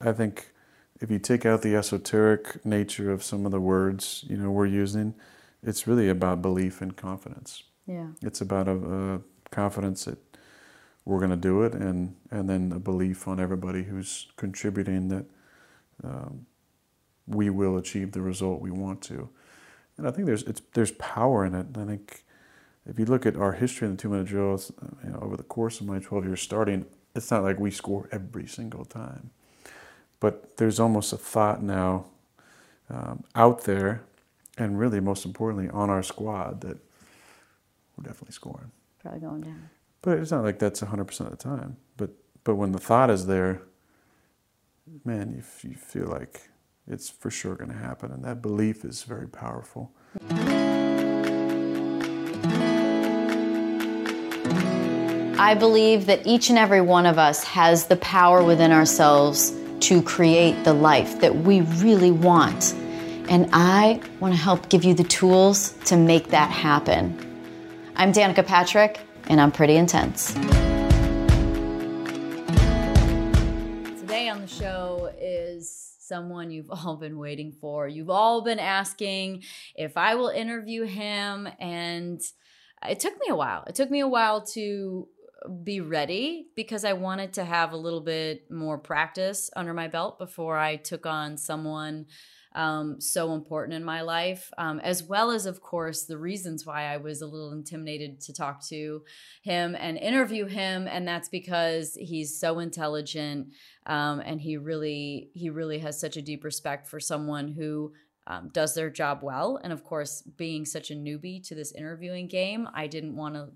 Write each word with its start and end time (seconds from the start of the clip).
I 0.00 0.12
think 0.12 0.50
if 1.00 1.10
you 1.10 1.18
take 1.18 1.46
out 1.46 1.62
the 1.62 1.76
esoteric 1.76 2.64
nature 2.64 3.10
of 3.10 3.22
some 3.22 3.46
of 3.46 3.52
the 3.52 3.60
words 3.60 4.24
you 4.28 4.36
know 4.36 4.50
we're 4.50 4.66
using, 4.66 5.14
it's 5.62 5.86
really 5.86 6.08
about 6.08 6.42
belief 6.42 6.80
and 6.80 6.96
confidence. 6.96 7.64
Yeah. 7.86 8.08
It's 8.22 8.40
about 8.40 8.68
a, 8.68 8.72
a 8.72 9.20
confidence 9.50 10.04
that 10.04 10.18
we're 11.04 11.18
going 11.18 11.30
to 11.30 11.36
do 11.36 11.62
it, 11.62 11.72
and 11.72 12.14
and 12.30 12.48
then 12.48 12.72
a 12.72 12.78
belief 12.78 13.26
on 13.26 13.40
everybody 13.40 13.84
who's 13.84 14.28
contributing 14.36 15.08
that 15.08 15.24
um, 16.04 16.46
we 17.26 17.50
will 17.50 17.76
achieve 17.76 18.12
the 18.12 18.22
result 18.22 18.60
we 18.60 18.70
want 18.70 19.02
to. 19.02 19.28
And 19.96 20.06
I 20.06 20.10
think 20.10 20.26
there's 20.26 20.42
it's, 20.44 20.62
there's 20.74 20.92
power 20.92 21.44
in 21.44 21.54
it. 21.54 21.66
I 21.76 21.84
think 21.84 22.24
if 22.86 22.98
you 22.98 23.04
look 23.04 23.26
at 23.26 23.36
our 23.36 23.52
history 23.52 23.86
in 23.86 23.96
the 23.96 24.02
two 24.02 24.08
minute 24.08 24.26
drills, 24.26 24.72
you 25.04 25.10
know, 25.10 25.18
over 25.20 25.36
the 25.36 25.42
course 25.42 25.80
of 25.80 25.86
my 25.86 25.98
12 25.98 26.24
years 26.24 26.40
starting, 26.40 26.86
it's 27.14 27.30
not 27.30 27.42
like 27.42 27.58
we 27.58 27.70
score 27.70 28.08
every 28.12 28.46
single 28.46 28.84
time. 28.84 29.30
But 30.20 30.56
there's 30.56 30.80
almost 30.80 31.12
a 31.12 31.16
thought 31.16 31.62
now 31.62 32.06
um, 32.90 33.24
out 33.34 33.64
there, 33.64 34.02
and 34.56 34.78
really 34.78 35.00
most 35.00 35.24
importantly 35.24 35.68
on 35.70 35.90
our 35.90 36.02
squad, 36.02 36.60
that 36.62 36.78
we're 37.96 38.04
definitely 38.04 38.32
scoring. 38.32 38.70
Probably 39.00 39.20
going 39.20 39.40
down. 39.42 39.70
But 40.02 40.18
it's 40.18 40.30
not 40.30 40.44
like 40.44 40.58
that's 40.58 40.80
100% 40.80 41.20
of 41.20 41.30
the 41.30 41.36
time. 41.36 41.76
But, 41.96 42.10
but 42.44 42.54
when 42.54 42.72
the 42.72 42.78
thought 42.78 43.10
is 43.10 43.26
there, 43.26 43.62
man, 45.04 45.32
you, 45.32 45.38
f- 45.38 45.64
you 45.64 45.74
feel 45.74 46.06
like 46.06 46.48
it's 46.86 47.10
for 47.10 47.30
sure 47.30 47.54
going 47.54 47.70
to 47.70 47.76
happen. 47.76 48.10
And 48.12 48.24
that 48.24 48.40
belief 48.40 48.84
is 48.84 49.02
very 49.02 49.28
powerful. 49.28 49.92
I 55.40 55.54
believe 55.54 56.06
that 56.06 56.26
each 56.26 56.50
and 56.50 56.58
every 56.58 56.80
one 56.80 57.06
of 57.06 57.18
us 57.18 57.44
has 57.44 57.86
the 57.86 57.96
power 57.96 58.42
within 58.42 58.72
ourselves 58.72 59.52
to 59.80 60.02
create 60.02 60.64
the 60.64 60.72
life 60.72 61.20
that 61.20 61.34
we 61.34 61.60
really 61.60 62.10
want. 62.10 62.74
And 63.28 63.48
I 63.52 64.00
want 64.20 64.34
to 64.34 64.40
help 64.40 64.68
give 64.68 64.84
you 64.84 64.94
the 64.94 65.04
tools 65.04 65.72
to 65.84 65.96
make 65.96 66.28
that 66.28 66.50
happen. 66.50 67.16
I'm 67.96 68.12
Danica 68.12 68.46
Patrick, 68.46 69.00
and 69.28 69.40
I'm 69.40 69.52
pretty 69.52 69.76
intense. 69.76 70.32
Today 74.00 74.28
on 74.28 74.40
the 74.40 74.46
show 74.46 75.12
is 75.20 75.96
someone 75.98 76.50
you've 76.50 76.70
all 76.86 76.96
been 76.96 77.18
waiting 77.18 77.52
for. 77.52 77.86
You've 77.86 78.10
all 78.10 78.42
been 78.42 78.58
asking 78.58 79.44
if 79.76 79.96
I 79.96 80.14
will 80.14 80.28
interview 80.28 80.84
him, 80.84 81.48
and 81.60 82.20
it 82.88 83.00
took 83.00 83.14
me 83.20 83.26
a 83.28 83.36
while. 83.36 83.64
It 83.66 83.74
took 83.74 83.90
me 83.90 84.00
a 84.00 84.08
while 84.08 84.44
to 84.46 85.08
be 85.62 85.80
ready 85.80 86.46
because 86.56 86.84
I 86.84 86.94
wanted 86.94 87.32
to 87.34 87.44
have 87.44 87.72
a 87.72 87.76
little 87.76 88.00
bit 88.00 88.50
more 88.50 88.78
practice 88.78 89.50
under 89.54 89.72
my 89.72 89.88
belt 89.88 90.18
before 90.18 90.58
I 90.58 90.76
took 90.76 91.06
on 91.06 91.36
someone 91.36 92.06
um, 92.54 93.00
so 93.00 93.34
important 93.34 93.74
in 93.74 93.84
my 93.84 94.00
life, 94.00 94.50
um, 94.58 94.80
as 94.80 95.02
well 95.02 95.30
as, 95.30 95.46
of 95.46 95.60
course, 95.60 96.04
the 96.04 96.18
reasons 96.18 96.66
why 96.66 96.92
I 96.92 96.96
was 96.96 97.20
a 97.20 97.26
little 97.26 97.52
intimidated 97.52 98.20
to 98.22 98.32
talk 98.32 98.66
to 98.68 99.02
him 99.42 99.76
and 99.78 99.96
interview 99.98 100.46
him, 100.46 100.88
and 100.88 101.06
that's 101.06 101.28
because 101.28 101.94
he's 101.94 102.40
so 102.40 102.58
intelligent 102.58 103.48
um, 103.86 104.20
and 104.20 104.40
he 104.40 104.56
really 104.56 105.30
he 105.34 105.50
really 105.50 105.78
has 105.78 106.00
such 106.00 106.16
a 106.16 106.22
deep 106.22 106.42
respect 106.42 106.88
for 106.88 106.98
someone 106.98 107.48
who 107.48 107.92
um, 108.26 108.50
does 108.52 108.74
their 108.74 108.90
job 108.90 109.20
well. 109.22 109.58
And 109.62 109.72
of 109.72 109.84
course, 109.84 110.22
being 110.22 110.64
such 110.64 110.90
a 110.90 110.94
newbie 110.94 111.46
to 111.48 111.54
this 111.54 111.72
interviewing 111.72 112.28
game, 112.28 112.68
I 112.74 112.86
didn't 112.86 113.16
want 113.16 113.34
to. 113.34 113.48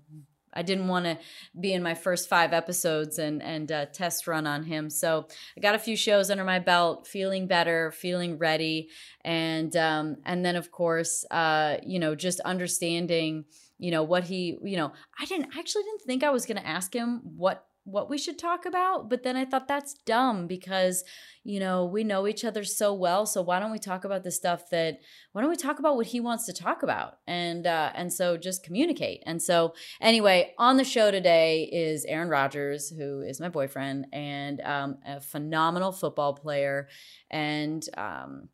I 0.53 0.61
didn't 0.61 0.87
want 0.87 1.05
to 1.05 1.17
be 1.59 1.73
in 1.73 1.83
my 1.83 1.93
first 1.93 2.29
five 2.29 2.53
episodes 2.53 3.19
and 3.19 3.41
and 3.41 3.71
uh, 3.71 3.85
test 3.87 4.27
run 4.27 4.47
on 4.47 4.63
him. 4.63 4.89
So 4.89 5.27
I 5.57 5.61
got 5.61 5.75
a 5.75 5.79
few 5.79 5.95
shows 5.95 6.29
under 6.29 6.43
my 6.43 6.59
belt, 6.59 7.07
feeling 7.07 7.47
better, 7.47 7.91
feeling 7.91 8.37
ready, 8.37 8.89
and 9.21 9.75
um, 9.75 10.17
and 10.25 10.45
then 10.45 10.55
of 10.55 10.71
course, 10.71 11.25
uh, 11.31 11.77
you 11.83 11.99
know, 11.99 12.15
just 12.15 12.39
understanding, 12.41 13.45
you 13.77 13.91
know, 13.91 14.03
what 14.03 14.25
he, 14.25 14.57
you 14.63 14.77
know, 14.77 14.93
I 15.19 15.25
didn't 15.25 15.55
I 15.55 15.59
actually 15.59 15.83
didn't 15.83 16.01
think 16.01 16.23
I 16.23 16.29
was 16.29 16.45
going 16.45 16.57
to 16.57 16.67
ask 16.67 16.93
him 16.93 17.21
what 17.23 17.65
what 17.85 18.09
we 18.09 18.17
should 18.17 18.39
talk 18.39 18.65
about 18.65 19.09
but 19.09 19.23
then 19.23 19.35
i 19.35 19.43
thought 19.43 19.67
that's 19.67 19.93
dumb 20.05 20.47
because 20.47 21.03
you 21.43 21.59
know 21.59 21.85
we 21.85 22.03
know 22.03 22.27
each 22.27 22.45
other 22.45 22.63
so 22.63 22.93
well 22.93 23.25
so 23.25 23.41
why 23.41 23.59
don't 23.59 23.71
we 23.71 23.79
talk 23.79 24.05
about 24.05 24.23
the 24.23 24.31
stuff 24.31 24.69
that 24.69 24.99
why 25.33 25.41
don't 25.41 25.49
we 25.49 25.55
talk 25.55 25.79
about 25.79 25.95
what 25.95 26.05
he 26.07 26.19
wants 26.19 26.45
to 26.45 26.53
talk 26.53 26.83
about? 26.83 27.17
And 27.27 27.65
uh, 27.65 27.91
and 27.95 28.13
so 28.13 28.37
just 28.37 28.63
communicate. 28.63 29.23
And 29.25 29.41
so 29.41 29.73
anyway 29.99 30.53
on 30.57 30.77
the 30.77 30.83
show 30.83 31.11
today 31.11 31.63
is 31.71 32.05
aaron 32.05 32.29
rodgers 32.29 32.89
who 32.89 33.21
is 33.21 33.39
my 33.39 33.49
boyfriend 33.49 34.07
and 34.13 34.61
um, 34.61 34.97
a 35.05 35.19
phenomenal 35.19 35.91
football 35.91 36.33
player. 36.33 36.87
And 37.29 37.83
um, 37.97 38.49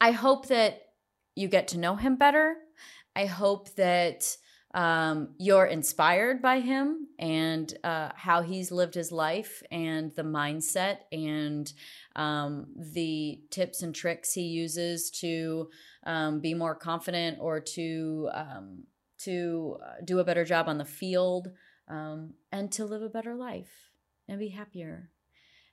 i 0.00 0.12
hope 0.12 0.48
that 0.48 0.82
you 1.34 1.48
get 1.48 1.68
to 1.68 1.78
know 1.78 1.96
him 1.96 2.16
better. 2.16 2.56
I 3.16 3.26
hope 3.26 3.74
that 3.76 4.36
um, 4.72 5.34
you're 5.38 5.66
inspired 5.66 6.40
by 6.40 6.60
him 6.60 7.08
and 7.18 7.76
uh, 7.82 8.10
how 8.14 8.42
he's 8.42 8.70
lived 8.70 8.94
his 8.94 9.10
life 9.10 9.62
and 9.70 10.14
the 10.14 10.22
mindset 10.22 10.98
and 11.10 11.72
um, 12.14 12.66
the 12.76 13.40
tips 13.50 13.82
and 13.82 13.94
tricks 13.94 14.32
he 14.32 14.42
uses 14.42 15.10
to 15.10 15.68
um, 16.06 16.40
be 16.40 16.54
more 16.54 16.74
confident 16.74 17.38
or 17.40 17.60
to 17.60 18.30
um, 18.32 18.84
to 19.18 19.76
uh, 19.84 20.00
do 20.04 20.18
a 20.18 20.24
better 20.24 20.44
job 20.44 20.68
on 20.68 20.78
the 20.78 20.84
field 20.84 21.48
um, 21.88 22.32
and 22.52 22.72
to 22.72 22.84
live 22.84 23.02
a 23.02 23.08
better 23.08 23.34
life 23.34 23.90
and 24.28 24.38
be 24.38 24.48
happier 24.48 25.10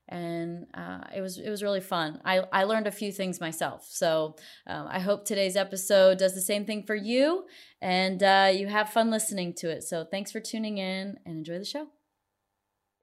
and 0.10 0.68
uh, 0.74 1.02
it 1.16 1.22
was 1.22 1.38
it 1.38 1.50
was 1.50 1.62
really 1.62 1.82
fun. 1.82 2.22
I, 2.24 2.44
I 2.52 2.64
learned 2.64 2.88
a 2.88 2.92
few 2.92 3.12
things 3.12 3.40
myself. 3.42 3.86
So 3.90 4.36
um, 4.66 4.88
I 4.90 5.00
hope 5.00 5.26
today's 5.26 5.56
episode 5.56 6.18
does 6.18 6.34
the 6.34 6.42
same 6.42 6.66
thing 6.66 6.84
for 6.84 6.96
you, 6.96 7.46
and 7.82 8.24
uh, 8.24 8.52
you 8.54 8.68
have 8.68 8.90
fun 8.90 9.12
listening 9.12 9.54
to 9.56 9.70
it. 9.70 9.84
So 9.84 10.06
thanks 10.06 10.32
for 10.32 10.40
tuning 10.40 10.78
in 10.78 11.18
and 11.26 11.38
enjoy 11.38 11.60
the 11.60 11.66
show. 11.66 11.88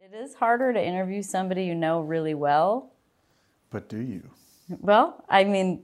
It 0.00 0.14
is 0.14 0.34
harder 0.34 0.72
to 0.72 0.82
interview 0.82 1.22
somebody 1.22 1.64
you 1.64 1.74
know 1.74 2.00
really 2.00 2.34
well. 2.34 2.92
But 3.70 3.88
do 3.88 3.98
you? 3.98 4.22
Well, 4.80 5.22
I 5.28 5.44
mean, 5.44 5.82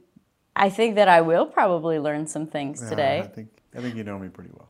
I 0.56 0.70
think 0.70 0.94
that 0.94 1.08
I 1.08 1.20
will 1.20 1.46
probably 1.46 1.98
learn 1.98 2.26
some 2.26 2.46
things 2.46 2.82
Yeah, 2.82 2.88
today. 2.88 3.20
I 3.20 3.26
think 3.26 3.48
I 3.76 3.80
think 3.80 3.94
you 3.94 4.04
know 4.04 4.18
me 4.18 4.28
pretty 4.28 4.50
well. 4.54 4.69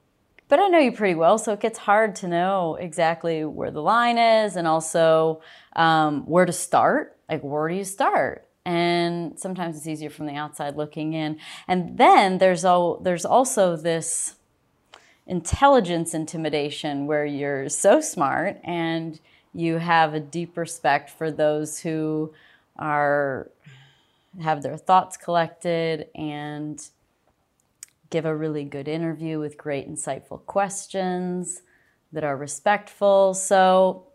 But 0.51 0.59
I 0.59 0.67
know 0.67 0.81
you 0.81 0.91
pretty 0.91 1.15
well, 1.15 1.39
so 1.39 1.53
it 1.53 1.61
gets 1.61 1.79
hard 1.79 2.17
to 2.17 2.29
know 2.29 2.77
exactly 2.79 3.45
where 3.45 3.71
the 3.71 3.81
line 3.81 4.19
is 4.19 4.57
and 4.57 4.67
also 4.67 5.41
um, 5.77 6.27
where 6.27 6.45
to 6.45 6.53
start. 6.53 7.17
Like, 7.29 7.43
where 7.43 7.69
do 7.69 7.77
you 7.77 7.85
start? 7.85 8.49
And 8.67 9.39
sometimes 9.39 9.77
it's 9.77 9.87
easier 9.87 10.11
from 10.11 10.27
the 10.27 10.35
outside 10.35 10.77
looking 10.77 11.13
in. 11.13 11.39
And 11.69 11.97
then 11.97 12.39
there's 12.39 12.65
all 12.65 12.97
there's 12.97 13.25
also 13.25 13.77
this 13.77 14.35
intelligence 15.29 16.15
intimidation 16.15 17.07
where 17.07 17.25
you're 17.25 17.69
so 17.69 18.01
smart 18.01 18.61
and 18.65 19.21
you 19.55 19.79
have 19.79 20.15
a 20.15 20.21
deep 20.21 20.57
respect 20.57 21.11
for 21.11 21.31
those 21.31 21.79
who 21.79 22.35
are 22.77 23.49
have 24.43 24.63
their 24.63 24.77
thoughts 24.77 25.17
collected 25.17 26.09
and 26.17 26.89
give 28.11 28.25
a 28.25 28.37
really 28.37 28.65
good 28.65 28.89
interview 28.89 29.39
with 29.39 29.57
great 29.57 29.89
insightful 29.89 30.45
questions 30.47 31.63
that 32.13 32.25
are 32.25 32.37
respectful. 32.37 33.35
So 33.35 34.07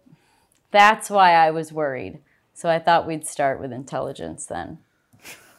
that's 0.72 1.10
why 1.10 1.34
I 1.34 1.52
was 1.52 1.72
worried. 1.72 2.20
So 2.54 2.70
I 2.70 2.80
thought 2.80 3.08
we'd 3.08 3.26
start 3.26 3.60
with 3.60 3.72
intelligence 3.72 4.46
then. 4.46 4.80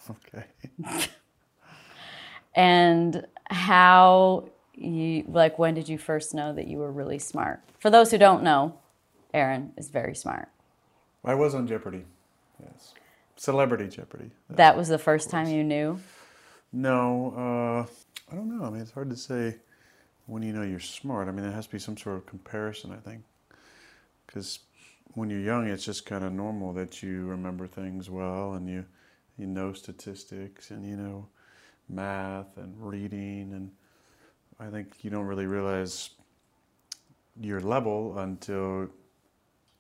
Okay. 0.08 0.44
And 2.56 3.26
how 3.50 4.48
you 4.74 5.24
like 5.28 5.58
when 5.58 5.74
did 5.74 5.88
you 5.88 5.98
first 5.98 6.34
know 6.34 6.54
that 6.54 6.66
you 6.66 6.78
were 6.78 6.90
really 6.90 7.18
smart? 7.18 7.60
For 7.78 7.90
those 7.90 8.10
who 8.10 8.18
don't 8.18 8.42
know, 8.42 8.78
Aaron 9.34 9.72
is 9.76 9.90
very 9.90 10.14
smart. 10.14 10.48
I 11.22 11.34
was 11.34 11.54
on 11.54 11.66
Jeopardy. 11.66 12.04
Yes. 12.60 12.94
Celebrity 13.36 13.88
Jeopardy. 13.88 14.30
That 14.48 14.76
was 14.76 14.88
the 14.88 14.98
first 14.98 15.28
time 15.28 15.48
you 15.48 15.62
knew. 15.62 16.00
No, 16.72 17.86
uh, 17.86 17.92
I 18.30 18.34
don't 18.34 18.48
know. 18.48 18.64
I 18.64 18.70
mean, 18.70 18.80
it's 18.80 18.90
hard 18.90 19.10
to 19.10 19.16
say 19.16 19.56
when 20.26 20.42
you 20.42 20.52
know 20.52 20.62
you're 20.62 20.80
smart. 20.80 21.28
I 21.28 21.30
mean, 21.30 21.44
there 21.44 21.52
has 21.52 21.66
to 21.66 21.72
be 21.72 21.78
some 21.78 21.96
sort 21.96 22.16
of 22.16 22.26
comparison, 22.26 22.92
I 22.92 22.96
think. 22.96 23.22
Because 24.26 24.60
when 25.14 25.30
you're 25.30 25.40
young, 25.40 25.68
it's 25.68 25.84
just 25.84 26.04
kind 26.04 26.24
of 26.24 26.32
normal 26.32 26.72
that 26.74 27.02
you 27.02 27.26
remember 27.26 27.66
things 27.66 28.10
well 28.10 28.54
and 28.54 28.68
you, 28.68 28.84
you 29.38 29.46
know 29.46 29.72
statistics 29.72 30.70
and 30.70 30.84
you 30.84 30.96
know 30.96 31.26
math 31.88 32.56
and 32.56 32.74
reading. 32.78 33.52
And 33.52 33.70
I 34.58 34.70
think 34.70 35.04
you 35.04 35.10
don't 35.10 35.26
really 35.26 35.46
realize 35.46 36.10
your 37.40 37.60
level 37.60 38.18
until 38.18 38.88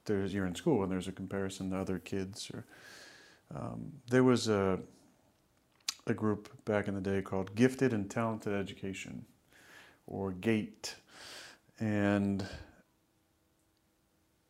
there's, 0.04 0.32
you're 0.32 0.46
in 0.46 0.54
school 0.54 0.84
and 0.84 0.92
there's 0.92 1.08
a 1.08 1.12
comparison 1.12 1.70
to 1.70 1.78
other 1.78 1.98
kids. 1.98 2.48
Or 2.54 2.64
um, 3.54 3.92
There 4.08 4.22
was 4.22 4.48
a 4.48 4.78
a 6.06 6.14
group 6.14 6.48
back 6.64 6.88
in 6.88 6.94
the 6.94 7.00
day 7.00 7.20
called 7.20 7.54
Gifted 7.54 7.92
and 7.92 8.08
Talented 8.08 8.52
Education, 8.52 9.24
or 10.06 10.32
GATE. 10.32 10.94
And 11.80 12.46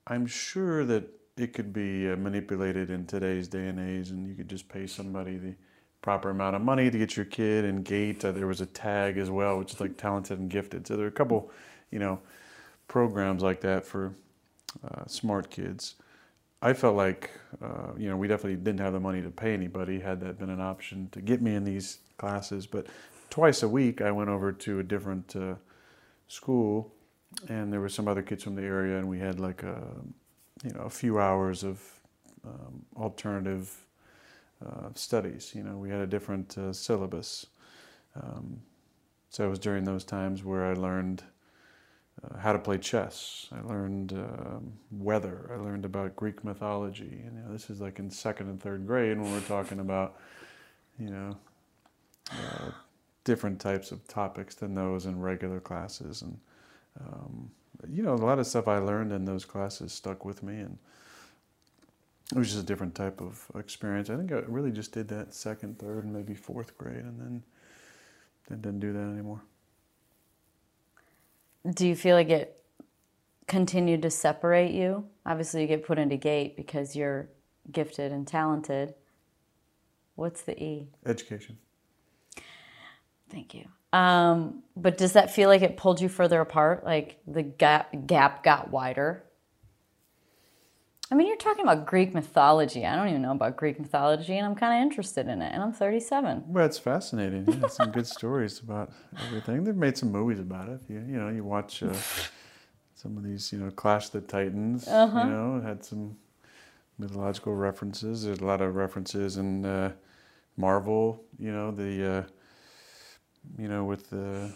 I'm 0.06 0.26
sure 0.26 0.84
that 0.84 1.08
it 1.36 1.52
could 1.52 1.72
be 1.72 2.10
uh, 2.10 2.16
manipulated 2.16 2.90
in 2.90 3.06
today's 3.06 3.48
day 3.48 3.68
and 3.68 3.80
age, 3.80 4.10
and 4.10 4.26
you 4.28 4.34
could 4.34 4.48
just 4.48 4.68
pay 4.68 4.86
somebody 4.86 5.36
the 5.36 5.54
proper 6.02 6.30
amount 6.30 6.56
of 6.56 6.62
money 6.62 6.90
to 6.90 6.98
get 6.98 7.16
your 7.16 7.26
kid. 7.26 7.64
And 7.64 7.84
Gate, 7.84 8.24
uh, 8.24 8.32
there 8.32 8.46
was 8.46 8.60
a 8.60 8.66
tag 8.66 9.18
as 9.18 9.30
well, 9.30 9.58
which 9.58 9.72
is 9.72 9.80
like 9.80 9.96
talented 9.96 10.38
and 10.38 10.50
gifted. 10.50 10.86
So 10.86 10.96
there 10.96 11.06
are 11.06 11.08
a 11.08 11.12
couple, 11.12 11.50
you 11.90 11.98
know, 11.98 12.20
programs 12.86 13.42
like 13.42 13.60
that 13.62 13.84
for 13.84 14.14
uh, 14.84 15.06
smart 15.06 15.50
kids. 15.50 15.96
I 16.62 16.72
felt 16.72 16.96
like, 16.96 17.30
uh, 17.62 17.92
you 17.96 18.08
know, 18.08 18.16
we 18.16 18.28
definitely 18.28 18.56
didn't 18.56 18.80
have 18.80 18.92
the 18.92 19.00
money 19.00 19.22
to 19.22 19.30
pay 19.30 19.52
anybody 19.52 20.00
had 20.00 20.20
that 20.20 20.38
been 20.38 20.50
an 20.50 20.60
option 20.60 21.08
to 21.12 21.20
get 21.20 21.42
me 21.42 21.54
in 21.54 21.64
these 21.64 21.98
classes. 22.16 22.66
But 22.66 22.86
twice 23.30 23.62
a 23.62 23.68
week, 23.68 24.00
I 24.00 24.10
went 24.10 24.30
over 24.30 24.52
to 24.52 24.80
a 24.80 24.82
different 24.82 25.36
uh, 25.36 25.54
school, 26.28 26.92
and 27.48 27.72
there 27.72 27.80
were 27.80 27.88
some 27.88 28.08
other 28.08 28.22
kids 28.22 28.42
from 28.42 28.54
the 28.54 28.62
area, 28.62 28.98
and 28.98 29.08
we 29.08 29.18
had 29.18 29.38
like 29.38 29.62
a, 29.62 29.82
you 30.64 30.72
know, 30.72 30.80
a 30.80 30.90
few 30.90 31.18
hours 31.18 31.62
of 31.62 31.82
um, 32.44 32.84
alternative 32.96 33.70
uh, 34.64 34.88
studies. 34.94 35.52
You 35.54 35.62
know, 35.62 35.76
we 35.76 35.90
had 35.90 36.00
a 36.00 36.06
different 36.06 36.56
uh, 36.56 36.72
syllabus. 36.72 37.46
Um, 38.14 38.60
so 39.28 39.44
it 39.44 39.50
was 39.50 39.58
during 39.58 39.84
those 39.84 40.04
times 40.04 40.42
where 40.42 40.64
I 40.64 40.72
learned 40.72 41.22
uh, 42.24 42.38
how 42.38 42.52
to 42.52 42.58
play 42.58 42.78
chess. 42.78 43.48
I 43.52 43.60
learned 43.66 44.12
um, 44.12 44.72
weather. 44.90 45.50
I 45.52 45.56
learned 45.56 45.84
about 45.84 46.16
Greek 46.16 46.44
mythology. 46.44 47.22
And 47.26 47.36
you 47.36 47.42
know, 47.44 47.52
this 47.52 47.70
is 47.70 47.80
like 47.80 47.98
in 47.98 48.10
second 48.10 48.48
and 48.48 48.60
third 48.60 48.86
grade 48.86 49.18
when 49.18 49.32
we're 49.32 49.40
talking 49.40 49.80
about, 49.80 50.16
you 50.98 51.10
know, 51.10 51.36
uh, 52.30 52.70
different 53.24 53.60
types 53.60 53.92
of 53.92 54.06
topics 54.08 54.54
than 54.54 54.74
those 54.74 55.06
in 55.06 55.20
regular 55.20 55.60
classes. 55.60 56.22
And 56.22 56.38
um, 57.00 57.50
you 57.90 58.02
know, 58.02 58.14
a 58.14 58.16
lot 58.16 58.38
of 58.38 58.46
stuff 58.46 58.68
I 58.68 58.78
learned 58.78 59.12
in 59.12 59.24
those 59.24 59.44
classes 59.44 59.92
stuck 59.92 60.24
with 60.24 60.42
me, 60.42 60.54
and 60.54 60.78
it 62.32 62.38
was 62.38 62.48
just 62.48 62.62
a 62.62 62.66
different 62.66 62.94
type 62.94 63.20
of 63.20 63.46
experience. 63.54 64.10
I 64.10 64.16
think 64.16 64.32
I 64.32 64.36
really 64.46 64.72
just 64.72 64.92
did 64.92 65.08
that 65.08 65.34
second, 65.34 65.78
third, 65.78 66.04
and 66.04 66.12
maybe 66.12 66.34
fourth 66.34 66.76
grade, 66.78 67.04
and 67.04 67.20
then 67.20 67.42
then 68.48 68.60
didn't 68.60 68.80
do 68.80 68.92
that 68.92 68.98
anymore. 69.00 69.42
Do 71.74 71.86
you 71.86 71.96
feel 71.96 72.16
like 72.16 72.30
it 72.30 72.62
continued 73.46 74.02
to 74.02 74.10
separate 74.10 74.72
you? 74.72 75.06
Obviously, 75.24 75.62
you 75.62 75.66
get 75.66 75.84
put 75.84 75.98
into 75.98 76.16
gate 76.16 76.56
because 76.56 76.94
you're 76.94 77.28
gifted 77.70 78.12
and 78.12 78.26
talented. 78.26 78.94
What's 80.14 80.42
the 80.42 80.60
E? 80.62 80.88
Education. 81.04 81.58
Thank 83.30 83.54
you. 83.54 83.66
Um, 83.92 84.62
but 84.76 84.98
does 84.98 85.14
that 85.14 85.34
feel 85.34 85.48
like 85.48 85.62
it 85.62 85.76
pulled 85.76 86.00
you 86.00 86.08
further 86.08 86.40
apart? 86.40 86.84
Like 86.84 87.18
the 87.26 87.42
gap 87.42 88.06
gap 88.06 88.42
got 88.42 88.70
wider? 88.70 89.24
I 91.10 91.14
mean, 91.14 91.28
you're 91.28 91.36
talking 91.36 91.62
about 91.62 91.86
Greek 91.86 92.14
mythology. 92.14 92.84
I 92.84 92.96
don't 92.96 93.08
even 93.08 93.22
know 93.22 93.30
about 93.30 93.56
Greek 93.56 93.78
mythology, 93.78 94.36
and 94.36 94.44
I'm 94.44 94.56
kind 94.56 94.80
of 94.80 94.82
interested 94.82 95.28
in 95.28 95.40
it. 95.40 95.52
And 95.52 95.62
I'm 95.62 95.72
37. 95.72 96.44
Well, 96.48 96.66
it's 96.66 96.78
fascinating. 96.78 97.46
Yeah, 97.46 97.68
some 97.68 97.92
good 97.92 98.08
stories 98.08 98.58
about 98.58 98.90
everything. 99.26 99.62
They've 99.62 99.76
made 99.76 99.96
some 99.96 100.10
movies 100.10 100.40
about 100.40 100.68
it. 100.68 100.80
You, 100.88 100.96
you 100.96 101.18
know, 101.18 101.28
you 101.28 101.44
watch 101.44 101.84
uh, 101.84 101.94
some 102.96 103.16
of 103.16 103.22
these, 103.22 103.52
you 103.52 103.58
know, 103.58 103.70
Clash 103.70 104.06
of 104.06 104.12
the 104.12 104.20
Titans. 104.22 104.88
Uh-huh. 104.88 105.20
You 105.20 105.30
know, 105.30 105.56
it 105.58 105.62
had 105.62 105.84
some 105.84 106.16
mythological 106.98 107.54
references. 107.54 108.24
There's 108.24 108.40
a 108.40 108.44
lot 108.44 108.60
of 108.60 108.74
references 108.74 109.36
in 109.36 109.64
uh, 109.64 109.92
Marvel. 110.56 111.22
You 111.38 111.52
know, 111.52 111.70
the 111.70 112.16
uh, 112.16 112.22
you 113.58 113.68
know 113.68 113.84
with 113.84 114.10
the 114.10 114.52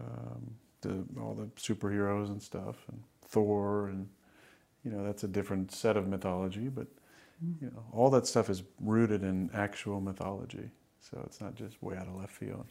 um, 0.00 0.54
the 0.82 1.04
all 1.18 1.34
the 1.34 1.46
superheroes 1.56 2.28
and 2.28 2.42
stuff, 2.42 2.76
and 2.88 3.02
Thor, 3.22 3.88
and 3.88 4.08
you 4.86 4.92
know 4.92 5.04
that's 5.04 5.24
a 5.24 5.28
different 5.28 5.72
set 5.72 5.96
of 5.96 6.06
mythology, 6.06 6.68
but 6.68 6.86
you 7.60 7.66
know 7.66 7.82
all 7.92 8.08
that 8.10 8.26
stuff 8.26 8.48
is 8.48 8.62
rooted 8.80 9.24
in 9.24 9.50
actual 9.52 10.00
mythology. 10.00 10.70
So 11.00 11.20
it's 11.26 11.40
not 11.40 11.56
just 11.56 11.82
way 11.82 11.96
out 11.96 12.06
of 12.06 12.14
left 12.14 12.32
field. 12.32 12.66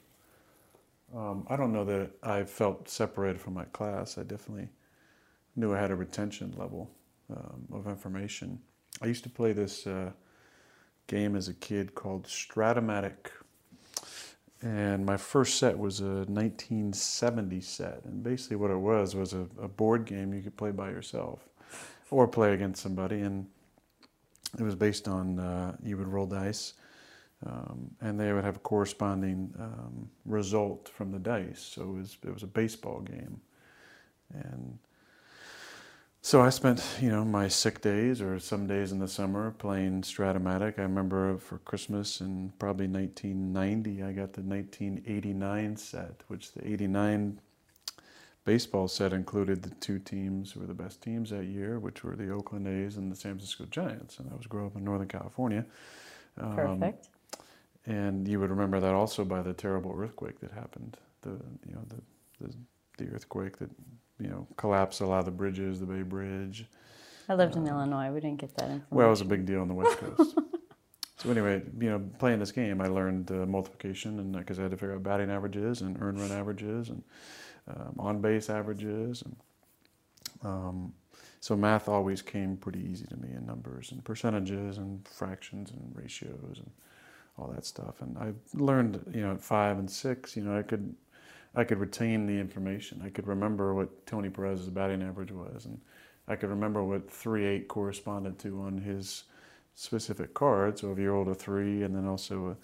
Um, 1.13 1.45
I 1.49 1.57
don't 1.57 1.73
know 1.73 1.83
that 1.85 2.11
I 2.23 2.45
felt 2.45 2.89
separated 2.89 3.39
from 3.39 3.53
my 3.53 3.65
class. 3.65 4.17
I 4.17 4.23
definitely 4.23 4.69
knew 5.55 5.73
I 5.73 5.79
had 5.79 5.91
a 5.91 5.95
retention 5.95 6.53
level 6.57 6.89
um, 7.29 7.65
of 7.71 7.87
information. 7.87 8.59
I 9.01 9.07
used 9.07 9.23
to 9.23 9.29
play 9.29 9.51
this 9.51 9.85
uh, 9.85 10.11
game 11.07 11.35
as 11.35 11.47
a 11.47 11.53
kid 11.53 11.95
called 11.95 12.25
Strat-O-Matic. 12.25 13.29
And 14.61 15.05
my 15.05 15.15
first 15.15 15.59
set 15.59 15.77
was 15.77 15.99
a 15.99 16.25
1970 16.27 17.61
set. 17.61 18.01
And 18.05 18.23
basically, 18.23 18.57
what 18.57 18.71
it 18.71 18.79
was 18.79 19.15
was 19.15 19.33
a, 19.33 19.47
a 19.61 19.67
board 19.67 20.05
game 20.05 20.33
you 20.33 20.41
could 20.41 20.57
play 20.57 20.71
by 20.71 20.89
yourself 20.89 21.47
or 22.11 22.27
play 22.27 22.53
against 22.53 22.81
somebody. 22.81 23.21
And 23.21 23.47
it 24.57 24.63
was 24.63 24.75
based 24.75 25.07
on 25.07 25.39
uh, 25.39 25.75
you 25.83 25.97
would 25.97 26.07
roll 26.07 26.25
dice 26.25 26.73
um, 27.45 27.91
and 28.01 28.19
they 28.19 28.33
would 28.33 28.43
have 28.43 28.57
a 28.57 28.59
corresponding 28.59 29.53
um, 29.59 30.09
result 30.25 30.89
from 30.89 31.11
the 31.11 31.19
dice. 31.19 31.59
So 31.59 31.81
it 31.83 31.97
was 31.97 32.17
it 32.25 32.33
was 32.33 32.43
a 32.43 32.47
baseball 32.47 33.01
game, 33.01 33.41
and 34.33 34.79
so 36.21 36.41
I 36.41 36.49
spent 36.49 36.83
you 37.01 37.09
know 37.09 37.23
my 37.23 37.47
sick 37.47 37.81
days 37.81 38.21
or 38.21 38.39
some 38.39 38.67
days 38.67 38.91
in 38.91 38.99
the 38.99 39.07
summer 39.07 39.51
playing 39.51 40.01
Strat-O-Matic. 40.01 40.79
I 40.79 40.83
remember 40.83 41.37
for 41.37 41.59
Christmas 41.59 42.21
in 42.21 42.53
probably 42.57 42.87
1990, 42.87 44.03
I 44.03 44.11
got 44.11 44.33
the 44.33 44.41
1989 44.41 45.77
set, 45.77 46.21
which 46.27 46.53
the 46.53 46.67
89 46.67 47.39
baseball 48.45 48.87
set 48.87 49.11
included 49.11 49.63
the 49.63 49.71
two 49.75 49.99
teams 49.99 50.51
who 50.51 50.61
were 50.61 50.67
the 50.67 50.73
best 50.73 51.01
teams 51.01 51.31
that 51.31 51.45
year, 51.45 51.79
which 51.79 52.03
were 52.03 52.15
the 52.15 52.31
Oakland 52.31 52.67
A's 52.67 52.97
and 52.97 53.11
the 53.11 53.15
San 53.15 53.33
Francisco 53.33 53.65
Giants. 53.65 54.19
And 54.19 54.29
I 54.31 54.35
was 54.35 54.45
growing 54.45 54.67
up 54.67 54.75
in 54.77 54.83
Northern 54.83 55.07
California. 55.07 55.65
Um, 56.39 56.55
Perfect. 56.55 57.09
and 57.85 58.27
you 58.27 58.39
would 58.39 58.51
remember 58.51 58.79
that 58.79 58.93
also 58.93 59.25
by 59.25 59.41
the 59.41 59.53
terrible 59.53 59.93
earthquake 59.97 60.39
that 60.39 60.51
happened. 60.51 60.97
The 61.21 61.31
you 61.67 61.73
know 61.73 61.81
the 61.87 62.45
the, 62.45 62.53
the 62.97 63.11
earthquake 63.13 63.57
that 63.57 63.69
you 64.19 64.27
know 64.27 64.47
collapsed 64.57 65.01
a 65.01 65.07
lot 65.07 65.19
of 65.19 65.25
the 65.25 65.31
bridges, 65.31 65.79
the 65.79 65.85
Bay 65.85 66.03
Bridge. 66.03 66.65
I 67.27 67.33
lived 67.33 67.55
in 67.55 67.67
Illinois. 67.67 68.11
We 68.11 68.19
didn't 68.19 68.39
get 68.39 68.55
that 68.57 68.65
information. 68.65 68.87
Well, 68.91 69.07
it 69.07 69.09
was 69.09 69.21
a 69.21 69.25
big 69.25 69.45
deal 69.47 69.61
on 69.61 69.67
the 69.67 69.73
West 69.73 69.97
Coast. 69.97 70.37
so 71.17 71.31
anyway, 71.31 71.63
you 71.79 71.89
know, 71.89 71.99
playing 72.19 72.37
this 72.37 72.51
game, 72.51 72.81
I 72.81 72.87
learned 72.87 73.31
uh, 73.31 73.47
multiplication, 73.47 74.19
and 74.19 74.37
because 74.37 74.59
I 74.59 74.63
had 74.63 74.71
to 74.71 74.77
figure 74.77 74.93
out 74.93 75.01
batting 75.01 75.31
averages 75.31 75.81
and 75.81 75.97
earn 76.01 76.17
run 76.17 76.31
averages 76.31 76.89
and 76.89 77.01
um, 77.67 77.95
on 77.97 78.21
base 78.21 78.49
averages, 78.49 79.23
and 79.23 79.35
um, 80.43 80.93
so 81.39 81.55
math 81.55 81.87
always 81.87 82.21
came 82.21 82.57
pretty 82.57 82.79
easy 82.79 83.05
to 83.07 83.17
me 83.17 83.29
in 83.35 83.45
numbers 83.45 83.91
and 83.91 84.03
percentages 84.03 84.77
and 84.77 85.07
fractions 85.07 85.71
and 85.71 85.91
ratios 85.93 86.57
and 86.57 86.71
all 87.37 87.47
that 87.47 87.65
stuff. 87.65 88.01
And 88.01 88.17
I 88.17 88.33
learned, 88.53 88.99
you 89.13 89.21
know, 89.21 89.33
at 89.33 89.41
five 89.41 89.77
and 89.77 89.89
six, 89.89 90.35
you 90.35 90.43
know, 90.43 90.57
I 90.57 90.63
could 90.63 90.95
I 91.55 91.63
could 91.63 91.79
retain 91.79 92.25
the 92.25 92.37
information. 92.39 93.01
I 93.05 93.09
could 93.09 93.27
remember 93.27 93.73
what 93.73 94.05
Tony 94.05 94.29
Perez's 94.29 94.69
batting 94.69 95.01
average 95.01 95.31
was, 95.31 95.65
and 95.65 95.79
I 96.27 96.35
could 96.35 96.49
remember 96.49 96.83
what 96.83 97.09
three 97.09 97.45
eight 97.45 97.67
corresponded 97.67 98.39
to 98.39 98.61
on 98.61 98.77
his 98.79 99.23
specific 99.75 100.33
card. 100.33 100.79
So 100.79 100.91
if 100.91 100.97
you 100.99 101.11
rolled 101.11 101.27
a 101.27 101.35
three 101.35 101.83
and 101.83 101.95
then 101.95 102.07
also 102.07 102.49
a, 102.49 102.55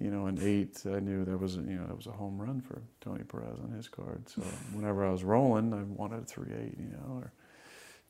you 0.00 0.10
know, 0.10 0.26
an 0.26 0.38
eight, 0.40 0.80
I 0.86 1.00
knew 1.00 1.24
that 1.24 1.36
was, 1.38 1.56
you 1.56 1.62
know, 1.62 1.86
that 1.86 1.96
was 1.96 2.06
a 2.06 2.12
home 2.12 2.40
run 2.40 2.60
for 2.60 2.82
Tony 3.00 3.24
Perez 3.24 3.58
on 3.62 3.70
his 3.72 3.88
card. 3.88 4.28
So 4.28 4.42
whenever 4.72 5.04
I 5.04 5.10
was 5.10 5.24
rolling, 5.24 5.72
I 5.72 5.82
wanted 5.82 6.22
a 6.22 6.24
three 6.24 6.52
eight, 6.52 6.78
you 6.78 6.90
know, 6.90 7.14
or 7.16 7.32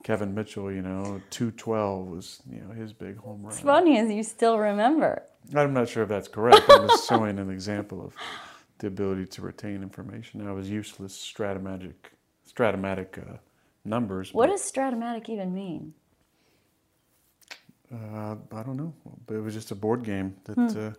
Kevin 0.04 0.34
Mitchell, 0.34 0.70
you 0.70 0.82
know, 0.82 1.20
two 1.30 1.50
twelve 1.52 2.08
was, 2.08 2.42
you 2.50 2.60
know, 2.60 2.74
his 2.74 2.92
big 2.92 3.16
home 3.16 3.38
run. 3.38 3.44
What's 3.44 3.60
funny 3.60 3.96
is 3.96 4.10
you 4.10 4.22
still 4.22 4.58
remember. 4.58 5.22
I'm 5.54 5.72
not 5.72 5.88
sure 5.88 6.02
if 6.02 6.10
that's 6.10 6.28
correct. 6.28 6.62
I'm 6.68 6.88
just 6.88 7.08
showing 7.08 7.38
an 7.38 7.50
example 7.50 8.04
of 8.04 8.12
the 8.78 8.86
ability 8.86 9.26
to 9.26 9.42
retain 9.42 9.82
information. 9.82 10.46
I 10.46 10.52
was 10.52 10.68
useless 10.68 11.16
stratomagic, 11.16 11.94
Strat-O-Matic 12.52 13.18
uh, 13.18 13.38
numbers. 13.86 14.34
What 14.34 14.50
does 14.50 14.70
Strat-O-Matic 14.70 15.30
even 15.30 15.54
mean? 15.54 15.94
Uh, 17.90 18.36
I 18.52 18.62
don't 18.62 18.76
know, 18.76 18.92
but 19.26 19.36
it 19.36 19.40
was 19.40 19.54
just 19.54 19.70
a 19.70 19.74
board 19.74 20.04
game 20.04 20.36
that. 20.44 20.54
Hmm. 20.54 20.78
Uh, 20.78 20.90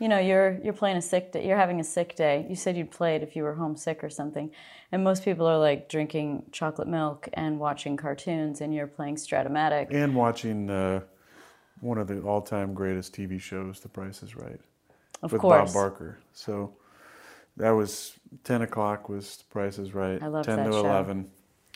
You 0.00 0.08
know, 0.08 0.18
you're 0.18 0.58
you're 0.62 0.72
playing 0.74 0.96
a 0.96 1.02
sick 1.02 1.32
day. 1.32 1.46
You're 1.46 1.56
having 1.56 1.80
a 1.80 1.84
sick 1.84 2.14
day. 2.14 2.46
You 2.48 2.54
said 2.54 2.76
you'd 2.76 2.90
play 2.92 3.16
it 3.16 3.22
if 3.22 3.34
you 3.34 3.42
were 3.42 3.54
homesick 3.54 4.04
or 4.04 4.10
something. 4.10 4.50
And 4.92 5.02
most 5.02 5.24
people 5.24 5.46
are 5.46 5.58
like 5.58 5.88
drinking 5.88 6.44
chocolate 6.52 6.86
milk 6.88 7.28
and 7.34 7.58
watching 7.58 7.96
cartoons, 7.96 8.60
and 8.60 8.72
you're 8.74 8.86
playing 8.86 9.16
Strat-O-Matic. 9.16 9.92
and 9.92 10.14
watching 10.14 10.70
uh, 10.70 11.00
one 11.80 11.98
of 11.98 12.06
the 12.06 12.20
all-time 12.20 12.74
greatest 12.74 13.14
TV 13.14 13.40
shows, 13.40 13.80
The 13.80 13.88
Price 13.88 14.22
Is 14.22 14.34
Right, 14.36 14.60
Of 15.22 15.32
with 15.32 15.40
course. 15.40 15.72
Bob 15.72 15.74
Barker. 15.74 16.18
So 16.32 16.74
that 17.56 17.70
was 17.70 18.14
ten 18.44 18.62
o'clock 18.62 19.08
was 19.08 19.36
The 19.38 19.44
Price 19.46 19.78
Is 19.78 19.94
Right. 19.94 20.22
I 20.22 20.28
love 20.28 20.46
ten 20.46 20.56
that 20.58 20.66
to 20.66 20.72
show. 20.72 20.86
eleven, 20.86 21.28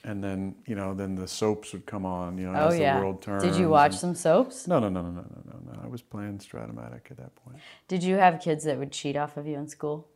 and 0.04 0.22
then 0.22 0.54
you 0.66 0.74
know 0.74 0.94
then 0.94 1.14
the 1.14 1.28
soaps 1.28 1.72
would 1.72 1.86
come 1.86 2.04
on. 2.06 2.38
You 2.38 2.50
know, 2.52 2.58
Oh 2.58 2.68
as 2.68 2.78
yeah. 2.78 2.96
the 2.98 3.04
world 3.04 3.22
turned 3.22 3.42
Did 3.42 3.56
you 3.56 3.68
watch 3.68 3.92
and- 3.92 4.00
some 4.00 4.14
soaps? 4.14 4.66
No, 4.66 4.78
no, 4.78 4.88
no, 4.88 5.02
no, 5.02 5.10
no, 5.10 5.20
no, 5.22 5.42
no, 5.46 5.72
no. 5.72 5.80
I 5.82 5.86
was 5.86 6.02
playing 6.02 6.38
Strat-O-Matic 6.38 7.10
at 7.10 7.16
that 7.18 7.34
point. 7.36 7.58
Did 7.88 8.02
you 8.02 8.16
have 8.16 8.40
kids 8.40 8.64
that 8.64 8.78
would 8.78 8.92
cheat 8.92 9.16
off 9.16 9.36
of 9.36 9.46
you 9.46 9.56
in 9.56 9.68
school? 9.68 10.08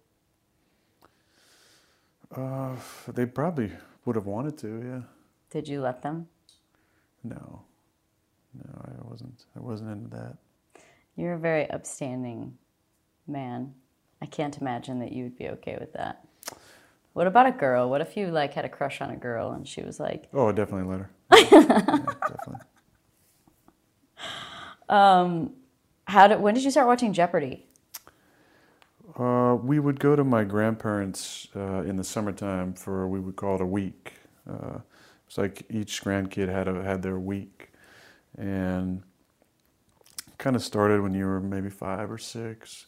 Uh, 2.34 2.74
they 3.08 3.24
probably 3.26 3.70
would 4.04 4.16
have 4.16 4.26
wanted 4.26 4.58
to, 4.58 4.82
yeah. 4.84 5.00
Did 5.50 5.68
you 5.68 5.80
let 5.80 6.02
them? 6.02 6.28
No. 7.22 7.62
no, 8.54 8.82
I 8.84 9.08
wasn't. 9.08 9.44
I 9.56 9.60
wasn't 9.60 9.90
into 9.92 10.08
that. 10.16 10.36
You're 11.16 11.34
a 11.34 11.38
very 11.38 11.68
upstanding 11.70 12.58
man. 13.26 13.74
I 14.20 14.26
can't 14.26 14.58
imagine 14.60 14.98
that 15.00 15.12
you 15.12 15.24
would 15.24 15.38
be 15.38 15.48
okay 15.48 15.76
with 15.78 15.92
that. 15.92 16.25
What 17.16 17.26
about 17.26 17.46
a 17.46 17.50
girl? 17.50 17.88
What 17.88 18.02
if 18.02 18.14
you 18.14 18.26
like 18.26 18.52
had 18.52 18.66
a 18.66 18.68
crush 18.68 19.00
on 19.00 19.08
a 19.08 19.16
girl 19.16 19.52
and 19.52 19.66
she 19.66 19.80
was 19.80 19.98
like, 19.98 20.28
Oh, 20.34 20.52
definitely 20.52 20.86
let 20.86 21.00
her. 21.00 21.10
yeah, 21.32 22.04
definitely. 22.28 22.60
"How 26.08 26.28
did? 26.28 26.40
When 26.40 26.52
did 26.52 26.62
you 26.62 26.70
start 26.70 26.86
watching 26.86 27.14
Jeopardy?" 27.14 27.64
Uh, 29.18 29.56
we 29.62 29.78
would 29.78 29.98
go 29.98 30.14
to 30.14 30.24
my 30.24 30.44
grandparents 30.44 31.48
uh, 31.56 31.84
in 31.84 31.96
the 31.96 32.04
summertime 32.04 32.74
for 32.74 33.08
we 33.08 33.18
would 33.18 33.36
call 33.36 33.54
it 33.54 33.62
a 33.62 33.66
week. 33.66 34.12
Uh, 34.46 34.80
it's 35.26 35.38
like 35.38 35.64
each 35.70 36.04
grandkid 36.04 36.50
had 36.50 36.68
a, 36.68 36.82
had 36.84 37.00
their 37.00 37.18
week, 37.18 37.70
and 38.36 39.02
kind 40.36 40.54
of 40.54 40.62
started 40.62 41.00
when 41.00 41.14
you 41.14 41.24
were 41.24 41.40
maybe 41.40 41.70
five 41.70 42.10
or 42.10 42.18
six, 42.18 42.84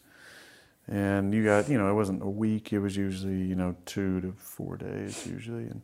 and 0.88 1.34
you 1.34 1.44
got 1.44 1.68
you 1.68 1.78
know 1.78 1.90
it 1.90 1.94
wasn't 1.94 2.22
a 2.22 2.28
week. 2.28 2.72
It 2.72 2.78
was 2.78 2.96
usually 2.96 3.42
you 3.42 3.54
know 3.54 3.76
two 3.84 4.20
to 4.22 4.32
four 4.36 4.76
days 4.76 5.26
usually, 5.26 5.64
and 5.64 5.82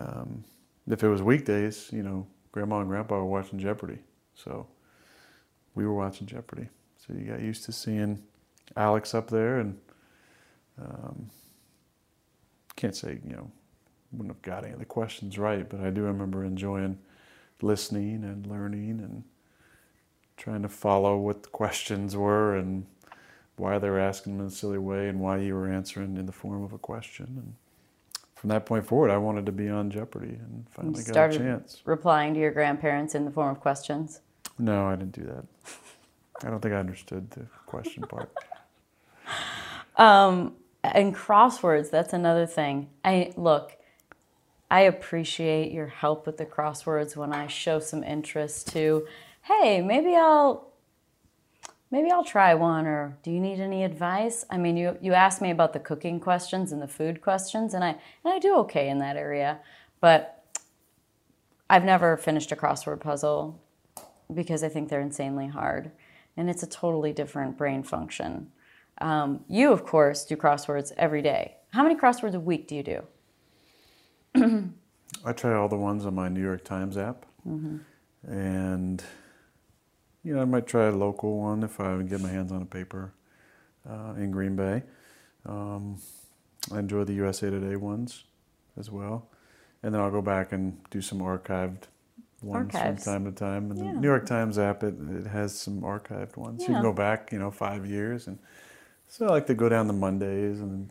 um, 0.00 0.44
if 0.88 1.02
it 1.02 1.08
was 1.08 1.22
weekdays, 1.22 1.88
you 1.92 2.02
know 2.02 2.26
grandma 2.52 2.80
and 2.80 2.88
grandpa 2.88 3.16
were 3.16 3.26
watching 3.26 3.58
Jeopardy, 3.58 3.98
so 4.34 4.66
we 5.74 5.84
were 5.84 5.94
watching 5.94 6.26
Jeopardy. 6.26 6.68
So 6.96 7.14
you 7.14 7.24
got 7.24 7.40
used 7.40 7.64
to 7.64 7.72
seeing 7.72 8.22
Alex 8.76 9.14
up 9.14 9.28
there, 9.28 9.58
and 9.58 9.78
um, 10.80 11.30
can't 12.76 12.94
say 12.94 13.18
you 13.26 13.34
know 13.34 13.50
wouldn't 14.12 14.34
have 14.34 14.42
got 14.42 14.64
any 14.64 14.72
of 14.72 14.78
the 14.78 14.84
questions 14.86 15.38
right, 15.38 15.68
but 15.68 15.80
I 15.80 15.90
do 15.90 16.02
remember 16.02 16.44
enjoying 16.44 16.98
listening 17.60 18.24
and 18.24 18.46
learning 18.46 19.00
and 19.00 19.24
trying 20.36 20.62
to 20.62 20.68
follow 20.68 21.18
what 21.18 21.42
the 21.42 21.48
questions 21.48 22.16
were 22.16 22.56
and 22.56 22.86
why 23.58 23.78
they 23.78 23.90
were 23.90 23.98
asking 23.98 24.36
them 24.36 24.46
in 24.46 24.52
a 24.52 24.54
silly 24.54 24.78
way 24.78 25.08
and 25.08 25.20
why 25.20 25.38
you 25.38 25.54
were 25.54 25.68
answering 25.68 26.16
in 26.16 26.26
the 26.26 26.32
form 26.32 26.62
of 26.62 26.72
a 26.72 26.78
question. 26.78 27.26
And 27.26 27.54
from 28.34 28.48
that 28.50 28.66
point 28.66 28.86
forward, 28.86 29.10
I 29.10 29.16
wanted 29.16 29.46
to 29.46 29.52
be 29.52 29.68
on 29.68 29.90
Jeopardy 29.90 30.38
and 30.40 30.66
finally 30.70 31.02
got 31.02 31.34
a 31.34 31.38
chance. 31.38 31.82
Replying 31.84 32.34
to 32.34 32.40
your 32.40 32.52
grandparents 32.52 33.14
in 33.14 33.24
the 33.24 33.30
form 33.30 33.50
of 33.50 33.60
questions. 33.60 34.20
No, 34.58 34.86
I 34.86 34.96
didn't 34.96 35.12
do 35.12 35.24
that. 35.24 35.44
I 36.46 36.50
don't 36.50 36.60
think 36.60 36.74
I 36.74 36.78
understood 36.78 37.30
the 37.32 37.46
question 37.66 38.04
part. 38.04 38.30
Um, 39.96 40.54
and 40.84 41.12
crosswords, 41.14 41.90
that's 41.90 42.12
another 42.12 42.46
thing. 42.46 42.88
I 43.04 43.32
look, 43.36 43.76
I 44.70 44.82
appreciate 44.82 45.72
your 45.72 45.88
help 45.88 46.24
with 46.24 46.36
the 46.36 46.46
crosswords 46.46 47.16
when 47.16 47.32
I 47.32 47.48
show 47.48 47.80
some 47.80 48.04
interest 48.04 48.68
to, 48.72 49.06
hey, 49.42 49.82
maybe 49.82 50.14
I'll 50.14 50.67
maybe 51.90 52.10
I'll 52.10 52.24
try 52.24 52.54
one 52.54 52.86
or 52.86 53.16
do 53.22 53.30
you 53.30 53.40
need 53.40 53.60
any 53.60 53.84
advice? 53.84 54.44
I 54.50 54.58
mean, 54.58 54.76
you 54.76 54.98
you 55.00 55.14
asked 55.14 55.40
me 55.40 55.50
about 55.50 55.72
the 55.72 55.78
cooking 55.78 56.20
questions 56.20 56.72
and 56.72 56.80
the 56.82 56.88
food 56.88 57.20
questions 57.20 57.74
and 57.74 57.84
I 57.84 57.90
and 58.24 58.34
I 58.34 58.38
do 58.38 58.56
okay 58.58 58.88
in 58.88 58.98
that 58.98 59.16
area, 59.16 59.60
but 60.00 60.44
I've 61.70 61.84
never 61.84 62.16
finished 62.16 62.52
a 62.52 62.56
crossword 62.56 63.00
puzzle 63.00 63.60
because 64.32 64.62
I 64.62 64.68
think 64.68 64.88
they're 64.88 65.00
insanely 65.00 65.48
hard 65.48 65.90
and 66.36 66.48
it's 66.48 66.62
a 66.62 66.66
totally 66.66 67.12
different 67.12 67.58
brain 67.58 67.82
function. 67.82 68.50
Um, 69.00 69.44
you, 69.48 69.72
of 69.72 69.84
course, 69.84 70.24
do 70.24 70.36
crosswords 70.36 70.92
every 70.96 71.22
day. 71.22 71.56
How 71.72 71.82
many 71.82 71.94
crosswords 71.94 72.34
a 72.34 72.40
week 72.40 72.66
do 72.68 72.74
you 72.74 72.82
do? 72.82 73.02
I 75.24 75.32
try 75.32 75.54
all 75.54 75.68
the 75.68 75.76
ones 75.76 76.06
on 76.06 76.14
my 76.14 76.28
New 76.28 76.40
York 76.42 76.64
Times 76.64 76.96
app, 76.96 77.26
and 78.26 79.02
you 80.28 80.34
know 80.34 80.42
I 80.42 80.44
might 80.44 80.66
try 80.66 80.88
a 80.88 80.92
local 80.92 81.38
one 81.38 81.62
if 81.62 81.80
I 81.80 82.02
get 82.02 82.20
my 82.20 82.28
hands 82.28 82.52
on 82.52 82.60
a 82.60 82.66
paper 82.66 83.14
uh, 83.88 84.12
in 84.18 84.30
Green 84.30 84.56
Bay. 84.56 84.82
Um, 85.46 85.96
I 86.70 86.78
enjoy 86.80 87.04
the 87.04 87.14
USA 87.14 87.48
Today 87.48 87.76
ones 87.76 88.24
as 88.78 88.90
well, 88.90 89.26
and 89.82 89.94
then 89.94 90.02
I'll 90.02 90.10
go 90.10 90.20
back 90.20 90.52
and 90.52 90.78
do 90.90 91.00
some 91.00 91.20
archived 91.20 91.84
ones 92.42 92.74
Archives. 92.74 93.04
from 93.04 93.12
time 93.14 93.24
to 93.24 93.32
time. 93.32 93.70
And 93.70 93.80
Yeah. 93.80 93.92
the 93.94 94.00
New 94.00 94.06
York 94.06 94.26
Times 94.26 94.58
app 94.58 94.84
it, 94.84 94.94
it 95.10 95.26
has 95.28 95.58
some 95.58 95.80
archived 95.80 96.36
ones. 96.36 96.60
You 96.60 96.74
can 96.74 96.82
go 96.82 96.92
back, 96.92 97.32
you 97.32 97.38
know, 97.38 97.50
five 97.50 97.86
years, 97.86 98.26
and 98.26 98.38
so 99.06 99.28
I 99.28 99.30
like 99.30 99.46
to 99.46 99.54
go 99.54 99.70
down 99.70 99.86
the 99.86 99.94
Mondays 99.94 100.60
and 100.60 100.90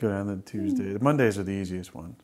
go 0.00 0.08
down 0.08 0.28
the 0.28 0.36
Tuesdays. 0.36 0.94
The 0.94 1.02
Mondays 1.02 1.36
are 1.36 1.42
the 1.42 1.50
easiest 1.50 1.96
one, 1.96 2.14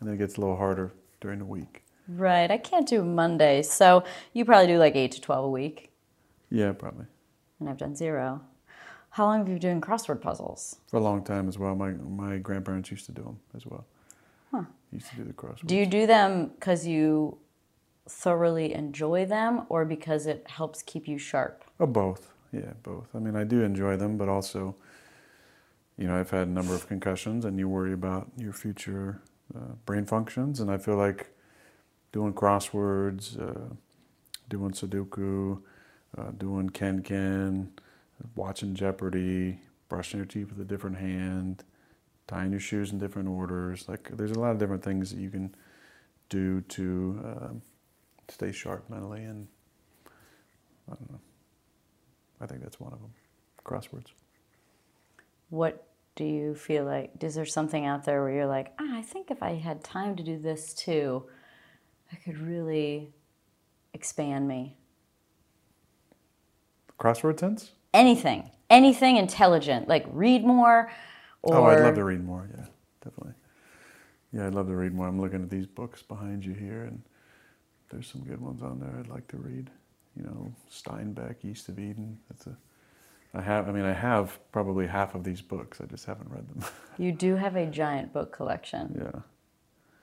and 0.00 0.08
then 0.08 0.14
it 0.14 0.18
gets 0.18 0.38
a 0.38 0.40
little 0.40 0.56
harder 0.56 0.92
during 1.20 1.40
the 1.40 1.44
week. 1.44 1.82
Right, 2.08 2.50
I 2.50 2.56
can't 2.56 2.88
do 2.88 3.04
Monday, 3.04 3.60
so 3.62 4.02
you 4.32 4.46
probably 4.46 4.66
do 4.66 4.78
like 4.78 4.96
8 4.96 5.12
to 5.12 5.20
12 5.20 5.44
a 5.44 5.48
week, 5.50 5.89
Yeah, 6.50 6.72
probably. 6.72 7.06
and 7.60 7.68
I've 7.68 7.76
done 7.78 7.94
zero. 7.94 8.40
How 9.10 9.26
long 9.26 9.38
have 9.38 9.48
you 9.48 9.54
been 9.54 9.60
doing 9.60 9.80
crossword 9.80 10.20
puzzles? 10.20 10.76
For 10.88 10.96
a 10.98 11.00
long 11.00 11.24
time 11.24 11.48
as 11.48 11.58
well. 11.58 11.74
My 11.74 11.90
my 11.92 12.38
grandparents 12.38 12.90
used 12.90 13.06
to 13.06 13.12
do 13.12 13.22
them 13.22 13.38
as 13.56 13.66
well. 13.66 13.84
Huh. 14.50 14.64
Used 14.92 15.10
to 15.10 15.16
do 15.16 15.24
the 15.24 15.32
crosswords. 15.32 15.66
Do 15.66 15.76
you 15.76 15.86
do 15.86 16.06
them 16.06 16.48
because 16.54 16.86
you 16.86 17.38
thoroughly 18.08 18.72
enjoy 18.74 19.24
them 19.26 19.66
or 19.68 19.84
because 19.84 20.26
it 20.26 20.46
helps 20.48 20.82
keep 20.82 21.06
you 21.08 21.18
sharp? 21.18 21.64
Oh, 21.78 21.86
both. 21.86 22.32
Yeah, 22.52 22.72
both. 22.82 23.06
I 23.14 23.18
mean, 23.20 23.36
I 23.36 23.44
do 23.44 23.62
enjoy 23.62 23.96
them, 23.96 24.16
but 24.16 24.28
also, 24.28 24.74
you 25.96 26.08
know, 26.08 26.18
I've 26.18 26.30
had 26.30 26.48
a 26.48 26.50
number 26.50 26.74
of 26.74 26.88
concussions, 26.88 27.44
and 27.44 27.58
you 27.58 27.68
worry 27.68 27.92
about 27.92 28.28
your 28.36 28.52
future 28.52 29.20
uh, 29.54 29.74
brain 29.86 30.04
functions. 30.06 30.58
And 30.58 30.68
I 30.70 30.78
feel 30.78 30.96
like 30.96 31.28
doing 32.10 32.32
crosswords, 32.32 33.38
uh, 33.40 33.74
doing 34.48 34.72
Sudoku, 34.72 35.62
uh, 36.16 36.30
doing 36.36 36.70
Ken 36.70 37.02
Ken, 37.02 37.72
watching 38.34 38.74
Jeopardy, 38.74 39.60
brushing 39.88 40.18
your 40.18 40.26
teeth 40.26 40.48
with 40.50 40.60
a 40.60 40.64
different 40.64 40.96
hand, 40.96 41.64
tying 42.26 42.50
your 42.50 42.60
shoes 42.60 42.92
in 42.92 42.98
different 42.98 43.28
orders. 43.28 43.88
Like, 43.88 44.16
there's 44.16 44.32
a 44.32 44.38
lot 44.38 44.52
of 44.52 44.58
different 44.58 44.82
things 44.82 45.10
that 45.10 45.20
you 45.20 45.30
can 45.30 45.54
do 46.28 46.60
to 46.60 47.20
um 47.24 47.62
stay 48.28 48.52
sharp 48.52 48.88
mentally 48.88 49.24
and 49.24 49.48
I 50.90 50.94
don't 50.94 51.10
know. 51.10 51.20
I 52.40 52.46
think 52.46 52.62
that's 52.62 52.80
one 52.80 52.92
of 52.92 53.00
them. 53.00 53.12
Crosswords. 53.64 54.12
What 55.50 55.86
do 56.14 56.24
you 56.24 56.54
feel 56.54 56.84
like? 56.84 57.10
Is 57.22 57.34
there 57.34 57.44
something 57.44 57.86
out 57.86 58.04
there 58.04 58.22
where 58.22 58.32
you're 58.32 58.46
like, 58.46 58.72
ah, 58.80 58.98
I 58.98 59.02
think 59.02 59.30
if 59.30 59.42
I 59.42 59.54
had 59.54 59.84
time 59.84 60.16
to 60.16 60.22
do 60.22 60.38
this 60.38 60.72
too, 60.74 61.24
I 62.12 62.16
could 62.16 62.38
really 62.38 63.12
expand 63.92 64.48
me? 64.48 64.76
Crossword 67.00 67.40
sense? 67.40 67.72
Anything, 67.94 68.50
anything 68.68 69.16
intelligent, 69.16 69.88
like 69.88 70.06
read 70.12 70.44
more 70.44 70.90
or. 71.42 71.54
Oh, 71.56 71.64
I'd 71.64 71.80
love 71.80 71.94
to 71.96 72.04
read 72.04 72.22
more. 72.22 72.48
Yeah, 72.56 72.66
definitely. 73.02 73.34
Yeah, 74.32 74.46
I'd 74.46 74.54
love 74.54 74.68
to 74.68 74.76
read 74.76 74.94
more. 74.94 75.08
I'm 75.08 75.20
looking 75.20 75.42
at 75.42 75.50
these 75.50 75.66
books 75.66 76.02
behind 76.02 76.44
you 76.44 76.52
here, 76.52 76.84
and 76.84 77.02
there's 77.90 78.06
some 78.06 78.22
good 78.22 78.40
ones 78.40 78.62
on 78.62 78.78
there 78.78 78.94
I'd 78.98 79.08
like 79.08 79.26
to 79.28 79.38
read. 79.38 79.70
You 80.16 80.24
know, 80.24 80.52
Steinbeck, 80.70 81.44
East 81.44 81.68
of 81.68 81.78
Eden. 81.78 82.18
That's 82.28 82.46
a. 82.46 82.56
I 83.32 83.40
have. 83.40 83.68
I 83.68 83.72
mean, 83.72 83.84
I 83.84 83.92
have 83.92 84.38
probably 84.52 84.86
half 84.86 85.14
of 85.14 85.24
these 85.24 85.40
books. 85.40 85.80
I 85.80 85.86
just 85.86 86.04
haven't 86.04 86.30
read 86.30 86.48
them. 86.48 86.64
You 86.98 87.12
do 87.12 87.36
have 87.36 87.56
a 87.56 87.64
giant 87.64 88.12
book 88.12 88.30
collection. 88.30 89.00
yeah. 89.02 89.20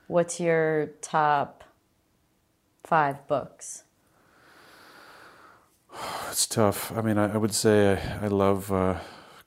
What's 0.08 0.40
your 0.40 0.88
top 1.02 1.64
five 2.84 3.28
books? 3.28 3.84
It's 6.30 6.46
tough. 6.46 6.96
I 6.96 7.02
mean, 7.02 7.18
I, 7.18 7.34
I 7.34 7.38
would 7.38 7.54
say 7.54 7.94
I, 8.22 8.26
I 8.26 8.28
love 8.28 8.72
uh, 8.72 9.00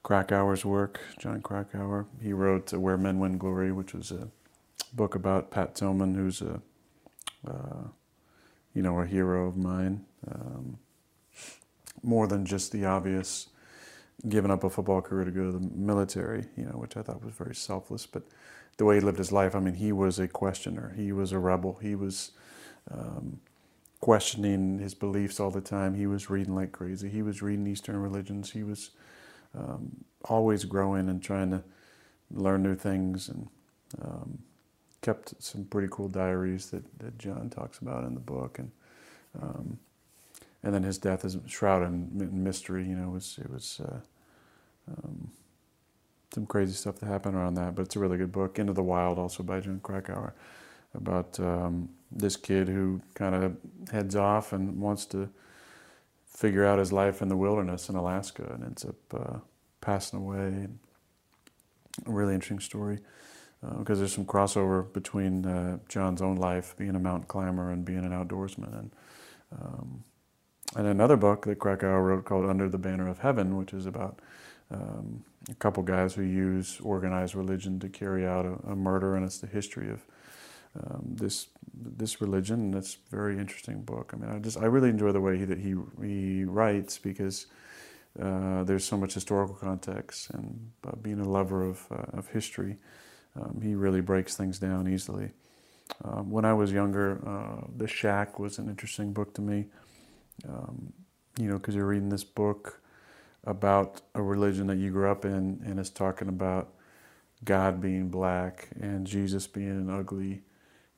Krakauer's 0.03 0.65
work, 0.65 1.01
Jon 1.19 1.43
Krakauer. 1.43 2.07
He 2.23 2.33
wrote 2.33 2.73
uh, 2.73 2.81
Where 2.81 2.97
Men 2.97 3.19
Win 3.19 3.39
Glory, 3.39 3.71
which 3.71 3.95
was 3.95 4.11
a 4.11 4.29
book 4.93 5.15
about 5.15 5.51
Pat 5.51 5.75
Tillman, 5.75 6.15
who's 6.15 6.43
a, 6.43 6.61
uh, 7.47 7.89
you 8.75 8.83
know, 8.83 8.99
a 9.01 9.07
hero 9.07 9.47
of 9.47 9.57
mine. 9.57 10.05
Um, 10.31 10.79
more 12.03 12.27
than 12.27 12.47
just 12.47 12.73
the 12.73 12.87
obvious 12.87 13.49
giving 14.29 14.51
up 14.51 14.65
a 14.65 14.71
football 14.71 15.01
career 15.03 15.25
to 15.25 15.31
go 15.31 15.45
to 15.45 15.53
the 15.53 15.71
military, 15.75 16.47
you 16.57 16.65
know, 16.65 16.73
which 16.73 16.97
I 16.97 17.03
thought 17.03 17.25
was 17.25 17.35
very 17.35 17.55
selfless. 17.55 18.07
But 18.07 18.23
the 18.79 18.85
way 18.85 18.97
he 18.97 19.01
lived 19.01 19.19
his 19.19 19.33
life, 19.33 19.55
I 19.55 19.61
mean, 19.61 19.75
he 19.75 19.93
was 19.93 20.19
a 20.19 20.27
questioner. 20.27 20.95
He 20.97 21.13
was 21.13 21.33
a 21.33 21.39
rebel. 21.39 21.79
He 21.81 21.95
was 21.95 22.33
um, 22.91 23.41
questioning 24.01 24.79
his 24.79 24.95
beliefs 24.95 25.39
all 25.41 25.51
the 25.51 25.61
time. 25.61 25.95
He 25.95 26.07
was 26.07 26.31
reading 26.31 26.55
like 26.55 26.73
crazy. 26.73 27.09
He 27.09 27.23
was 27.23 27.43
reading 27.43 27.67
Eastern 27.67 27.97
religions. 27.97 28.53
He 28.53 28.63
was 28.63 28.91
um, 29.55 30.05
always 30.25 30.65
growing 30.65 31.09
and 31.09 31.23
trying 31.23 31.51
to 31.51 31.63
learn 32.31 32.63
new 32.63 32.77
things 32.77 33.29
and 33.29 33.49
um, 34.01 34.39
kept 35.03 35.35
some 35.43 35.65
pretty 35.65 35.89
cool 35.91 36.09
diaries 36.09 36.71
that, 36.71 36.85
that 36.99 37.19
Jon 37.19 37.51
talks 37.51 37.79
about 37.79 38.05
in 38.05 38.15
the 38.15 38.21
book. 38.21 38.59
And 38.59 38.71
um, 39.41 39.79
and 40.63 40.75
then 40.75 40.83
his 40.83 40.99
death 40.99 41.25
is 41.25 41.39
shrouded 41.47 41.89
in 41.89 42.45
mystery. 42.45 42.87
You 42.87 42.97
know, 42.97 43.09
it 43.09 43.13
was 43.13 43.39
it 43.43 43.51
was 43.51 43.81
uh, 43.85 44.01
um, 44.91 45.31
some 46.35 46.47
crazy 46.47 46.73
stuff 46.73 46.97
that 46.97 47.07
happened 47.07 47.37
around 47.37 47.55
that. 47.55 47.75
But 47.75 47.83
it's 47.83 47.97
a 47.97 47.99
really 47.99 48.19
good 48.19 48.33
book. 48.33 48.59
Into 48.59 48.73
the 48.73 48.83
Wild, 48.83 49.19
also 49.19 49.43
by 49.43 49.61
Jon 49.61 49.81
Krakauer, 49.83 50.35
about 50.95 51.39
um, 51.41 51.89
this 52.11 52.37
kid 52.37 52.69
who 52.69 53.01
kind 53.15 53.35
of 53.35 53.57
heads 53.93 54.17
off 54.17 54.53
and 54.53 54.81
wants 54.81 55.07
to 55.07 55.29
figure 56.27 56.65
out 56.65 56.79
his 56.79 56.93
life 56.93 57.23
in 57.23 57.29
the 57.29 57.37
wilderness 57.37 57.89
in 57.89 57.97
Alaska 57.97 58.45
and 58.55 58.65
ends 58.65 58.85
up 58.85 59.15
uh, 59.15 59.39
passing 59.81 60.19
away. 60.19 60.69
A 62.07 62.11
really 62.11 62.35
interesting 62.35 62.61
story 62.61 62.99
because 63.79 63.99
uh, 63.99 64.01
there's 64.01 64.15
some 64.15 64.25
crossover 64.25 64.91
between 64.93 65.45
uh, 65.45 65.79
Jon's 65.89 66.23
own 66.23 66.37
life, 66.37 66.75
being 66.79 66.95
a 66.97 67.01
mountain 67.01 67.27
climber 67.27 67.71
and 67.71 67.85
being 67.85 68.05
an 68.05 68.11
outdoorsman, 68.11 68.79
and 68.79 68.91
um, 69.53 70.05
and 70.77 70.87
another 70.87 71.17
book 71.17 71.45
that 71.47 71.59
Krakauer 71.59 72.03
wrote 72.03 72.25
called 72.25 72.49
Under 72.49 72.69
the 72.69 72.79
Banner 72.79 73.09
of 73.09 73.19
Heaven, 73.19 73.57
which 73.57 73.75
is 73.75 73.87
about 73.87 74.21
um, 74.71 75.25
a 75.51 75.55
couple 75.55 75.83
guys 75.83 76.15
who 76.15 76.23
use 76.23 76.81
organized 76.81 77.35
religion 77.35 77.81
to 77.81 77.89
carry 77.89 78.25
out 78.25 78.47
a, 78.47 78.71
a 78.71 78.77
murder, 78.77 79.17
and 79.17 79.25
it's 79.25 79.39
the 79.39 79.49
history 79.49 79.91
of 79.91 80.07
um, 80.79 81.03
this 81.15 81.49
this 81.75 82.21
religion. 82.21 82.61
And 82.61 82.75
it's 82.75 82.97
a 83.13 83.17
very 83.17 83.39
interesting 83.39 83.83
book. 83.83 84.13
I 84.13 84.17
mean, 84.17 84.31
I 84.31 84.39
just 84.39 84.59
I 84.59 84.67
really 84.67 84.91
enjoy 84.91 85.13
the 85.13 85.21
way 85.21 85.39
he, 85.39 85.45
that 85.45 85.59
he 85.59 85.75
he 86.03 86.45
writes 86.45 86.99
because 86.99 87.47
uh, 88.21 88.65
there's 88.65 88.85
so 88.85 88.97
much 88.97 89.15
historical 89.15 89.55
context, 89.55 90.31
and 90.31 90.71
uh, 90.87 90.97
being 90.97 91.21
a 91.21 91.29
lover 91.29 91.63
of 91.63 91.87
uh, 91.91 92.19
of 92.19 92.29
history, 92.29 92.77
um, 93.41 93.61
he 93.63 93.75
really 93.75 94.01
breaks 94.01 94.37
things 94.37 94.59
down 94.59 94.89
easily. 94.89 95.31
Um, 96.05 96.31
when 96.31 96.45
I 96.45 96.53
was 96.53 96.73
younger, 96.73 97.21
uh, 97.27 97.67
The 97.77 97.89
Shack 97.89 98.39
was 98.39 98.59
an 98.59 98.69
interesting 98.69 99.13
book 99.13 99.35
to 99.35 99.43
me. 99.43 99.67
Um, 100.49 100.93
you 101.39 101.49
know, 101.49 101.59
because 101.59 101.75
you're 101.75 101.87
reading 101.87 102.09
this 102.09 102.25
book 102.25 102.81
about 103.45 104.03
a 104.15 104.23
religion 104.23 104.67
that 104.67 104.77
you 104.77 104.91
grew 104.91 105.11
up 105.11 105.25
in, 105.25 105.63
and 105.65 105.79
it's 105.79 105.91
talking 105.91 106.29
about 106.29 106.75
God 107.45 107.81
being 107.81 108.09
black 108.09 108.69
and 108.81 109.07
Jesus 109.07 109.47
being 109.47 109.71
an 109.71 109.91
ugly, 109.91 110.43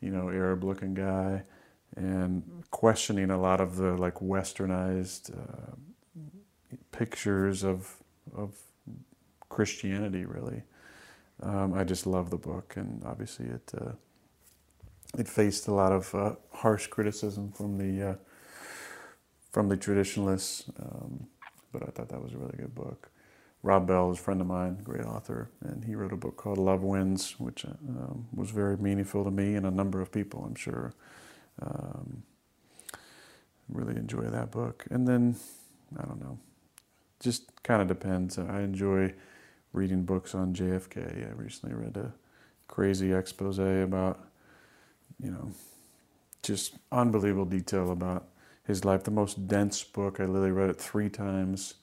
you 0.03 0.11
know, 0.11 0.29
Arab-looking 0.29 0.95
guy, 0.95 1.43
and 1.97 2.43
questioning 2.71 3.31
a 3.31 3.41
lot 3.41 3.61
of 3.61 3.77
the 3.77 3.97
like 3.97 4.17
westernized 4.17 5.31
uh, 5.31 5.77
pictures 6.91 7.65
of 7.65 7.97
of 8.37 8.57
Christianity. 9.49 10.25
Really, 10.25 10.63
um, 11.43 11.73
I 11.75 11.85
just 11.85 12.07
love 12.07 12.31
the 12.31 12.37
book, 12.39 12.75
and 12.77 13.03
obviously 13.05 13.47
it 13.47 13.73
uh, 13.81 13.93
it 15.19 15.29
faced 15.29 15.69
a 15.69 15.73
lot 15.73 15.93
of 15.93 16.15
uh, 16.15 16.35
harsh 16.53 16.87
criticism 16.89 17.53
from 17.53 17.79
the 17.79 18.11
uh, 18.11 18.15
from 19.51 19.69
the 19.69 19.77
traditionalists, 19.77 20.65
um, 20.81 21.27
but 21.73 21.83
I 21.83 21.87
thought 21.87 22.09
that 22.09 22.23
was 22.23 22.33
a 22.33 22.39
really 22.39 22.57
good 22.57 22.75
book. 22.75 23.11
Rob 23.63 23.87
Bell 23.87 24.11
is 24.11 24.19
a 24.19 24.23
friend 24.23 24.41
of 24.41 24.47
mine, 24.49 24.81
great 24.83 25.05
author, 25.05 25.49
and 25.61 25.85
he 25.85 25.95
wrote 25.95 26.13
a 26.13 26.17
book 26.17 26.37
called 26.37 26.59
Love 26.59 26.83
Wins, 26.83 27.39
which 27.39 27.65
um, 27.65 28.27
was 28.35 28.51
very 28.51 28.77
meaningful 28.77 29.23
to 29.25 29.31
me 29.31 29.55
and 29.55 29.65
a 29.65 29.71
number 29.71 30.01
of 30.01 30.11
people, 30.11 30.45
I'm 30.45 30.57
sure. 30.57 30.93
Um, 31.61 32.25
really 33.69 33.95
enjoy 33.97 34.23
that 34.23 34.51
book. 34.51 34.85
And 34.91 35.07
then, 35.07 35.37
I 35.97 36.03
don't 36.03 36.21
know, 36.21 36.39
just 37.21 37.63
kind 37.63 37.81
of 37.81 37.87
depends. 37.87 38.37
I 38.37 38.63
enjoy 38.63 39.15
reading 39.73 40.05
books 40.05 40.35
on 40.35 40.55
JFK. 40.55 41.29
I 41.29 41.33
recently 41.35 41.77
read 41.77 41.97
a 41.97 42.13
crazy 42.67 43.13
expose 43.13 43.59
about, 43.59 44.19
you 45.23 45.31
know, 45.31 45.53
just 46.43 46.79
unbelievable 46.91 47.45
detail 47.45 47.93
about 47.93 48.27
his 48.67 48.85
life. 48.85 49.05
The 49.05 49.13
most 49.13 49.47
dense 49.47 49.85
book. 49.85 50.19
I 50.19 50.25
literally 50.25 50.51
read 50.51 50.71
it 50.71 50.81
three 50.81 51.09
times 51.09 51.75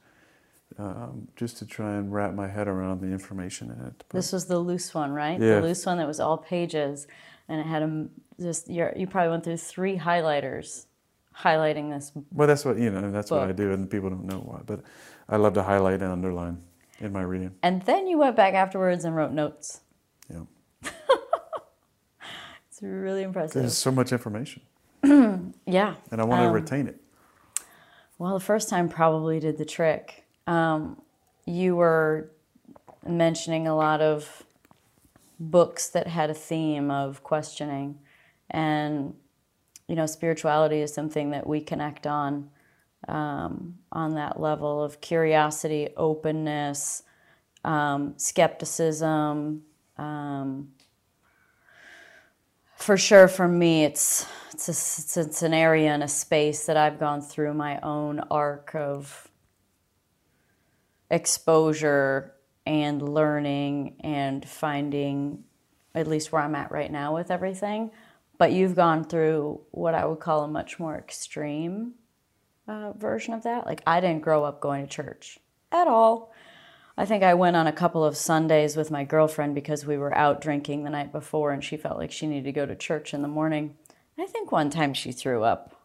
um, 0.77 1.27
just 1.35 1.57
to 1.57 1.65
try 1.65 1.95
and 1.95 2.13
wrap 2.13 2.33
my 2.33 2.47
head 2.47 2.67
around 2.67 3.01
the 3.01 3.07
information 3.07 3.69
in 3.71 3.85
it. 3.85 4.03
But, 4.09 4.17
this 4.17 4.31
was 4.31 4.45
the 4.45 4.59
loose 4.59 4.93
one, 4.93 5.11
right? 5.11 5.39
Yeah. 5.39 5.55
The 5.55 5.67
loose 5.67 5.85
one 5.85 5.97
that 5.97 6.07
was 6.07 6.19
all 6.19 6.37
pages, 6.37 7.07
and 7.47 7.59
it 7.59 7.65
had 7.65 7.81
a 7.81 8.07
just 8.39 8.69
you 8.69 9.07
probably 9.07 9.31
went 9.31 9.43
through 9.43 9.57
three 9.57 9.97
highlighters 9.97 10.85
highlighting 11.35 11.89
this. 11.89 12.11
Well, 12.31 12.47
that's 12.47 12.65
what 12.65 12.77
you 12.77 12.91
know. 12.91 13.11
That's 13.11 13.29
book. 13.29 13.39
what 13.41 13.49
I 13.49 13.53
do, 13.53 13.71
and 13.71 13.89
people 13.89 14.09
don't 14.09 14.25
know 14.25 14.39
why, 14.39 14.61
but 14.65 14.81
I 15.27 15.37
love 15.37 15.53
to 15.53 15.63
highlight 15.63 16.01
and 16.01 16.11
underline 16.11 16.63
in 16.99 17.11
my 17.11 17.21
reading. 17.21 17.55
And 17.63 17.81
then 17.83 18.07
you 18.07 18.17
went 18.17 18.35
back 18.35 18.53
afterwards 18.53 19.05
and 19.05 19.15
wrote 19.15 19.31
notes. 19.31 19.81
Yeah. 20.29 20.43
it's 22.69 22.81
really 22.81 23.23
impressive. 23.23 23.61
There's 23.61 23.77
so 23.77 23.91
much 23.91 24.11
information. 24.11 24.61
yeah. 25.03 25.95
And 26.11 26.21
I 26.21 26.23
want 26.23 26.41
um, 26.41 26.47
to 26.47 26.51
retain 26.51 26.87
it. 26.87 27.01
Well, 28.17 28.33
the 28.33 28.43
first 28.43 28.69
time 28.69 28.89
probably 28.89 29.39
did 29.39 29.57
the 29.57 29.65
trick. 29.65 30.25
Um, 30.49 30.99
you 31.45 31.75
were 31.75 32.31
mentioning 33.05 33.67
a 33.67 33.75
lot 33.75 34.01
of 34.01 34.43
books 35.39 35.89
that 35.89 36.07
had 36.07 36.31
a 36.31 36.33
theme 36.33 36.89
of 36.89 37.23
questioning, 37.23 37.99
and 38.49 39.13
you 39.87 39.95
know, 39.95 40.07
spirituality 40.07 40.81
is 40.81 40.91
something 40.91 41.29
that 41.31 41.45
we 41.45 41.61
connect 41.61 42.07
on 42.07 42.49
um, 43.07 43.77
on 43.91 44.15
that 44.15 44.39
level 44.39 44.83
of 44.83 45.01
curiosity, 45.01 45.89
openness, 45.95 47.03
um, 47.63 48.15
skepticism. 48.17 49.61
Um, 49.99 50.69
for 52.75 52.97
sure, 52.97 53.27
for 53.27 53.47
me, 53.47 53.83
it's 53.83 54.25
it's, 54.51 54.67
a, 54.67 54.71
it's, 54.71 55.15
it's 55.15 55.43
an 55.43 55.53
area 55.53 55.91
and 55.91 56.01
a 56.01 56.07
space 56.07 56.65
that 56.65 56.75
I've 56.75 56.99
gone 56.99 57.21
through 57.21 57.53
my 57.53 57.79
own 57.81 58.19
arc 58.31 58.73
of 58.73 59.28
exposure 61.09 62.33
and 62.65 63.01
learning 63.01 63.95
and 64.01 64.47
finding 64.47 65.43
at 65.95 66.07
least 66.07 66.31
where 66.31 66.41
I'm 66.41 66.55
at 66.55 66.71
right 66.71 66.91
now 66.91 67.15
with 67.15 67.31
everything. 67.31 67.91
But 68.37 68.51
you've 68.51 68.75
gone 68.75 69.03
through 69.03 69.61
what 69.71 69.93
I 69.93 70.05
would 70.05 70.19
call 70.19 70.43
a 70.43 70.47
much 70.47 70.79
more 70.79 70.95
extreme 70.95 71.95
uh, 72.67 72.93
version 72.93 73.33
of 73.33 73.43
that. 73.43 73.65
Like, 73.65 73.81
I 73.85 73.99
didn't 73.99 74.21
grow 74.21 74.43
up 74.43 74.61
going 74.61 74.85
to 74.85 74.91
church 74.91 75.39
at 75.71 75.87
all. 75.87 76.31
I 76.97 77.05
think 77.05 77.23
I 77.23 77.33
went 77.33 77.55
on 77.55 77.67
a 77.67 77.73
couple 77.73 78.03
of 78.03 78.15
Sundays 78.15 78.75
with 78.75 78.91
my 78.91 79.03
girlfriend 79.03 79.55
because 79.55 79.85
we 79.85 79.97
were 79.97 80.15
out 80.15 80.41
drinking 80.41 80.83
the 80.83 80.89
night 80.89 81.11
before 81.11 81.51
and 81.51 81.63
she 81.63 81.77
felt 81.77 81.97
like 81.97 82.11
she 82.11 82.27
needed 82.27 82.45
to 82.45 82.51
go 82.51 82.65
to 82.65 82.75
church 82.75 83.13
in 83.13 83.21
the 83.21 83.27
morning. 83.27 83.75
I 84.17 84.25
think 84.25 84.51
one 84.51 84.69
time 84.69 84.93
she 84.93 85.11
threw 85.11 85.43
up. 85.43 85.75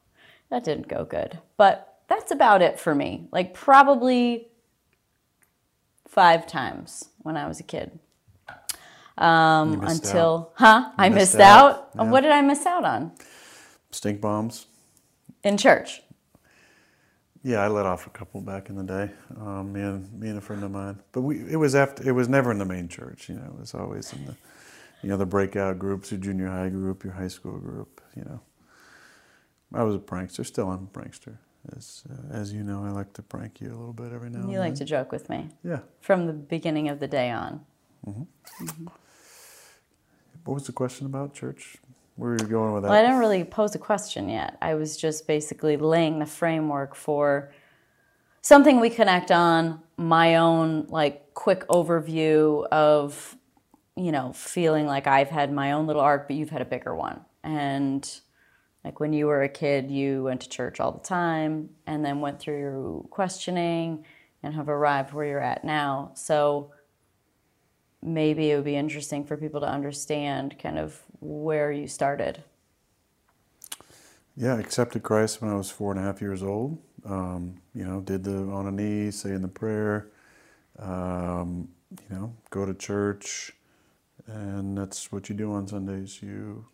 That 0.50 0.64
didn't 0.64 0.88
go 0.88 1.04
good. 1.04 1.38
But 1.56 2.00
that's 2.08 2.32
about 2.32 2.62
it 2.62 2.78
for 2.78 2.94
me. 2.94 3.28
Like, 3.32 3.54
probably 3.54 4.48
five 6.14 6.46
times 6.46 7.08
when 7.18 7.36
I 7.36 7.48
was 7.48 7.58
a 7.60 7.64
kid. 7.64 7.98
Um, 9.18 9.80
until, 9.82 10.52
out. 10.52 10.52
huh? 10.54 10.92
I 10.96 11.08
missed, 11.08 11.34
missed 11.34 11.40
out. 11.40 11.72
out. 11.72 11.90
Yeah. 11.96 12.02
What 12.04 12.20
did 12.22 12.32
I 12.32 12.40
miss 12.40 12.64
out 12.66 12.84
on? 12.84 13.12
Stink 13.90 14.20
bombs. 14.20 14.66
In 15.42 15.56
church. 15.56 16.02
Yeah, 17.42 17.58
I 17.58 17.68
let 17.68 17.84
off 17.84 18.06
a 18.06 18.10
couple 18.10 18.40
back 18.40 18.70
in 18.70 18.76
the 18.76 18.82
day. 18.82 19.10
Um, 19.38 19.72
me 19.72 19.82
and 19.82 20.10
me 20.18 20.28
and 20.30 20.38
a 20.38 20.40
friend 20.40 20.64
of 20.64 20.70
mine, 20.70 20.98
but 21.12 21.20
we 21.20 21.40
it 21.50 21.56
was 21.56 21.74
after 21.74 22.08
it 22.08 22.12
was 22.12 22.26
never 22.26 22.50
in 22.50 22.58
the 22.58 22.64
main 22.64 22.88
church. 22.88 23.28
You 23.28 23.34
know, 23.34 23.44
it 23.44 23.60
was 23.60 23.74
always 23.74 24.10
in 24.14 24.24
the 24.24 24.34
you 25.02 25.10
know 25.10 25.18
the 25.18 25.26
breakout 25.26 25.78
groups, 25.78 26.10
your 26.10 26.20
junior 26.20 26.48
high 26.48 26.70
group, 26.70 27.04
your 27.04 27.12
high 27.12 27.28
school 27.28 27.58
group. 27.58 28.00
You 28.16 28.24
know, 28.24 28.40
I 29.74 29.82
was 29.82 29.94
a 29.94 29.98
prankster. 29.98 30.46
Still, 30.46 30.70
I'm 30.70 30.88
a 30.94 30.98
prankster. 30.98 31.36
As, 31.76 32.04
uh, 32.10 32.34
as 32.34 32.52
you 32.52 32.62
know, 32.62 32.84
I 32.84 32.90
like 32.90 33.12
to 33.14 33.22
prank 33.22 33.60
you 33.60 33.68
a 33.68 33.76
little 33.76 33.92
bit 33.92 34.12
every 34.12 34.28
now 34.28 34.36
and 34.36 34.44
then. 34.44 34.52
You 34.52 34.58
like 34.58 34.74
to 34.76 34.84
joke 34.84 35.12
with 35.12 35.30
me. 35.30 35.48
Yeah. 35.62 35.80
From 36.00 36.26
the 36.26 36.32
beginning 36.32 36.88
of 36.88 37.00
the 37.00 37.08
day 37.08 37.30
on. 37.30 37.64
Mm-hmm. 38.06 38.64
Mm-hmm. 38.64 38.86
What 40.44 40.54
was 40.54 40.66
the 40.66 40.72
question 40.72 41.06
about 41.06 41.32
church? 41.32 41.78
Where 42.16 42.32
are 42.32 42.36
you 42.38 42.46
going 42.46 42.74
with 42.74 42.82
that? 42.82 42.90
Well, 42.90 42.98
I 42.98 43.02
didn't 43.02 43.18
really 43.18 43.44
pose 43.44 43.74
a 43.74 43.78
question 43.78 44.28
yet. 44.28 44.56
I 44.60 44.74
was 44.74 44.96
just 44.96 45.26
basically 45.26 45.76
laying 45.76 46.18
the 46.18 46.26
framework 46.26 46.94
for 46.94 47.50
something 48.42 48.78
we 48.78 48.90
connect 48.90 49.30
on, 49.30 49.80
my 49.96 50.36
own 50.36 50.86
like 50.88 51.32
quick 51.34 51.66
overview 51.68 52.66
of, 52.68 53.36
you 53.96 54.12
know, 54.12 54.32
feeling 54.34 54.86
like 54.86 55.06
I've 55.06 55.30
had 55.30 55.52
my 55.52 55.72
own 55.72 55.86
little 55.86 56.02
arc, 56.02 56.28
but 56.28 56.36
you've 56.36 56.50
had 56.50 56.60
a 56.60 56.66
bigger 56.66 56.94
one. 56.94 57.24
And 57.42 58.20
like 58.84 59.00
when 59.00 59.12
you 59.12 59.26
were 59.26 59.42
a 59.42 59.48
kid, 59.48 59.90
you 59.90 60.24
went 60.24 60.42
to 60.42 60.48
church 60.48 60.78
all 60.78 60.92
the 60.92 61.00
time 61.00 61.70
and 61.86 62.04
then 62.04 62.20
went 62.20 62.38
through 62.38 62.58
your 62.58 63.00
questioning 63.10 64.04
and 64.42 64.54
have 64.54 64.68
arrived 64.68 65.14
where 65.14 65.24
you're 65.24 65.40
at 65.40 65.64
now. 65.64 66.12
So 66.14 66.70
maybe 68.02 68.50
it 68.50 68.56
would 68.56 68.64
be 68.64 68.76
interesting 68.76 69.24
for 69.24 69.36
people 69.36 69.60
to 69.60 69.66
understand 69.66 70.58
kind 70.58 70.78
of 70.78 71.00
where 71.20 71.72
you 71.72 71.88
started. 71.88 72.44
Yeah, 74.36 74.58
accepted 74.58 75.02
Christ 75.02 75.40
when 75.40 75.50
I 75.50 75.54
was 75.54 75.70
four 75.70 75.92
and 75.92 76.00
a 76.00 76.02
half 76.02 76.20
years 76.20 76.42
old. 76.42 76.78
Um, 77.06 77.60
you 77.74 77.84
know, 77.84 78.00
did 78.00 78.24
the 78.24 78.36
on 78.36 78.66
a 78.66 78.72
knee, 78.72 79.10
saying 79.10 79.42
the 79.42 79.48
prayer. 79.48 80.08
Um, 80.78 81.68
you 82.10 82.16
know, 82.16 82.34
go 82.50 82.66
to 82.66 82.74
church, 82.74 83.52
and 84.26 84.76
that's 84.76 85.12
what 85.12 85.28
you 85.28 85.34
do 85.34 85.52
on 85.52 85.68
Sundays. 85.68 86.20
You 86.20 86.66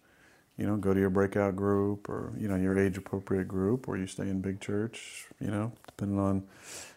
you 0.61 0.66
know, 0.66 0.77
go 0.77 0.92
to 0.92 1.01
your 1.01 1.09
breakout 1.09 1.57
group 1.57 2.07
or, 2.11 2.35
you 2.37 2.46
know, 2.46 2.55
your 2.55 2.79
age 2.79 2.99
appropriate 2.99 3.49
group 3.49 3.88
or 3.88 3.96
you 3.96 4.07
stay 4.07 4.25
in 4.25 4.42
big 4.42 4.61
church, 4.61 5.25
you 5.40 5.51
know, 5.51 5.73
depending 5.87 6.18
on 6.18 6.44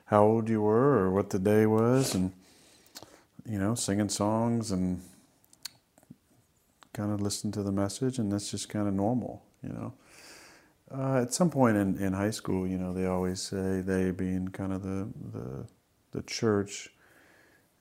how 0.03 0.21
old 0.25 0.49
you 0.49 0.61
were 0.61 0.97
or 0.97 1.11
what 1.11 1.29
the 1.29 1.39
day 1.39 1.65
was 1.65 2.13
and, 2.13 2.33
you 3.49 3.57
know, 3.57 3.73
singing 3.73 4.09
songs 4.09 4.69
and 4.69 5.01
kind 6.91 7.13
of 7.13 7.21
listen 7.21 7.53
to 7.53 7.63
the 7.63 7.71
message 7.71 8.19
and 8.19 8.29
that's 8.33 8.51
just 8.51 8.67
kind 8.67 8.85
of 8.85 8.93
normal, 8.93 9.41
you 9.63 9.69
know. 9.69 9.93
Uh, 10.93 11.21
at 11.21 11.33
some 11.33 11.49
point 11.49 11.77
in, 11.77 11.97
in 11.99 12.11
high 12.11 12.31
school, 12.31 12.67
you 12.67 12.77
know, 12.77 12.93
they 12.93 13.05
always 13.05 13.41
say 13.41 13.79
they 13.79 14.11
being 14.11 14.49
kind 14.49 14.73
of 14.73 14.83
the 14.83 15.07
the, 15.31 15.65
the 16.11 16.21
church, 16.23 16.89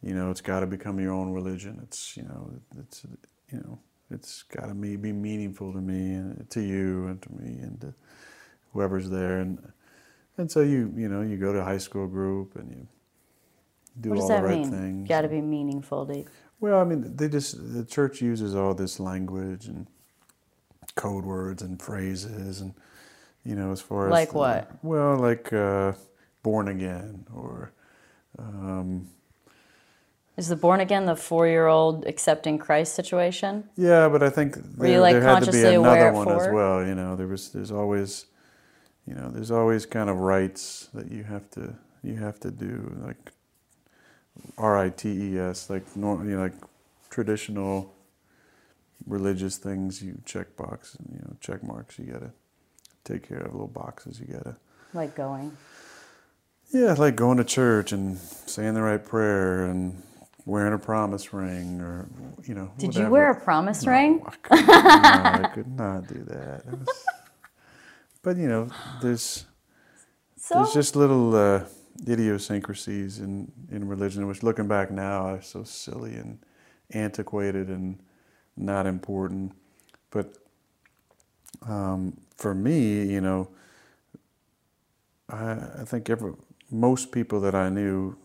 you 0.00 0.14
know, 0.14 0.30
it's 0.30 0.40
got 0.40 0.60
to 0.60 0.66
become 0.66 1.00
your 1.00 1.12
own 1.12 1.32
religion. 1.32 1.80
It's 1.82 2.16
you 2.16 2.22
know, 2.22 2.52
it's 2.78 3.04
you 3.50 3.58
know, 3.58 3.80
it's 4.12 4.42
got 4.44 4.66
to 4.66 4.74
be 4.74 4.96
meaningful 4.96 5.72
to 5.72 5.78
me 5.80 6.14
and 6.14 6.48
to 6.50 6.60
you 6.60 7.06
and 7.06 7.22
to 7.22 7.32
me 7.32 7.60
and 7.62 7.80
to 7.80 7.94
whoever's 8.72 9.08
there 9.10 9.38
and 9.38 9.58
and 10.38 10.50
so 10.50 10.60
you 10.60 10.92
you 10.96 11.08
know 11.08 11.22
you 11.22 11.36
go 11.36 11.52
to 11.52 11.62
high 11.62 11.78
school 11.78 12.06
group 12.06 12.56
and 12.56 12.70
you 12.70 12.86
do 14.00 14.10
what 14.10 14.16
does 14.16 14.24
all 14.24 14.28
that 14.30 14.40
the 14.42 14.46
right 14.48 14.58
mean? 14.60 14.70
things. 14.70 15.08
Got 15.08 15.22
to 15.22 15.28
be 15.28 15.40
meaningful 15.42 16.06
to 16.06 16.24
Well, 16.60 16.80
I 16.80 16.84
mean, 16.84 17.14
they 17.16 17.28
just 17.28 17.74
the 17.74 17.84
church 17.84 18.22
uses 18.22 18.54
all 18.54 18.74
this 18.74 18.98
language 18.98 19.66
and 19.66 19.86
code 20.94 21.24
words 21.24 21.62
and 21.62 21.80
phrases 21.80 22.60
and 22.60 22.74
you 23.44 23.54
know 23.54 23.72
as 23.72 23.80
far 23.80 24.06
as 24.06 24.10
Like 24.12 24.30
the- 24.32 24.38
what? 24.38 24.70
Well, 24.82 25.18
like 25.18 25.52
uh, 25.52 25.92
born 26.42 26.68
again 26.68 27.26
or 27.34 27.72
um, 28.38 29.08
Is 30.36 30.48
the 30.48 30.56
born 30.56 30.80
again 30.80 31.04
the 31.04 31.14
four 31.16 31.46
year 31.46 31.66
old 31.66 32.06
accepting 32.06 32.58
Christ 32.58 32.94
situation? 32.94 33.68
yeah, 33.76 34.08
but 34.08 34.22
I 34.22 34.30
think 34.30 34.56
Were 34.76 34.86
you, 34.86 34.92
there, 34.92 35.00
like, 35.00 35.12
there 35.14 35.22
had 35.22 35.44
to 35.44 35.52
be 35.52 35.62
another 35.62 36.12
one 36.12 36.28
as 36.28 36.48
well. 36.48 36.84
You 36.84 36.94
know, 36.94 37.16
there 37.16 37.26
was 37.26 37.50
there's 37.50 37.70
always 37.70 38.26
you 39.06 39.14
know 39.14 39.30
there's 39.30 39.50
always 39.50 39.84
kind 39.84 40.08
of 40.08 40.18
rites 40.18 40.88
that 40.94 41.10
you 41.10 41.24
have 41.24 41.50
to 41.50 41.74
you 42.02 42.16
have 42.16 42.40
to 42.40 42.50
do 42.50 42.96
like 43.04 43.32
R 44.56 44.78
I 44.78 44.88
T 44.90 45.34
E 45.34 45.38
S 45.38 45.68
like 45.68 45.84
nor, 45.96 46.24
you 46.24 46.36
know 46.36 46.42
like 46.42 46.54
traditional 47.10 47.92
religious 49.06 49.56
things 49.58 50.02
you 50.02 50.16
check 50.24 50.56
box 50.56 50.96
you 51.12 51.18
know 51.18 51.36
check 51.40 51.62
marks 51.64 51.98
you 51.98 52.06
gotta 52.06 52.30
take 53.04 53.28
care 53.28 53.38
of 53.40 53.52
little 53.52 53.66
boxes 53.66 54.20
you 54.20 54.26
gotta 54.26 54.56
Like 54.94 55.14
going. 55.16 55.56
yeah 56.72 56.92
like 56.94 57.16
going 57.16 57.36
to 57.38 57.44
church 57.44 57.92
and 57.92 58.16
saying 58.16 58.74
the 58.74 58.82
right 58.82 59.04
prayer 59.04 59.66
and 59.66 60.00
wearing 60.44 60.72
a 60.74 60.78
promise 60.78 61.32
ring 61.32 61.80
or 61.80 62.08
you 62.44 62.54
know 62.54 62.70
Did 62.78 62.94
you 62.96 63.08
wear 63.10 63.30
a 63.30 63.40
promise 63.40 63.84
No, 63.86 63.92
ring? 63.92 64.22
I 64.26 64.30
could, 64.42 64.66
no, 64.66 64.72
I 65.42 65.50
could 65.54 65.68
not 65.76 66.06
do 66.08 66.24
that. 66.24 66.64
Was- 66.66 67.04
but 68.22 68.36
you 68.36 68.48
know, 68.48 68.68
there's 69.00 69.46
So 70.36 70.56
there's 70.56 70.72
just 70.74 70.96
little 70.96 71.34
uh, 71.34 71.64
idiosyncrasies 72.08 73.18
in, 73.20 73.50
in 73.70 73.86
religion, 73.88 74.26
which 74.26 74.42
looking 74.42 74.68
back 74.68 74.90
now 74.90 75.26
are 75.26 75.42
so 75.42 75.64
silly 75.64 76.14
and 76.16 76.38
antiquated 76.92 77.68
and 77.68 77.98
not 78.56 78.86
important. 78.86 79.52
But 80.10 80.34
um, 81.66 82.16
for 82.36 82.54
me, 82.54 83.04
you 83.06 83.20
know, 83.20 83.48
I, 85.28 85.52
I 85.80 85.84
think 85.86 86.10
every, 86.10 86.32
most 86.70 87.12
people 87.12 87.40
that 87.40 87.54
I 87.54 87.68
knew, 87.68 88.16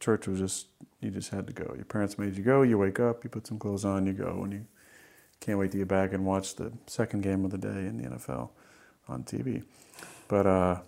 church 0.00 0.26
was 0.26 0.38
just 0.40 0.66
you 1.02 1.10
just 1.10 1.30
had 1.30 1.46
to 1.48 1.52
go. 1.52 1.72
Your 1.74 1.84
parents 1.84 2.18
made 2.18 2.36
you 2.36 2.44
go. 2.44 2.62
You 2.62 2.78
wake 2.78 3.00
up, 3.00 3.24
you 3.24 3.30
put 3.30 3.46
some 3.46 3.58
clothes 3.58 3.84
on, 3.84 4.06
you 4.06 4.12
go, 4.12 4.42
and 4.44 4.52
you 4.52 4.66
can't 5.40 5.58
wait 5.58 5.72
to 5.72 5.78
get 5.78 5.88
back 5.88 6.12
and 6.12 6.24
watch 6.24 6.54
the 6.54 6.72
second 6.86 7.22
game 7.22 7.44
of 7.44 7.50
the 7.50 7.58
day 7.58 7.68
in 7.68 7.98
the 7.98 8.08
NFL 8.08 8.50
on 9.08 9.24
TV. 9.24 9.64
But 10.28 10.46
uh, 10.46 10.80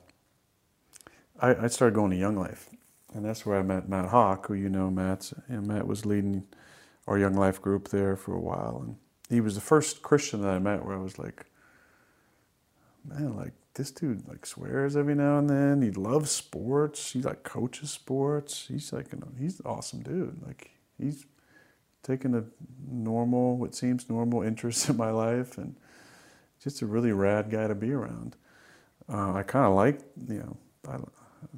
I, 1.41 1.55
I 1.65 1.67
started 1.67 1.95
going 1.95 2.13
to 2.13 2.17
Young 2.17 2.37
Life, 2.37 2.71
and 3.13 3.25
that's 3.25 3.45
where 3.45 3.59
I 3.59 3.63
met 3.63 3.89
Matt 3.89 4.07
Hawk, 4.07 4.47
who 4.47 4.55
you 4.55 4.69
know, 4.69 4.91
Matt's. 4.91 5.35
And 5.49 5.67
Matt 5.67 5.87
was 5.87 6.07
leading 6.07 6.45
our 7.09 7.19
Young 7.19 7.35
Life 7.35 7.61
group 7.61 7.89
there 7.89 8.17
for 8.17 8.35
a 8.35 8.41
while, 8.41 8.81
and 8.85 8.97
he 9.29 9.41
was 9.41 9.57
the 9.57 9.61
first 9.61 10.03
Christian 10.03 10.43
that 10.43 10.51
I 10.51 10.59
met 10.61 10.85
where 10.85 10.97
I 10.97 11.01
was 11.01 11.19
like, 11.19 11.47
man, 13.05 13.37
like 13.37 13.53
this 13.75 13.91
dude 13.91 14.27
like 14.29 14.47
swears 14.47 14.97
every 14.97 15.15
now 15.15 15.39
and 15.39 15.51
then. 15.51 15.83
He 15.83 15.91
loves 15.91 16.31
sports. 16.31 17.13
He 17.13 17.23
like 17.23 17.43
coaches 17.43 17.91
sports. 17.91 18.67
He's 18.69 18.93
like 18.93 19.13
an, 19.13 19.23
he's 19.39 19.61
an 19.61 19.67
awesome 19.67 20.03
dude. 20.03 20.41
Like 20.47 20.71
he's 20.99 21.27
taken 22.03 22.35
a 22.35 22.45
normal, 22.89 23.57
what 23.57 23.75
seems 23.75 24.09
normal 24.09 24.43
interest 24.43 24.89
in 24.89 24.97
my 24.97 25.11
life, 25.11 25.59
and 25.59 25.75
just 26.63 26.83
a 26.83 26.87
really 26.87 27.13
rad 27.13 27.51
guy 27.51 27.67
to 27.67 27.75
be 27.75 27.93
around. 27.93 28.37
Uh, 29.09 29.35
I 29.35 29.43
kind 29.43 29.67
of 29.67 29.75
like 29.75 30.01
you 30.29 30.39
know 30.39 30.57
I, 30.89 30.99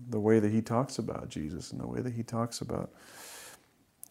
the 0.09 0.20
way 0.20 0.40
that 0.40 0.50
he 0.50 0.62
talks 0.62 0.98
about 0.98 1.29
Jesus 1.29 1.70
and 1.70 1.81
the 1.81 1.87
way 1.87 2.00
that 2.00 2.12
he 2.12 2.22
talks 2.22 2.61
about 2.61 2.90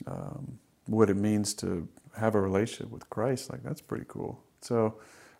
um, 0.07 0.59
what 0.85 1.09
it 1.09 1.15
means 1.15 1.53
to 1.55 1.87
have 2.17 2.35
a 2.35 2.41
relationship 2.41 2.91
with 2.91 3.09
Christ. 3.09 3.49
Like 3.51 3.63
that's 3.63 3.81
pretty 3.81 4.05
cool. 4.07 4.39
So 4.61 4.95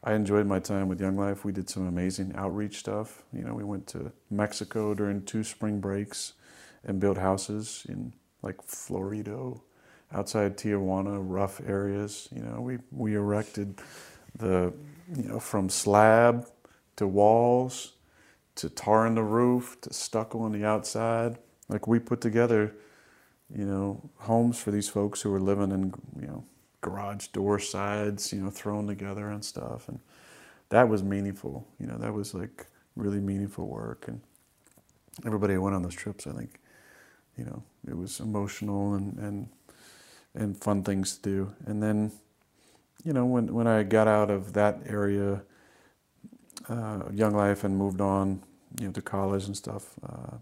I 0.08 0.13
enjoyed 0.13 0.46
my 0.46 0.60
time 0.60 0.88
with 0.88 1.02
Young 1.02 1.18
Life. 1.18 1.44
We 1.44 1.52
did 1.52 1.68
some 1.68 1.88
amazing 1.88 2.34
outreach 2.36 2.78
stuff. 2.78 3.24
You 3.34 3.41
know, 3.41 3.56
we 3.56 3.63
went 3.63 3.88
to 3.88 4.12
Mexico 4.30 4.94
during 4.94 5.24
two 5.24 5.44
spring 5.44 5.80
breaks 5.80 6.34
and 6.84 7.00
built 7.00 7.18
houses 7.18 7.88
in 7.89 8.13
like 8.44 8.58
Florido, 8.68 9.62
outside 10.13 10.58
Tijuana, 10.58 11.18
rough 11.20 11.60
areas. 11.65 12.30
You 12.32 12.44
know, 12.44 12.62
we 12.62 12.78
we 12.91 13.15
erected 13.15 13.82
the 14.38 14.72
you 15.15 15.24
know 15.24 15.39
from 15.39 15.70
slab 15.70 16.48
to 16.98 17.08
walls 17.08 17.94
to 18.58 18.70
tar 18.70 19.08
in 19.08 19.15
the 19.15 19.24
roof 19.24 19.82
to 19.82 19.91
stucco 19.91 20.39
on 20.39 20.52
the 20.52 20.63
outside. 20.63 21.39
Like 21.68 21.88
we 21.88 21.98
put 21.98 22.22
together, 22.22 22.76
you 23.50 23.65
know, 23.65 24.08
homes 24.18 24.60
for 24.60 24.70
these 24.70 24.88
folks 24.88 25.24
who 25.24 25.32
were 25.32 25.41
living 25.41 25.72
in 25.72 25.96
you 26.22 26.28
know 26.28 26.46
garage 26.86 27.28
door 27.28 27.58
sides, 27.58 28.32
you 28.32 28.41
know, 28.41 28.52
thrown 28.52 28.86
together 28.86 29.30
and 29.30 29.43
stuff. 29.43 29.89
And 29.89 30.00
that 30.69 30.88
was 30.88 31.02
meaningful. 31.02 31.67
You 31.80 31.88
know, 31.88 31.98
that 31.98 32.13
was 32.13 32.34
like 32.36 32.67
really 32.95 33.19
meaningful 33.19 33.67
work. 33.67 34.08
And 34.08 34.21
everybody 35.26 35.56
who 35.56 35.62
went 35.62 35.76
on 35.76 35.82
those 35.82 35.95
trips, 35.95 36.28
I 36.28 36.32
think, 36.32 36.60
you 37.38 37.45
know, 37.45 37.63
it 37.88 37.98
was 37.98 38.19
emotional 38.19 38.93
and, 38.93 39.17
and, 39.17 39.50
and 40.36 40.58
fun 40.58 40.84
things 40.84 41.17
to 41.17 41.21
do. 41.21 41.54
And 41.65 41.82
then, 41.82 42.12
you 43.04 43.13
know, 43.13 43.26
when, 43.26 43.52
when 43.52 43.67
I 43.67 43.82
got 43.84 44.08
out 44.08 44.30
of 44.30 44.54
that 44.54 44.82
area, 44.86 45.41
uh, 46.69 47.04
Young 47.12 47.34
Life 47.34 47.63
and 47.63 47.76
moved 47.76 48.02
on, 48.02 48.43
you 48.80 48.88
know, 48.88 48.93
to 48.93 49.02
college 49.02 49.45
and 49.45 49.58
stuff, 49.58 49.95
uh, 50.08 50.38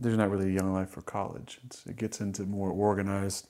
there's 0.00 0.16
not 0.16 0.30
really 0.30 0.50
a 0.50 0.52
Young 0.52 0.72
Life 0.72 0.90
for 0.90 1.02
college. 1.02 1.60
It's, 1.66 1.86
it 1.86 1.96
gets 1.96 2.20
into 2.20 2.42
more 2.42 2.70
organized, 2.70 3.46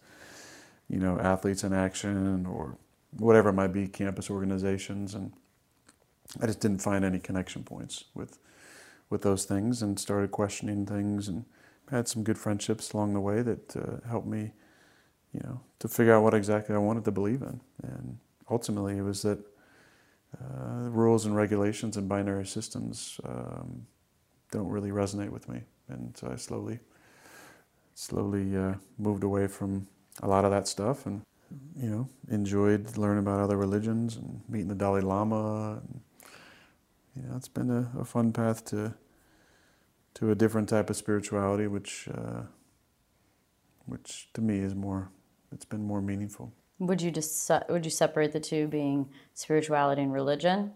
you 0.89 0.99
know, 0.99 1.19
athletes 1.19 1.65
in 1.65 1.73
action 1.73 2.47
or 2.47 2.77
whatever 3.19 3.51
it 3.51 3.55
might 3.55 3.73
be, 3.73 3.87
campus 3.87 4.31
organizations, 4.31 5.15
and 5.15 5.33
I 6.41 6.47
just 6.47 6.61
didn't 6.61 6.83
find 6.83 7.05
any 7.05 7.19
connection 7.19 7.63
points 7.65 8.05
with 8.15 8.39
with 9.11 9.23
those 9.23 9.45
things, 9.45 9.83
and 9.83 9.99
started 9.99 10.31
questioning 10.31 10.87
things, 10.87 11.29
and 11.29 11.45
had 11.91 12.09
some 12.09 12.25
good 12.25 12.39
friendships 12.39 12.93
along 12.93 13.13
the 13.13 13.21
way 13.21 13.43
that 13.43 13.77
uh, 13.77 14.09
helped 14.09 14.27
me, 14.27 14.53
you 15.33 15.41
know, 15.45 15.61
to 15.79 15.89
figure 15.89 16.15
out 16.15 16.23
what 16.23 16.35
exactly 16.35 16.75
I 16.75 16.79
wanted 16.79 17.05
to 17.05 17.13
believe 17.13 17.43
in, 17.43 17.61
and 17.83 18.19
ultimately 18.51 18.97
it 18.99 19.03
was 19.03 19.23
that 19.23 19.39
uh, 20.41 20.89
rules 20.91 21.27
and 21.27 21.37
regulations 21.37 21.97
and 21.97 22.09
binary 22.09 22.47
systems 22.47 23.21
um, 23.25 23.87
don't 24.51 24.69
really 24.69 24.91
resonate 24.91 25.31
with 25.31 25.49
me, 25.49 25.63
and 25.89 26.17
so 26.17 26.31
I 26.33 26.37
slowly 26.37 26.81
slowly 27.95 28.57
uh, 28.57 28.75
moved 28.99 29.23
away 29.23 29.47
from 29.47 29.87
a 30.23 30.29
lot 30.29 30.45
of 30.45 30.51
that 30.51 30.69
stuff 30.69 31.07
and 31.07 31.23
you 31.77 31.89
know 31.89 32.09
enjoyed 32.31 32.97
learning 32.97 33.21
about 33.21 33.41
other 33.41 33.57
religions 33.57 34.17
and 34.17 34.41
meeting 34.49 34.69
the 34.69 34.75
Dalai 34.75 35.01
Lama 35.01 35.81
and 35.83 36.01
you 37.17 37.23
know 37.23 37.37
it's 37.37 37.49
been 37.49 37.71
a, 37.71 37.91
a 38.01 38.05
fun 38.05 38.33
path 38.33 38.65
to 38.67 38.95
to 40.15 40.31
a 40.31 40.35
different 40.35 40.69
type 40.69 40.91
of 40.91 40.97
spirituality 40.97 41.67
which 41.67 42.09
uh, 42.13 42.43
which 43.87 44.29
to 44.35 44.41
me 44.41 44.59
is 44.59 44.75
more 44.75 45.11
it's 45.53 45.65
been 45.65 45.85
more 45.85 46.01
meaningful 46.01 46.53
Would 46.79 47.03
you 47.03 47.11
just 47.11 47.51
would 47.69 47.85
you 47.85 47.91
separate 47.91 48.33
the 48.33 48.41
two 48.41 48.67
being 48.67 49.09
spirituality 49.35 50.03
and 50.03 50.13
religion? 50.13 50.73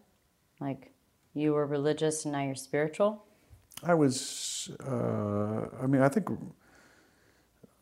Like 0.60 0.92
you 1.34 1.54
were 1.54 1.66
religious 1.66 2.24
and 2.24 2.32
now 2.32 2.44
you're 2.44 2.54
spiritual? 2.54 3.24
I 3.82 3.94
was 3.94 4.70
uh, 4.86 5.66
I 5.82 5.86
mean 5.86 6.02
I 6.02 6.08
think 6.08 6.28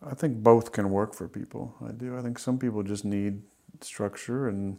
I 0.05 0.15
think 0.15 0.43
both 0.43 0.73
can 0.73 0.91
work 0.91 1.15
for 1.15 1.29
people. 1.29 1.75
I 1.87 1.93
do. 1.93 2.17
I 2.17 2.23
think 2.23 2.39
some 2.39 2.59
people 2.59 2.83
just 2.83 3.05
need 3.05 3.43
structure 3.81 4.49
and 4.49 4.79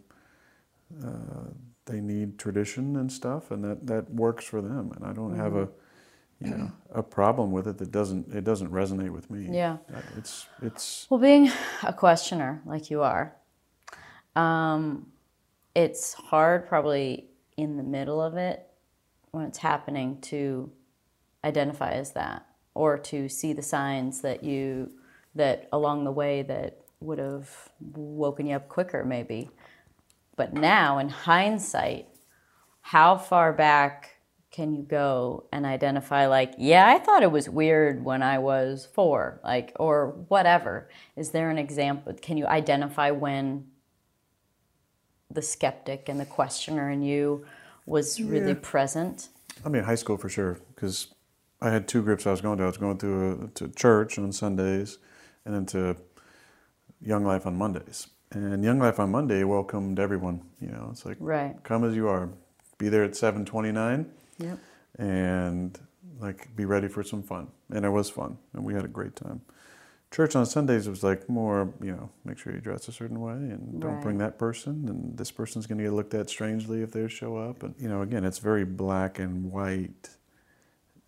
uh, 1.04 1.52
they 1.86 2.02
need 2.02 2.38
tradition 2.38 2.98
and 2.98 3.12
stuff, 3.12 3.52
and 3.52 3.64
that, 3.64 3.88
that 3.88 4.10
works 4.12 4.46
for 4.46 4.62
them. 4.62 4.92
And 4.96 5.06
I 5.06 5.14
don't 5.14 5.36
have 5.36 5.56
a 5.56 5.70
you 6.40 6.52
know 6.52 6.72
a 6.94 7.02
problem 7.02 7.52
with 7.52 7.68
it 7.68 7.80
that 7.80 7.92
doesn't 7.92 8.34
it 8.34 8.44
doesn't 8.44 8.72
resonate 8.72 9.10
with 9.10 9.30
me. 9.32 9.50
Yeah. 9.52 9.78
Uh, 9.94 10.02
It's 10.18 10.48
it's 10.62 11.08
Well, 11.10 11.20
being 11.20 11.52
a 11.84 11.94
questioner 11.94 12.62
like 12.66 12.92
you 12.92 13.02
are, 13.02 13.36
um, 14.36 15.08
it's 15.74 16.14
hard 16.14 16.68
probably 16.68 17.30
in 17.56 17.78
the 17.78 17.84
middle 17.84 18.22
of 18.22 18.38
it 18.38 18.68
when 19.32 19.46
it's 19.46 19.58
happening 19.58 20.22
to 20.22 20.72
identify 21.44 21.92
as 21.92 22.12
that 22.14 22.46
or 22.76 22.98
to 22.98 23.28
see 23.30 23.54
the 23.54 23.64
signs 23.64 24.22
that 24.22 24.44
you 24.44 24.92
that 25.38 25.68
along 25.72 26.04
the 26.04 26.12
way 26.12 26.42
that 26.44 26.80
would 27.00 27.20
have 27.20 27.50
woken 27.94 28.48
you 28.48 28.56
up 28.56 28.68
quicker 28.70 29.04
maybe 29.04 29.50
but 30.36 30.54
now 30.54 30.98
in 30.98 31.10
hindsight 31.10 32.08
how 32.82 33.18
far 33.18 33.54
back 33.54 34.12
can 34.52 34.74
you 34.74 34.82
go 34.84 35.46
and 35.52 35.66
identify 35.66 36.26
like 36.28 36.54
yeah 36.58 36.88
i 36.88 36.98
thought 36.98 37.24
it 37.24 37.32
was 37.32 37.48
weird 37.50 38.04
when 38.04 38.24
i 38.24 38.38
was 38.40 38.88
four 38.94 39.40
like 39.44 39.74
or 39.80 40.10
whatever 40.30 40.90
is 41.16 41.32
there 41.32 41.50
an 41.50 41.58
example 41.60 42.14
can 42.22 42.38
you 42.38 42.48
identify 42.48 43.12
when 43.12 43.66
the 45.30 45.42
skeptic 45.42 46.10
and 46.10 46.20
the 46.20 46.26
questioner 46.26 46.90
in 46.90 47.02
you 47.02 47.46
was 47.86 48.22
really 48.22 48.54
Yeah. 48.54 48.60
present 48.62 49.30
I 49.66 49.70
mean, 49.70 49.84
high 49.84 49.96
school 49.96 50.18
for 50.18 50.30
sure, 50.30 50.60
because 50.76 51.08
I 51.62 51.72
had 51.72 51.88
two 51.88 52.04
groups 52.04 52.28
I 52.28 52.32
was 52.32 52.42
going 52.42 52.60
to. 52.60 52.64
I 52.66 52.68
was 52.68 52.78
going 52.78 53.00
to 53.00 53.32
a, 53.32 53.48
to 53.56 53.70
church 53.70 54.20
on 54.20 54.32
Sundays, 54.32 55.00
and 55.48 55.56
then 55.56 55.66
to 55.68 55.96
Young 57.02 57.24
Life 57.24 57.48
on 57.48 57.56
Mondays. 57.56 58.08
And 58.32 58.64
Young 58.64 58.80
Life 58.80 59.00
on 59.00 59.10
Monday 59.12 59.44
welcomed 59.46 59.98
everyone. 60.00 60.42
You 60.60 60.68
know, 60.68 60.90
it's 60.92 61.06
like 61.06 61.18
right 61.20 61.56
come 61.64 61.84
as 61.86 61.96
you 61.96 62.10
are, 62.10 62.30
be 62.78 62.90
there 62.90 63.04
at 63.06 63.16
seven 63.16 63.46
twenty 63.46 63.72
nine, 63.72 64.12
yep 64.38 64.60
and 65.00 65.80
like 66.20 66.54
be 66.56 66.66
ready 66.66 66.88
for 66.90 67.02
some 67.04 67.24
fun. 67.24 67.48
And 67.72 67.86
it 67.86 67.90
was 67.90 68.10
fun, 68.10 68.38
and 68.54 68.66
we 68.66 68.74
had 68.74 68.84
a 68.84 68.90
great 68.90 69.16
time. 69.16 69.42
Church 70.12 70.36
on 70.36 70.46
Sundays 70.46 70.88
was 70.88 71.04
like 71.04 71.28
more, 71.30 71.74
you 71.82 71.92
know, 71.92 72.10
make 72.26 72.38
sure 72.38 72.54
you 72.54 72.62
dress 72.62 72.88
a 72.88 72.92
certain 72.94 73.20
way 73.20 73.34
and 73.34 73.82
don't 73.82 73.96
Right. 73.96 74.02
bring 74.04 74.18
that 74.20 74.38
person, 74.38 74.88
and 74.90 75.18
this 75.18 75.32
person's 75.32 75.66
going 75.68 75.78
to 75.80 75.84
get 75.86 75.94
looked 75.94 76.14
at 76.14 76.30
strangely 76.30 76.82
if 76.82 76.92
they 76.92 77.08
show 77.08 77.38
up. 77.38 77.64
And 77.64 77.76
you 77.80 77.88
know, 77.90 78.02
again, 78.02 78.24
it's 78.26 78.40
very 78.40 78.66
black 78.66 79.20
and 79.20 79.52
white, 79.52 80.10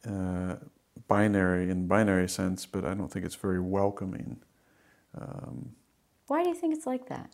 uh, 0.08 0.56
binary 1.10 1.70
in 1.70 1.88
binary 1.88 2.30
sense, 2.30 2.66
but 2.66 2.86
I 2.86 2.94
don't 2.94 3.10
think 3.12 3.26
it's 3.26 3.36
very 3.36 3.60
welcoming 3.60 4.38
um, 5.20 5.72
why 6.28 6.44
do 6.44 6.50
you 6.50 6.56
think 6.56 6.76
it's 6.76 6.88
like 6.88 7.10
that 7.10 7.32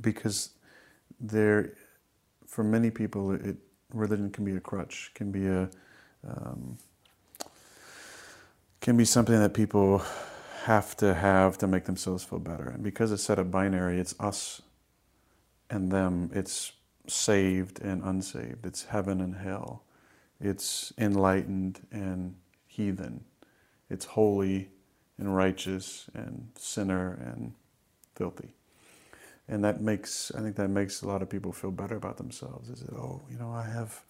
because 0.00 0.50
there, 1.20 1.74
for 2.46 2.64
many 2.64 2.90
people, 2.90 3.32
it 3.32 3.56
religion 3.92 4.30
can 4.30 4.44
be 4.44 4.56
a 4.56 4.60
crutch, 4.60 5.12
can 5.14 5.30
be 5.30 5.46
a 5.46 5.70
um, 6.28 6.78
can 8.80 8.96
be 8.96 9.04
something 9.04 9.38
that 9.38 9.54
people 9.54 10.02
have 10.64 10.96
to 10.96 11.14
have 11.14 11.58
to 11.58 11.66
make 11.66 11.84
themselves 11.84 12.24
feel 12.24 12.38
better. 12.40 12.68
And 12.68 12.82
because 12.82 13.12
it's 13.12 13.22
set 13.22 13.38
up 13.38 13.50
binary, 13.50 13.98
it's 13.98 14.14
us 14.20 14.62
and 15.70 15.90
them. 15.90 16.30
It's 16.34 16.72
saved 17.06 17.80
and 17.80 18.02
unsaved. 18.04 18.66
It's 18.66 18.84
heaven 18.84 19.20
and 19.20 19.36
hell. 19.36 19.84
It's 20.40 20.92
enlightened 20.98 21.80
and 21.92 22.34
heathen. 22.76 23.24
It's 23.88 24.04
holy 24.04 24.68
and 25.18 25.34
righteous 25.34 26.10
and 26.14 26.48
sinner 26.56 27.18
and 27.24 27.52
filthy. 28.14 28.50
And 29.48 29.64
that 29.64 29.80
makes, 29.80 30.32
I 30.36 30.40
think 30.40 30.56
that 30.56 30.68
makes 30.68 31.02
a 31.02 31.08
lot 31.08 31.22
of 31.22 31.30
people 31.30 31.52
feel 31.52 31.70
better 31.70 31.96
about 31.96 32.16
themselves. 32.16 32.68
Is 32.68 32.80
that, 32.80 32.94
oh, 32.94 33.22
you 33.30 33.38
know, 33.38 33.50
I 33.50 33.62
have, 33.62 34.02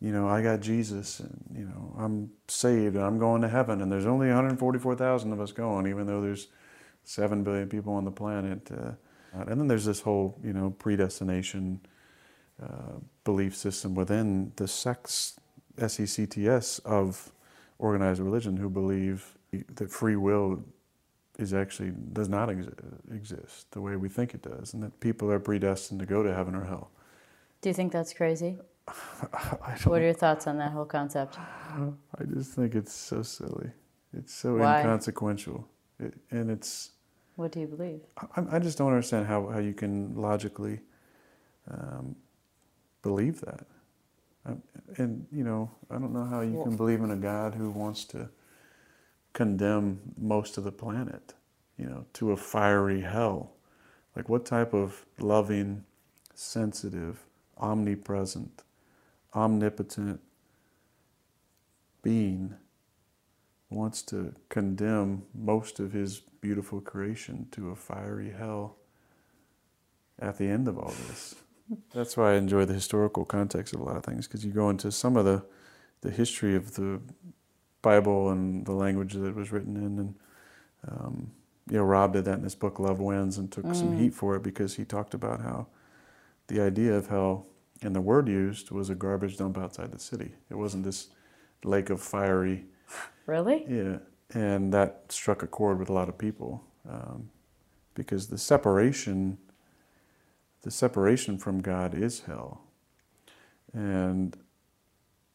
you 0.00 0.12
know, 0.12 0.28
I 0.28 0.42
got 0.42 0.60
Jesus 0.60 1.20
and, 1.20 1.44
you 1.54 1.64
know, 1.64 1.94
I'm 1.98 2.30
saved 2.48 2.94
and 2.94 3.04
I'm 3.04 3.18
going 3.18 3.42
to 3.42 3.48
heaven. 3.48 3.82
And 3.82 3.90
there's 3.90 4.06
only 4.06 4.28
144,000 4.28 5.32
of 5.32 5.40
us 5.40 5.52
going, 5.52 5.88
even 5.88 6.06
though 6.06 6.20
there's 6.20 6.48
7 7.04 7.42
billion 7.42 7.68
people 7.68 7.92
on 7.94 8.04
the 8.04 8.12
planet. 8.12 8.70
Uh, 8.70 8.92
and 9.32 9.60
then 9.60 9.66
there's 9.66 9.84
this 9.84 10.00
whole, 10.00 10.38
you 10.44 10.52
know, 10.52 10.70
predestination 10.78 11.80
uh, 12.62 12.98
belief 13.24 13.56
system 13.56 13.94
within 13.94 14.52
the 14.56 14.68
sects, 14.68 15.40
S-E-C-T-S, 15.78 16.78
of 16.80 17.32
organized 17.82 18.20
religion 18.20 18.56
who 18.56 18.70
believe 18.70 19.36
that 19.74 19.90
free 19.90 20.16
will 20.16 20.62
is 21.38 21.52
actually 21.52 21.92
does 22.12 22.28
not 22.28 22.48
exi- 22.48 22.72
exist 23.12 23.70
the 23.72 23.80
way 23.80 23.96
we 23.96 24.08
think 24.08 24.34
it 24.34 24.42
does, 24.42 24.72
and 24.72 24.82
that 24.82 25.00
people 25.00 25.30
are 25.30 25.40
predestined 25.40 25.98
to 25.98 26.06
go 26.06 26.22
to 26.22 26.32
heaven 26.32 26.54
or 26.54 26.64
hell. 26.64 26.90
do 27.60 27.68
you 27.68 27.74
think 27.74 27.92
that's 27.92 28.14
crazy 28.14 28.56
what 29.84 30.00
are 30.00 30.04
your 30.04 30.12
thoughts 30.12 30.46
on 30.46 30.58
that 30.58 30.72
whole 30.72 30.84
concept 30.84 31.38
I 32.18 32.24
just 32.34 32.52
think 32.52 32.74
it's 32.74 32.92
so 32.92 33.22
silly. 33.22 33.70
It's 34.16 34.34
so 34.34 34.56
Why? 34.56 34.80
inconsequential, 34.80 35.66
it, 35.98 36.14
and 36.30 36.50
it's. 36.50 36.90
what 37.36 37.50
do 37.50 37.60
you 37.60 37.66
believe 37.66 38.00
I, 38.36 38.56
I 38.56 38.58
just 38.58 38.78
don't 38.78 38.88
understand 38.88 39.26
how, 39.26 39.48
how 39.48 39.58
you 39.58 39.74
can 39.74 40.14
logically 40.14 40.80
um, 41.70 42.14
believe 43.02 43.40
that. 43.40 43.66
Um, 44.44 44.62
and 44.96 45.26
you 45.32 45.44
know, 45.44 45.70
I 45.90 45.98
don't 45.98 46.12
know 46.12 46.24
how 46.24 46.40
you 46.40 46.54
Well- 46.54 46.64
can 46.64 46.76
believe 46.76 47.02
in 47.02 47.10
a 47.10 47.16
God 47.16 47.54
who 47.54 47.70
wants 47.70 48.04
to 48.06 48.30
condemn 49.32 50.14
most 50.16 50.58
of 50.58 50.64
the 50.64 50.72
planet, 50.72 51.34
you 51.76 51.86
know, 51.86 52.06
to 52.14 52.32
a 52.32 52.36
fiery 52.36 53.00
hell. 53.00 53.52
Like, 54.14 54.28
what 54.28 54.44
type 54.44 54.74
of 54.74 55.06
loving, 55.18 55.84
sensitive, 56.34 57.24
omnipresent, 57.56 58.62
omnipotent 59.34 60.20
being 62.02 62.56
wants 63.70 64.02
to 64.02 64.34
condemn 64.50 65.24
most 65.34 65.80
of 65.80 65.92
his 65.92 66.20
beautiful 66.20 66.80
creation 66.80 67.48
to 67.52 67.70
a 67.70 67.76
fiery 67.76 68.30
hell 68.32 68.76
at 70.18 70.36
the 70.36 70.46
end 70.46 70.68
of 70.68 70.76
all 70.78 70.92
this? 71.08 71.36
That's 71.94 72.16
why 72.16 72.32
I 72.32 72.34
enjoy 72.36 72.64
the 72.66 72.74
historical 72.74 73.24
context 73.24 73.74
of 73.74 73.80
a 73.80 73.84
lot 73.84 73.96
of 73.96 74.04
things 74.04 74.26
because 74.28 74.44
you 74.44 74.52
go 74.52 74.70
into 74.70 74.92
some 74.92 75.16
of 75.16 75.24
the, 75.24 75.44
the 76.02 76.10
history 76.10 76.56
of 76.56 76.74
the 76.74 77.00
Bible 77.82 78.30
and 78.30 78.66
the 78.66 78.72
language 78.72 79.14
that 79.14 79.26
it 79.26 79.34
was 79.36 79.52
written 79.52 79.76
in, 79.76 79.98
and 80.00 80.14
um, 80.88 81.32
you 81.70 81.78
know 81.78 81.84
Rob 81.84 82.14
did 82.14 82.24
that 82.26 82.38
in 82.38 82.44
his 82.44 82.54
book 82.54 82.78
Love 82.80 83.00
Wins 83.00 83.38
and 83.38 83.52
took 83.52 83.74
some 83.74 83.92
Mm. 83.92 83.98
heat 83.98 84.14
for 84.14 84.36
it 84.36 84.42
because 84.42 84.76
he 84.76 84.84
talked 84.84 85.14
about 85.14 85.40
how 85.42 85.66
the 86.48 86.60
idea 86.60 86.94
of 86.94 87.08
hell 87.08 87.46
and 87.82 87.94
the 87.96 88.00
word 88.02 88.28
used 88.28 88.70
was 88.70 88.90
a 88.90 88.94
garbage 88.94 89.36
dump 89.38 89.58
outside 89.58 89.92
the 89.92 89.98
city. 89.98 90.32
It 90.50 90.56
wasn't 90.56 90.84
this 90.84 91.08
lake 91.64 91.90
of 91.90 92.00
fiery 92.02 92.66
really 93.26 93.66
yeah, 93.68 93.98
and 94.34 94.72
that 94.74 95.04
struck 95.10 95.42
a 95.42 95.46
chord 95.46 95.78
with 95.78 95.88
a 95.90 95.92
lot 95.92 96.08
of 96.08 96.18
people 96.18 96.64
um, 96.88 97.30
because 97.94 98.28
the 98.28 98.38
separation, 98.38 99.38
the 100.62 100.70
separation 100.70 101.38
from 101.38 101.60
God 101.60 101.94
is 101.94 102.20
hell, 102.20 102.62
and 103.72 104.36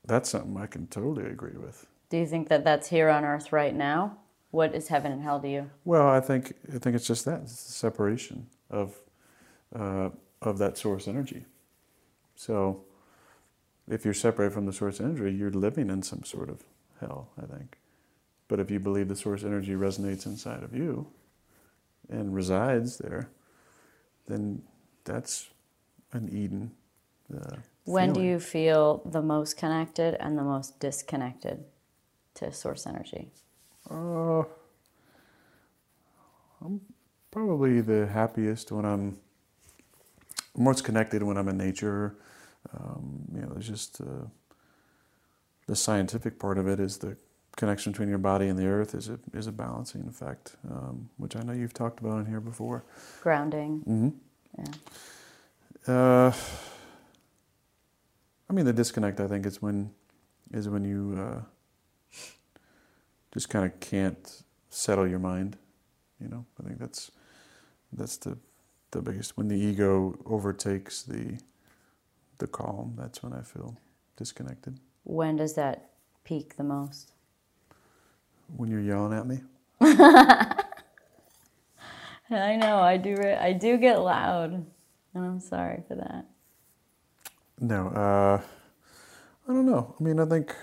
that's 0.06 0.30
something 0.30 0.58
I 0.58 0.68
can 0.68 0.88
totally 0.88 1.26
agree 1.30 1.58
with. 1.58 1.86
do 2.10 2.18
you 2.18 2.26
think 2.26 2.48
that 2.50 2.64
that's 2.64 2.88
here 2.88 3.10
on 3.10 3.26
earth 3.26 3.52
right 3.52 3.76
now 3.76 4.18
what 4.52 4.74
is 4.74 4.88
heaven 4.88 5.12
and 5.12 5.22
hell 5.22 5.40
to 5.42 5.50
you 5.50 5.70
Well, 5.86 6.08
I 6.08 6.20
think 6.20 6.54
I 6.74 6.78
think 6.80 6.96
it's 6.96 7.08
just 7.08 7.26
that 7.26 7.42
it's 7.42 7.66
the 7.66 7.74
separation 7.74 8.48
of 8.70 8.96
uh, 9.76 10.10
of 10.42 10.58
that 10.60 10.78
source 10.78 11.08
energy. 11.08 11.46
So, 12.36 12.84
if 13.90 14.06
you're 14.06 14.14
separated 14.14 14.54
from 14.54 14.66
the 14.66 14.74
source 14.74 15.00
energy, 15.02 15.36
you're 15.36 15.52
living 15.52 15.90
in 15.90 16.02
some 16.04 16.24
sort 16.24 16.50
of 16.50 16.64
hell. 17.00 17.30
I 17.42 17.46
think, 17.46 17.78
but 18.48 18.60
if 18.60 18.72
you 18.72 18.80
believe 18.80 19.10
the 19.10 19.16
source 19.16 19.44
energy 19.44 19.74
resonates 19.74 20.26
inside 20.26 20.64
of 20.64 20.74
you 20.74 21.08
and 22.10 22.34
resides 22.34 22.98
there, 22.98 23.30
then 24.28 24.62
that's 25.08 25.50
an 26.12 26.30
Eden. 26.30 26.72
Uh, 27.34 27.58
When 27.86 28.14
do 28.14 28.22
you 28.22 28.40
feel 28.40 29.02
the 29.06 29.22
most 29.22 29.58
connected 29.58 30.16
and 30.20 30.38
the 30.38 30.44
most 30.44 30.80
disconnected 30.80 31.64
to 32.36 32.52
source 32.52 32.86
energy? 32.86 33.32
Uh, 33.90 34.44
I'm 36.62 36.82
probably 37.32 37.82
the 37.82 38.08
happiest 38.08 38.72
when 38.72 38.86
I'm 38.86 39.18
most 40.56 40.84
connected 40.84 41.24
when 41.24 41.38
I'm 41.38 41.48
in 41.48 41.58
nature. 41.58 42.16
Um, 42.78 43.24
you 43.34 43.42
know, 43.42 43.50
there's 43.54 43.68
just 43.68 44.02
uh, 44.02 44.28
the 45.68 45.76
scientific 45.76 46.40
part 46.40 46.58
of 46.58 46.68
it 46.68 46.80
is 46.80 46.98
the 46.98 47.16
connection 47.56 47.92
between 47.92 48.10
your 48.10 48.18
body 48.18 48.48
and 48.48 48.58
the 48.60 48.68
earth 48.68 48.94
is 48.94 49.10
a 49.10 49.20
is 49.34 49.48
a 49.48 49.52
balancing 49.52 50.06
effect, 50.08 50.56
um, 50.70 51.10
which 51.18 51.36
I 51.36 51.42
know 51.44 51.54
you've 51.54 51.74
talked 51.74 52.00
about 52.00 52.20
in 52.20 52.26
here 52.26 52.42
before. 52.42 52.84
Grounding. 53.22 53.80
hmm 53.86 54.10
Yeah. 54.58 54.74
Uh, 55.88 56.34
I 58.50 58.54
mean, 58.54 58.66
the 58.66 58.74
disconnect. 58.74 59.20
I 59.20 59.28
think 59.28 59.46
is 59.46 59.62
when 59.62 59.92
is 60.52 60.70
when 60.70 60.86
you 60.86 61.18
uh, 61.20 61.42
just 63.34 63.50
kind 63.50 63.66
of 63.66 63.80
can't 63.80 64.44
settle 64.70 65.08
your 65.08 65.20
mind. 65.20 65.58
You 66.20 66.30
know, 66.30 66.46
I 66.60 66.68
think 66.68 66.80
that's 66.80 67.12
that's 67.94 68.18
the 68.18 68.38
the 68.92 69.02
biggest. 69.02 69.38
When 69.38 69.48
the 69.48 69.56
ego 69.58 70.18
overtakes 70.26 71.04
the 71.04 71.40
the 72.38 72.48
calm, 72.48 72.94
that's 72.98 73.24
when 73.24 73.34
I 73.34 73.42
feel 73.42 73.78
disconnected. 74.16 74.80
When 75.04 75.38
does 75.38 75.54
that 75.56 75.92
peak 76.24 76.58
the 76.58 76.64
most? 76.64 77.14
When 78.56 78.70
you're 78.70 78.82
yelling 78.82 79.18
at 79.18 79.28
me, 79.28 79.42
I 82.30 82.56
know 82.58 82.80
I 82.80 82.98
do. 82.98 83.16
I 83.22 83.54
do 83.54 83.78
get 83.78 84.02
loud, 84.02 84.54
and 84.54 84.66
I'm 85.26 85.40
sorry 85.40 85.84
for 85.88 85.96
that. 85.96 86.26
no, 87.60 87.88
uh, 87.88 88.42
I 89.48 89.54
don't 89.54 89.66
know. 89.66 89.96
I 90.00 90.04
mean, 90.04 90.20
I 90.20 90.26
think 90.26 90.56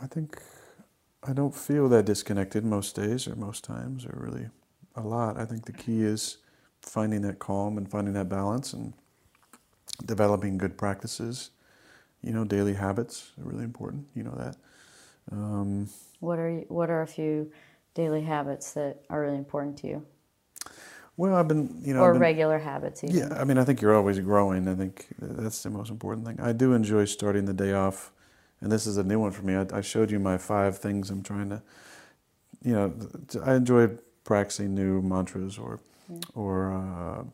I 0.00 0.06
think 0.06 0.40
I 1.26 1.32
don't 1.32 1.54
feel 1.54 1.88
that 1.88 2.04
disconnected 2.04 2.64
most 2.64 2.94
days 2.94 3.26
or 3.26 3.34
most 3.36 3.64
times 3.64 4.04
or 4.04 4.14
really 4.16 4.48
a 4.94 5.00
lot. 5.00 5.38
I 5.38 5.44
think 5.46 5.64
the 5.64 5.72
key 5.72 6.02
is 6.02 6.38
finding 6.82 7.22
that 7.22 7.38
calm 7.38 7.78
and 7.78 7.90
finding 7.90 8.14
that 8.14 8.28
balance 8.28 8.72
and 8.72 8.92
developing 10.04 10.58
good 10.58 10.76
practices. 10.76 11.50
You 12.22 12.32
know, 12.32 12.44
daily 12.44 12.74
habits 12.74 13.32
are 13.38 13.44
really 13.44 13.64
important. 13.64 14.06
You 14.14 14.24
know 14.24 14.34
that. 14.36 14.56
Um, 15.32 15.88
what 16.20 16.38
are 16.38 16.50
you, 16.50 16.64
what 16.68 16.90
are 16.90 17.02
a 17.02 17.06
few 17.06 17.50
daily 17.94 18.22
habits 18.22 18.72
that 18.72 19.02
are 19.10 19.20
really 19.20 19.36
important 19.36 19.76
to 19.78 19.88
you? 19.88 20.06
Well, 21.16 21.34
I've 21.34 21.48
been, 21.48 21.80
you 21.82 21.94
know, 21.94 22.00
or 22.00 22.12
been, 22.12 22.20
regular 22.20 22.58
habits. 22.58 23.02
Even. 23.02 23.16
Yeah, 23.16 23.40
I 23.40 23.44
mean, 23.44 23.56
I 23.56 23.64
think 23.64 23.80
you're 23.80 23.94
always 23.96 24.18
growing. 24.18 24.68
I 24.68 24.74
think 24.74 25.06
that's 25.18 25.62
the 25.62 25.70
most 25.70 25.90
important 25.90 26.26
thing. 26.26 26.38
I 26.40 26.52
do 26.52 26.74
enjoy 26.74 27.06
starting 27.06 27.46
the 27.46 27.54
day 27.54 27.72
off, 27.72 28.12
and 28.60 28.70
this 28.70 28.86
is 28.86 28.98
a 28.98 29.02
new 29.02 29.18
one 29.18 29.32
for 29.32 29.42
me. 29.42 29.54
I, 29.56 29.66
I 29.72 29.80
showed 29.80 30.10
you 30.10 30.18
my 30.18 30.36
five 30.36 30.76
things 30.78 31.08
I'm 31.08 31.22
trying 31.22 31.48
to, 31.48 31.62
you 32.62 32.74
know, 32.74 32.92
I 33.42 33.54
enjoy 33.54 33.88
practicing 34.24 34.74
new 34.74 35.00
mantras 35.00 35.56
or, 35.56 35.80
yeah. 36.10 36.18
or 36.34 36.74
uh, 36.74 37.24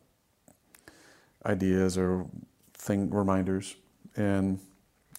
ideas 1.45 1.97
or 1.97 2.25
thing 2.73 3.09
reminders, 3.09 3.75
and 4.15 4.59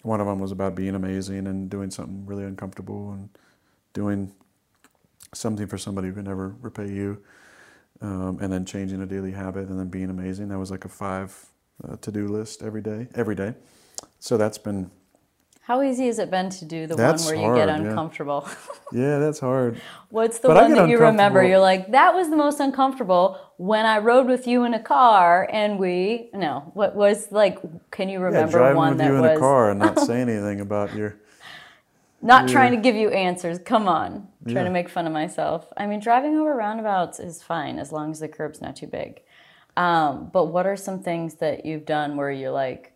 one 0.05 0.21
of 0.21 0.27
them 0.27 0.39
was 0.39 0.53
about 0.53 0.75
being 0.75 0.95
amazing 0.95 1.47
and 1.47 1.71
doing 1.71 1.91
something 1.91 2.27
really 2.27 2.45
uncomfortable 2.45 3.13
and 3.13 3.31
doing 3.95 4.31
something 5.33 5.67
for 5.67 5.79
somebody 5.79 6.09
who 6.09 6.15
can 6.15 6.25
never 6.25 6.55
repay 6.61 6.89
you 6.89 7.23
um, 8.03 8.39
and 8.41 8.53
then 8.53 8.67
changing 8.67 9.01
a 9.01 9.07
daily 9.07 9.33
habit 9.33 9.69
and 9.69 9.79
then 9.79 9.89
being 9.89 10.11
amazing. 10.11 10.49
That 10.49 10.59
was 10.59 10.71
like 10.71 10.85
a 10.85 10.91
five 10.91 11.35
uh, 11.83 11.97
to 11.97 12.13
do 12.13 12.29
list 12.29 12.63
every 12.63 12.83
day, 12.83 13.09
every 13.15 13.35
day. 13.35 13.55
So 14.19 14.37
that's 14.37 14.59
been. 14.59 14.91
How 15.63 15.81
easy 15.81 16.07
has 16.07 16.19
it 16.19 16.31
been 16.31 16.51
to 16.51 16.67
do 16.67 16.87
the 16.87 16.97
one 16.97 17.19
where 17.21 17.35
you 17.35 17.55
get 17.55 17.71
uncomfortable? 17.71 18.47
Yeah. 18.93 19.01
yeah, 19.01 19.19
that's 19.19 19.41
hard. 19.41 19.81
What's 20.11 20.39
the 20.39 20.49
but 20.49 20.57
one 20.57 20.75
that 20.75 20.89
you 20.91 20.99
remember? 20.99 21.43
You're 21.43 21.59
like, 21.59 21.93
that 21.93 22.13
was 22.13 22.29
the 22.29 22.37
most 22.37 22.61
uncomfortable 22.61 23.41
when 23.57 23.87
I 23.87 23.99
rode 23.99 24.27
with 24.27 24.47
you 24.47 24.65
in 24.65 24.75
a 24.75 24.81
car 24.81 25.49
and 25.53 25.79
we. 25.79 26.31
No, 26.33 26.71
what 26.75 26.95
was 26.95 27.31
like? 27.31 27.59
Can 27.91 28.09
you 28.09 28.21
remember 28.21 28.59
yeah, 28.59 28.75
one 28.75 28.91
with 28.91 28.99
that 28.99 29.07
you 29.07 29.13
was 29.13 29.31
in 29.31 29.37
a 29.37 29.39
car 29.39 29.71
and 29.71 29.81
not 29.81 29.99
say 30.07 30.21
anything 30.21 30.61
about 30.61 30.95
your 30.95 31.17
not 32.25 32.49
trying 32.49 32.71
to 32.71 32.79
give 32.79 32.97
you 32.97 33.11
answers. 33.11 33.59
Come 33.59 33.87
on. 33.87 34.27
Trying 34.49 34.65
to 34.65 34.71
make 34.71 34.89
fun 34.89 35.07
of 35.07 35.13
myself. 35.13 35.71
I 35.77 35.87
mean, 35.87 36.01
driving 36.01 36.39
over 36.39 36.55
roundabouts 36.55 37.21
is 37.21 37.43
fine 37.43 37.79
as 37.79 37.93
long 37.93 38.11
as 38.11 38.21
the 38.21 38.29
curb's 38.29 38.63
not 38.63 38.77
too 38.77 38.87
big. 38.87 39.21
Um, 39.77 40.31
but 40.33 40.47
what 40.47 40.67
are 40.67 40.77
some 40.77 41.03
things 41.03 41.35
that 41.35 41.67
you've 41.67 41.85
done 41.85 42.17
where 42.17 42.31
you're 42.31 42.51
like, 42.51 42.95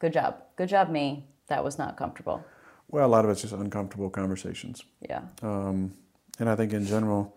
good 0.00 0.12
job, 0.12 0.42
good 0.56 0.68
job, 0.68 0.90
me. 0.90 1.24
That 1.46 1.62
was 1.62 1.78
not 1.78 1.96
comfortable. 1.96 2.44
Well, 2.88 3.06
a 3.06 3.08
lot 3.08 3.24
of 3.24 3.30
it's 3.30 3.42
just 3.42 3.52
uncomfortable 3.52 4.10
conversations. 4.10 4.82
Yeah. 5.00 5.22
Um, 5.42 5.94
and 6.40 6.48
I 6.48 6.56
think 6.56 6.72
in 6.72 6.84
general, 6.84 7.36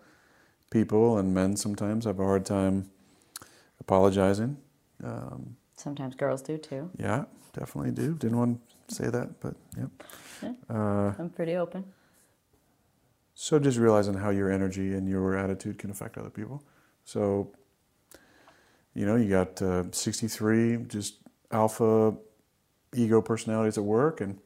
people 0.70 1.18
and 1.18 1.34
men 1.34 1.56
sometimes 1.56 2.04
have 2.04 2.18
a 2.20 2.24
hard 2.24 2.44
time 2.44 2.90
apologizing. 3.80 4.56
Um, 5.02 5.56
sometimes 5.76 6.14
girls 6.14 6.42
do 6.42 6.58
too. 6.58 6.90
Yeah, 6.98 7.24
definitely 7.58 7.92
do. 7.92 8.14
Didn't 8.14 8.38
want 8.38 8.60
to 8.88 8.94
say 8.94 9.08
that, 9.08 9.40
but 9.40 9.54
yep. 9.76 9.90
Yeah, 10.42 10.52
uh, 10.68 11.14
I'm 11.18 11.30
pretty 11.30 11.56
open. 11.56 11.84
So 13.34 13.58
just 13.58 13.78
realizing 13.78 14.14
how 14.14 14.30
your 14.30 14.50
energy 14.50 14.94
and 14.94 15.08
your 15.08 15.36
attitude 15.36 15.78
can 15.78 15.90
affect 15.90 16.18
other 16.18 16.30
people. 16.30 16.62
So, 17.04 17.52
you 18.94 19.06
know, 19.06 19.14
you 19.14 19.28
got 19.28 19.62
uh, 19.62 19.84
63 19.92 20.84
just 20.88 21.18
alpha 21.52 22.16
ego 22.94 23.22
personalities 23.22 23.78
at 23.78 23.84
work, 23.84 24.20
and 24.20 24.38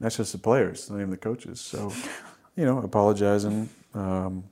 that's 0.00 0.16
just 0.16 0.32
the 0.32 0.38
players, 0.38 0.90
not 0.90 0.96
even 0.96 1.10
the 1.10 1.16
coaches. 1.16 1.60
So, 1.60 1.92
you 2.56 2.64
know, 2.64 2.78
apologizing 2.78 3.68
um, 3.92 4.44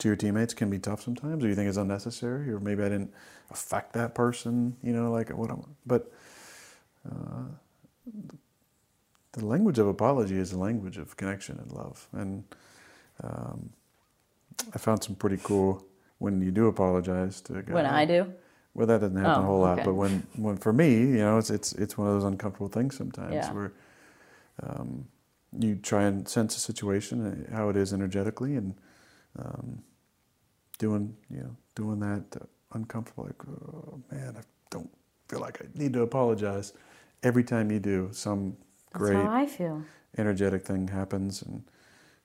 to 0.00 0.08
your 0.08 0.16
teammates 0.16 0.52
can 0.52 0.68
be 0.68 0.78
tough 0.78 1.02
sometimes, 1.02 1.44
or 1.44 1.48
you 1.48 1.54
think 1.54 1.68
it's 1.68 1.78
unnecessary, 1.78 2.50
or 2.50 2.60
maybe 2.60 2.82
I 2.82 2.88
didn't 2.88 3.12
affect 3.50 3.92
that 3.94 4.14
person. 4.14 4.76
You 4.82 4.92
know, 4.92 5.10
like 5.10 5.30
what 5.30 5.50
I'm, 5.50 5.64
but. 5.86 6.12
Uh, 7.10 7.44
the 9.32 9.46
language 9.46 9.78
of 9.78 9.86
apology 9.86 10.36
is 10.36 10.50
the 10.50 10.58
language 10.58 10.98
of 10.98 11.16
connection 11.16 11.58
and 11.58 11.70
love. 11.72 12.08
And 12.12 12.44
um, 13.22 13.70
I 14.74 14.78
found 14.78 15.02
some 15.02 15.14
pretty 15.14 15.38
cool 15.42 15.84
when 16.18 16.40
you 16.40 16.50
do 16.50 16.66
apologize 16.66 17.40
to 17.42 17.58
a 17.58 17.62
guy. 17.62 17.72
When 17.72 17.86
I 17.86 18.04
do. 18.04 18.32
Well, 18.74 18.86
that 18.86 19.00
doesn't 19.00 19.16
happen 19.16 19.42
oh, 19.42 19.42
a 19.42 19.46
whole 19.46 19.60
lot, 19.60 19.84
but 19.84 19.94
when, 19.94 20.26
when 20.36 20.56
for 20.56 20.72
me, 20.72 20.94
you 20.94 21.18
know, 21.18 21.38
it's 21.38 21.50
it's 21.50 21.72
it's 21.72 21.98
one 21.98 22.06
of 22.06 22.14
those 22.14 22.24
uncomfortable 22.24 22.68
things 22.68 22.96
sometimes 22.96 23.34
yeah. 23.34 23.52
where 23.52 23.72
um, 24.62 25.06
you 25.58 25.74
try 25.74 26.04
and 26.04 26.28
sense 26.28 26.56
a 26.56 26.60
situation, 26.60 27.48
uh, 27.50 27.56
how 27.56 27.68
it 27.68 27.76
is 27.76 27.92
energetically, 27.92 28.54
and 28.54 28.74
um, 29.36 29.82
doing 30.80 31.14
you 31.30 31.42
know 31.42 31.56
doing 31.76 32.00
that 32.00 32.24
uh, 32.40 32.44
uncomfortable, 32.72 33.24
like 33.24 33.42
oh, 33.46 34.00
man, 34.10 34.34
I 34.36 34.42
don't 34.70 34.90
feel 35.28 35.38
like 35.38 35.60
I 35.62 35.66
need 35.78 35.92
to 35.92 36.02
apologize. 36.02 36.72
Every 37.22 37.44
time 37.44 37.70
you 37.70 37.78
do, 37.78 38.08
some 38.12 38.56
that's 38.92 39.04
great 39.04 39.14
how 39.14 39.30
I 39.30 39.46
feel. 39.46 39.84
energetic 40.18 40.66
thing 40.66 40.88
happens 40.88 41.42
and 41.42 41.62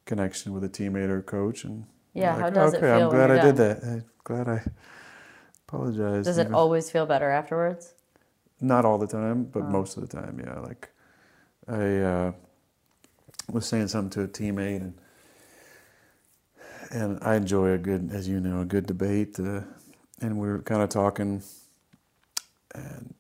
connection 0.06 0.54
with 0.54 0.64
a 0.64 0.70
teammate 0.70 1.10
or 1.10 1.22
coach 1.22 1.66
and 1.66 1.86
yeah, 2.14 2.32
like, 2.32 2.42
how 2.42 2.50
does 2.50 2.74
okay, 2.74 2.88
it 2.88 2.98
feel? 2.98 3.04
I'm 3.04 3.10
glad 3.10 3.30
I 3.32 3.36
done? 3.36 3.46
did 3.46 3.58
that. 3.58 3.84
I'm 3.84 4.06
glad 4.24 4.48
I 4.48 4.64
apologized. 5.68 6.26
Does 6.26 6.38
it 6.38 6.54
always 6.54 6.90
feel 6.90 7.06
better 7.06 7.30
afterwards? 7.30 7.94
Not 8.62 8.86
all 8.86 8.98
the 8.98 9.08
time, 9.08 9.44
but 9.44 9.64
oh. 9.64 9.70
most 9.70 9.98
of 9.98 10.08
the 10.08 10.22
time, 10.22 10.42
yeah. 10.42 10.60
Like 10.60 10.90
I 11.68 11.98
uh, 11.98 12.32
was 13.52 13.66
saying 13.66 13.90
something 13.90 14.12
to 14.12 14.24
a 14.24 14.28
teammate 14.28 14.82
and 14.82 14.94
and 16.92 17.20
I 17.22 17.36
enjoy 17.36 17.72
a 17.72 17.78
good, 17.78 18.10
as 18.12 18.28
you 18.28 18.40
know, 18.40 18.62
a 18.62 18.66
good 18.66 18.86
debate. 18.86 19.40
Uh, 19.40 19.62
and 20.22 20.40
we 20.40 20.48
were 20.48 20.60
kind 20.60 20.82
of 20.82 20.90
talking, 20.90 21.44
and 22.74 23.14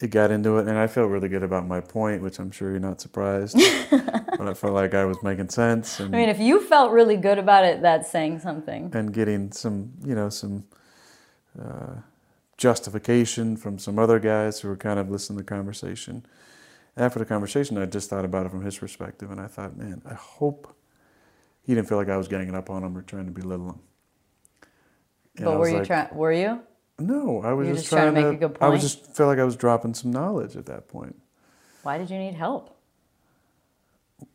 it 0.00 0.08
got 0.08 0.30
into 0.30 0.58
it, 0.58 0.68
and 0.68 0.76
I 0.76 0.86
felt 0.86 1.10
really 1.10 1.28
good 1.28 1.42
about 1.42 1.66
my 1.66 1.80
point, 1.80 2.22
which 2.22 2.38
I'm 2.38 2.50
sure 2.50 2.70
you're 2.70 2.80
not 2.80 3.00
surprised. 3.00 3.56
but 3.90 4.48
I 4.48 4.54
felt 4.54 4.74
like 4.74 4.94
I 4.94 5.04
was 5.04 5.22
making 5.22 5.48
sense. 5.48 6.00
And, 6.00 6.14
I 6.14 6.18
mean, 6.18 6.28
if 6.28 6.38
you 6.38 6.60
felt 6.60 6.92
really 6.92 7.16
good 7.16 7.38
about 7.38 7.64
it, 7.64 7.82
that's 7.82 8.10
saying 8.10 8.40
something. 8.40 8.90
And 8.94 9.12
getting 9.12 9.52
some, 9.52 9.92
you 10.04 10.14
know, 10.14 10.28
some 10.28 10.64
uh, 11.60 11.94
justification 12.56 13.56
from 13.56 13.78
some 13.78 13.98
other 13.98 14.18
guys 14.18 14.60
who 14.60 14.68
were 14.68 14.76
kind 14.76 14.98
of 14.98 15.10
listening 15.10 15.38
to 15.38 15.44
the 15.44 15.48
conversation. 15.48 16.24
After 16.96 17.18
the 17.18 17.26
conversation, 17.26 17.76
I 17.78 17.86
just 17.86 18.08
thought 18.08 18.24
about 18.24 18.46
it 18.46 18.50
from 18.50 18.64
his 18.64 18.78
perspective, 18.78 19.30
and 19.30 19.40
I 19.40 19.46
thought, 19.46 19.76
man, 19.76 20.02
I 20.06 20.14
hope 20.14 20.74
he 21.66 21.74
didn't 21.74 21.88
feel 21.88 21.98
like 21.98 22.08
I 22.08 22.16
was 22.16 22.28
ganging 22.28 22.54
up 22.54 22.70
on 22.70 22.84
him 22.84 22.96
or 22.96 23.02
trying 23.02 23.26
to 23.26 23.32
belittle 23.32 23.70
him. 23.70 23.80
And 25.36 25.44
but 25.44 25.58
were 25.58 25.68
you 25.68 25.78
like, 25.78 25.86
trying? 25.86 26.14
Were 26.14 26.32
you? 26.32 26.60
No, 26.98 27.42
I 27.42 27.52
was 27.52 27.66
You're 27.66 27.76
just, 27.76 27.88
trying, 27.88 28.12
trying 28.12 28.14
to 28.14 28.30
make 28.30 28.36
a 28.36 28.40
good 28.48 28.54
point. 28.54 28.62
I 28.62 28.68
was 28.68 28.80
just 28.80 29.14
felt 29.14 29.28
like 29.28 29.38
I 29.38 29.44
was 29.44 29.56
dropping 29.56 29.92
some 29.94 30.10
knowledge 30.10 30.56
at 30.56 30.66
that 30.66 30.88
point. 30.88 31.16
Why 31.82 31.98
did 31.98 32.08
you 32.08 32.18
need 32.18 32.34
help? 32.34 32.72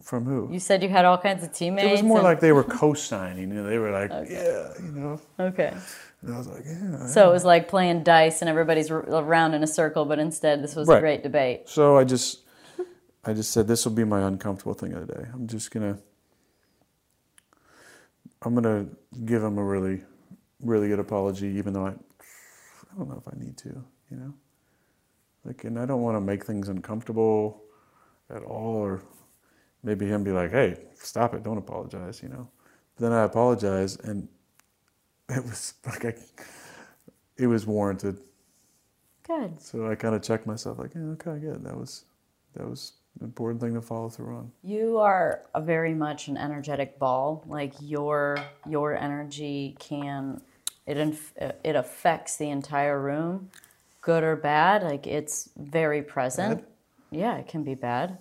From 0.03 0.25
who? 0.25 0.47
You 0.51 0.59
said 0.59 0.83
you 0.83 0.89
had 0.89 1.05
all 1.05 1.17
kinds 1.17 1.43
of 1.43 1.51
teammates. 1.53 1.87
It 1.87 1.91
was 1.91 2.03
more 2.03 2.17
and... 2.17 2.23
like 2.23 2.39
they 2.39 2.51
were 2.51 2.63
co-signing. 2.81 3.49
You 3.49 3.55
know, 3.55 3.63
they 3.63 3.79
were 3.79 3.91
like, 3.91 4.11
okay. 4.11 4.31
"Yeah," 4.31 4.85
you 4.85 4.91
know. 4.91 5.21
Okay. 5.39 5.73
And 6.21 6.35
I 6.35 6.37
was 6.37 6.47
like, 6.47 6.63
"Yeah." 6.65 7.07
So 7.07 7.29
it 7.29 7.33
was 7.33 7.43
like 7.43 7.67
playing 7.67 8.03
dice, 8.03 8.41
and 8.41 8.49
everybody's 8.49 8.91
around 8.91 9.55
in 9.55 9.63
a 9.63 9.67
circle, 9.67 10.05
but 10.05 10.19
instead, 10.19 10.63
this 10.63 10.75
was 10.75 10.87
right. 10.87 10.97
a 10.97 11.01
great 11.01 11.23
debate. 11.23 11.67
So 11.67 11.97
I 11.97 12.03
just, 12.03 12.41
I 13.25 13.33
just 13.33 13.51
said, 13.51 13.67
"This 13.67 13.83
will 13.83 13.93
be 13.93 14.03
my 14.03 14.21
uncomfortable 14.21 14.75
thing 14.75 14.93
of 14.93 15.07
the 15.07 15.13
day. 15.15 15.25
I'm 15.33 15.47
just 15.47 15.71
gonna, 15.71 15.97
I'm 18.43 18.55
gonna 18.55 18.87
give 19.25 19.43
him 19.43 19.57
a 19.57 19.63
really, 19.63 20.01
really 20.59 20.87
good 20.89 20.99
apology, 20.99 21.47
even 21.47 21.73
though 21.73 21.85
I 21.87 21.95
I 22.91 22.97
don't 22.97 23.09
know 23.09 23.21
if 23.25 23.27
I 23.33 23.37
need 23.37 23.57
to, 23.57 23.69
you 24.09 24.17
know? 24.17 24.33
Like, 25.45 25.63
and 25.63 25.79
I 25.79 25.85
don't 25.85 26.01
want 26.01 26.17
to 26.17 26.21
make 26.21 26.45
things 26.45 26.69
uncomfortable 26.69 27.63
at 28.29 28.43
all, 28.43 28.75
or 28.75 29.03
maybe 29.83 30.05
him 30.05 30.23
be 30.23 30.31
like, 30.31 30.51
hey, 30.51 30.77
stop 30.95 31.33
it, 31.33 31.43
don't 31.43 31.57
apologize, 31.57 32.21
you 32.21 32.29
know? 32.29 32.49
But 32.95 33.03
then 33.03 33.13
I 33.13 33.23
apologize, 33.23 33.95
and 33.97 34.27
it 35.29 35.43
was 35.43 35.75
like, 35.85 36.05
I, 36.05 36.15
it 37.37 37.47
was 37.47 37.65
warranted. 37.65 38.19
Good. 39.23 39.61
So 39.61 39.89
I 39.89 39.95
kind 39.95 40.13
of 40.13 40.21
checked 40.21 40.45
myself, 40.45 40.77
like, 40.77 40.93
yeah, 40.93 41.01
okay, 41.13 41.39
good. 41.39 41.63
That 41.63 41.77
was, 41.77 42.05
that 42.55 42.67
was 42.69 42.93
important 43.19 43.61
thing 43.61 43.73
to 43.73 43.81
follow 43.81 44.09
through 44.09 44.35
on. 44.35 44.51
You 44.63 44.97
are 44.97 45.43
a 45.53 45.61
very 45.61 45.93
much 45.93 46.27
an 46.27 46.37
energetic 46.37 46.97
ball. 46.97 47.43
Like 47.47 47.73
your 47.79 48.37
your 48.67 48.95
energy 48.95 49.75
can 49.79 50.41
it 50.85 50.97
inf- 50.97 51.33
it 51.37 51.75
affects 51.75 52.37
the 52.37 52.49
entire 52.49 52.99
room, 52.99 53.49
good 54.01 54.23
or 54.23 54.35
bad. 54.35 54.83
Like 54.83 55.07
it's 55.07 55.49
very 55.57 56.01
present. 56.01 56.59
Bad? 56.59 56.67
Yeah, 57.11 57.37
it 57.37 57.47
can 57.47 57.63
be 57.63 57.75
bad. 57.75 58.17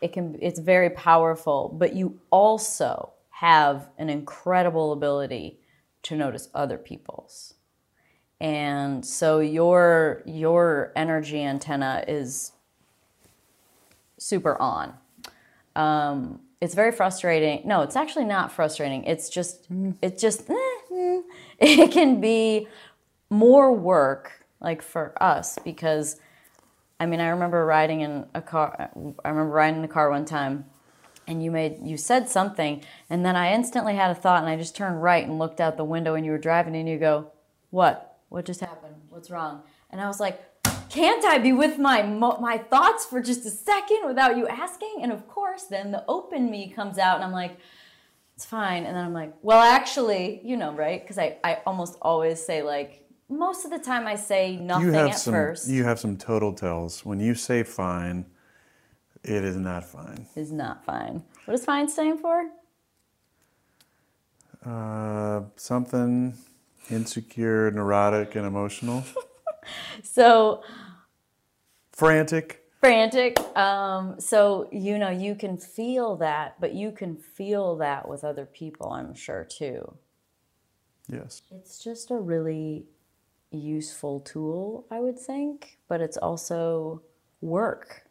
It 0.00 0.12
can. 0.12 0.38
It's 0.40 0.60
very 0.60 0.90
powerful, 0.90 1.74
but 1.76 1.94
you 1.94 2.20
also 2.30 3.12
have 3.30 3.88
an 3.98 4.10
incredible 4.10 4.92
ability 4.92 5.58
to 6.02 6.16
notice 6.16 6.48
other 6.54 6.78
people's. 6.78 7.54
And 8.40 9.04
so 9.04 9.40
your 9.40 10.22
your 10.24 10.92
energy 10.96 11.42
antenna 11.42 12.04
is 12.08 12.52
super 14.20 14.60
on. 14.60 14.94
Um, 15.74 16.40
it's 16.60 16.74
very 16.74 16.92
frustrating. 16.92 17.62
No, 17.64 17.80
it's 17.80 17.96
actually 17.96 18.26
not 18.26 18.52
frustrating. 18.52 19.04
It's 19.04 19.30
just 19.30 19.72
mm. 19.72 19.94
it's 20.02 20.20
just 20.20 20.48
eh, 20.50 20.54
it 21.58 21.90
can 21.90 22.20
be 22.20 22.68
more 23.30 23.72
work, 23.72 24.44
like 24.60 24.82
for 24.82 25.20
us, 25.22 25.58
because 25.64 26.20
I 26.98 27.06
mean, 27.06 27.20
I 27.20 27.28
remember 27.28 27.64
riding 27.64 28.02
in 28.02 28.26
a 28.34 28.42
car. 28.42 28.90
I 29.24 29.28
remember 29.28 29.52
riding 29.52 29.78
in 29.78 29.84
a 29.84 29.88
car 29.88 30.10
one 30.10 30.26
time, 30.26 30.66
and 31.26 31.42
you 31.42 31.50
made 31.50 31.78
you 31.82 31.96
said 31.96 32.28
something, 32.28 32.84
and 33.08 33.24
then 33.24 33.36
I 33.36 33.54
instantly 33.54 33.96
had 33.96 34.10
a 34.10 34.14
thought, 34.14 34.42
and 34.42 34.50
I 34.50 34.56
just 34.56 34.76
turned 34.76 35.02
right 35.02 35.26
and 35.26 35.38
looked 35.38 35.60
out 35.60 35.78
the 35.78 35.84
window, 35.84 36.14
and 36.14 36.26
you 36.26 36.32
were 36.32 36.38
driving, 36.38 36.76
and 36.76 36.86
you 36.86 36.98
go, 36.98 37.32
"What? 37.70 38.18
What 38.28 38.44
just 38.44 38.60
happened? 38.60 38.96
What's 39.08 39.30
wrong?" 39.30 39.62
And 39.88 40.00
I 40.00 40.06
was 40.06 40.20
like, 40.20 40.40
"Can't 40.90 41.24
I 41.24 41.38
be 41.38 41.52
with 41.52 41.78
my 41.78 42.02
my 42.02 42.58
thoughts 42.58 43.06
for 43.06 43.22
just 43.22 43.46
a 43.46 43.50
second 43.50 44.00
without 44.06 44.36
you 44.36 44.46
asking?" 44.48 44.98
And 45.02 45.12
of 45.12 45.26
course, 45.28 45.64
then 45.64 45.90
the 45.92 46.04
open 46.08 46.50
me 46.50 46.70
comes 46.70 46.98
out, 46.98 47.16
and 47.16 47.24
I'm 47.24 47.32
like 47.32 47.56
it's 48.40 48.46
fine. 48.46 48.86
And 48.86 48.96
then 48.96 49.04
I'm 49.04 49.12
like, 49.12 49.34
well, 49.42 49.60
actually, 49.60 50.40
you 50.42 50.56
know, 50.56 50.72
right? 50.72 51.02
Because 51.02 51.18
I, 51.18 51.36
I 51.44 51.58
almost 51.66 51.98
always 52.00 52.42
say, 52.42 52.62
like, 52.62 53.06
most 53.28 53.66
of 53.66 53.70
the 53.70 53.78
time 53.78 54.06
I 54.06 54.14
say 54.14 54.56
nothing 54.56 54.86
you 54.86 54.92
have 54.92 55.10
at 55.10 55.18
some, 55.18 55.34
first. 55.34 55.68
You 55.68 55.84
have 55.84 56.00
some 56.00 56.16
total 56.16 56.54
tells. 56.54 57.04
When 57.04 57.20
you 57.20 57.34
say 57.34 57.62
fine, 57.64 58.24
it 59.22 59.44
is 59.44 59.56
not 59.56 59.84
fine. 59.84 60.26
Is 60.36 60.52
not 60.52 60.86
fine. 60.86 61.22
What 61.44 61.52
is 61.52 61.66
fine 61.66 61.86
stand 61.86 62.20
for? 62.20 62.48
Uh, 64.64 65.42
something 65.56 66.32
insecure, 66.88 67.70
neurotic, 67.70 68.36
and 68.36 68.46
emotional. 68.46 69.04
so 70.02 70.62
frantic 71.92 72.60
frantic. 72.80 73.38
Um, 73.56 74.18
so, 74.18 74.68
you 74.72 74.98
know, 74.98 75.10
you 75.10 75.34
can 75.34 75.56
feel 75.56 76.16
that, 76.16 76.58
but 76.60 76.72
you 76.72 76.90
can 76.90 77.16
feel 77.16 77.76
that 77.76 78.08
with 78.08 78.24
other 78.24 78.46
people, 78.46 78.90
I'm 78.92 79.14
sure, 79.14 79.44
too. 79.44 79.94
Yes. 81.08 81.42
It's 81.50 81.82
just 81.82 82.10
a 82.10 82.16
really 82.16 82.86
useful 83.50 84.20
tool, 84.20 84.86
I 84.90 85.00
would 85.00 85.18
think, 85.18 85.78
but 85.88 86.00
it's 86.00 86.16
also 86.16 87.02
work. 87.40 88.04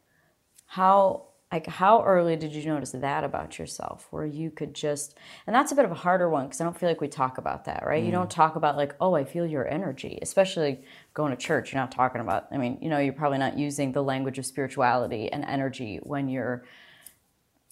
How 0.68 1.30
like 1.52 1.66
how 1.66 2.04
early 2.04 2.36
did 2.36 2.54
you 2.54 2.64
notice 2.66 2.92
that 2.92 3.24
about 3.24 3.58
yourself 3.58 4.08
where 4.12 4.26
you 4.26 4.52
could 4.52 4.74
just 4.74 5.18
and 5.48 5.56
that's 5.56 5.72
a 5.72 5.76
bit 5.76 5.86
of 5.86 5.92
a 5.92 5.96
harder 5.96 6.30
one 6.30 6.46
because 6.46 6.62
i 6.62 6.64
don't 6.64 6.78
feel 6.78 6.90
like 6.90 7.02
we 7.02 7.08
talk 7.08 7.38
about 7.38 7.66
that 7.66 7.84
right 7.86 8.04
mm. 8.04 8.06
you 8.06 8.12
don't 8.12 8.30
talk 8.30 8.56
about 8.56 8.78
like 8.78 8.96
oh 9.02 9.16
i 9.16 9.24
feel 9.24 9.46
your 9.46 9.68
energy 9.68 10.20
especially 10.22 10.80
going 11.20 11.32
to 11.32 11.38
church 11.38 11.74
you're 11.74 11.82
not 11.82 11.92
talking 11.92 12.22
about 12.22 12.48
i 12.50 12.58
mean 12.58 12.78
you 12.82 12.88
know 12.88 12.98
you're 12.98 13.12
probably 13.12 13.38
not 13.38 13.60
using 13.60 13.92
the 13.92 14.02
language 14.02 14.40
of 14.40 14.46
spirituality 14.46 15.30
and 15.34 15.44
energy 15.44 16.00
when 16.04 16.30
you're 16.30 16.64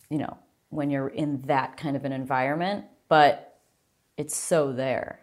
you 0.10 0.18
know 0.18 0.38
when 0.68 0.90
you're 0.90 1.08
in 1.08 1.42
that 1.44 1.78
kind 1.78 1.96
of 1.96 2.04
an 2.04 2.12
environment 2.12 2.84
but 3.08 3.62
it's 4.18 4.36
so 4.36 4.74
there 4.74 5.22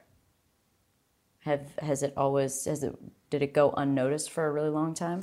have 1.40 1.76
has 1.82 2.02
it 2.02 2.14
always 2.16 2.64
has 2.64 2.82
it 2.82 2.96
did 3.28 3.42
it 3.42 3.52
go 3.52 3.74
unnoticed 3.76 4.30
for 4.30 4.46
a 4.46 4.50
really 4.50 4.70
long 4.70 4.94
time 4.94 5.22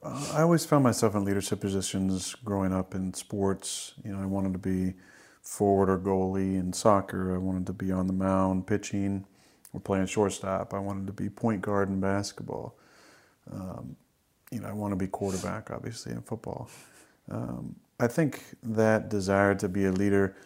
uh, 0.00 0.32
I 0.32 0.42
always 0.42 0.64
found 0.64 0.84
myself 0.84 1.16
in 1.16 1.24
leadership 1.24 1.60
positions 1.60 2.34
growing 2.36 2.72
up 2.72 2.94
in 2.94 3.12
sports. 3.14 3.92
You 4.02 4.12
know, 4.12 4.20
I 4.20 4.26
wanted 4.26 4.54
to 4.54 4.58
be 4.58 4.94
forward 5.42 5.90
or 5.90 5.98
goalie 5.98 6.58
in 6.58 6.72
soccer. 6.72 7.32
I 7.34 7.38
wanted 7.38 7.66
to 7.66 7.72
be 7.72 7.92
on 7.92 8.06
the 8.06 8.12
mound 8.12 8.66
pitching 8.66 9.26
or 9.72 9.80
playing 9.80 10.06
shortstop. 10.06 10.74
I 10.74 10.78
wanted 10.78 11.06
to 11.06 11.12
be 11.12 11.28
point 11.28 11.62
guard 11.62 11.88
in 11.88 12.00
basketball. 12.00 12.76
Um, 13.50 13.96
you 14.50 14.60
know, 14.60 14.68
I 14.68 14.72
want 14.72 14.92
to 14.92 14.96
be 14.96 15.06
quarterback, 15.06 15.70
obviously, 15.70 16.12
in 16.12 16.22
football. 16.22 16.68
Um, 17.30 17.76
I 17.98 18.06
think 18.06 18.42
that 18.62 19.08
desire 19.08 19.54
to 19.56 19.68
be 19.68 19.86
a 19.86 19.92
leader, 19.92 20.36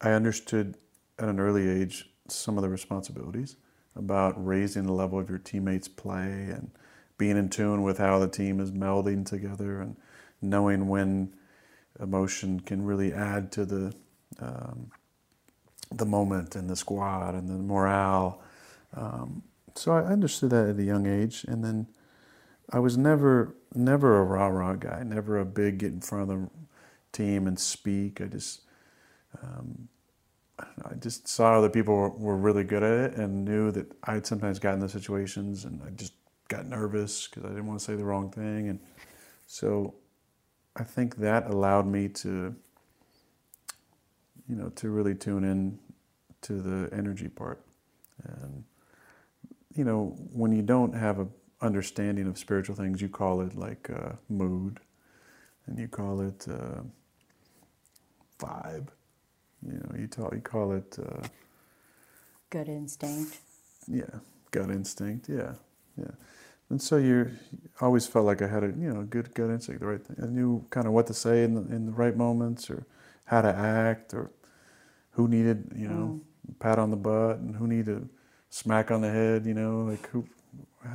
I 0.00 0.10
understood 0.10 0.76
at 1.18 1.28
an 1.28 1.40
early 1.40 1.68
age 1.68 2.08
some 2.28 2.56
of 2.58 2.62
the 2.62 2.68
responsibilities 2.68 3.56
about 3.94 4.34
raising 4.44 4.84
the 4.84 4.92
level 4.92 5.18
of 5.18 5.28
your 5.30 5.38
teammates' 5.38 5.88
play 5.88 6.50
and 6.50 6.70
being 7.18 7.36
in 7.36 7.48
tune 7.48 7.82
with 7.82 7.98
how 7.98 8.18
the 8.18 8.28
team 8.28 8.60
is 8.60 8.70
melding 8.70 9.24
together 9.24 9.80
and 9.80 9.96
knowing 10.42 10.88
when 10.88 11.34
emotion 11.98 12.60
can 12.60 12.84
really 12.84 13.12
add 13.12 13.50
to 13.52 13.64
the 13.64 13.94
um, 14.38 14.90
the 15.92 16.06
moment 16.06 16.56
and 16.56 16.68
the 16.68 16.76
squad 16.76 17.34
and 17.34 17.48
the 17.48 17.54
morale. 17.54 18.42
Um, 18.94 19.42
so 19.74 19.92
I 19.92 20.02
understood 20.02 20.50
that 20.50 20.68
at 20.68 20.78
a 20.78 20.82
young 20.82 21.06
age, 21.06 21.44
and 21.46 21.62
then 21.62 21.86
I 22.70 22.78
was 22.78 22.96
never 22.96 23.54
never 23.74 24.20
a 24.20 24.24
rah 24.24 24.46
rah 24.48 24.74
guy, 24.74 25.02
never 25.04 25.38
a 25.38 25.44
big 25.44 25.78
get 25.78 25.92
in 25.92 26.00
front 26.00 26.30
of 26.30 26.40
the 26.40 26.50
team 27.12 27.46
and 27.46 27.58
speak. 27.58 28.20
I 28.20 28.26
just 28.26 28.62
um, 29.42 29.88
I 30.58 30.94
just 30.94 31.28
saw 31.28 31.60
that 31.60 31.72
people 31.72 31.94
were, 31.94 32.10
were 32.10 32.36
really 32.36 32.64
good 32.64 32.82
at 32.82 33.12
it 33.12 33.18
and 33.18 33.44
knew 33.44 33.70
that 33.72 33.92
I'd 34.04 34.26
sometimes 34.26 34.58
gotten 34.58 34.82
in 34.82 34.88
situations 34.88 35.64
and 35.64 35.82
I 35.86 35.90
just 35.90 36.14
got 36.48 36.66
nervous 36.66 37.28
because 37.28 37.44
I 37.44 37.48
didn't 37.48 37.66
want 37.66 37.78
to 37.80 37.84
say 37.84 37.94
the 37.94 38.04
wrong 38.04 38.30
thing. 38.30 38.68
And 38.68 38.80
so 39.46 39.94
I 40.74 40.84
think 40.84 41.16
that 41.16 41.50
allowed 41.50 41.86
me 41.86 42.08
to, 42.08 42.54
you 44.48 44.56
know, 44.56 44.68
to 44.70 44.90
really 44.90 45.14
tune 45.14 45.44
in 45.44 45.78
to 46.42 46.60
the 46.60 46.94
energy 46.94 47.28
part. 47.28 47.60
And, 48.24 48.64
you 49.74 49.84
know, 49.84 50.16
when 50.32 50.52
you 50.52 50.62
don't 50.62 50.94
have 50.94 51.18
a 51.20 51.26
understanding 51.60 52.26
of 52.26 52.38
spiritual 52.38 52.76
things, 52.76 53.00
you 53.00 53.08
call 53.08 53.40
it 53.40 53.56
like 53.56 53.90
uh, 53.90 54.12
mood 54.28 54.80
and 55.66 55.78
you 55.78 55.88
call 55.88 56.20
it 56.20 56.46
uh, 56.48 56.82
vibe. 58.38 58.88
You 59.66 59.78
know, 59.78 59.98
you, 59.98 60.06
talk, 60.06 60.32
you 60.32 60.40
call 60.40 60.72
it 60.72 60.98
uh, 60.98 61.26
gut 62.50 62.68
instinct. 62.68 63.38
Yeah, 63.88 64.04
gut 64.50 64.70
instinct. 64.70 65.28
Yeah, 65.28 65.54
yeah. 65.98 66.12
And 66.68 66.82
so 66.82 66.96
you 66.96 67.30
always 67.80 68.06
felt 68.06 68.26
like 68.26 68.42
I 68.42 68.48
had 68.48 68.64
a 68.64 68.68
you 68.68 68.92
know 68.92 69.02
good 69.02 69.32
gut 69.34 69.50
instinct, 69.50 69.80
the 69.80 69.86
right 69.86 70.02
thing. 70.02 70.16
I 70.22 70.26
knew 70.26 70.64
kind 70.70 70.86
of 70.86 70.92
what 70.92 71.06
to 71.08 71.14
say 71.14 71.44
in 71.44 71.54
the, 71.54 71.74
in 71.74 71.86
the 71.86 71.92
right 71.92 72.16
moments, 72.16 72.70
or 72.70 72.86
how 73.26 73.42
to 73.42 73.54
act, 73.54 74.14
or 74.14 74.30
who 75.10 75.28
needed 75.28 75.72
you 75.76 75.88
know 75.88 76.20
mm. 76.50 76.58
pat 76.58 76.78
on 76.78 76.90
the 76.90 76.96
butt, 76.96 77.38
and 77.38 77.54
who 77.54 77.66
needed 77.66 78.08
smack 78.48 78.90
on 78.90 79.02
the 79.02 79.10
head. 79.10 79.46
You 79.46 79.54
know, 79.54 79.84
like 79.84 80.08
who 80.08 80.26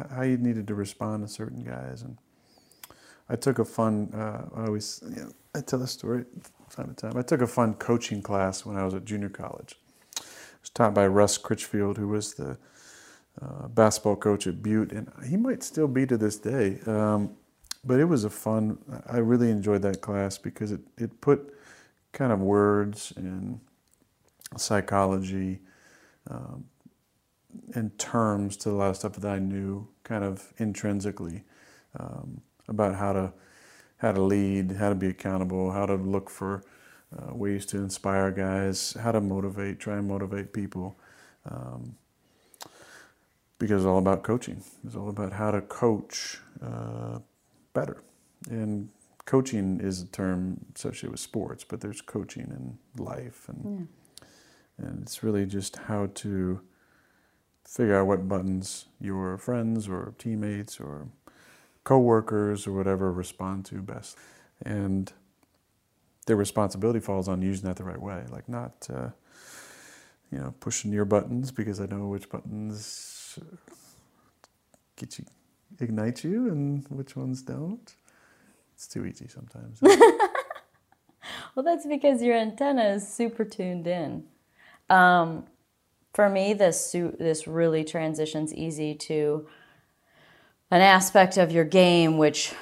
how 0.10 0.24
you 0.24 0.38
needed 0.38 0.68
to 0.68 0.76
respond 0.76 1.26
to 1.26 1.32
certain 1.32 1.64
guys. 1.64 2.02
And 2.02 2.18
I 3.30 3.36
took 3.36 3.60
a 3.60 3.66
fun. 3.66 4.12
Uh, 4.14 4.46
I 4.56 4.66
always 4.66 5.02
you 5.04 5.24
know, 5.24 5.32
I 5.56 5.62
tell 5.62 5.82
a 5.82 5.88
story 5.88 6.26
time 6.70 6.88
to 6.88 6.94
time. 6.94 7.18
I 7.18 7.22
took 7.22 7.42
a 7.42 7.48
fun 7.48 7.74
coaching 7.76 8.22
class 8.22 8.66
when 8.66 8.78
I 8.78 8.84
was 8.84 8.94
at 8.94 9.06
junior 9.06 9.30
college. 9.30 9.76
It 10.18 10.24
was 10.62 10.70
taught 10.70 10.94
by 10.94 11.08
Russ 11.08 11.38
Critchfield, 11.38 11.98
who 11.98 12.08
was 12.08 12.34
the 12.36 12.58
uh, 13.42 13.68
basketball 13.68 14.16
coach 14.16 14.48
at 14.48 14.62
Butte, 14.62 14.92
and 14.92 15.12
he 15.28 15.38
might 15.38 15.64
still 15.64 15.88
be 15.88 16.06
to 16.06 16.18
this 16.18 16.38
day. 16.38 16.80
Um, 16.86 17.32
but 17.84 18.00
it 18.00 18.06
was 18.06 18.24
a 18.24 18.30
fun. 18.30 18.78
I 19.10 19.18
really 19.18 19.50
enjoyed 19.50 19.82
that 19.82 20.02
class 20.02 20.38
because 20.38 20.72
it 20.72 20.82
it 20.98 21.20
put 21.22 21.54
kind 22.14 22.32
of 22.32 22.40
words 22.40 23.14
and 23.16 23.60
psychology 24.58 25.60
um, 26.30 26.66
and 27.74 27.98
terms 27.98 28.58
to 28.58 28.70
a 28.70 28.72
lot 28.72 28.90
of 28.90 28.98
stuff 28.98 29.14
that 29.14 29.30
I 29.32 29.40
knew 29.40 29.88
kind 30.04 30.24
of 30.24 30.54
intrinsically 30.58 31.44
um, 32.00 32.42
about 32.68 32.96
how 32.96 33.14
to 33.14 33.34
how 33.98 34.12
to 34.12 34.22
lead, 34.22 34.72
how 34.72 34.90
to 34.90 34.96
be 34.96 35.08
accountable, 35.08 35.72
how 35.72 35.86
to 35.86 35.94
look 35.94 36.28
for 36.28 36.64
uh, 37.16 37.36
ways 37.36 37.68
to 37.68 37.78
inspire 37.78 38.32
guys, 38.32 38.98
how 39.00 39.12
to 39.12 39.22
motivate, 39.22 39.80
try 39.80 39.98
and 39.98 40.08
motivate 40.08 40.54
people. 40.54 40.96
Um, 41.50 41.96
because 43.60 43.84
it's 43.84 43.88
all 43.88 44.00
about 44.00 44.24
coaching. 44.24 44.64
It's 44.84 44.96
all 44.96 45.10
about 45.10 45.34
how 45.34 45.52
to 45.52 45.62
coach 45.62 46.40
uh, 46.66 47.20
better. 47.74 48.02
And 48.50 48.90
coaching 49.26 49.80
is 49.80 50.02
a 50.02 50.08
term 50.08 50.66
associated 50.76 51.12
with 51.12 51.20
sports, 51.20 51.64
but 51.64 51.82
there's 51.82 52.02
coaching 52.02 52.44
in 52.44 53.04
life, 53.04 53.48
and 53.48 53.88
yeah. 54.80 54.88
and 54.88 55.04
it's 55.04 55.24
really 55.24 55.46
just 55.46 55.76
how 55.78 56.08
to 56.16 56.62
figure 57.66 58.00
out 58.00 58.08
what 58.08 58.28
buttons 58.28 58.86
your 59.00 59.38
friends 59.38 59.88
or 59.88 60.14
teammates 60.18 60.80
or 60.80 61.08
coworkers 61.84 62.68
or 62.68 62.74
whatever 62.74 63.12
respond 63.12 63.66
to 63.66 63.76
best, 63.76 64.18
and 64.64 65.14
their 66.28 66.36
responsibility 66.36 67.00
falls 67.00 67.28
on 67.28 67.42
using 67.42 67.66
that 67.68 67.78
the 67.78 67.84
right 67.84 68.02
way, 68.02 68.24
like 68.32 68.48
not. 68.48 68.88
Uh, 68.92 69.10
you 70.32 70.40
know, 70.40 70.54
pushing 70.60 70.92
your 70.94 71.06
buttons 71.06 71.52
because 71.52 71.80
I 71.80 71.86
know 71.86 72.08
which 72.08 72.30
buttons 72.30 73.38
get 74.96 75.20
you, 75.20 75.26
ignite 75.80 76.24
you, 76.24 76.48
and 76.48 76.86
which 76.90 77.16
ones 77.16 77.42
don't. 77.42 77.94
It's 78.82 78.88
too 78.88 79.06
easy 79.06 79.28
sometimes. 79.28 79.78
well, 81.56 81.64
that's 81.64 81.86
because 81.86 82.24
your 82.24 82.36
antenna 82.36 82.84
is 82.86 83.08
super 83.08 83.46
tuned 83.46 83.86
in. 83.86 84.24
Um, 84.90 85.46
for 86.16 86.28
me, 86.28 86.56
this 86.56 86.96
this 87.20 87.46
really 87.46 87.84
transitions 87.84 88.52
easy 88.56 88.96
to 88.96 89.48
an 90.72 90.82
aspect 90.82 91.38
of 91.38 91.52
your 91.52 91.64
game 91.64 92.18
which 92.18 92.56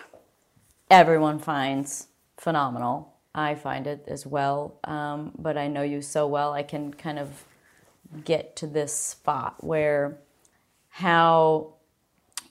everyone 0.92 1.40
finds 1.40 2.08
phenomenal. 2.36 3.14
I 3.34 3.56
find 3.56 3.88
it 3.88 4.04
as 4.06 4.26
well, 4.26 4.78
um, 4.84 5.32
but 5.40 5.58
I 5.58 5.70
know 5.70 5.84
you 5.84 6.02
so 6.02 6.28
well. 6.28 6.52
I 6.52 6.64
can 6.64 6.94
kind 6.94 7.18
of 7.18 7.46
get 8.26 8.58
to 8.58 8.68
this 8.68 8.94
spot 8.94 9.64
where 9.64 10.18
how 10.90 11.76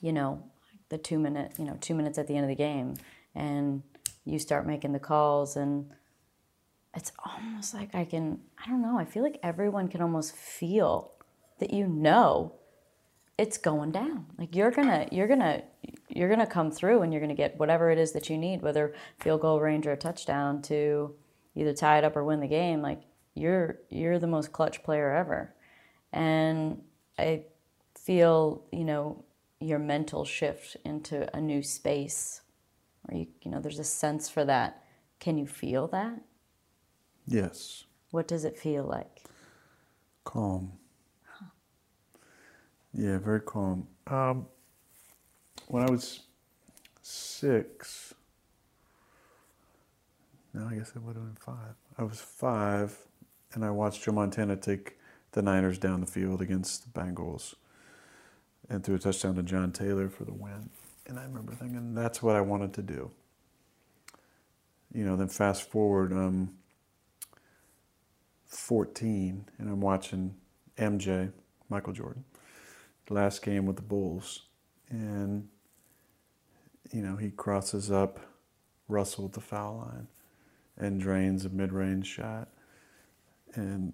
you 0.01 0.11
know 0.11 0.41
the 0.89 0.97
two 0.97 1.19
minute 1.19 1.51
you 1.59 1.65
know 1.65 1.77
two 1.79 1.93
minutes 1.93 2.17
at 2.17 2.25
the 2.25 2.35
end 2.35 2.45
of 2.45 2.49
the 2.49 2.55
game 2.55 2.95
and 3.35 3.83
you 4.25 4.39
start 4.39 4.67
making 4.67 4.93
the 4.93 4.99
calls 4.99 5.55
and 5.55 5.89
it's 6.95 7.11
almost 7.25 7.73
like 7.73 7.93
i 7.93 8.03
can 8.03 8.39
i 8.63 8.69
don't 8.69 8.81
know 8.81 8.97
i 8.97 9.05
feel 9.05 9.23
like 9.23 9.39
everyone 9.43 9.87
can 9.87 10.01
almost 10.01 10.35
feel 10.35 11.11
that 11.59 11.71
you 11.73 11.87
know 11.87 12.53
it's 13.39 13.57
going 13.57 13.91
down. 13.91 14.25
Like 14.37 14.53
you're 14.53 14.69
gonna 14.69 15.07
you're 15.13 15.27
gonna 15.27 15.63
you're 16.09 16.27
gonna 16.27 16.45
come 16.45 16.71
through 16.71 17.03
and 17.03 17.13
you're 17.13 17.21
gonna 17.21 17.33
get 17.33 17.57
whatever 17.57 17.89
it 17.89 17.97
is 17.97 18.11
that 18.11 18.29
you 18.29 18.37
need 18.37 18.61
whether 18.61 18.93
field 19.17 19.39
goal 19.39 19.61
range 19.61 19.87
or 19.87 19.95
touchdown 19.95 20.61
to 20.63 21.15
either 21.55 21.73
tie 21.73 21.99
it 21.99 22.03
up 22.03 22.17
or 22.17 22.25
win 22.25 22.41
the 22.41 22.47
game. 22.47 22.81
Like 22.81 23.03
you're 23.35 23.79
you're 23.89 24.19
the 24.19 24.27
most 24.27 24.51
clutch 24.51 24.83
player 24.83 25.15
ever. 25.15 25.55
And 26.11 26.81
i 27.17 27.43
feel 27.97 28.65
you 28.73 28.83
know 28.83 29.23
your 29.61 29.79
mental 29.79 30.25
shift 30.25 30.75
into 30.83 31.33
a 31.35 31.39
new 31.39 31.63
space 31.63 32.41
or 33.11 33.17
you 33.17 33.27
you 33.41 33.51
know 33.51 33.59
there's 33.59 33.79
a 33.79 33.83
sense 33.83 34.29
for 34.29 34.45
that 34.45 34.83
can 35.19 35.37
you 35.37 35.45
feel 35.47 35.87
that 35.87 36.19
Yes. 37.27 37.83
what 38.11 38.27
does 38.27 38.45
it 38.45 38.57
feel 38.57 38.83
like 38.83 39.23
Calm. 40.25 40.73
Yeah, 42.93 43.17
very 43.19 43.39
calm. 43.41 43.87
Um, 44.07 44.45
when 45.67 45.83
I 45.83 45.89
was 45.89 46.21
six, 47.01 48.13
no, 50.53 50.67
I 50.67 50.75
guess 50.75 50.91
I 50.95 50.99
would 50.99 51.15
have 51.15 51.25
been 51.25 51.35
five. 51.39 51.75
I 51.97 52.03
was 52.03 52.19
five, 52.19 52.97
and 53.53 53.63
I 53.63 53.69
watched 53.71 54.03
Joe 54.03 54.11
Montana 54.11 54.55
take 54.55 54.97
the 55.31 55.41
Niners 55.41 55.77
down 55.77 55.99
the 56.01 56.07
field 56.07 56.41
against 56.41 56.91
the 56.93 56.99
Bengals 56.99 57.55
and 58.69 58.83
threw 58.83 58.95
a 58.95 58.99
touchdown 58.99 59.35
to 59.35 59.43
John 59.43 59.71
Taylor 59.71 60.09
for 60.09 60.25
the 60.25 60.33
win. 60.33 60.69
And 61.09 61.19
I 61.19 61.23
remember 61.23 61.53
thinking, 61.55 61.95
that's 61.95 62.21
what 62.21 62.35
I 62.35 62.41
wanted 62.41 62.73
to 62.75 62.83
do. 62.83 63.09
You 64.93 65.03
know, 65.03 65.15
then 65.15 65.27
fast 65.27 65.63
forward, 65.63 66.13
um, 66.13 66.53
14 68.45 69.45
and 69.57 69.69
I'm 69.69 69.81
watching 69.81 70.35
MJ, 70.77 71.31
Michael 71.67 71.93
Jordan, 71.93 72.25
last 73.09 73.41
game 73.41 73.65
with 73.65 73.75
the 73.75 73.81
Bulls. 73.81 74.43
And, 74.89 75.49
you 76.91 77.01
know, 77.01 77.15
he 77.15 77.31
crosses 77.31 77.91
up 77.91 78.19
Russell 78.87 79.25
at 79.25 79.33
the 79.33 79.41
foul 79.41 79.77
line 79.77 80.07
and 80.77 81.01
drains 81.01 81.43
a 81.43 81.49
mid 81.49 81.73
range 81.73 82.05
shot. 82.05 82.49
And 83.55 83.93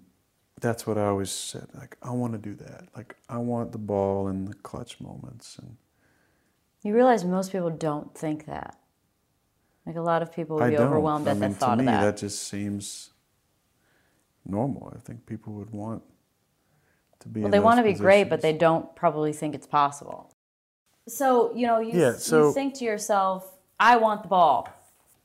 that's 0.60 0.86
what 0.86 0.98
I 0.98 1.06
always 1.06 1.30
said. 1.30 1.68
Like, 1.74 1.96
I 2.02 2.10
want 2.10 2.32
to 2.34 2.38
do 2.38 2.54
that. 2.56 2.88
Like, 2.94 3.16
I 3.26 3.38
want 3.38 3.72
the 3.72 3.78
ball 3.78 4.28
in 4.28 4.44
the 4.44 4.54
clutch 4.54 5.00
moments. 5.00 5.56
And 5.58 5.76
you 6.86 6.94
realize 6.94 7.24
most 7.24 7.52
people 7.52 7.70
don't 7.70 8.14
think 8.16 8.46
that 8.46 8.78
like 9.84 9.96
a 9.96 10.00
lot 10.00 10.22
of 10.22 10.32
people 10.32 10.56
would 10.56 10.70
be 10.70 10.78
overwhelmed 10.78 11.26
I 11.28 11.32
at 11.32 11.36
mean, 11.38 11.50
the 11.50 11.56
thought 11.56 11.76
to 11.76 11.82
me, 11.82 11.88
of 11.88 12.00
that. 12.00 12.04
that 12.04 12.16
just 12.18 12.46
seems 12.48 13.10
normal. 14.44 14.92
I 14.94 15.00
think 15.00 15.26
people 15.26 15.52
would 15.54 15.70
want 15.70 16.02
to 17.20 17.28
be. 17.28 17.40
well 17.40 17.50
they 17.50 17.60
want 17.60 17.78
to 17.78 17.82
be 17.84 17.92
great 17.92 18.28
but 18.28 18.40
they 18.40 18.52
don't 18.52 18.94
probably 18.94 19.32
think 19.32 19.54
it's 19.54 19.66
possible 19.66 20.30
so 21.08 21.52
you 21.54 21.66
know 21.66 21.78
you, 21.80 21.98
Yeah, 21.98 22.14
you 22.30 22.52
think 22.52 22.74
to 22.74 22.84
yourself 22.84 23.52
i 23.80 23.96
want 23.96 24.22
the 24.22 24.28
ball 24.28 24.68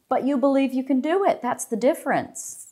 but 0.09 0.23
you 0.25 0.37
believe 0.37 0.73
you 0.73 0.83
can 0.83 1.01
do 1.01 1.25
it 1.25 1.41
that's 1.41 1.65
the 1.65 1.75
difference 1.77 2.67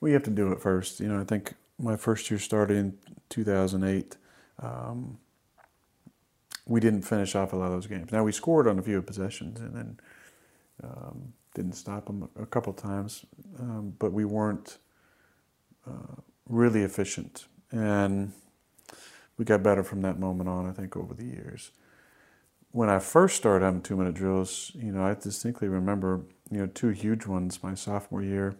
Well, 0.00 0.08
you 0.10 0.14
have 0.14 0.24
to 0.24 0.30
do 0.30 0.52
it 0.52 0.60
first. 0.60 1.00
You 1.00 1.08
know, 1.08 1.20
I 1.20 1.24
think 1.24 1.54
my 1.78 1.96
first 1.96 2.30
year 2.30 2.38
started 2.38 2.76
in 2.76 2.98
2008. 3.30 4.16
Um, 4.62 5.18
we 6.66 6.80
didn't 6.80 7.02
finish 7.02 7.34
off 7.34 7.52
a 7.52 7.56
lot 7.56 7.66
of 7.66 7.72
those 7.72 7.86
games. 7.86 8.12
Now 8.12 8.24
we 8.24 8.32
scored 8.32 8.66
on 8.66 8.78
a 8.78 8.82
few 8.82 9.00
possessions 9.02 9.60
and 9.60 9.74
then 9.74 10.00
um, 10.82 11.32
didn't 11.54 11.74
stop 11.74 12.06
them 12.06 12.28
a 12.38 12.46
couple 12.46 12.72
times, 12.72 13.24
um, 13.58 13.94
but 13.98 14.12
we 14.12 14.24
weren't 14.24 14.78
uh, 15.86 16.20
really 16.48 16.82
efficient. 16.82 17.46
And 17.70 18.32
we 19.38 19.44
got 19.44 19.62
better 19.62 19.82
from 19.82 20.02
that 20.02 20.18
moment 20.18 20.48
on. 20.48 20.68
I 20.68 20.72
think 20.72 20.96
over 20.96 21.14
the 21.14 21.24
years. 21.24 21.70
When 22.72 22.90
I 22.90 22.98
first 22.98 23.36
started 23.36 23.64
having 23.64 23.80
two-minute 23.80 24.14
drills, 24.14 24.72
you 24.74 24.92
know, 24.92 25.02
I 25.02 25.14
distinctly 25.14 25.68
remember, 25.68 26.20
you 26.50 26.58
know, 26.58 26.66
two 26.66 26.88
huge 26.88 27.26
ones 27.26 27.62
my 27.62 27.74
sophomore 27.74 28.22
year. 28.22 28.56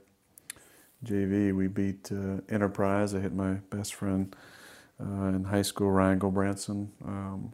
JV, 1.05 1.55
we 1.55 1.67
beat 1.67 2.11
uh, 2.11 2.41
Enterprise. 2.49 3.15
I 3.15 3.21
hit 3.21 3.35
my 3.35 3.55
best 3.71 3.95
friend 3.95 4.35
uh, 4.99 5.27
in 5.27 5.45
high 5.45 5.63
school, 5.63 5.91
Ryan 5.91 6.19
Gilbranson, 6.19 6.89
um, 7.05 7.53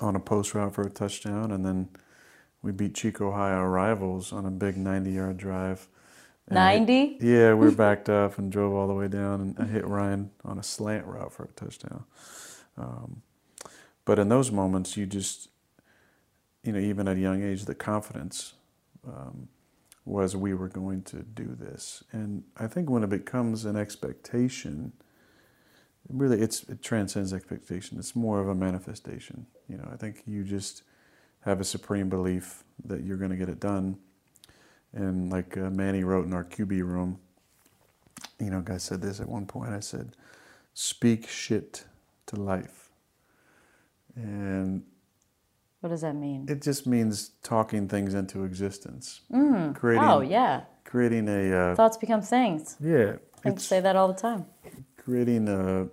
on 0.00 0.16
a 0.16 0.20
post 0.20 0.54
route 0.54 0.74
for 0.74 0.82
a 0.82 0.90
touchdown, 0.90 1.50
and 1.50 1.64
then 1.64 1.88
we 2.62 2.72
beat 2.72 2.94
Chico 2.94 3.30
High 3.32 3.60
rivals 3.62 4.32
on 4.32 4.46
a 4.46 4.50
big 4.50 4.76
90-yard 4.76 5.36
drive. 5.36 5.88
And 6.48 6.58
I 6.58 6.72
hit- 6.72 6.80
90 6.80 7.18
yeah, 7.20 7.54
we 7.54 7.66
were 7.66 7.72
backed 7.86 8.08
up 8.08 8.38
and 8.38 8.50
drove 8.50 8.74
all 8.74 8.86
the 8.88 8.94
way 8.94 9.08
down, 9.08 9.40
and 9.40 9.56
I 9.58 9.64
hit 9.64 9.86
Ryan 9.86 10.30
on 10.44 10.58
a 10.58 10.62
slant 10.62 11.06
route 11.06 11.32
for 11.32 11.44
a 11.44 11.48
touchdown. 11.48 12.04
Um, 12.76 13.22
but 14.04 14.18
in 14.18 14.28
those 14.28 14.50
moments, 14.50 14.96
you 14.96 15.06
just, 15.06 15.48
you 16.62 16.72
know, 16.72 16.78
even 16.78 17.08
at 17.08 17.16
a 17.16 17.20
young 17.20 17.42
age, 17.42 17.64
the 17.64 17.74
confidence 17.74 18.54
um, 19.06 19.48
was 20.04 20.36
we 20.36 20.52
were 20.54 20.68
going 20.68 21.02
to 21.02 21.22
do 21.22 21.56
this. 21.58 22.04
And 22.12 22.44
I 22.56 22.66
think 22.66 22.90
when 22.90 23.02
it 23.02 23.08
becomes 23.10 23.64
an 23.64 23.76
expectation, 23.76 24.92
really 26.08 26.40
it's, 26.40 26.62
it 26.64 26.82
transcends 26.82 27.32
expectation. 27.32 27.98
It's 27.98 28.14
more 28.14 28.40
of 28.40 28.48
a 28.48 28.54
manifestation. 28.54 29.46
You 29.68 29.78
know, 29.78 29.88
I 29.92 29.96
think 29.96 30.22
you 30.26 30.44
just 30.44 30.82
have 31.40 31.60
a 31.60 31.64
supreme 31.64 32.08
belief 32.08 32.64
that 32.84 33.04
you're 33.04 33.16
going 33.16 33.30
to 33.30 33.36
get 33.36 33.48
it 33.48 33.60
done. 33.60 33.98
And 34.92 35.30
like 35.30 35.56
uh, 35.56 35.70
Manny 35.70 36.04
wrote 36.04 36.26
in 36.26 36.32
our 36.32 36.44
QB 36.44 36.80
room, 36.82 37.18
you 38.38 38.50
know, 38.50 38.60
guy 38.60 38.78
said 38.78 39.00
this 39.02 39.20
at 39.20 39.28
one 39.28 39.46
point. 39.46 39.72
I 39.72 39.80
said, 39.80 40.16
"Speak 40.72 41.28
shit 41.28 41.84
to 42.26 42.36
life," 42.36 42.90
and 44.14 44.84
what 45.80 45.90
does 45.90 46.00
that 46.00 46.14
mean 46.14 46.46
it 46.48 46.62
just 46.62 46.86
means 46.86 47.32
talking 47.42 47.88
things 47.88 48.14
into 48.14 48.44
existence, 48.44 49.20
mm. 49.30 49.74
creating, 49.74 50.02
oh 50.02 50.20
yeah 50.20 50.62
creating 50.84 51.28
a 51.28 51.54
uh, 51.54 51.74
thoughts 51.74 51.96
become 51.96 52.22
things 52.22 52.76
yeah, 52.80 53.16
i 53.44 53.54
say 53.56 53.80
that 53.80 53.94
all 53.94 54.08
the 54.08 54.14
time 54.14 54.46
creating 55.04 55.48
a 55.48 55.88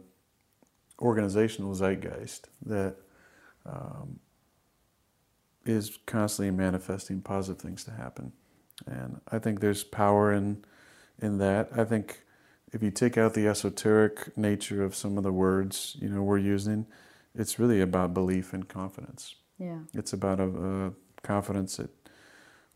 organizational 1.01 1.73
zeitgeist 1.73 2.47
that 2.65 2.95
um, 3.65 4.19
is 5.65 5.99
constantly 6.05 6.51
manifesting 6.51 7.21
positive 7.21 7.61
things 7.61 7.83
to 7.83 7.91
happen. 7.91 8.31
And 8.85 9.19
I 9.31 9.39
think 9.39 9.59
there's 9.59 9.83
power 9.83 10.31
in 10.31 10.63
in 11.19 11.37
that. 11.37 11.69
I 11.75 11.83
think 11.83 12.23
if 12.71 12.81
you 12.81 12.89
take 12.89 13.17
out 13.17 13.33
the 13.33 13.47
esoteric 13.47 14.35
nature 14.37 14.83
of 14.83 14.95
some 14.95 15.17
of 15.17 15.23
the 15.23 15.31
words 15.31 15.97
you 15.99 16.09
know 16.09 16.23
we're 16.23 16.37
using, 16.37 16.87
it's 17.35 17.59
really 17.59 17.81
about 17.81 18.13
belief 18.13 18.53
and 18.53 18.67
confidence. 18.67 19.35
yeah 19.59 19.79
It's 19.93 20.13
about 20.13 20.39
a, 20.39 20.47
a 20.47 20.93
confidence 21.21 21.77
that 21.77 21.89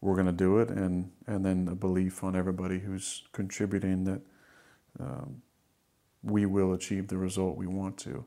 we're 0.02 0.14
going 0.16 0.28
to 0.28 0.32
do 0.32 0.60
it, 0.60 0.70
and 0.70 1.12
and 1.26 1.44
then 1.46 1.68
a 1.72 1.76
belief 1.76 2.24
on 2.24 2.36
everybody 2.36 2.80
who's 2.80 3.24
contributing 3.32 4.04
that 4.04 4.22
um, 5.00 5.42
we 6.26 6.46
will 6.46 6.74
achieve 6.74 7.08
the 7.08 7.18
result 7.18 7.56
we 7.56 7.68
want 7.68 7.98
to. 8.00 8.26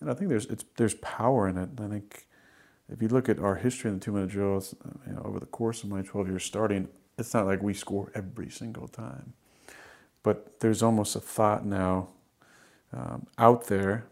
And 0.00 0.10
I 0.10 0.14
think 0.14 0.28
there's 0.28 0.46
it's, 0.46 0.64
there's 0.76 0.94
power 0.94 1.48
in 1.48 1.56
it. 1.56 1.70
I 1.80 1.88
think 1.88 2.26
if 2.88 3.00
you 3.00 3.08
look 3.08 3.28
at 3.28 3.38
our 3.38 3.56
history 3.56 3.90
in 3.90 3.98
the 3.98 4.04
two 4.04 4.12
minute 4.12 4.30
drills, 4.30 4.74
uh, 4.84 4.90
you 5.06 5.14
know, 5.14 5.22
over 5.24 5.40
the 5.40 5.46
course 5.46 5.82
of 5.82 5.88
my 5.88 6.02
12 6.02 6.28
years 6.28 6.44
starting, 6.44 6.88
it's 7.18 7.32
not 7.32 7.46
like 7.46 7.62
we 7.62 7.72
score 7.74 8.10
every 8.14 8.50
single 8.50 8.88
time, 8.88 9.32
but 10.22 10.60
there's 10.60 10.82
almost 10.82 11.16
a 11.16 11.20
thought 11.20 11.64
now 11.64 12.08
um, 12.92 13.26
out 13.38 13.66
there, 13.68 14.04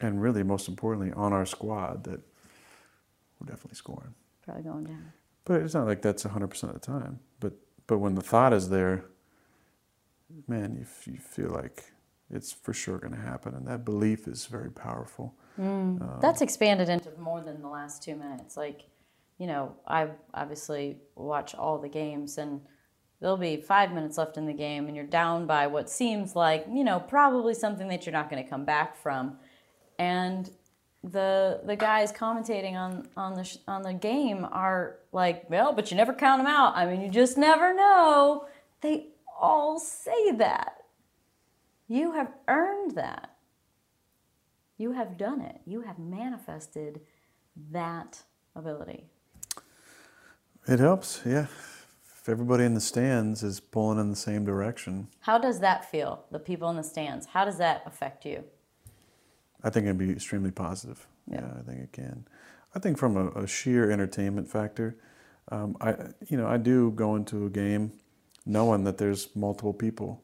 and 0.00 0.22
really 0.22 0.42
most 0.42 0.68
importantly 0.68 1.12
on 1.12 1.32
our 1.32 1.44
squad 1.44 2.04
that 2.04 2.20
we're 3.38 3.46
definitely 3.46 3.76
scoring. 3.76 4.14
probably 4.44 4.62
going 4.62 4.84
down 4.84 5.12
But 5.44 5.62
it's 5.62 5.74
not 5.74 5.86
like 5.86 6.02
that's 6.02 6.24
100% 6.24 6.62
of 6.62 6.72
the 6.74 6.78
time. 6.78 7.18
But 7.40 7.54
but 7.86 7.98
when 7.98 8.14
the 8.14 8.22
thought 8.22 8.52
is 8.52 8.68
there, 8.68 9.04
man, 10.46 10.76
you, 10.76 10.82
f- 10.82 11.06
you 11.06 11.18
feel 11.18 11.50
like 11.50 11.92
it's 12.32 12.52
for 12.52 12.72
sure 12.72 12.98
going 12.98 13.14
to 13.14 13.20
happen. 13.20 13.54
And 13.54 13.66
that 13.66 13.84
belief 13.84 14.26
is 14.26 14.46
very 14.46 14.70
powerful. 14.70 15.34
Um, 15.58 16.18
That's 16.20 16.40
expanded 16.40 16.88
into 16.88 17.10
more 17.18 17.40
than 17.40 17.60
the 17.60 17.68
last 17.68 18.02
two 18.02 18.16
minutes. 18.16 18.56
Like, 18.56 18.84
you 19.38 19.46
know, 19.46 19.74
I 19.86 20.08
obviously 20.34 20.98
watch 21.14 21.54
all 21.54 21.78
the 21.78 21.88
games, 21.88 22.38
and 22.38 22.60
there'll 23.20 23.36
be 23.36 23.56
five 23.56 23.92
minutes 23.92 24.18
left 24.18 24.36
in 24.36 24.46
the 24.46 24.52
game, 24.52 24.86
and 24.86 24.96
you're 24.96 25.04
down 25.04 25.46
by 25.46 25.66
what 25.66 25.90
seems 25.90 26.34
like, 26.34 26.66
you 26.72 26.84
know, 26.84 27.00
probably 27.00 27.54
something 27.54 27.88
that 27.88 28.06
you're 28.06 28.12
not 28.12 28.30
going 28.30 28.42
to 28.42 28.48
come 28.48 28.64
back 28.64 28.96
from. 28.96 29.38
And 29.98 30.50
the 31.04 31.60
the 31.64 31.74
guys 31.74 32.12
commentating 32.12 32.74
on 32.74 33.08
on 33.16 33.34
the 33.34 33.44
sh- 33.44 33.58
on 33.66 33.82
the 33.82 33.92
game 33.92 34.46
are 34.50 34.98
like, 35.10 35.50
well, 35.50 35.72
but 35.72 35.90
you 35.90 35.96
never 35.96 36.12
count 36.12 36.38
them 36.38 36.46
out. 36.46 36.76
I 36.76 36.86
mean, 36.86 37.00
you 37.00 37.10
just 37.10 37.36
never 37.36 37.74
know. 37.74 38.46
They 38.80 39.08
all 39.40 39.78
say 39.78 40.32
that. 40.32 40.81
You 41.88 42.12
have 42.12 42.32
earned 42.48 42.92
that. 42.92 43.36
You 44.78 44.92
have 44.92 45.16
done 45.16 45.40
it. 45.40 45.60
You 45.66 45.82
have 45.82 45.98
manifested 45.98 47.00
that 47.70 48.22
ability. 48.56 49.04
It 50.66 50.78
helps, 50.78 51.20
yeah. 51.26 51.46
If 52.20 52.28
everybody 52.28 52.64
in 52.64 52.74
the 52.74 52.80
stands 52.80 53.42
is 53.42 53.58
pulling 53.58 53.98
in 53.98 54.10
the 54.10 54.16
same 54.16 54.44
direction, 54.44 55.08
How 55.20 55.38
does 55.38 55.60
that 55.60 55.90
feel? 55.90 56.24
The 56.30 56.38
people 56.38 56.70
in 56.70 56.76
the 56.76 56.84
stands. 56.84 57.26
How 57.26 57.44
does 57.44 57.58
that 57.58 57.82
affect 57.84 58.24
you? 58.24 58.44
I 59.64 59.70
think 59.70 59.86
it'd 59.86 59.98
be 59.98 60.10
extremely 60.10 60.50
positive. 60.50 61.06
Yeah. 61.26 61.40
Yeah, 61.40 61.58
I 61.58 61.62
think 61.62 61.80
it 61.80 61.92
can. 61.92 62.26
I 62.74 62.78
think 62.78 62.96
from 62.98 63.16
a, 63.16 63.28
a 63.42 63.46
sheer 63.46 63.90
entertainment 63.90 64.48
factor, 64.48 64.96
um, 65.50 65.76
I 65.80 65.94
you 66.28 66.36
know 66.36 66.46
I 66.46 66.56
do 66.56 66.92
go 66.92 67.16
into 67.16 67.44
a 67.46 67.50
game 67.50 67.92
knowing 68.46 68.84
that 68.84 68.98
there's 68.98 69.34
multiple 69.36 69.72
people, 69.72 70.22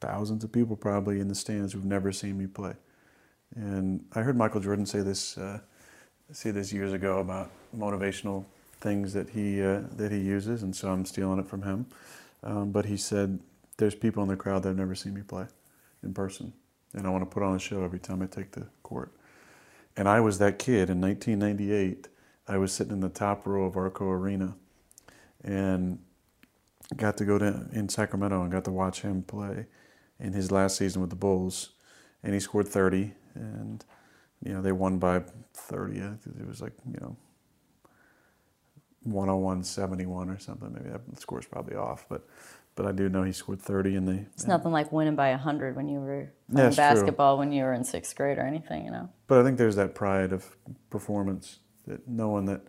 thousands 0.00 0.44
of 0.44 0.52
people 0.52 0.76
probably 0.76 1.20
in 1.20 1.28
the 1.28 1.34
stands 1.34 1.72
who've 1.72 1.84
never 1.84 2.12
seen 2.12 2.38
me 2.38 2.46
play, 2.46 2.74
and 3.54 4.04
I 4.14 4.22
heard 4.22 4.36
Michael 4.36 4.60
Jordan 4.60 4.86
say 4.86 5.00
this 5.00 5.36
uh, 5.38 5.60
say 6.32 6.50
this 6.50 6.72
years 6.72 6.92
ago 6.92 7.18
about 7.18 7.50
motivational 7.76 8.44
things 8.80 9.12
that 9.12 9.30
he 9.30 9.62
uh, 9.62 9.82
that 9.96 10.10
he 10.10 10.18
uses, 10.18 10.62
and 10.62 10.74
so 10.74 10.90
I'm 10.90 11.04
stealing 11.04 11.38
it 11.38 11.46
from 11.46 11.62
him. 11.62 11.86
Um, 12.42 12.72
but 12.72 12.86
he 12.86 12.96
said 12.96 13.38
there's 13.76 13.94
people 13.94 14.22
in 14.22 14.28
the 14.28 14.36
crowd 14.36 14.62
that 14.62 14.70
have 14.70 14.78
never 14.78 14.94
seen 14.94 15.14
me 15.14 15.22
play 15.22 15.46
in 16.02 16.14
person, 16.14 16.52
and 16.94 17.06
I 17.06 17.10
want 17.10 17.22
to 17.22 17.32
put 17.32 17.42
on 17.42 17.56
a 17.56 17.58
show 17.58 17.84
every 17.84 17.98
time 17.98 18.22
I 18.22 18.26
take 18.26 18.52
the 18.52 18.66
court. 18.82 19.12
And 19.96 20.08
I 20.08 20.20
was 20.20 20.38
that 20.38 20.58
kid 20.58 20.88
in 20.88 21.00
1998. 21.00 22.08
I 22.48 22.56
was 22.56 22.72
sitting 22.72 22.92
in 22.92 23.00
the 23.00 23.08
top 23.08 23.46
row 23.46 23.64
of 23.64 23.76
Arco 23.76 24.08
Arena, 24.08 24.54
and 25.44 25.98
got 26.96 27.16
to 27.18 27.24
go 27.24 27.38
to 27.38 27.66
in 27.72 27.88
Sacramento 27.88 28.42
and 28.42 28.50
got 28.50 28.64
to 28.64 28.72
watch 28.72 29.02
him 29.02 29.22
play 29.22 29.66
in 30.20 30.32
his 30.32 30.50
last 30.50 30.76
season 30.76 31.00
with 31.00 31.10
the 31.10 31.16
Bulls, 31.16 31.70
and 32.22 32.34
he 32.34 32.40
scored 32.40 32.68
30, 32.68 33.12
and 33.34 33.84
you 34.44 34.52
know 34.52 34.62
they 34.62 34.72
won 34.72 34.98
by 34.98 35.22
30. 35.54 35.98
It 35.98 36.46
was 36.46 36.60
like 36.60 36.72
you 36.86 36.98
know 37.00 37.16
101 39.04 39.64
71 39.64 40.30
or 40.30 40.38
something. 40.38 40.72
Maybe 40.72 40.90
that 40.90 41.20
score's 41.20 41.46
probably 41.46 41.76
off, 41.76 42.06
but 42.08 42.26
but 42.74 42.86
I 42.86 42.92
do 42.92 43.08
know 43.08 43.24
he 43.24 43.32
scored 43.32 43.60
30 43.60 43.96
in 43.96 44.04
the. 44.06 44.24
It's 44.32 44.46
nothing 44.46 44.72
like 44.72 44.92
winning 44.92 45.16
by 45.16 45.30
100 45.30 45.76
when 45.76 45.88
you 45.88 46.00
were 46.00 46.32
playing 46.50 46.70
true. 46.70 46.76
basketball 46.76 47.36
when 47.36 47.52
you 47.52 47.64
were 47.64 47.72
in 47.72 47.84
sixth 47.84 48.16
grade 48.16 48.38
or 48.38 48.46
anything, 48.46 48.84
you 48.84 48.90
know? 48.90 49.10
But 49.26 49.40
I 49.40 49.44
think 49.44 49.58
there's 49.58 49.76
that 49.76 49.94
pride 49.94 50.32
of 50.32 50.56
performance, 50.88 51.58
that 51.86 52.08
knowing 52.08 52.46
that 52.46 52.62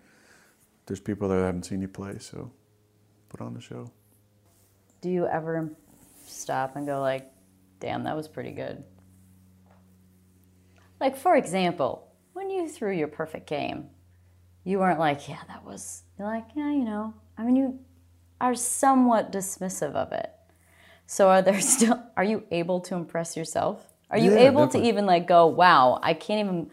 there's 0.85 0.99
people 0.99 1.29
that 1.29 1.35
haven't 1.35 1.63
seen 1.63 1.81
you 1.81 1.87
play, 1.87 2.17
so 2.19 2.51
put 3.29 3.41
on 3.41 3.53
the 3.53 3.61
show. 3.61 3.91
Do 5.01 5.09
you 5.09 5.27
ever 5.27 5.69
stop 6.25 6.75
and 6.75 6.85
go 6.85 6.99
like, 6.99 7.31
damn, 7.81 8.05
that 8.05 8.15
was 8.15 8.29
pretty 8.29 8.51
good? 8.51 8.83
Like, 11.01 11.17
for 11.17 11.35
example, 11.35 12.07
when 12.33 12.49
you 12.49 12.69
threw 12.69 12.93
your 12.93 13.07
perfect 13.09 13.47
game, 13.47 13.89
you 14.63 14.79
weren't 14.79 14.99
like, 14.99 15.27
yeah, 15.27 15.39
that 15.47 15.65
was, 15.65 16.03
you're 16.17 16.27
like, 16.27 16.45
yeah, 16.55 16.71
you 16.71 16.85
know, 16.85 17.13
I 17.37 17.43
mean, 17.43 17.55
you 17.55 17.79
are 18.39 18.55
somewhat 18.55 19.31
dismissive 19.31 19.95
of 19.95 20.11
it. 20.13 20.31
So 21.07 21.29
are 21.29 21.41
there 21.41 21.59
still, 21.75 22.01
are 22.15 22.23
you 22.23 22.43
able 22.51 22.79
to 22.81 22.95
impress 22.95 23.35
yourself? 23.35 23.91
Are 24.11 24.17
you 24.17 24.31
Yeah, 24.31 24.39
able 24.47 24.67
definitely. 24.67 24.81
to 24.81 24.87
even 24.87 25.05
like 25.07 25.27
go, 25.27 25.47
wow, 25.47 25.99
I 26.03 26.13
can't 26.13 26.39
even, 26.47 26.71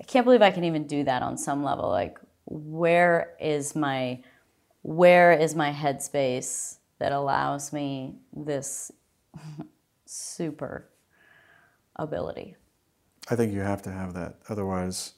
I 0.00 0.04
can't 0.04 0.24
believe 0.24 0.42
I 0.42 0.50
can 0.50 0.64
even 0.64 0.86
do 0.86 1.04
that 1.04 1.22
on 1.22 1.38
some 1.38 1.62
level. 1.62 1.88
Like, 1.88 2.18
where 2.46 3.36
is 3.40 3.76
my, 3.76 4.20
where 4.82 5.32
is 5.32 5.54
my 5.54 5.70
headspace 5.72 6.78
that 6.98 7.12
allows 7.12 7.72
me 7.72 8.16
this 8.32 8.90
super 10.10 10.88
ability? 11.96 12.56
I 13.30 13.36
think 13.36 13.52
you 13.52 13.60
have 13.60 13.82
to 13.82 13.92
have 13.92 14.14
that. 14.14 14.36
Otherwise, 14.48 15.12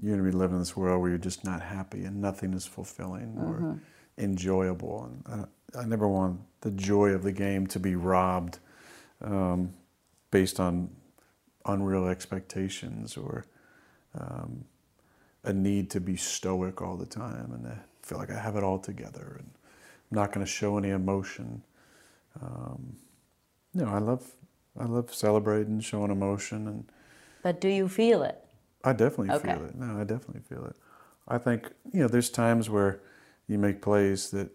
you're 0.00 0.14
going 0.14 0.24
to 0.24 0.30
be 0.30 0.36
living 0.36 0.56
in 0.56 0.60
this 0.60 0.76
world 0.76 1.00
where 1.00 1.10
you're 1.10 1.18
just 1.18 1.44
not 1.44 1.60
happy 1.60 2.04
and 2.04 2.20
nothing 2.20 2.54
is 2.54 2.66
fulfilling 2.66 3.36
or 3.36 3.80
enjoyable. 4.16 5.10
And 5.26 5.48
I, 5.74 5.80
I 5.80 5.84
never 5.84 6.06
want 6.06 6.40
the 6.60 6.70
joy 6.70 7.10
of 7.10 7.22
the 7.22 7.32
game 7.32 7.66
to 7.68 7.80
be 7.80 7.96
robbed 7.96 8.58
um, 9.20 9.74
based 10.30 10.60
on 10.60 10.90
unreal 11.66 12.06
expectations 12.06 13.16
or 13.16 13.44
um, 14.18 14.64
a 15.44 15.52
need 15.52 15.90
to 15.90 16.00
be 16.00 16.16
stoic 16.16 16.82
all 16.82 16.96
the 16.96 17.06
time 17.06 17.52
and 17.52 17.66
I 17.66 17.78
feel 18.02 18.18
like 18.18 18.30
I 18.30 18.38
have 18.38 18.56
it 18.56 18.62
all 18.62 18.78
together 18.78 19.36
and 19.38 19.50
I'm 20.10 20.16
not 20.16 20.32
going 20.32 20.44
to 20.44 20.50
show 20.50 20.78
any 20.78 20.90
emotion. 20.90 21.62
Um, 22.40 22.96
no, 23.74 23.86
I 23.86 23.98
love 23.98 24.34
I 24.78 24.84
love 24.84 25.12
celebrating, 25.12 25.80
showing 25.80 26.10
emotion, 26.10 26.68
and 26.68 26.84
But 27.42 27.60
do 27.60 27.68
you 27.68 27.88
feel 27.88 28.22
it? 28.22 28.38
I 28.84 28.92
definitely 28.92 29.34
Okay. 29.34 29.54
feel 29.54 29.64
it. 29.64 29.74
No, 29.74 30.00
I 30.00 30.04
definitely 30.04 30.42
feel 30.42 30.64
it. 30.66 30.76
I 31.26 31.38
think 31.38 31.72
you 31.92 32.00
know, 32.00 32.08
there's 32.08 32.30
times 32.30 32.70
where 32.70 33.00
you 33.48 33.58
make 33.58 33.82
plays 33.82 34.30
that 34.30 34.50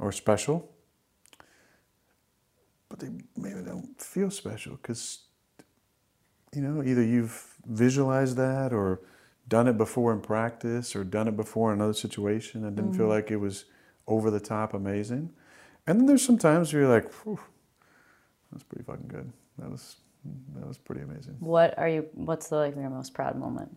are 0.00 0.12
special, 0.12 0.68
but 2.88 2.98
they 2.98 3.10
maybe 3.36 3.62
don't 3.62 4.00
feel 4.00 4.30
special 4.30 4.76
because 4.76 5.20
you 6.54 6.60
know 6.62 6.82
either 6.82 7.02
you've 7.02 7.54
visualized 7.66 8.36
that 8.36 8.72
or 8.72 9.00
done 9.48 9.68
it 9.68 9.76
before 9.76 10.12
in 10.12 10.20
practice 10.20 10.96
or 10.96 11.04
done 11.04 11.28
it 11.28 11.36
before 11.36 11.72
in 11.72 11.78
another 11.78 11.92
situation 11.94 12.64
and 12.64 12.76
didn't 12.76 12.92
feel 12.96 13.06
mm. 13.06 13.10
like 13.10 13.30
it 13.30 13.36
was 13.36 13.66
over 14.06 14.30
the 14.30 14.40
top 14.40 14.74
amazing. 14.74 15.30
And 15.86 16.00
then 16.00 16.06
there's 16.06 16.24
some 16.24 16.38
times 16.38 16.72
where 16.72 16.82
you're 16.82 16.90
like, 16.90 17.12
"Phew, 17.12 17.38
that's 18.54 18.64
pretty 18.64 18.84
fucking 18.84 19.08
good. 19.08 19.30
That 19.58 19.70
was 19.70 19.96
that 20.54 20.66
was 20.66 20.78
pretty 20.78 21.02
amazing. 21.02 21.36
What 21.40 21.76
are 21.78 21.88
you? 21.88 22.06
What's 22.14 22.48
the 22.48 22.56
like 22.56 22.76
your 22.76 22.88
most 22.88 23.12
proud 23.12 23.36
moment? 23.36 23.76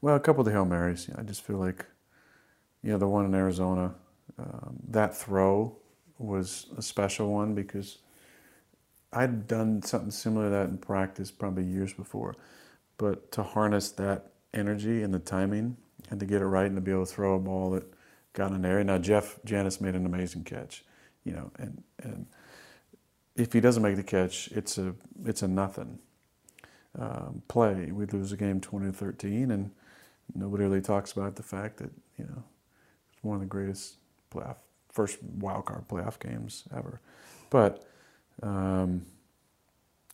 Well, 0.00 0.16
a 0.16 0.20
couple 0.20 0.40
of 0.40 0.46
the 0.46 0.52
Hail 0.52 0.66
Marys. 0.66 1.08
I 1.16 1.22
just 1.22 1.42
feel 1.42 1.56
like, 1.56 1.86
you 2.82 2.90
know, 2.92 2.98
the 2.98 3.08
one 3.08 3.24
in 3.24 3.34
Arizona, 3.34 3.94
um, 4.38 4.76
that 4.88 5.16
throw 5.16 5.76
was 6.18 6.66
a 6.76 6.82
special 6.82 7.32
one 7.32 7.54
because 7.54 7.98
I'd 9.12 9.46
done 9.46 9.82
something 9.82 10.10
similar 10.10 10.46
to 10.46 10.50
that 10.50 10.68
in 10.68 10.78
practice 10.78 11.30
probably 11.30 11.64
years 11.64 11.92
before. 11.92 12.34
But 12.98 13.32
to 13.32 13.42
harness 13.42 13.90
that 13.92 14.32
energy 14.52 15.02
and 15.02 15.14
the 15.14 15.18
timing 15.18 15.76
and 16.10 16.20
to 16.20 16.26
get 16.26 16.42
it 16.42 16.46
right 16.46 16.66
and 16.66 16.76
to 16.76 16.80
be 16.80 16.90
able 16.90 17.06
to 17.06 17.12
throw 17.12 17.34
a 17.34 17.38
ball 17.38 17.70
that 17.70 17.84
got 18.32 18.52
in 18.52 18.62
there. 18.62 18.82
Now, 18.84 18.98
Jeff 18.98 19.38
Janis 19.44 19.80
made 19.80 19.94
an 19.94 20.06
amazing 20.06 20.44
catch, 20.44 20.84
you 21.24 21.32
know, 21.32 21.50
and, 21.58 21.82
and 22.02 22.26
if 23.36 23.52
he 23.52 23.60
doesn't 23.60 23.82
make 23.82 23.96
the 23.96 24.02
catch, 24.02 24.48
it's 24.48 24.78
a, 24.78 24.94
it's 25.24 25.42
a 25.42 25.48
nothing 25.48 25.98
um, 26.98 27.42
play. 27.48 27.90
We 27.92 28.06
lose 28.06 28.30
the 28.30 28.36
game 28.36 28.60
20 28.60 28.86
to 28.86 28.92
13, 28.92 29.50
and 29.50 29.70
nobody 30.34 30.64
really 30.64 30.80
talks 30.80 31.12
about 31.12 31.36
the 31.36 31.42
fact 31.42 31.76
that 31.78 31.90
you 32.18 32.24
know 32.24 32.42
it's 33.12 33.22
one 33.22 33.36
of 33.36 33.40
the 33.40 33.46
greatest 33.46 33.96
playoff 34.32 34.56
first 34.90 35.22
wild 35.22 35.66
card 35.66 35.86
playoff 35.88 36.18
games 36.18 36.64
ever. 36.74 37.00
But 37.50 37.86
um, 38.42 39.02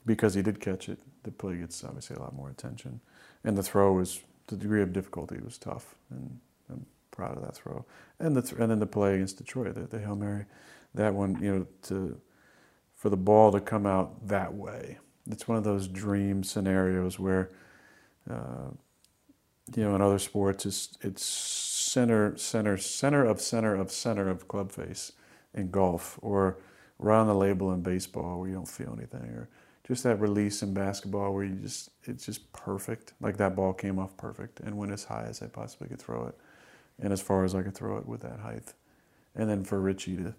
because 0.04 0.34
he 0.34 0.42
did 0.42 0.60
catch 0.60 0.88
it, 0.88 0.98
the 1.22 1.30
play 1.30 1.56
gets 1.56 1.84
obviously 1.84 2.16
a 2.16 2.20
lot 2.20 2.34
more 2.34 2.50
attention, 2.50 3.00
and 3.44 3.56
the 3.56 3.62
throw 3.62 3.92
was 3.92 4.20
the 4.48 4.56
degree 4.56 4.82
of 4.82 4.92
difficulty 4.92 5.38
was 5.42 5.56
tough, 5.56 5.94
and 6.10 6.38
I'm 6.68 6.84
proud 7.12 7.36
of 7.36 7.42
that 7.44 7.54
throw. 7.54 7.84
And 8.18 8.34
the 8.34 8.42
th- 8.42 8.60
and 8.60 8.70
then 8.70 8.80
the 8.80 8.86
play 8.86 9.14
against 9.14 9.38
Detroit, 9.38 9.74
the, 9.74 9.82
the 9.82 10.00
hail 10.00 10.16
mary, 10.16 10.46
that 10.94 11.14
one 11.14 11.40
you 11.40 11.54
know 11.54 11.66
to 11.84 12.20
for 13.02 13.10
the 13.10 13.16
ball 13.16 13.50
to 13.50 13.58
come 13.58 13.84
out 13.84 14.28
that 14.28 14.54
way. 14.54 14.96
It's 15.28 15.48
one 15.48 15.58
of 15.58 15.64
those 15.64 15.88
dream 15.88 16.44
scenarios 16.44 17.18
where, 17.18 17.50
uh, 18.30 18.70
you 19.74 19.82
know, 19.82 19.96
in 19.96 20.00
other 20.00 20.20
sports, 20.20 20.64
it's 20.64 20.96
it's 21.00 21.24
center, 21.24 22.36
center, 22.36 22.76
center 22.76 23.24
of 23.24 23.40
center 23.40 23.74
of 23.74 23.90
center 23.90 24.28
of 24.28 24.46
club 24.46 24.70
face 24.70 25.10
in 25.52 25.72
golf, 25.72 26.16
or 26.22 26.58
right 27.00 27.18
on 27.18 27.26
the 27.26 27.34
label 27.34 27.72
in 27.72 27.82
baseball 27.82 28.38
where 28.38 28.48
you 28.48 28.54
don't 28.54 28.68
feel 28.68 28.94
anything, 28.96 29.30
or 29.30 29.48
just 29.84 30.04
that 30.04 30.20
release 30.20 30.62
in 30.62 30.72
basketball 30.72 31.34
where 31.34 31.42
you 31.42 31.56
just 31.56 31.90
it's 32.04 32.26
just 32.26 32.52
perfect. 32.52 33.14
Like 33.20 33.36
that 33.38 33.56
ball 33.56 33.72
came 33.72 33.98
off 33.98 34.16
perfect 34.16 34.60
and 34.60 34.78
went 34.78 34.92
as 34.92 35.02
high 35.02 35.26
as 35.28 35.42
I 35.42 35.48
possibly 35.48 35.88
could 35.88 36.00
throw 36.00 36.26
it, 36.26 36.38
and 37.00 37.12
as 37.12 37.20
far 37.20 37.44
as 37.44 37.56
I 37.56 37.62
could 37.62 37.74
throw 37.74 37.98
it 37.98 38.06
with 38.06 38.20
that 38.20 38.38
height, 38.38 38.74
and 39.34 39.50
then 39.50 39.64
for 39.64 39.80
Richie 39.80 40.18
to 40.18 40.36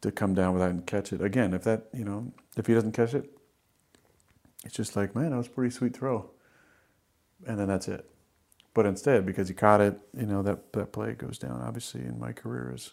to 0.00 0.12
come 0.12 0.34
down 0.34 0.52
with 0.54 0.62
that 0.62 0.70
and 0.70 0.86
catch 0.86 1.12
it 1.12 1.20
again. 1.20 1.54
If 1.54 1.64
that 1.64 1.88
you 1.92 2.04
know 2.04 2.32
if 2.56 2.66
he 2.66 2.74
doesn't 2.74 2.92
catch 2.92 3.14
it, 3.14 3.30
it's 4.64 4.74
just 4.74 4.96
like 4.96 5.14
man, 5.14 5.30
that 5.30 5.36
was 5.36 5.46
a 5.46 5.50
pretty 5.50 5.70
sweet 5.74 5.96
throw, 5.96 6.30
and 7.46 7.58
then 7.58 7.68
that's 7.68 7.88
it. 7.88 8.08
But 8.74 8.86
instead, 8.86 9.26
because 9.26 9.48
he 9.48 9.54
caught 9.54 9.80
it, 9.80 9.98
you 10.16 10.26
know 10.26 10.42
that 10.42 10.72
that 10.72 10.92
play 10.92 11.12
goes 11.14 11.38
down. 11.38 11.60
Obviously, 11.62 12.02
in 12.02 12.18
my 12.18 12.32
career 12.32 12.72
is 12.74 12.92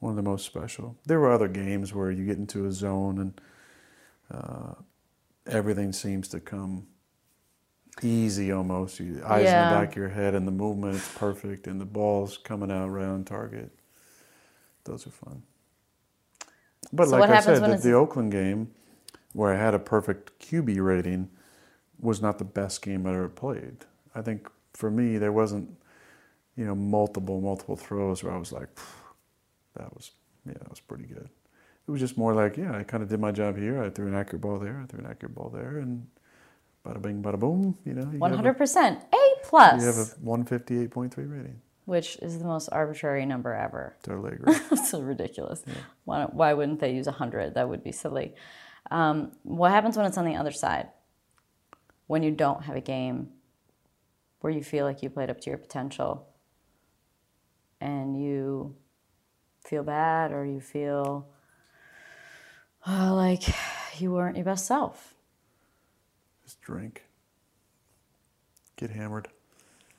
one 0.00 0.10
of 0.10 0.16
the 0.16 0.22
most 0.22 0.44
special. 0.46 0.96
There 1.06 1.20
were 1.20 1.30
other 1.32 1.48
games 1.48 1.94
where 1.94 2.10
you 2.10 2.24
get 2.26 2.36
into 2.38 2.66
a 2.66 2.72
zone 2.72 3.18
and 3.18 3.40
uh, 4.30 4.74
everything 5.46 5.92
seems 5.92 6.28
to 6.28 6.40
come 6.40 6.86
easy 8.02 8.50
almost. 8.50 8.98
You 9.00 9.22
eyes 9.24 9.44
Yeah. 9.44 9.68
in 9.68 9.74
the 9.74 9.80
back 9.80 9.90
of 9.92 9.96
your 9.96 10.08
head, 10.08 10.34
and 10.34 10.46
the 10.48 10.52
movement 10.52 10.96
is 10.96 11.08
perfect, 11.14 11.66
and 11.66 11.80
the 11.80 11.84
ball's 11.86 12.36
coming 12.38 12.70
out 12.70 12.88
right 12.88 13.06
on 13.06 13.24
target. 13.24 13.70
Those 14.84 15.06
are 15.06 15.10
fun. 15.10 15.42
But 16.96 17.08
So 17.08 17.18
like 17.18 17.30
I 17.30 17.40
said, 17.40 17.62
the, 17.62 17.76
the 17.76 17.92
Oakland 17.92 18.32
game, 18.32 18.70
where 19.32 19.52
I 19.52 19.56
had 19.56 19.74
a 19.74 19.78
perfect 19.78 20.38
QB 20.38 20.84
rating 20.84 21.28
was 22.00 22.22
not 22.22 22.38
the 22.38 22.44
best 22.44 22.82
game 22.82 23.06
I 23.06 23.10
ever 23.14 23.28
played. 23.28 23.78
I 24.14 24.22
think 24.22 24.48
for 24.74 24.90
me 24.90 25.18
there 25.18 25.32
wasn't, 25.32 25.70
you 26.56 26.64
know, 26.64 26.74
multiple 26.74 27.40
multiple 27.40 27.76
throws 27.76 28.22
where 28.22 28.32
I 28.32 28.38
was 28.38 28.52
like, 28.52 28.68
that 29.76 29.94
was 29.94 30.12
yeah, 30.46 30.54
that 30.54 30.70
was 30.70 30.80
pretty 30.80 31.04
good. 31.04 31.28
It 31.86 31.90
was 31.90 32.00
just 32.00 32.16
more 32.16 32.34
like 32.34 32.56
yeah, 32.56 32.76
I 32.76 32.82
kind 32.82 33.02
of 33.02 33.08
did 33.08 33.20
my 33.20 33.32
job 33.32 33.56
here. 33.56 33.82
I 33.82 33.90
threw 33.90 34.06
an 34.06 34.14
accurate 34.14 34.42
ball 34.42 34.58
there. 34.58 34.80
I 34.82 34.86
threw 34.86 35.00
an 35.00 35.06
accurate 35.10 35.34
ball 35.34 35.50
there, 35.50 35.78
and 35.78 36.06
bada 36.86 37.02
bing, 37.02 37.22
bada 37.22 37.38
boom. 37.38 37.76
You 37.84 37.94
know, 37.94 38.04
One 38.04 38.32
hundred 38.32 38.56
percent 38.56 39.00
A 39.12 39.22
plus, 39.42 39.80
You 39.80 39.86
have 39.88 39.96
a 39.98 40.04
158.3 40.24 41.16
rating. 41.16 41.60
Which 41.84 42.16
is 42.16 42.38
the 42.38 42.44
most 42.44 42.68
arbitrary 42.72 43.26
number 43.26 43.54
ever. 43.54 43.96
Totally 44.02 44.32
agree. 44.34 44.76
so 44.84 45.00
ridiculous. 45.00 45.62
Why, 46.04 46.24
why 46.24 46.54
wouldn't 46.54 46.80
they 46.80 46.92
use 46.92 47.06
100? 47.06 47.54
That 47.54 47.68
would 47.68 47.84
be 47.84 47.92
silly. 47.92 48.34
Um, 48.90 49.32
what 49.42 49.70
happens 49.70 49.96
when 49.96 50.06
it's 50.06 50.18
on 50.18 50.24
the 50.24 50.36
other 50.36 50.52
side? 50.52 50.88
When 52.06 52.22
you 52.22 52.30
don't 52.30 52.64
have 52.64 52.76
a 52.76 52.80
game 52.80 53.30
where 54.40 54.52
you 54.52 54.62
feel 54.62 54.84
like 54.84 55.02
you 55.02 55.08
played 55.08 55.30
up 55.30 55.40
to 55.40 55.50
your 55.50 55.58
potential 55.58 56.28
and 57.80 58.22
you 58.22 58.76
feel 59.64 59.82
bad 59.82 60.32
or 60.32 60.44
you 60.44 60.60
feel 60.60 61.26
uh, 62.86 63.14
like 63.14 63.42
you 63.98 64.12
weren't 64.12 64.36
your 64.36 64.44
best 64.44 64.66
self? 64.66 65.14
Just 66.44 66.60
drink. 66.60 67.04
Get 68.76 68.90
hammered. 68.90 69.28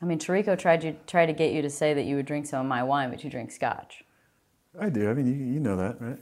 I 0.06 0.08
mean, 0.08 0.20
Tariko 0.20 0.56
tried, 0.56 0.84
you, 0.84 0.96
tried 1.08 1.26
to 1.26 1.34
get 1.34 1.52
you 1.52 1.64
to 1.64 1.70
say 1.70 1.96
that 1.96 2.06
you 2.06 2.16
would 2.16 2.28
drink 2.28 2.46
some 2.46 2.62
of 2.62 2.68
my 2.68 2.84
wine, 2.84 3.10
but 3.10 3.24
you 3.24 3.30
drink 3.32 3.50
scotch. 3.50 4.04
I 4.80 4.90
do. 4.90 5.10
I 5.10 5.16
mean, 5.16 5.26
you, 5.26 5.34
you 5.34 5.60
know 5.60 5.76
that, 5.78 6.00
right? 6.00 6.20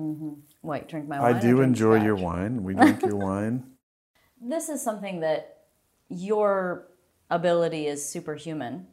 Mm-hmm. 0.00 0.30
Wait, 0.62 0.88
drink 0.88 1.06
my 1.06 1.20
wine? 1.20 1.34
I 1.34 1.38
do 1.38 1.56
drink 1.56 1.68
enjoy 1.68 2.02
your 2.02 2.14
wine. 2.14 2.64
We 2.64 2.72
drink 2.72 3.02
your 3.02 3.16
wine. 3.16 3.72
this 4.40 4.70
is 4.70 4.80
something 4.80 5.20
that 5.20 5.64
your 6.08 6.86
ability 7.28 7.88
is 7.88 8.02
superhuman, 8.08 8.86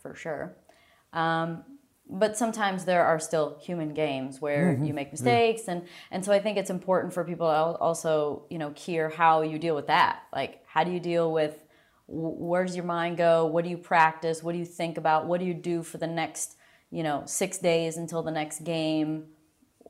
for 0.00 0.14
sure. 0.14 0.54
Um, 1.12 1.64
but 2.08 2.36
sometimes 2.36 2.84
there 2.84 3.04
are 3.04 3.18
still 3.18 3.58
human 3.60 3.94
games 3.94 4.40
where 4.40 4.78
you 4.80 4.94
make 4.94 5.10
mistakes, 5.10 5.66
and 5.66 5.88
and 6.12 6.24
so 6.24 6.32
I 6.32 6.38
think 6.38 6.56
it's 6.56 6.70
important 6.70 7.12
for 7.12 7.24
people 7.24 7.48
to 7.48 7.52
also 7.54 8.44
you 8.48 8.58
know 8.58 8.72
hear 8.76 9.08
how 9.08 9.42
you 9.42 9.58
deal 9.58 9.74
with 9.74 9.88
that. 9.88 10.22
Like, 10.32 10.62
how 10.66 10.84
do 10.84 10.92
you 10.92 11.00
deal 11.00 11.32
with 11.32 11.64
wh- 12.10 12.40
where 12.40 12.64
does 12.64 12.76
your 12.76 12.84
mind 12.84 13.16
go? 13.16 13.46
What 13.46 13.64
do 13.64 13.70
you 13.70 13.78
practice? 13.78 14.42
What 14.42 14.52
do 14.52 14.58
you 14.58 14.64
think 14.64 14.98
about? 14.98 15.26
What 15.26 15.40
do 15.40 15.46
you 15.46 15.54
do 15.54 15.82
for 15.82 15.98
the 15.98 16.06
next 16.06 16.56
you 16.90 17.02
know 17.02 17.22
six 17.26 17.58
days 17.58 17.96
until 17.96 18.22
the 18.22 18.32
next 18.32 18.64
game? 18.64 19.26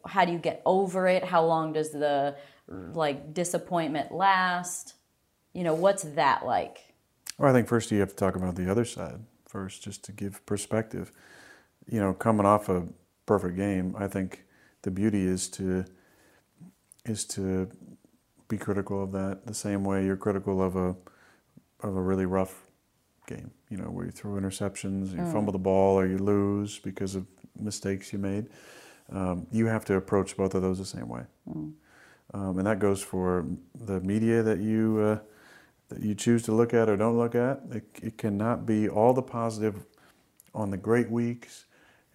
how 0.07 0.25
do 0.25 0.33
you 0.33 0.39
get 0.39 0.63
over 0.65 1.07
it 1.07 1.25
how 1.25 1.45
long 1.45 1.75
does 1.75 1.91
the 1.91 2.35
mm. 2.71 2.95
like 2.95 3.35
disappointment 3.35 4.11
last 4.13 4.95
you 5.53 5.63
know 5.63 5.75
what's 5.75 6.03
that 6.03 6.45
like 6.45 6.95
Well, 7.39 7.51
I 7.51 7.53
think 7.53 7.69
first 7.69 7.91
you 7.91 8.01
have 8.01 8.11
to 8.11 8.17
talk 8.17 8.37
about 8.37 8.57
the 8.57 8.71
other 8.71 8.85
side 8.85 9.21
first, 9.51 9.83
just 9.83 10.05
to 10.05 10.13
give 10.13 10.45
perspective. 10.47 11.13
You 11.87 12.01
know, 12.01 12.15
coming 12.15 12.47
off 12.47 12.69
a 12.69 12.87
perfect 13.27 13.57
game, 13.57 13.97
I 13.99 14.07
think 14.07 14.45
the 14.83 14.91
beauty 14.91 15.27
is 15.27 15.49
to 15.51 15.85
is 17.05 17.25
to 17.27 17.71
be 18.49 18.59
critical 18.59 19.03
of 19.03 19.13
that 19.13 19.47
the 19.47 19.55
same 19.55 19.85
way 19.85 20.05
you're 20.05 20.17
critical 20.17 20.63
of 20.63 20.77
a 20.77 20.95
of 21.83 21.97
a 21.97 22.01
really 22.03 22.27
rough 22.27 22.67
game. 23.27 23.51
You 23.69 23.77
know, 23.79 23.85
where 23.91 24.05
you 24.07 24.11
throw 24.11 24.33
interceptions, 24.33 25.13
you 25.13 25.25
fumble 25.33 25.53
the 25.53 25.59
ball, 25.59 25.99
or 25.99 26.07
you 26.07 26.19
lose 26.19 26.79
because 26.79 27.15
of 27.15 27.27
mistakes 27.59 28.13
you 28.13 28.19
made. 28.19 28.47
Um, 29.13 29.47
you 29.51 29.67
have 29.67 29.85
to 29.87 29.95
approach 29.95 30.37
both 30.37 30.55
of 30.55 30.63
those 30.63 30.79
the 30.79 30.85
same 30.85 31.09
way, 31.09 31.23
um, 32.35 32.59
and 32.59 32.67
that 32.67 32.79
goes 32.79 33.03
for 33.03 33.45
the 33.75 34.01
media 34.01 34.43
that 34.43 34.59
you. 34.61 34.99
Uh, 35.01 35.19
that 35.89 36.03
you 36.05 36.15
choose 36.15 36.45
to 36.45 36.53
look 36.53 36.73
at 36.73 36.89
or 36.89 36.97
don't 36.97 37.19
look 37.19 37.35
at. 37.35 37.63
It, 37.73 37.83
it 38.01 38.17
cannot 38.17 38.65
be 38.65 38.89
all 38.89 39.13
the 39.13 39.23
positive 39.23 39.75
on 40.55 40.71
the 40.71 40.77
great 40.77 41.11
weeks 41.11 41.65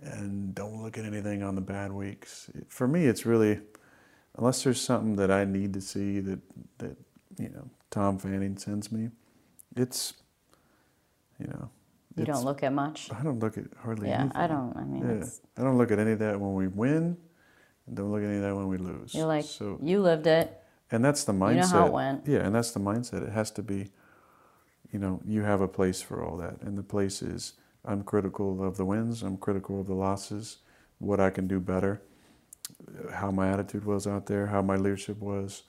and 0.01 0.55
don't 0.55 0.81
look 0.81 0.97
at 0.97 1.03
anything 1.03 1.43
on 1.43 1.55
the 1.55 1.61
bad 1.61 1.91
weeks. 1.91 2.49
It- 2.55 2.67
for 2.71 2.87
me, 2.87 3.05
it's 3.05 3.25
really, 3.25 3.59
unless 4.37 4.63
there's 4.63 4.79
something 4.79 5.17
that 5.17 5.29
I 5.29 5.43
need 5.43 5.73
to 5.73 5.81
see 5.81 6.21
that, 6.21 6.39
that 6.77 6.95
you 7.37 7.49
know, 7.49 7.69
Tom 7.91 8.17
Fanning 8.17 8.57
sends 8.57 8.93
me, 8.93 9.09
it's, 9.75 10.13
you 11.39 11.47
know, 11.47 11.69
you 12.15 12.25
don't 12.25 12.45
look 12.45 12.63
at 12.63 12.71
much 12.71 13.09
I 13.11 13.21
don't 13.23 13.39
look 13.39 13.57
at 13.57 13.65
hardly 13.83 14.07
yeah 14.07 14.21
anything. 14.21 14.37
i 14.37 14.47
don't 14.47 14.75
i 14.77 14.83
mean 14.85 15.03
Yeah. 15.03 15.15
it's 15.25 15.41
I 15.57 15.63
don't 15.63 15.77
look 15.77 15.91
at 15.91 15.99
any 15.99 16.11
of 16.13 16.19
that 16.19 16.39
when 16.39 16.53
we 16.53 16.67
win, 16.67 17.17
and 17.87 17.95
don't 17.95 18.09
look 18.11 18.21
at 18.21 18.27
any 18.27 18.37
of 18.37 18.43
that 18.43 18.55
when 18.55 18.67
we 18.67 18.77
lose. 18.77 19.13
you're 19.13 19.25
like 19.27 19.43
so, 19.43 19.77
you 19.81 19.99
lived 20.01 20.27
it 20.27 20.61
and 20.91 21.03
that's 21.03 21.23
the 21.23 21.33
mindset. 21.33 21.55
You 21.55 21.61
know 21.61 21.67
how 21.67 21.85
it 21.87 21.93
went. 21.93 22.27
Yeah, 22.27 22.39
and 22.39 22.53
that's 22.53 22.71
the 22.71 22.79
mindset. 22.79 23.25
It 23.27 23.31
has 23.33 23.49
to 23.51 23.63
be, 23.63 23.89
you 24.91 24.99
know, 24.99 25.19
you 25.25 25.41
have 25.41 25.59
a 25.61 25.67
place 25.67 25.99
for 26.01 26.23
all 26.23 26.37
that. 26.37 26.61
And 26.61 26.77
the 26.77 26.83
place 26.83 27.21
is 27.23 27.53
I'm 27.83 28.03
critical 28.03 28.63
of 28.63 28.77
the 28.77 28.85
wins, 28.85 29.23
I'm 29.23 29.37
critical 29.37 29.79
of 29.81 29.87
the 29.87 29.95
losses, 29.95 30.57
what 30.99 31.19
I 31.19 31.31
can 31.31 31.47
do 31.47 31.59
better, 31.59 32.01
how 33.13 33.31
my 33.31 33.49
attitude 33.51 33.83
was 33.83 34.05
out 34.07 34.27
there, 34.27 34.47
how 34.47 34.61
my 34.61 34.75
leadership 34.75 35.19
was, 35.19 35.63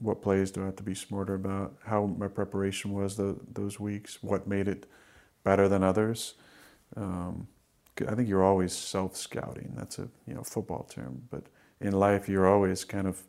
what 0.00 0.22
plays 0.22 0.50
do 0.50 0.62
I 0.62 0.66
have 0.66 0.76
to 0.76 0.82
be 0.82 0.94
smarter 0.94 1.34
about, 1.34 1.74
how 1.84 2.06
my 2.06 2.28
preparation 2.28 2.92
was 2.92 3.16
the, 3.16 3.36
those 3.52 3.80
weeks, 3.80 4.22
what 4.22 4.46
made 4.46 4.68
it 4.68 4.86
better 5.44 5.68
than 5.68 5.82
others. 5.82 6.34
Um, 6.96 7.48
I 8.06 8.14
think 8.14 8.28
you're 8.28 8.44
always 8.44 8.72
self 8.72 9.16
scouting. 9.16 9.72
That's 9.76 9.98
a 9.98 10.08
you 10.26 10.34
know 10.34 10.42
football 10.42 10.84
term, 10.84 11.22
but 11.30 11.44
in 11.80 11.92
life 11.92 12.28
you're 12.28 12.46
always 12.46 12.84
kind 12.84 13.06
of 13.06 13.22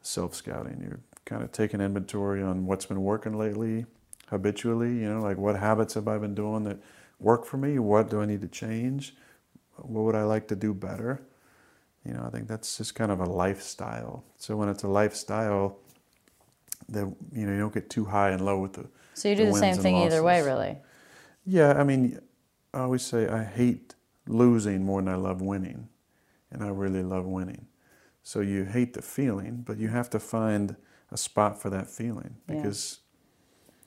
self 0.00 0.34
scouting. 0.34 0.80
You're 0.82 1.00
kind 1.24 1.42
of 1.42 1.52
taking 1.52 1.80
inventory 1.80 2.42
on 2.42 2.66
what's 2.66 2.86
been 2.86 3.02
working 3.02 3.36
lately, 3.36 3.86
habitually. 4.28 4.94
You 4.94 5.14
know, 5.14 5.20
like 5.20 5.36
what 5.36 5.56
habits 5.56 5.94
have 5.94 6.08
I 6.08 6.18
been 6.18 6.34
doing 6.34 6.64
that 6.64 6.78
work 7.18 7.44
for 7.44 7.58
me? 7.58 7.78
What 7.78 8.10
do 8.10 8.20
I 8.20 8.26
need 8.26 8.40
to 8.40 8.48
change? 8.48 9.14
What 9.76 10.04
would 10.04 10.14
I 10.14 10.24
like 10.24 10.48
to 10.48 10.56
do 10.56 10.72
better? 10.74 11.22
You 12.04 12.14
know, 12.14 12.24
I 12.26 12.30
think 12.30 12.48
that's 12.48 12.78
just 12.78 12.94
kind 12.94 13.12
of 13.12 13.20
a 13.20 13.24
lifestyle. 13.24 14.24
So 14.36 14.56
when 14.56 14.68
it's 14.68 14.82
a 14.82 14.88
lifestyle, 14.88 15.78
then 16.88 17.16
you 17.32 17.46
know 17.46 17.52
you 17.52 17.58
don't 17.60 17.74
get 17.74 17.88
too 17.90 18.04
high 18.04 18.30
and 18.30 18.44
low 18.44 18.58
with 18.60 18.72
the. 18.74 18.86
so 19.14 19.28
you 19.28 19.36
do 19.36 19.46
the 19.46 19.52
the 19.52 19.58
same 19.58 19.76
thing 19.76 19.96
either 19.96 20.22
way 20.22 20.42
really 20.42 20.78
Yeah, 21.44 21.72
I 21.72 21.84
mean, 21.84 22.20
I 22.72 22.80
always 22.80 23.02
say 23.02 23.28
I 23.28 23.42
hate 23.44 23.94
losing 24.26 24.84
more 24.84 25.02
than 25.02 25.12
I 25.12 25.16
love 25.16 25.40
winning, 25.42 25.88
and 26.50 26.62
I 26.62 26.68
really 26.68 27.02
love 27.02 27.24
winning. 27.26 27.66
So 28.22 28.40
you 28.40 28.64
hate 28.64 28.92
the 28.94 29.02
feeling, 29.02 29.62
but 29.66 29.78
you 29.78 29.88
have 29.88 30.08
to 30.10 30.20
find 30.20 30.76
a 31.10 31.16
spot 31.16 31.60
for 31.60 31.68
that 31.70 31.88
feeling 31.90 32.36
Yeah. 32.48 32.54
because 32.56 33.00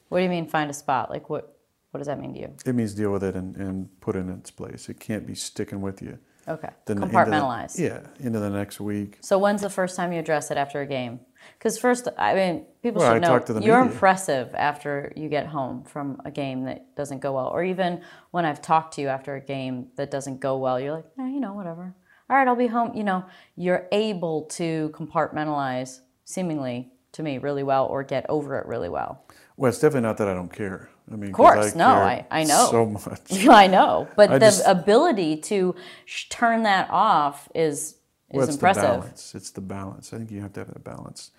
what 0.09 0.19
do 0.19 0.23
you 0.23 0.29
mean 0.29 0.45
find 0.47 0.69
a 0.69 0.73
spot 0.73 1.09
like 1.09 1.29
what 1.29 1.57
what 1.91 1.97
does 1.99 2.07
that 2.07 2.19
mean 2.19 2.33
to 2.33 2.39
you 2.39 2.53
it 2.65 2.75
means 2.75 2.93
deal 2.93 3.11
with 3.11 3.23
it 3.23 3.35
and, 3.35 3.55
and 3.55 3.89
put 4.01 4.15
it 4.15 4.19
in 4.19 4.29
its 4.29 4.51
place. 4.51 4.89
It 4.89 4.99
can't 4.99 5.25
be 5.25 5.33
sticking 5.33 5.81
with 5.81 6.01
you. 6.01 6.19
okay 6.47 6.69
Then 6.85 6.97
into 6.97 7.07
the- 7.07 7.13
compartmentalize 7.13 7.79
yeah, 7.79 8.01
into 8.19 8.39
the 8.39 8.49
next 8.49 8.79
week. 8.81 9.17
So 9.21 9.39
when's 9.39 9.61
the 9.61 9.69
first 9.69 9.95
time 9.95 10.11
you 10.13 10.19
address 10.19 10.51
it 10.51 10.57
after 10.57 10.81
a 10.81 10.85
game? 10.85 11.21
Because 11.57 11.77
first, 11.77 12.07
I 12.17 12.33
mean, 12.35 12.65
people 12.83 13.01
Well, 13.01 13.11
should 13.11 13.17
I 13.17 13.19
know 13.19 13.27
talk 13.37 13.45
to 13.47 13.53
the 13.53 13.61
you're 13.61 13.79
media. 13.81 13.91
impressive 13.93 14.53
after 14.55 15.11
you 15.15 15.29
get 15.29 15.47
home 15.47 15.83
from 15.83 16.21
a 16.25 16.31
game 16.31 16.63
that 16.65 16.95
doesn't 16.95 17.19
go 17.19 17.33
well, 17.33 17.47
or 17.47 17.63
even 17.63 18.01
when 18.31 18.45
I've 18.45 18.61
talked 18.61 18.93
to 18.95 19.01
you 19.01 19.07
after 19.07 19.35
a 19.35 19.41
game 19.41 19.87
that 19.95 20.11
doesn't 20.11 20.39
go 20.39 20.57
well, 20.57 20.79
you're 20.79 20.93
like, 20.93 21.05
eh, 21.19 21.27
you 21.27 21.39
know, 21.39 21.53
whatever. 21.53 21.95
All 22.29 22.35
right, 22.37 22.47
I'll 22.47 22.55
be 22.55 22.67
home. 22.67 22.95
You 22.95 23.03
know, 23.03 23.25
you're 23.55 23.87
able 23.91 24.43
to 24.59 24.89
compartmentalize, 24.93 25.99
seemingly 26.23 26.91
to 27.13 27.23
me, 27.23 27.37
really 27.37 27.63
well, 27.63 27.85
or 27.85 28.03
get 28.03 28.25
over 28.29 28.57
it 28.59 28.65
really 28.65 28.89
well. 28.89 29.23
Well, 29.57 29.69
it's 29.69 29.79
definitely 29.79 30.01
not 30.07 30.17
that 30.17 30.27
I 30.27 30.33
don't 30.33 30.51
care. 30.51 30.89
I 31.11 31.15
mean, 31.15 31.29
of 31.29 31.35
course, 31.35 31.75
I 31.75 31.77
no, 31.77 31.87
I, 31.87 32.25
I 32.31 32.43
know. 32.43 32.67
so 32.71 32.85
much. 32.87 33.47
I 33.47 33.67
know, 33.67 34.07
but 34.15 34.29
I 34.31 34.33
the 34.39 34.45
just- 34.47 34.63
ability 34.65 35.37
to 35.37 35.75
sh- 36.05 36.25
turn 36.29 36.63
that 36.63 36.89
off 36.89 37.47
is 37.55 37.95
is 38.31 38.37
Well, 38.39 38.43
it's 38.45 38.55
impressive. 38.55 38.81
the 38.81 38.87
balance. 38.97 39.35
It's 39.35 39.51
the 39.51 39.61
balance. 39.61 40.11
I 40.13 40.17
think 40.17 40.31
you 40.31 40.41
have 40.41 40.51
to 40.53 40.61
have 40.61 40.67
that 40.73 40.83
balance. 40.83 41.29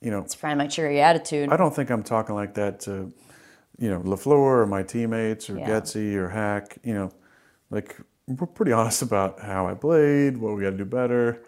You 0.00 0.10
know, 0.10 0.20
It's 0.20 0.34
to 0.34 0.54
make 0.56 0.70
sure 0.70 0.90
attitude. 0.90 1.50
I 1.50 1.56
don't 1.56 1.74
think 1.74 1.90
I'm 1.90 2.02
talking 2.02 2.34
like 2.34 2.54
that 2.54 2.80
to, 2.80 3.12
you 3.78 3.90
know, 3.90 4.00
LaFleur 4.00 4.62
or 4.62 4.66
my 4.66 4.82
teammates 4.82 5.50
or 5.50 5.58
Yeah. 5.58 5.66
Or 6.16 6.28
Hack. 6.28 6.78
You 6.82 6.94
know, 6.94 7.10
like 7.70 7.96
we're 8.26 8.46
pretty 8.46 8.72
honest 8.78 9.02
about 9.02 9.40
how 9.40 9.66
I 9.66 9.74
played, 9.74 10.38
what 10.38 10.56
we 10.56 10.62
got 10.62 10.70
to 10.70 10.76
do 10.76 10.84
better. 10.84 11.42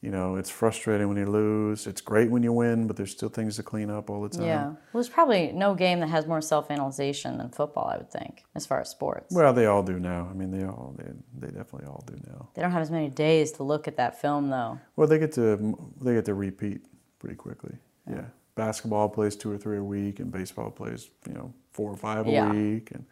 You 0.00 0.10
know, 0.10 0.36
it's 0.36 0.50
frustrating 0.50 1.08
when 1.08 1.16
you 1.16 1.24
lose. 1.24 1.86
It's 1.86 2.02
great 2.02 2.30
when 2.30 2.42
you 2.42 2.52
win, 2.52 2.86
but 2.86 2.94
there's 2.94 3.12
still 3.12 3.30
things 3.30 3.56
to 3.56 3.62
clean 3.62 3.88
up 3.88 4.10
all 4.10 4.20
the 4.20 4.28
time. 4.28 4.44
Yeah. 4.44 4.64
Well, 4.66 4.76
there's 4.92 5.08
probably 5.08 5.50
no 5.52 5.74
game 5.74 6.00
that 6.00 6.10
has 6.10 6.26
more 6.26 6.42
self-analyzation 6.42 7.38
than 7.38 7.48
football, 7.48 7.88
I 7.88 7.96
would 7.96 8.10
think, 8.10 8.44
as 8.54 8.66
far 8.66 8.82
as 8.82 8.90
sports. 8.90 9.34
Well, 9.34 9.54
they 9.54 9.64
all 9.64 9.82
do 9.82 9.98
now. 9.98 10.28
I 10.30 10.34
mean, 10.34 10.50
they 10.50 10.62
all 10.66 10.94
they, 10.98 11.10
they 11.38 11.46
definitely 11.46 11.86
all 11.86 12.04
do 12.06 12.18
now. 12.26 12.50
They 12.52 12.60
don't 12.60 12.72
have 12.72 12.82
as 12.82 12.90
many 12.90 13.08
days 13.08 13.52
to 13.52 13.62
look 13.62 13.88
at 13.88 13.96
that 13.96 14.20
film, 14.20 14.50
though. 14.50 14.78
Well, 14.94 15.08
they 15.08 15.18
get 15.18 15.32
to 15.34 15.74
they 16.02 16.12
get 16.12 16.26
to 16.26 16.34
repeat 16.34 16.82
pretty 17.24 17.36
quickly. 17.36 17.74
Yeah. 18.06 18.26
Basketball 18.54 19.08
plays 19.08 19.34
two 19.34 19.50
or 19.50 19.56
three 19.56 19.78
a 19.78 19.82
week, 19.82 20.20
and 20.20 20.30
baseball 20.30 20.70
plays 20.70 21.08
you 21.26 21.34
know 21.34 21.52
four 21.72 21.90
or 21.90 21.96
five 21.96 22.26
a 22.26 22.30
Yeah. 22.30 22.52
week, 22.52 22.90
and 22.92 23.04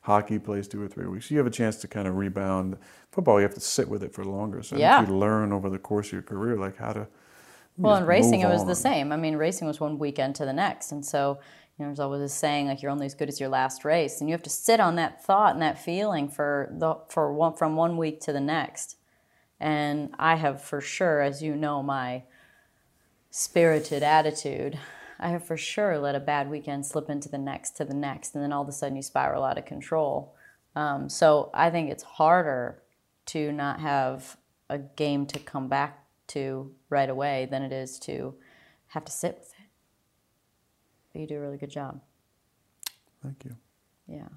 hockey 0.00 0.38
plays 0.38 0.66
two 0.66 0.80
or 0.82 0.88
three 0.88 1.04
a 1.04 1.10
week. 1.10 1.22
So 1.22 1.34
you 1.34 1.38
have 1.38 1.46
a 1.46 1.50
chance 1.50 1.76
to 1.82 1.88
kind 1.88 2.08
of 2.08 2.16
rebound. 2.16 2.78
Football, 3.12 3.38
you 3.38 3.42
have 3.42 3.54
to 3.54 3.60
sit 3.60 3.88
with 3.88 4.02
it 4.02 4.14
for 4.14 4.24
longer. 4.24 4.62
So 4.62 4.76
Yeah. 4.76 5.06
you 5.06 5.14
learn 5.14 5.52
over 5.52 5.68
the 5.68 5.78
course 5.78 6.06
of 6.08 6.12
your 6.14 6.22
career, 6.22 6.56
like 6.56 6.78
how 6.78 6.94
to 6.94 7.06
Well, 7.76 7.96
in 7.98 8.06
racing, 8.06 8.40
it 8.40 8.46
was 8.46 8.64
the 8.64 8.74
same. 8.74 9.12
I 9.12 9.16
mean, 9.16 9.36
racing 9.36 9.68
was 9.68 9.78
one 9.78 9.98
weekend 9.98 10.34
to 10.36 10.44
the 10.44 10.52
next. 10.52 10.90
And 10.90 11.04
so, 11.06 11.38
you 11.76 11.84
know, 11.84 11.90
there's 11.90 12.00
always 12.00 12.20
this 12.22 12.34
saying, 12.34 12.66
like, 12.66 12.82
you're 12.82 12.90
only 12.90 13.06
as 13.06 13.14
good 13.14 13.28
as 13.28 13.38
your 13.38 13.50
last 13.50 13.84
race. 13.84 14.20
And 14.20 14.28
you 14.28 14.32
have 14.32 14.42
to 14.42 14.50
sit 14.50 14.80
on 14.80 14.96
that 14.96 15.22
thought 15.24 15.52
and 15.52 15.62
that 15.62 15.78
feeling 15.78 16.28
for 16.28 16.68
the, 16.72 16.96
for 17.08 17.32
one, 17.32 17.54
from 17.54 17.76
one 17.76 17.96
week 17.96 18.20
to 18.22 18.32
the 18.32 18.40
next. 18.40 18.96
And 19.60 20.12
I 20.18 20.34
have 20.36 20.60
for 20.60 20.80
sure, 20.80 21.20
as 21.20 21.40
you 21.40 21.54
know, 21.54 21.80
my 21.82 22.24
spirited 23.30 24.02
attitude, 24.02 24.78
I 25.18 25.28
have 25.28 25.44
for 25.44 25.56
sure 25.56 25.98
let 25.98 26.14
a 26.14 26.20
bad 26.20 26.48
weekend 26.48 26.86
slip 26.86 27.10
into 27.10 27.28
the 27.28 27.38
next 27.38 27.76
to 27.78 27.84
the 27.84 27.94
next. 27.94 28.34
And 28.34 28.42
then 28.42 28.52
all 28.52 28.62
of 28.62 28.68
a 28.68 28.72
sudden 28.72 28.96
you 28.96 29.02
spiral 29.02 29.44
out 29.44 29.58
of 29.58 29.64
control. 29.64 30.34
Um, 30.76 31.08
so 31.08 31.50
I 31.52 31.70
think 31.70 31.90
it's 31.90 32.04
harder 32.04 32.82
to 33.26 33.52
not 33.52 33.80
have 33.80 34.36
a 34.70 34.78
game 34.78 35.26
to 35.26 35.38
come 35.38 35.68
back 35.68 36.04
to 36.28 36.72
right 36.88 37.08
away 37.10 37.48
than 37.50 37.62
it 37.62 37.72
is 37.72 37.98
to 38.00 38.34
have 38.88 39.04
to 39.04 39.12
sit 39.12 39.36
with 39.38 39.48
it. 39.48 39.66
But 41.12 41.20
you 41.20 41.26
do 41.26 41.36
a 41.36 41.40
really 41.40 41.58
good 41.58 41.70
job. 41.70 42.00
Thank 43.22 43.44
you. 43.44 43.56
Yeah. 44.06 44.28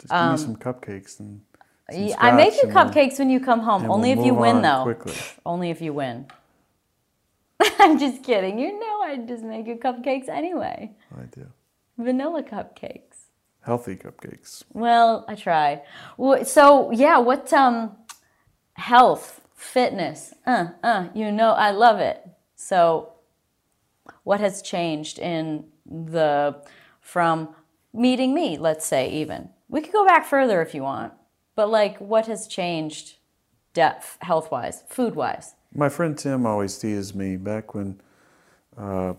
Just 0.00 0.12
give 0.12 0.32
me 0.32 0.36
some 0.38 0.56
cupcakes 0.56 1.20
and 1.20 1.42
some 1.90 2.02
Um, 2.02 2.14
I 2.18 2.32
make 2.32 2.54
you 2.54 2.68
cupcakes 2.68 3.18
when 3.18 3.30
you 3.30 3.40
come 3.40 3.60
home. 3.60 3.90
Only 3.90 4.10
we'll 4.14 4.20
if 4.20 4.26
you 4.26 4.34
win, 4.34 4.62
though. 4.62 4.82
Quickly. 4.82 5.14
Only 5.44 5.70
if 5.70 5.80
you 5.80 5.92
win. 5.92 6.26
I'm 7.78 7.98
just 7.98 8.22
kidding. 8.22 8.58
You 8.58 8.78
know 8.78 9.00
I'd 9.02 9.28
just 9.28 9.44
make 9.44 9.66
you 9.66 9.76
cupcakes 9.76 10.28
anyway. 10.28 10.92
I 11.16 11.22
do. 11.24 11.46
Vanilla 11.98 12.42
cupcakes. 12.42 13.26
Healthy 13.62 13.96
cupcakes. 13.96 14.62
Well, 14.72 15.24
I 15.28 15.34
try. 15.34 15.82
So 16.44 16.90
yeah, 16.92 17.18
what 17.18 17.52
um, 17.52 17.96
health, 18.74 19.40
fitness, 19.54 20.34
uh, 20.46 20.68
uh, 20.82 21.08
you 21.14 21.32
know, 21.32 21.50
I 21.52 21.70
love 21.70 21.98
it. 21.98 22.24
So, 22.54 23.12
what 24.22 24.40
has 24.40 24.62
changed 24.62 25.18
in 25.18 25.64
the 25.84 26.62
from 27.00 27.54
meeting 27.92 28.34
me? 28.34 28.56
Let's 28.58 28.86
say 28.86 29.10
even 29.10 29.50
we 29.68 29.80
could 29.80 29.92
go 29.92 30.04
back 30.06 30.26
further 30.26 30.62
if 30.62 30.74
you 30.74 30.82
want, 30.82 31.12
but 31.54 31.70
like, 31.70 31.98
what 31.98 32.26
has 32.26 32.46
changed, 32.46 33.16
depth, 33.72 34.18
health 34.20 34.50
wise, 34.50 34.84
food 34.88 35.14
wise? 35.14 35.54
My 35.76 35.90
friend 35.90 36.16
Tim 36.16 36.46
always 36.46 36.78
teased 36.78 37.14
me 37.14 37.36
back 37.36 37.74
when 37.74 38.00
uh, 38.78 39.12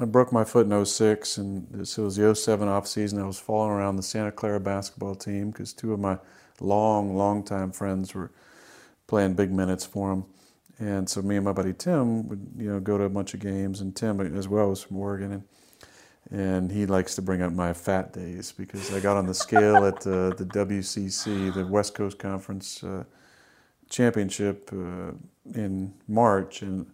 I 0.00 0.04
broke 0.04 0.32
my 0.32 0.44
foot 0.44 0.70
in 0.70 0.86
06, 0.86 1.36
and 1.38 1.66
this 1.68 1.98
was 1.98 2.14
the 2.14 2.32
07 2.32 2.68
off 2.68 2.86
season. 2.86 3.20
I 3.20 3.26
was 3.26 3.40
following 3.40 3.72
around 3.72 3.96
the 3.96 4.04
Santa 4.04 4.30
Clara 4.30 4.60
basketball 4.60 5.16
team 5.16 5.50
because 5.50 5.72
two 5.72 5.92
of 5.92 5.98
my 5.98 6.18
long, 6.60 7.16
long 7.16 7.42
time 7.42 7.72
friends 7.72 8.14
were 8.14 8.30
playing 9.08 9.34
big 9.34 9.50
minutes 9.50 9.84
for 9.84 10.10
them. 10.10 10.24
And 10.78 11.10
so 11.10 11.22
me 11.22 11.34
and 11.36 11.44
my 11.44 11.52
buddy 11.52 11.72
Tim 11.72 12.28
would, 12.28 12.46
you 12.56 12.70
know, 12.70 12.78
go 12.78 12.96
to 12.96 13.04
a 13.04 13.10
bunch 13.10 13.34
of 13.34 13.40
games, 13.40 13.80
and 13.80 13.96
Tim 13.96 14.20
as 14.20 14.46
well 14.46 14.68
was 14.68 14.80
from 14.80 14.98
Oregon, 14.98 15.32
and 15.32 15.42
and 16.30 16.70
he 16.70 16.86
likes 16.86 17.16
to 17.16 17.22
bring 17.22 17.42
up 17.42 17.52
my 17.52 17.72
fat 17.72 18.12
days 18.12 18.52
because 18.52 18.94
I 18.94 19.00
got 19.00 19.16
on 19.16 19.26
the 19.26 19.34
scale 19.34 19.84
at 19.84 20.06
uh, 20.06 20.30
the 20.30 20.48
WCC, 20.50 21.52
the 21.52 21.66
West 21.66 21.94
Coast 21.94 22.18
Conference 22.18 22.82
uh, 22.82 23.04
Championship 23.90 24.70
uh, 24.72 25.12
in 25.54 25.94
March, 26.08 26.62
and 26.62 26.86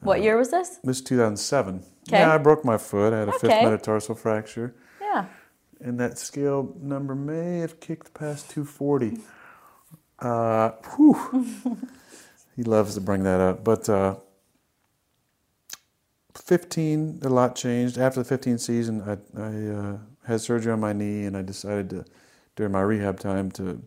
What 0.00 0.22
year 0.22 0.36
was 0.36 0.50
this? 0.50 0.78
this 0.82 1.00
2007. 1.00 1.82
Okay. 2.08 2.18
Yeah, 2.18 2.34
I 2.34 2.38
broke 2.38 2.64
my 2.64 2.76
foot. 2.78 3.12
I 3.12 3.20
had 3.20 3.28
a 3.28 3.32
fifth 3.32 3.50
metatarsal 3.50 4.14
fracture, 4.14 4.74
Yeah. 5.00 5.26
and 5.80 5.98
that 6.00 6.18
scale 6.18 6.74
number 6.80 7.14
may 7.14 7.58
have 7.58 7.80
kicked 7.80 8.12
past 8.14 8.50
240. 8.50 9.18
Uh, 10.18 10.70
whew. 10.96 11.46
he 12.56 12.62
loves 12.62 12.94
to 12.94 13.00
bring 13.00 13.22
that 13.24 13.40
up, 13.40 13.64
but 13.64 13.88
uh, 13.88 14.16
15, 16.34 17.20
a 17.22 17.28
lot 17.28 17.56
changed. 17.56 17.98
After 17.98 18.20
the 18.22 18.28
15 18.28 18.58
season, 18.58 19.02
I, 19.02 19.40
I 19.40 19.66
uh, 19.74 19.98
had 20.26 20.40
surgery 20.40 20.72
on 20.72 20.80
my 20.80 20.92
knee, 20.92 21.24
and 21.24 21.36
I 21.36 21.42
decided 21.42 21.90
to, 21.90 22.04
during 22.56 22.72
my 22.72 22.80
rehab 22.82 23.18
time, 23.20 23.50
to 23.52 23.82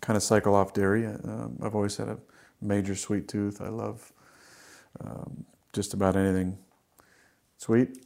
kind 0.00 0.16
of 0.16 0.22
cycle 0.22 0.54
off 0.54 0.72
dairy. 0.72 1.06
Um, 1.06 1.58
I've 1.62 1.74
always 1.74 1.96
had 1.96 2.08
a 2.08 2.18
major 2.60 2.94
sweet 2.94 3.28
tooth. 3.28 3.60
I 3.60 3.68
love 3.68 4.12
um, 5.00 5.44
just 5.72 5.94
about 5.94 6.16
anything 6.16 6.58
sweet. 7.58 7.98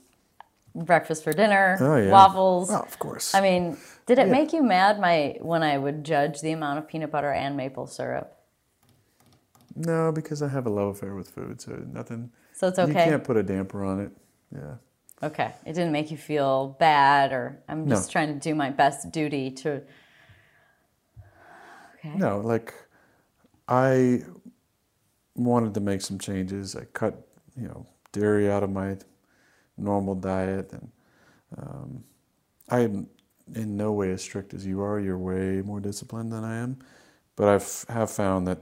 Breakfast 0.74 1.24
for 1.24 1.32
dinner, 1.32 1.78
Oh, 1.80 1.96
yeah. 1.96 2.10
waffles. 2.10 2.68
Well, 2.68 2.82
of 2.82 2.98
course. 2.98 3.34
I 3.34 3.40
mean, 3.40 3.78
did 4.04 4.18
it 4.18 4.26
Yeah. 4.26 4.32
make 4.32 4.52
you 4.52 4.62
mad 4.62 5.00
my 5.00 5.36
when 5.40 5.62
I 5.62 5.78
would 5.78 6.04
judge 6.04 6.40
the 6.42 6.52
amount 6.52 6.78
of 6.78 6.86
peanut 6.86 7.10
butter 7.10 7.32
and 7.32 7.56
maple 7.56 7.86
syrup? 7.86 8.32
no, 9.78 10.10
because 10.10 10.40
I 10.42 10.48
have 10.48 10.66
a 10.66 10.70
love 10.70 10.88
affair 10.96 11.14
with 11.14 11.28
food, 11.30 11.60
so 11.60 11.72
nothing. 11.92 12.30
So 12.54 12.68
it's 12.68 12.78
okay. 12.78 13.04
You 13.04 13.10
can't 13.10 13.24
put 13.24 13.36
a 13.36 13.42
damper 13.42 13.84
on 13.84 14.00
it. 14.00 14.10
Yeah. 14.54 14.74
Okay. 15.22 15.52
It 15.66 15.72
didn't 15.74 15.92
make 15.92 16.10
you 16.10 16.16
feel 16.16 16.76
bad 16.78 17.32
or 17.32 17.58
I'm 17.68 17.86
just 17.88 18.08
No. 18.08 18.12
trying 18.12 18.32
to 18.34 18.38
do 18.40 18.54
my 18.54 18.70
best 18.70 19.10
duty 19.10 19.50
to 19.50 19.82
Okay. 22.08 22.18
No, 22.18 22.40
like 22.40 22.74
I 23.68 24.22
wanted 25.34 25.74
to 25.74 25.80
make 25.80 26.00
some 26.00 26.18
changes. 26.18 26.76
I 26.76 26.84
cut, 26.92 27.26
you 27.56 27.68
know, 27.68 27.86
dairy 28.12 28.50
out 28.50 28.62
of 28.62 28.70
my 28.70 28.96
normal 29.76 30.14
diet, 30.14 30.72
and 30.72 30.90
um, 31.58 32.04
I 32.68 32.80
am 32.80 33.08
in 33.54 33.76
no 33.76 33.92
way 33.92 34.10
as 34.12 34.22
strict 34.22 34.54
as 34.54 34.66
you 34.66 34.80
are. 34.82 35.00
You're 35.00 35.18
way 35.18 35.62
more 35.62 35.80
disciplined 35.80 36.32
than 36.32 36.44
I 36.44 36.56
am, 36.56 36.78
but 37.36 37.48
I 37.48 37.92
have 37.92 38.10
found 38.10 38.46
that, 38.46 38.58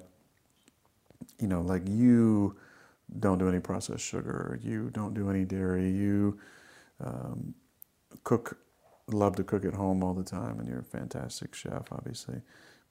you 1.39 1.49
know, 1.49 1.61
like 1.61 1.83
you 1.89 2.57
don't 3.21 3.39
do 3.39 3.49
any 3.49 3.61
processed 3.61 4.05
sugar, 4.05 4.59
you 4.63 4.91
don't 4.91 5.15
do 5.15 5.31
any 5.31 5.45
dairy, 5.45 5.91
you 5.91 6.39
um, 7.03 7.55
cook, 8.25 8.59
love 9.09 9.37
to 9.37 9.45
cook 9.45 9.65
at 9.65 9.75
home 9.75 10.03
all 10.03 10.15
the 10.15 10.25
time, 10.25 10.59
and 10.59 10.69
you're 10.69 10.81
a 10.81 10.85
fantastic 10.85 11.55
chef, 11.55 11.93
obviously 11.93 12.41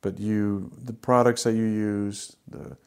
but 0.04 0.20
you 0.20 0.72
the 0.84 0.94
products 0.94 1.44
that 1.46 1.54
you 1.54 1.64
use 1.66 2.38
the 2.48 2.78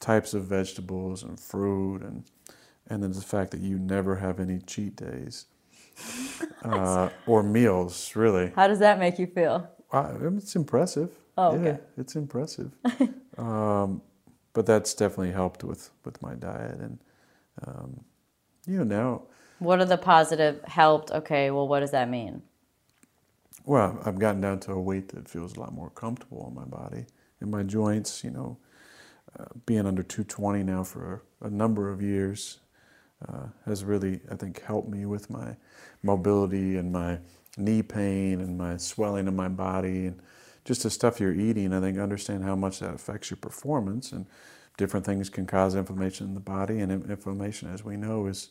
types 0.00 0.34
of 0.34 0.44
vegetables 0.44 1.22
and 1.22 1.40
fruit 1.40 2.02
and 2.02 2.24
and 2.88 3.02
then 3.02 3.12
the 3.12 3.22
fact 3.22 3.50
that 3.52 3.60
you 3.60 3.78
never 3.78 4.16
have 4.16 4.40
any 4.40 4.58
cheat 4.58 4.96
days 4.96 5.46
uh, 6.64 7.08
or 7.26 7.42
meals 7.42 8.14
really 8.16 8.52
How 8.56 8.68
does 8.68 8.80
that 8.80 8.98
make 8.98 9.18
you 9.18 9.26
feel? 9.26 9.70
uh, 9.92 10.14
it's 10.36 10.56
impressive 10.56 11.10
Oh, 11.38 11.54
yeah 11.54 11.70
okay. 11.70 11.78
it's 11.96 12.16
impressive 12.16 12.70
um, 13.38 14.02
but 14.52 14.66
that's 14.66 14.92
definitely 14.94 15.32
helped 15.32 15.64
with 15.64 15.90
with 16.04 16.20
my 16.22 16.34
diet 16.34 16.78
and 16.80 16.98
um, 17.66 18.00
you 18.66 18.78
know 18.78 18.84
now 18.84 19.22
What 19.60 19.78
are 19.80 19.84
the 19.86 19.98
positive 19.98 20.62
helped? 20.64 21.10
Okay, 21.12 21.50
well 21.52 21.68
what 21.68 21.80
does 21.80 21.92
that 21.92 22.08
mean? 22.10 22.42
Well, 23.64 24.00
I've 24.04 24.18
gotten 24.18 24.40
down 24.40 24.60
to 24.60 24.72
a 24.72 24.80
weight 24.80 25.08
that 25.10 25.28
feels 25.28 25.56
a 25.56 25.60
lot 25.60 25.72
more 25.72 25.90
comfortable 25.90 26.46
in 26.48 26.54
my 26.54 26.64
body, 26.64 27.06
and 27.40 27.50
my 27.50 27.62
joints. 27.62 28.24
You 28.24 28.30
know, 28.30 28.58
uh, 29.38 29.44
being 29.66 29.86
under 29.86 30.02
220 30.02 30.64
now 30.64 30.82
for 30.82 31.22
a, 31.42 31.46
a 31.46 31.50
number 31.50 31.90
of 31.90 32.02
years 32.02 32.58
uh, 33.28 33.46
has 33.66 33.84
really, 33.84 34.20
I 34.30 34.34
think, 34.34 34.62
helped 34.64 34.88
me 34.88 35.06
with 35.06 35.30
my 35.30 35.56
mobility 36.02 36.76
and 36.76 36.92
my 36.92 37.18
knee 37.56 37.82
pain 37.82 38.40
and 38.40 38.58
my 38.58 38.76
swelling 38.78 39.28
in 39.28 39.36
my 39.36 39.48
body 39.48 40.06
and 40.06 40.20
just 40.64 40.82
the 40.82 40.90
stuff 40.90 41.20
you're 41.20 41.34
eating. 41.34 41.72
I 41.72 41.80
think 41.80 41.98
understand 41.98 42.44
how 42.44 42.56
much 42.56 42.80
that 42.80 42.94
affects 42.94 43.30
your 43.30 43.36
performance 43.38 44.12
and 44.12 44.26
different 44.76 45.06
things 45.06 45.30
can 45.30 45.46
cause 45.46 45.76
inflammation 45.76 46.26
in 46.26 46.34
the 46.34 46.40
body. 46.40 46.80
And 46.80 46.90
inflammation, 46.90 47.72
as 47.72 47.84
we 47.84 47.96
know, 47.96 48.26
is 48.26 48.50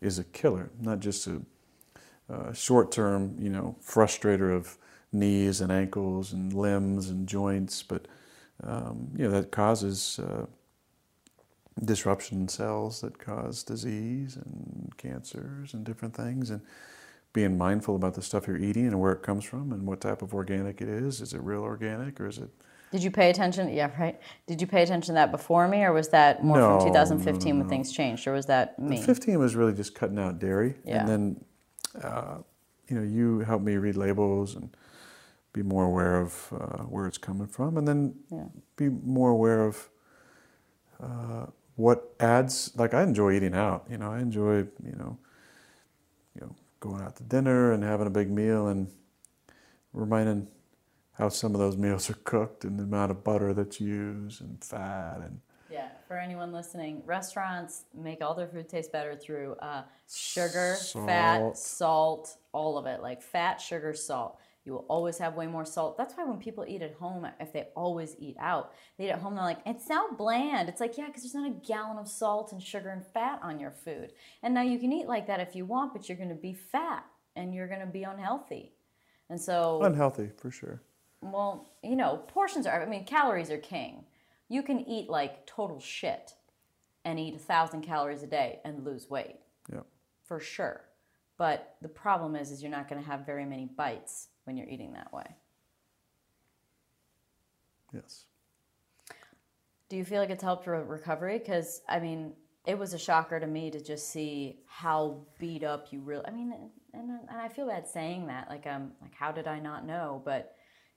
is 0.00 0.18
a 0.18 0.24
killer, 0.24 0.70
not 0.80 1.00
just 1.00 1.26
a 1.26 1.42
uh, 2.30 2.52
short-term, 2.52 3.36
you 3.38 3.50
know, 3.50 3.76
frustrator 3.84 4.54
of 4.54 4.76
knees 5.12 5.60
and 5.60 5.70
ankles 5.70 6.32
and 6.32 6.52
limbs 6.52 7.08
and 7.10 7.28
joints, 7.28 7.82
but 7.82 8.06
um, 8.64 9.08
you 9.16 9.24
know 9.24 9.30
that 9.30 9.50
causes 9.50 10.18
uh, 10.18 10.46
disruption 11.84 12.40
in 12.42 12.48
cells 12.48 13.00
that 13.02 13.18
cause 13.18 13.62
disease 13.62 14.36
and 14.36 14.92
cancers 14.96 15.74
and 15.74 15.84
different 15.84 16.14
things. 16.16 16.50
And 16.50 16.60
being 17.32 17.58
mindful 17.58 17.94
about 17.96 18.14
the 18.14 18.22
stuff 18.22 18.46
you're 18.46 18.56
eating 18.56 18.86
and 18.86 18.98
where 18.98 19.12
it 19.12 19.22
comes 19.22 19.44
from 19.44 19.70
and 19.70 19.86
what 19.86 20.00
type 20.00 20.22
of 20.22 20.32
organic 20.32 20.80
it 20.80 20.88
is. 20.88 21.20
Is 21.20 21.34
it 21.34 21.42
real 21.42 21.60
organic 21.60 22.18
or 22.18 22.28
is 22.28 22.38
it? 22.38 22.48
Did 22.90 23.02
you 23.02 23.10
pay 23.10 23.28
attention? 23.28 23.68
Yeah, 23.74 23.90
right. 24.00 24.18
Did 24.46 24.58
you 24.58 24.66
pay 24.66 24.82
attention 24.82 25.08
to 25.08 25.12
that 25.20 25.30
before 25.30 25.68
me 25.68 25.84
or 25.84 25.92
was 25.92 26.08
that 26.08 26.42
more 26.42 26.56
No, 26.56 26.78
from 26.78 26.78
no, 26.78 26.92
2015 26.94 27.52
no, 27.52 27.60
when 27.60 27.68
things 27.68 27.92
changed 27.92 28.26
or 28.26 28.32
was 28.32 28.46
that 28.46 28.78
me? 28.78 29.02
15 29.02 29.38
was 29.38 29.54
really 29.54 29.74
just 29.74 29.94
cutting 29.94 30.18
out 30.18 30.38
dairy, 30.38 30.76
Yeah. 30.86 31.00
and 31.00 31.08
then 31.10 31.44
uh, 32.02 32.38
you 32.88 32.96
know 32.96 33.02
you 33.02 33.40
help 33.40 33.62
me 33.62 33.76
read 33.76 33.96
labels 33.96 34.56
and 34.56 34.76
be 35.52 35.62
more 35.62 35.84
aware 35.84 36.20
of 36.20 36.52
uh, 36.52 36.84
where 36.84 37.06
it's 37.06 37.18
coming 37.18 37.46
from, 37.46 37.76
and 37.78 37.86
then 37.88 38.14
Yeah. 38.30 38.44
be 38.76 38.88
more 38.88 39.30
aware 39.30 39.64
of 39.66 39.88
uh, 41.02 41.46
what 41.76 42.14
adds. 42.20 42.72
Like 42.76 42.94
I 42.94 43.02
enjoy 43.02 43.34
eating 43.34 43.54
out. 43.54 43.86
You 43.90 43.98
know, 43.98 44.12
I 44.12 44.20
enjoy 44.20 44.58
you 44.84 44.96
know, 44.98 45.18
you 46.34 46.42
know, 46.42 46.54
going 46.80 47.02
out 47.02 47.16
to 47.16 47.22
dinner 47.24 47.72
and 47.72 47.82
having 47.84 48.06
a 48.06 48.10
big 48.10 48.30
meal 48.30 48.68
and 48.68 48.88
reminding 49.92 50.48
how 51.14 51.28
some 51.28 51.54
of 51.54 51.60
those 51.60 51.76
meals 51.76 52.10
are 52.10 52.18
cooked 52.24 52.64
and 52.64 52.78
the 52.78 52.84
amount 52.84 53.10
of 53.10 53.24
butter 53.24 53.54
that's 53.54 53.80
used 53.80 54.40
and 54.42 54.62
fat 54.64 55.18
and 55.22 55.40
Yeah, 55.76 55.88
for 56.08 56.16
anyone 56.18 56.52
listening, 56.52 57.02
restaurants 57.04 57.84
make 57.94 58.22
all 58.22 58.34
their 58.34 58.46
food 58.48 58.68
taste 58.68 58.92
better 58.92 59.14
through 59.14 59.56
uh, 59.60 59.82
sugar, 60.10 60.76
fat, 61.06 61.38
Salt. 61.38 61.58
salt, 61.58 62.36
all 62.52 62.78
of 62.78 62.86
it. 62.86 63.02
Like 63.02 63.20
fat, 63.22 63.60
sugar, 63.60 63.92
salt. 63.92 64.38
You 64.64 64.72
will 64.72 64.86
always 64.88 65.18
have 65.18 65.34
way 65.34 65.46
more 65.46 65.64
salt. 65.64 65.96
That's 65.98 66.14
why 66.16 66.24
when 66.24 66.38
people 66.38 66.64
eat 66.66 66.82
at 66.82 66.94
home, 66.94 67.26
if 67.38 67.52
they 67.52 67.68
always 67.76 68.16
eat 68.18 68.36
out, 68.40 68.72
they 68.98 69.04
eat 69.06 69.10
at 69.10 69.20
home, 69.20 69.34
they're 69.36 69.44
like, 69.44 69.60
it's 69.66 69.86
so 69.86 70.08
bland. 70.16 70.68
It's 70.68 70.80
like, 70.80 70.96
yeah, 70.98 71.06
because 71.06 71.22
there's 71.22 71.34
not 71.34 71.46
a 71.50 71.66
gallon 71.66 71.98
of 71.98 72.08
salt 72.08 72.50
and 72.52 72.60
sugar 72.60 72.88
and 72.88 73.06
fat 73.06 73.38
on 73.42 73.60
your 73.60 73.70
food. 73.70 74.12
And 74.42 74.54
now 74.54 74.62
you 74.62 74.78
can 74.78 74.92
eat 74.92 75.06
like 75.06 75.26
that 75.28 75.40
if 75.40 75.54
you 75.54 75.66
want, 75.66 75.92
but 75.92 76.08
you're 76.08 76.18
going 76.18 76.30
to 76.30 76.34
be 76.34 76.54
fat 76.54 77.04
and 77.36 77.54
you're 77.54 77.68
going 77.68 77.80
to 77.80 77.86
be 77.86 78.02
unhealthy. 78.02 78.72
And 79.28 79.40
so, 79.40 79.82
Unhealthy 79.82 80.30
for 80.36 80.50
sure. 80.50 80.80
well, 81.20 81.68
you 81.82 81.94
know, 81.96 82.22
portions 82.28 82.66
are, 82.66 82.82
I 82.82 82.86
mean, 82.86 83.04
calories 83.04 83.50
are 83.50 83.58
king. 83.58 84.04
You 84.48 84.62
can 84.62 84.80
eat 84.88 85.08
like 85.08 85.46
total 85.46 85.80
shit 85.80 86.34
and 87.04 87.18
eat 87.18 87.34
a 87.34 87.38
thousand 87.38 87.82
calories 87.82 88.22
a 88.22 88.26
day 88.26 88.60
and 88.64 88.84
lose 88.84 89.08
weight 89.10 89.36
Yeah. 89.72 89.80
for 90.24 90.40
sure. 90.40 90.82
But 91.38 91.76
the 91.82 91.88
problem 91.88 92.34
is, 92.34 92.50
is 92.50 92.62
you're 92.62 92.70
not 92.70 92.88
going 92.88 93.02
to 93.02 93.08
have 93.08 93.26
very 93.26 93.44
many 93.44 93.66
bites 93.66 94.28
when 94.44 94.56
you're 94.56 94.68
eating 94.68 94.92
that 94.94 95.12
way. 95.12 95.26
Yes. 97.92 98.24
Do 99.88 99.96
you 99.96 100.04
feel 100.04 100.20
like 100.20 100.30
it's 100.30 100.42
helped 100.42 100.66
your 100.66 100.82
recovery? 100.84 101.38
Because 101.38 101.82
I 101.88 102.00
mean, 102.00 102.32
it 102.66 102.76
was 102.78 102.94
a 102.94 102.98
shocker 102.98 103.38
to 103.38 103.46
me 103.46 103.70
to 103.70 103.80
just 103.82 104.10
see 104.10 104.58
how 104.66 105.24
beat 105.38 105.62
up 105.62 105.92
you 105.92 106.00
really. 106.00 106.24
I 106.26 106.30
mean, 106.32 106.52
and, 106.92 107.10
and 107.28 107.40
I 107.40 107.48
feel 107.48 107.68
bad 107.68 107.86
saying 107.86 108.26
that. 108.26 108.48
Like, 108.48 108.66
um, 108.66 108.92
like 109.00 109.14
how 109.14 109.30
did 109.30 109.46
I 109.46 109.60
not 109.60 109.86
know? 109.86 110.20
But 110.24 110.54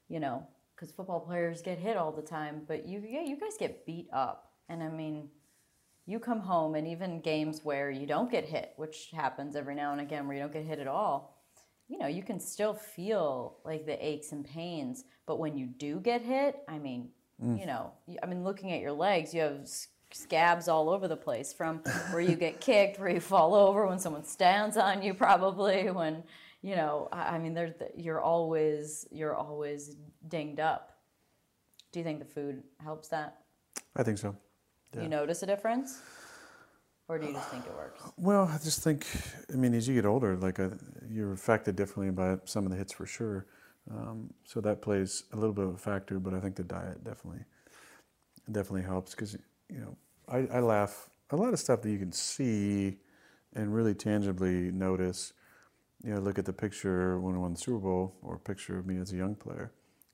you 0.07 0.19
know, 0.19 0.47
because 0.79 0.93
football 0.93 1.19
players 1.19 1.61
get 1.61 1.77
hit 1.77 1.97
all 1.97 2.11
the 2.11 2.21
time. 2.21 2.61
But 2.67 2.87
you, 2.87 3.03
yeah, 3.05 3.23
you 3.23 3.37
guys 3.37 3.57
get 3.59 3.85
beat 3.85 4.07
up, 4.13 4.53
and 4.69 4.81
I 4.81 4.89
mean, 4.89 5.29
you 6.05 6.19
come 6.19 6.39
home, 6.39 6.75
and 6.75 6.87
even 6.87 7.19
games 7.19 7.61
where 7.63 7.91
you 7.91 8.07
don't 8.07 8.31
get 8.31 8.45
hit, 8.45 8.73
which 8.77 9.09
happens 9.13 9.55
every 9.55 9.75
now 9.75 9.91
and 9.91 10.01
again, 10.01 10.27
where 10.27 10.35
you 10.35 10.41
don't 10.41 10.53
get 10.53 10.65
hit 10.65 10.79
at 10.79 10.87
all. 10.87 11.35
You 11.87 11.97
know, 11.97 12.07
you 12.07 12.23
can 12.23 12.39
still 12.39 12.73
feel 12.73 13.57
like 13.65 13.85
the 13.85 14.05
aches 14.05 14.31
and 14.31 14.45
pains, 14.45 15.03
but 15.25 15.39
when 15.39 15.57
you 15.57 15.65
do 15.65 15.99
get 15.99 16.21
hit, 16.21 16.57
I 16.67 16.77
mean, 16.77 17.09
mm. 17.43 17.59
you 17.59 17.65
know, 17.65 17.91
I 18.23 18.25
mean, 18.27 18.43
looking 18.43 18.71
at 18.71 18.79
your 18.79 18.91
legs, 18.91 19.33
you 19.33 19.41
have 19.41 19.67
scabs 20.11 20.67
all 20.67 20.89
over 20.89 21.07
the 21.07 21.17
place 21.17 21.51
from 21.51 21.79
where 22.11 22.21
you 22.21 22.35
get 22.35 22.61
kicked, 22.61 22.99
where 22.99 23.09
you 23.09 23.19
fall 23.19 23.53
over, 23.53 23.85
when 23.85 23.99
someone 23.99 24.23
stands 24.23 24.77
on 24.77 25.01
you, 25.01 25.13
probably 25.13 25.91
when, 25.91 26.23
you 26.61 26.75
know, 26.75 27.07
I 27.11 27.35
I 27.35 27.39
mean, 27.39 27.53
there's 27.53 27.75
the, 27.75 27.89
you're 27.95 28.21
always 28.21 29.07
you're 29.11 29.35
always 29.35 29.95
dinged 30.27 30.59
up. 30.59 30.97
Do 31.91 31.99
you 31.99 32.03
think 32.03 32.19
the 32.19 32.25
food 32.25 32.63
helps 32.83 33.07
that? 33.09 33.39
I 33.95 34.03
think 34.03 34.17
so. 34.17 34.35
Yeah. 34.93 35.03
You 35.03 35.09
notice 35.09 35.43
a 35.43 35.45
difference, 35.45 36.01
or 37.07 37.17
do 37.17 37.27
you 37.27 37.33
just 37.33 37.49
think 37.49 37.65
it 37.65 37.73
works? 37.75 38.03
Well, 38.17 38.49
I 38.51 38.57
just 38.63 38.83
think, 38.83 39.05
I 39.51 39.55
mean, 39.55 39.73
as 39.73 39.87
you 39.87 39.95
get 39.95 40.05
older, 40.05 40.35
like 40.35 40.59
uh, 40.59 40.69
you're 41.09 41.31
affected 41.31 41.75
differently 41.75 42.11
by 42.11 42.39
some 42.45 42.65
of 42.65 42.71
the 42.71 42.77
hits 42.77 42.93
for 42.93 43.05
sure. 43.05 43.45
Um, 43.91 44.31
so 44.43 44.61
that 44.61 44.81
plays 44.81 45.23
a 45.33 45.35
little 45.35 45.53
bit 45.53 45.65
of 45.65 45.73
a 45.73 45.77
factor, 45.77 46.19
but 46.19 46.33
I 46.33 46.39
think 46.39 46.55
the 46.55 46.63
diet 46.63 47.03
definitely, 47.03 47.43
definitely 48.51 48.83
helps 48.83 49.11
because 49.11 49.33
you 49.69 49.79
know 49.79 49.97
I, 50.27 50.57
I 50.57 50.59
laugh 50.59 51.09
a 51.31 51.35
lot 51.35 51.53
of 51.53 51.59
stuff 51.59 51.81
that 51.81 51.89
you 51.89 51.97
can 51.97 52.11
see 52.11 52.97
and 53.53 53.73
really 53.73 53.95
tangibly 53.95 54.71
notice. 54.71 55.33
You 56.03 56.13
know, 56.13 56.19
look 56.21 56.39
at 56.39 56.45
the 56.45 56.53
picture 56.53 57.19
when 57.19 57.35
I 57.35 57.37
won 57.39 57.53
the 57.53 57.59
Super 57.59 57.79
Bowl, 57.79 58.15
or 58.21 58.37
picture 58.37 58.77
of 58.79 58.85
me 58.85 58.97
as 58.97 59.11
a 59.11 59.17
young 59.17 59.35
player, 59.35 59.71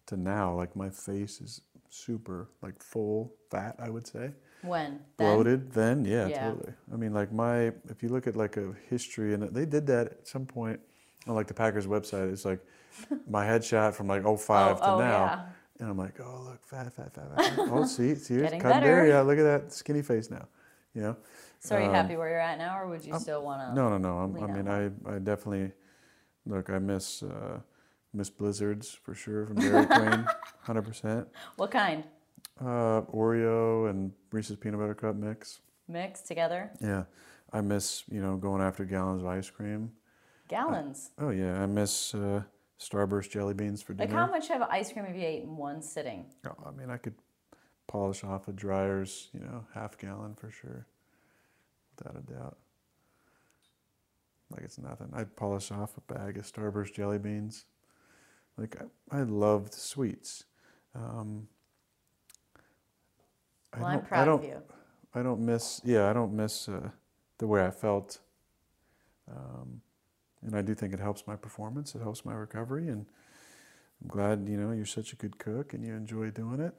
to 0.07 0.17
now, 0.17 0.53
like 0.55 0.75
my 0.75 0.89
face 0.89 1.39
is 1.41 1.61
super 1.89 2.49
like 2.61 2.81
full 2.81 3.33
fat. 3.51 3.75
I 3.79 3.89
would 3.89 4.05
say 4.07 4.31
When 4.63 4.99
bloated 5.17 5.71
then 5.71 6.03
yeah, 6.05 6.27
Yeah. 6.27 6.49
totally 6.51 6.73
i 6.91 6.95
mean 6.97 7.13
like 7.13 7.31
my 7.31 7.71
if 7.89 8.01
you 8.01 8.09
look 8.09 8.25
at 8.27 8.35
like 8.35 8.57
a 8.57 8.73
history 8.89 9.33
and 9.33 9.43
they 9.55 9.65
did 9.65 9.85
that 9.87 10.07
at 10.07 10.27
some 10.27 10.45
point 10.45 10.79
on 11.27 11.35
like 11.35 11.47
the 11.47 11.53
packers 11.53 11.85
website 11.87 12.31
it's 12.33 12.43
like 12.45 12.59
my 13.29 13.45
headshot 13.45 13.93
from 13.93 14.07
like 14.07 14.23
05 14.23 14.77
Oh, 14.81 14.85
to 14.85 14.91
oh, 14.93 14.99
now 14.99 15.23
yeah. 15.25 15.45
and 15.79 15.89
i'm 15.89 15.97
like 15.97 16.19
oh 16.19 16.41
look 16.49 16.65
fat 16.65 16.91
fat 16.91 17.13
fat, 17.13 17.29
fat. 17.37 17.59
oh 17.71 17.85
see 17.85 18.15
see 18.25 18.35
there 18.37 19.07
yeah 19.07 19.19
uh, 19.19 19.23
look 19.23 19.37
at 19.37 19.43
that 19.43 19.71
skinny 19.71 20.01
face 20.01 20.29
now 20.31 20.47
you 20.95 21.01
know 21.03 21.15
So 21.65 21.75
are 21.75 21.79
you 21.81 21.87
Um, 21.87 21.95
happy 21.95 22.15
where 22.15 22.29
you're 22.29 22.39
at 22.39 22.59
now, 22.59 22.79
or 22.79 22.87
would 22.87 23.03
you 23.03 23.17
still 23.19 23.43
want 23.43 23.59
to? 23.61 23.73
no 23.73 23.89
no 23.89 23.97
no 23.97 24.17
I'm, 24.19 24.37
i 24.43 24.47
mean 24.47 24.67
I, 24.67 25.15
I 25.15 25.17
definitely 25.19 25.71
look 26.45 26.69
i 26.69 26.77
miss 26.77 27.23
uh 27.23 27.59
miss 28.13 28.29
blizzards 28.29 28.91
for 28.93 29.15
sure 29.15 29.47
from 29.47 29.55
dairy 29.55 29.85
queen 29.97 30.25
100% 30.67 31.25
What 31.55 31.71
kind? 31.71 32.03
uh 32.61 33.01
oreo 33.11 33.89
and 33.89 34.11
reese's 34.31 34.57
peanut 34.57 34.79
butter 34.79 34.93
cup 34.93 35.15
mix 35.15 35.61
Mix 35.87 36.21
together? 36.21 36.71
Yeah, 36.81 37.03
I 37.53 37.61
miss 37.61 38.03
you 38.11 38.21
know 38.21 38.37
going 38.37 38.61
after 38.61 38.85
gallons 38.85 39.21
of 39.23 39.27
ice 39.27 39.49
cream. 39.49 39.91
Gallons. 40.47 41.11
Oh 41.19 41.29
yeah, 41.29 41.61
I 41.61 41.65
miss 41.67 42.13
uh, 42.15 42.41
Starburst 42.79 43.29
jelly 43.31 43.53
beans 43.53 43.81
for 43.83 43.93
dinner. 43.93 44.09
Like 44.11 44.19
how 44.19 44.31
much 44.31 44.49
of 44.51 44.61
ice 44.63 44.91
cream 44.91 45.05
have 45.05 45.15
you 45.15 45.23
ate 45.25 45.43
in 45.43 45.57
one 45.57 45.81
sitting? 45.83 46.25
Oh, 46.47 46.55
I 46.67 46.71
mean, 46.71 46.89
I 46.89 46.97
could 46.97 47.13
polish 47.87 48.23
off 48.23 48.47
a 48.47 48.51
Dreyer's 48.51 49.29
you 49.33 49.41
know 49.41 49.65
half 49.75 49.95
gallon 49.99 50.33
for 50.33 50.49
sure, 50.49 50.87
without 51.97 52.15
a 52.17 52.33
doubt. 52.33 52.57
Like 54.51 54.61
it's 54.63 54.77
nothing. 54.77 55.09
I'd 55.13 55.35
polish 55.35 55.71
off 55.71 55.97
a 55.97 56.13
bag 56.13 56.37
of 56.37 56.45
Starburst 56.45 56.93
jelly 56.93 57.17
beans. 57.17 57.65
Like 58.57 58.75
I, 59.11 59.19
I 59.19 59.23
loved 59.23 59.73
sweets. 59.73 60.45
Um, 60.93 61.47
I 63.73 63.79
Well, 63.79 63.87
I 63.87 63.97
proud 63.97 64.27
of 64.27 64.41
don't- 64.41 64.49
you. 64.49 64.61
I 65.17 65.23
don't 65.23 65.39
miss, 65.45 65.79
yeah, 65.85 66.09
I 66.09 66.13
don't 66.13 66.33
miss 66.33 66.67
uh, 66.67 66.89
the 67.37 67.47
way 67.47 67.65
I 67.65 67.71
felt. 67.71 68.19
Um, 69.31 69.79
and 70.41 70.53
I 70.57 70.61
do 70.61 70.73
think 70.75 70.93
it 70.93 70.99
helps 70.99 71.25
my 71.25 71.37
performance, 71.37 71.95
it 71.95 72.01
helps 72.01 72.25
my 72.25 72.33
recovery. 72.33 72.89
And 72.89 73.05
I'm 74.01 74.07
glad, 74.09 74.47
you 74.49 74.57
know, 74.57 74.71
you're 74.73 74.85
such 74.85 75.13
a 75.13 75.15
good 75.15 75.37
cook 75.37 75.73
and 75.73 75.85
you 75.85 75.93
enjoy 75.93 76.31
doing 76.31 76.59
it. 76.59 76.73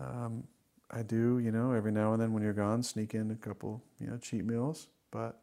Um, 0.00 0.44
I 0.92 1.02
do, 1.02 1.38
you 1.38 1.50
know, 1.52 1.72
every 1.72 1.92
now 1.92 2.12
and 2.12 2.20
then 2.20 2.32
when 2.32 2.42
you're 2.42 2.52
gone, 2.52 2.82
sneak 2.82 3.14
in 3.14 3.30
a 3.30 3.34
couple, 3.36 3.82
you 3.98 4.06
know, 4.08 4.18
cheat 4.18 4.44
meals. 4.44 4.88
But 5.10 5.40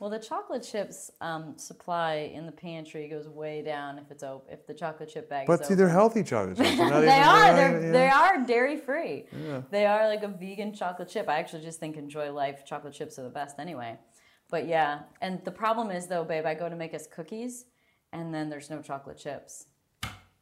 Well, 0.00 0.10
the 0.10 0.18
chocolate 0.18 0.62
chips 0.64 1.10
um, 1.20 1.56
supply 1.56 2.30
in 2.34 2.44
the 2.46 2.52
pantry 2.52 3.06
goes 3.08 3.28
way 3.28 3.62
down 3.62 3.98
if 3.98 4.10
it's 4.10 4.22
open. 4.24 4.52
If 4.52 4.66
the 4.66 4.74
chocolate 4.74 5.10
chip 5.12 5.28
bag 5.30 5.46
but 5.46 5.54
is 5.54 5.58
see, 5.60 5.64
open. 5.74 5.76
they're 5.78 5.88
healthy 5.88 6.24
chocolate 6.24 6.56
chips. 6.56 6.76
They're 6.76 6.90
not 6.90 7.00
they 7.02 7.06
even- 7.06 7.28
are. 7.28 7.54
They're, 7.56 7.76
even- 7.78 7.92
They 7.92 8.08
are 8.08 8.44
dairy 8.44 8.76
free. 8.78 9.26
Yeah. 9.46 9.62
They 9.70 9.86
are 9.86 10.08
like 10.08 10.24
a 10.24 10.28
vegan 10.28 10.74
chocolate 10.74 11.08
chip. 11.08 11.28
I 11.28 11.38
actually 11.38 11.62
just 11.62 11.78
think 11.78 11.96
Enjoy 11.96 12.32
Life 12.32 12.64
chocolate 12.64 12.94
chips 12.94 13.18
are 13.18 13.22
the 13.22 13.28
best 13.30 13.58
anyway. 13.60 13.96
But 14.50 14.66
yeah, 14.66 15.02
and 15.20 15.40
the 15.44 15.52
problem 15.52 15.92
is 15.92 16.08
though, 16.08 16.24
babe, 16.24 16.46
I 16.46 16.54
go 16.54 16.68
to 16.68 16.74
make 16.74 16.94
us 16.94 17.06
cookies, 17.06 17.66
and 18.12 18.34
then 18.34 18.50
there's 18.50 18.68
no 18.70 18.82
chocolate 18.82 19.16
chips, 19.18 19.66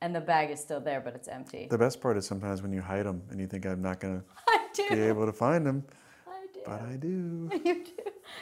and 0.00 0.14
the 0.14 0.20
bag 0.20 0.50
is 0.50 0.60
still 0.60 0.80
there, 0.80 1.00
but 1.00 1.14
it's 1.14 1.28
empty. 1.28 1.66
The 1.70 1.78
best 1.78 2.00
part 2.00 2.16
is 2.16 2.26
sometimes 2.26 2.62
when 2.62 2.72
you 2.72 2.80
hide 2.80 3.06
them 3.06 3.22
and 3.30 3.40
you 3.40 3.46
think 3.46 3.66
I'm 3.66 3.82
not 3.82 4.00
gonna 4.00 4.22
be 4.90 5.00
able 5.00 5.26
to 5.26 5.32
find 5.32 5.66
them, 5.66 5.84
I 6.26 6.46
do. 6.52 6.60
but 6.64 6.82
I 6.82 6.96
do. 6.96 7.50
You 7.64 7.84
do. 7.84 7.90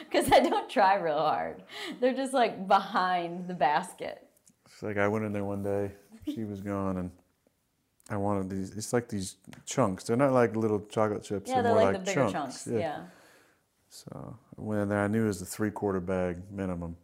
Because 0.09 0.29
I 0.31 0.41
don't 0.41 0.69
try 0.69 0.95
real 0.95 1.17
hard. 1.17 1.63
They're 2.01 2.13
just 2.13 2.33
like 2.33 2.67
behind 2.67 3.47
the 3.47 3.53
basket. 3.53 4.27
It's 4.65 4.83
like 4.83 4.97
I 4.97 5.07
went 5.07 5.23
in 5.25 5.31
there 5.31 5.45
one 5.45 5.63
day, 5.63 5.91
she 6.25 6.43
was 6.43 6.59
gone, 6.61 6.97
and 6.97 7.11
I 8.09 8.17
wanted 8.17 8.49
these. 8.49 8.75
It's 8.75 8.91
like 8.91 9.07
these 9.07 9.37
chunks. 9.65 10.03
They're 10.03 10.17
not 10.17 10.33
like 10.33 10.55
little 10.55 10.81
chocolate 10.81 11.23
chips. 11.23 11.49
Yeah, 11.49 11.61
they're 11.61 11.73
more 11.73 11.83
like, 11.83 11.95
like 11.95 12.05
the 12.05 12.11
bigger 12.11 12.29
chunks. 12.29 12.67
Yeah. 12.69 12.99
So 13.89 14.37
I 14.57 14.61
went 14.61 14.81
in 14.81 14.89
there. 14.89 14.99
I 14.99 15.07
knew 15.07 15.23
it 15.23 15.27
was 15.27 15.39
the 15.39 15.45
three 15.45 15.71
quarter 15.71 16.01
bag 16.01 16.37
minimum. 16.51 16.97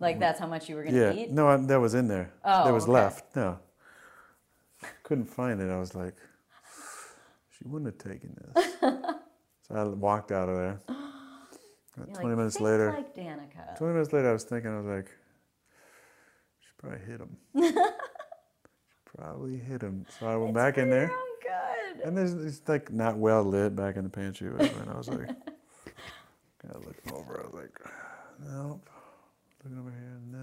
Like 0.00 0.18
that's 0.18 0.40
how 0.40 0.46
much 0.46 0.68
you 0.68 0.76
were 0.76 0.82
gonna 0.84 0.96
Yeah, 0.96 1.12
eat. 1.12 1.30
no, 1.30 1.46
I, 1.48 1.56
that 1.58 1.78
was 1.80 1.94
in 1.94 2.08
there. 2.08 2.32
Oh, 2.44 2.64
that 2.64 2.72
was 2.72 2.84
okay. 2.84 2.92
left. 2.92 3.36
No, 3.36 3.58
couldn't 5.02 5.26
find 5.26 5.60
it. 5.60 5.70
I 5.70 5.78
was 5.78 5.94
like, 5.94 6.14
she 7.50 7.64
wouldn't 7.68 7.86
have 7.94 8.10
taken 8.12 8.34
this. 8.54 8.74
so 8.80 9.74
I 9.74 9.84
walked 9.84 10.32
out 10.32 10.48
of 10.48 10.56
there. 10.56 10.80
Uh, 10.88 10.94
You're 11.98 12.06
Twenty 12.06 12.28
like, 12.30 12.36
minutes 12.38 12.56
"Think 12.56 12.64
later, 12.64 12.92
like 12.96 13.14
Danica. 13.14 13.76
twenty 13.76 13.92
minutes 13.92 14.12
later, 14.12 14.30
I 14.30 14.32
was 14.32 14.44
thinking, 14.44 14.70
I 14.72 14.76
was 14.80 14.86
like, 14.86 15.10
she 16.60 16.68
probably 16.78 17.00
hit 17.06 17.20
him. 17.20 17.36
probably 19.16 19.56
hit 19.58 19.82
him. 19.82 20.06
So 20.18 20.26
I 20.28 20.36
went 20.36 20.54
back 20.54 20.78
in 20.78 20.88
there. 20.88 21.10
Oh, 21.12 21.36
good. 21.42 22.04
And 22.06 22.16
there's 22.16 22.32
it's 22.32 22.66
like 22.68 22.90
not 22.90 23.18
well 23.18 23.44
lit 23.44 23.76
back 23.76 23.96
in 23.96 24.04
the 24.04 24.10
pantry, 24.10 24.50
whatever. 24.50 24.80
And 24.80 24.90
I 24.90 24.96
was 24.96 25.08
like, 25.08 25.26
kind 25.26 26.74
of 26.74 26.86
looking 26.86 27.12
over. 27.12 27.38
I 27.40 27.46
was 27.46 27.54
like, 27.54 27.78
nope. 28.48 28.88
Looking 29.62 29.78
over 29.78 29.90
here, 29.90 30.20
no. 30.30 30.38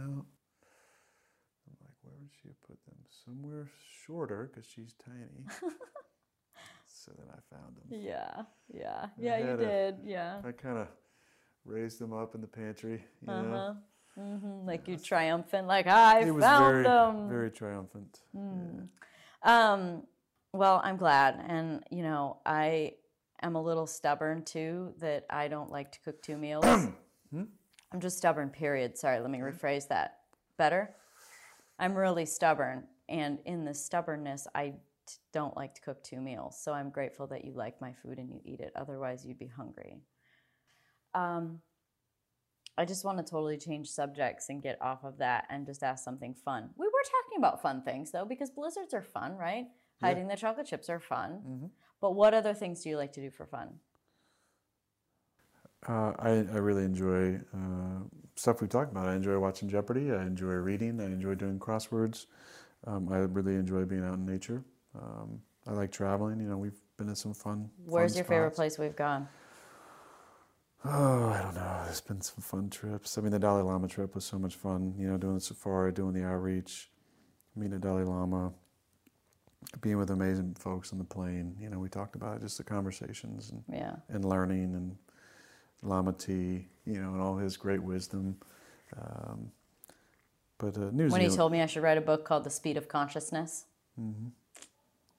I'm 1.66 1.78
like, 1.82 1.96
where 2.04 2.14
would 2.20 2.30
she 2.42 2.50
have 2.50 2.62
put 2.64 2.84
them? 2.86 2.96
Somewhere 3.26 3.68
shorter, 4.06 4.50
because 4.54 4.70
she's 4.70 4.94
tiny. 5.04 5.46
so 6.88 7.12
then 7.18 7.28
I 7.32 7.56
found 7.56 7.76
them. 7.78 8.00
Yeah, 8.00 8.44
yeah, 8.74 9.06
I 9.06 9.10
yeah. 9.18 9.38
You 9.40 9.46
a- 9.54 9.58
did. 9.58 9.96
Yeah. 10.06 10.42
I 10.46 10.52
kind 10.52 10.78
of 10.78 10.88
raised 11.66 12.00
them 12.00 12.14
up 12.14 12.36
in 12.36 12.42
the 12.42 12.48
pantry. 12.48 13.04
You 13.26 13.34
Uh 13.34 13.42
know, 13.42 13.76
huh. 14.16 14.22
hmm 14.22 14.66
Like 14.68 14.88
you 14.88 14.98
triumphant, 14.98 15.68
like 15.68 15.88
I 15.88 16.22
it 16.22 16.32
was 16.32 16.44
found 16.44 16.74
very, 16.74 16.84
them. 16.84 17.30
very 17.30 17.52
triumphant. 17.52 18.20
Mm. 18.36 18.88
Um, 19.44 20.04
well, 20.54 20.80
I'm 20.84 20.98
glad, 20.98 21.44
and 21.48 21.84
you 21.92 22.04
know, 22.04 22.38
I 22.46 22.94
am 23.42 23.56
a 23.56 23.62
little 23.62 23.88
stubborn 23.88 24.44
too, 24.44 24.94
that 25.00 25.26
I 25.30 25.48
don't 25.48 25.72
like 25.72 25.92
to 25.94 26.00
cook 26.02 26.22
two 26.22 26.38
meals. 26.38 26.66
I'm 27.94 28.02
just 28.02 28.18
stubborn, 28.18 28.50
period. 28.50 28.98
Sorry, 28.98 29.20
let 29.20 29.30
me 29.30 29.40
rephrase 29.40 29.88
that. 29.88 30.18
Better? 30.58 30.96
I'm 31.80 31.96
really 31.96 32.26
stubborn. 32.26 32.84
And 33.08 33.40
in 33.46 33.64
the 33.64 33.74
stubbornness, 33.74 34.48
I 34.54 34.74
t- 35.08 35.16
don't 35.32 35.56
like 35.56 35.74
to 35.76 35.82
cook 35.82 36.04
two 36.04 36.20
meals. 36.20 36.60
So 36.62 36.74
I'm 36.74 36.90
grateful 36.90 37.28
that 37.28 37.46
you 37.46 37.54
like 37.54 37.80
my 37.80 37.94
food 37.94 38.18
and 38.18 38.30
you 38.30 38.42
eat 38.44 38.60
it. 38.60 38.74
Otherwise, 38.76 39.26
you'd 39.26 39.40
be 39.40 39.48
hungry. 39.48 40.02
Um, 41.14 41.60
I 42.78 42.86
just 42.86 43.06
want 43.06 43.18
to 43.18 43.24
totally 43.24 43.58
change 43.58 43.90
subjects 43.90 44.50
and 44.50 44.62
get 44.62 44.80
off 44.82 45.04
of 45.04 45.18
that 45.18 45.46
and 45.50 45.66
just 45.66 45.82
ask 45.82 46.04
something 46.04 46.36
fun. 46.36 46.70
We 46.78 46.86
were 46.86 46.92
talking 46.92 47.38
about 47.40 47.62
fun 47.62 47.82
things 47.82 48.12
though, 48.12 48.26
because 48.26 48.52
blizzards 48.52 48.94
are 48.94 49.02
fun, 49.02 49.36
right? 49.36 49.66
Hiding 50.02 50.28
the 50.28 50.36
chocolate 50.36 50.68
chips 50.68 50.90
are 50.90 51.00
fun. 51.00 51.40
But 52.02 52.12
what 52.12 52.36
other 52.36 52.54
things 52.54 52.84
do 52.84 52.90
you 52.90 52.98
like 52.98 53.14
to 53.14 53.22
do 53.22 53.32
for 53.32 53.48
fun? 53.48 53.80
Uh, 55.86 56.14
I, 56.18 56.30
I 56.30 56.58
really 56.58 56.84
enjoy 56.84 57.36
uh, 57.54 58.00
stuff 58.36 58.62
we 58.62 58.68
talked 58.68 58.92
about. 58.92 59.08
I 59.08 59.16
enjoy 59.16 59.38
watching 59.40 59.70
Jeopardy. 59.70 60.12
I 60.12 60.24
enjoy 60.24 60.54
reading. 60.54 61.00
I 61.00 61.06
enjoy 61.06 61.36
doing 61.36 61.60
crosswords. 61.60 62.26
Um, 62.86 63.10
I 63.12 63.18
really 63.18 63.56
enjoy 63.56 63.86
being 63.86 64.04
out 64.04 64.16
in 64.16 64.26
nature. 64.26 64.64
Um, 64.96 65.42
I 65.68 65.72
like 65.74 65.92
traveling. 65.92 66.40
You 66.40 66.48
know, 66.48 66.58
we've 66.58 66.80
been 66.98 67.08
to 67.08 67.16
some 67.16 67.34
fun. 67.34 67.70
Where's 67.86 68.14
fun 68.14 68.18
your 68.18 68.26
favorite 68.26 68.56
place 68.56 68.80
we've 68.80 68.96
gone? 68.96 69.28
Oh, 70.86 71.26
I 71.30 71.42
don't 71.42 71.56
know. 71.56 71.82
There's 71.86 72.02
been 72.02 72.22
some 72.22 72.42
fun 72.42 72.70
trips. 72.70 73.18
I 73.18 73.22
mean, 73.22 73.32
the 73.32 73.40
Dalai 73.40 73.62
Lama 73.62 73.88
trip 73.88 74.16
was 74.16 74.26
so 74.26 74.40
much 74.40 74.56
fun. 74.56 74.94
You 74.98 75.10
know, 75.10 75.18
doing 75.18 75.36
the 75.36 75.42
safari, 75.42 75.92
doing 75.92 76.14
the 76.14 76.24
outreach, 76.24 76.90
meeting 77.56 77.72
the 77.72 77.80
Dalai 77.80 78.04
Lama, 78.04 78.54
being 79.82 79.98
with 79.98 80.12
amazing 80.12 80.56
folks 80.58 80.92
on 80.92 80.98
the 81.00 81.04
plane. 81.04 81.56
You 81.60 81.70
know, 81.70 81.80
we 81.80 81.90
talked 81.90 82.16
about 82.16 82.38
it, 82.38 82.42
just 82.42 82.58
the 82.58 82.64
conversations 82.64 83.52
and, 83.52 83.64
Yeah. 83.72 83.96
and 84.10 84.24
learning 84.24 84.76
and 84.76 84.96
Lama 85.84 86.14
T, 86.14 86.68
you 86.86 87.02
know, 87.02 87.14
and 87.14 87.22
all 87.22 87.38
his 87.38 87.58
great 87.58 87.82
wisdom. 87.82 88.38
Um, 89.00 89.52
but 90.58 90.76
uh, 90.78 90.90
New 90.92 91.10
Zealand. 91.10 91.12
When 91.12 91.22
he 91.22 91.30
told 91.30 91.52
me 91.52 91.62
I 91.62 91.66
should 91.66 91.84
write 91.84 91.98
a 91.98 92.02
book 92.02 92.26
called 92.26 92.44
The 92.44 92.50
Speed 92.50 92.78
of 92.78 92.88
Consciousness. 92.88 93.66
Mm-hmm. 94.00 94.28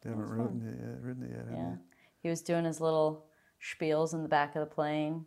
they 0.02 0.10
haven't 0.10 0.28
written 0.28 0.62
it 0.68 0.84
yet, 0.86 1.00
written 1.02 1.22
it 1.24 1.30
yet, 1.30 1.44
Yeah. 1.50 1.70
they? 1.70 1.76
He 2.22 2.28
was 2.28 2.42
doing 2.42 2.64
his 2.64 2.80
little 2.80 3.24
spiels 3.62 4.14
in 4.14 4.22
the 4.22 4.28
back 4.28 4.54
of 4.56 4.60
the 4.60 4.74
plane, 4.74 5.24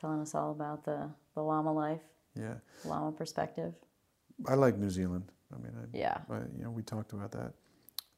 telling 0.00 0.20
us 0.20 0.34
all 0.34 0.50
about 0.50 0.84
the, 0.84 1.08
the 1.34 1.42
llama 1.42 1.72
life, 1.72 2.00
Yeah. 2.38 2.54
Lama 2.84 3.12
perspective. 3.12 3.74
I 4.46 4.54
like 4.54 4.76
New 4.78 4.90
Zealand. 4.90 5.24
I 5.54 5.58
mean, 5.62 5.72
I, 5.76 5.96
Yeah. 5.96 6.18
I, 6.30 6.38
you 6.56 6.64
know, 6.64 6.70
we 6.70 6.82
talked 6.82 7.12
about 7.12 7.30
that. 7.32 7.52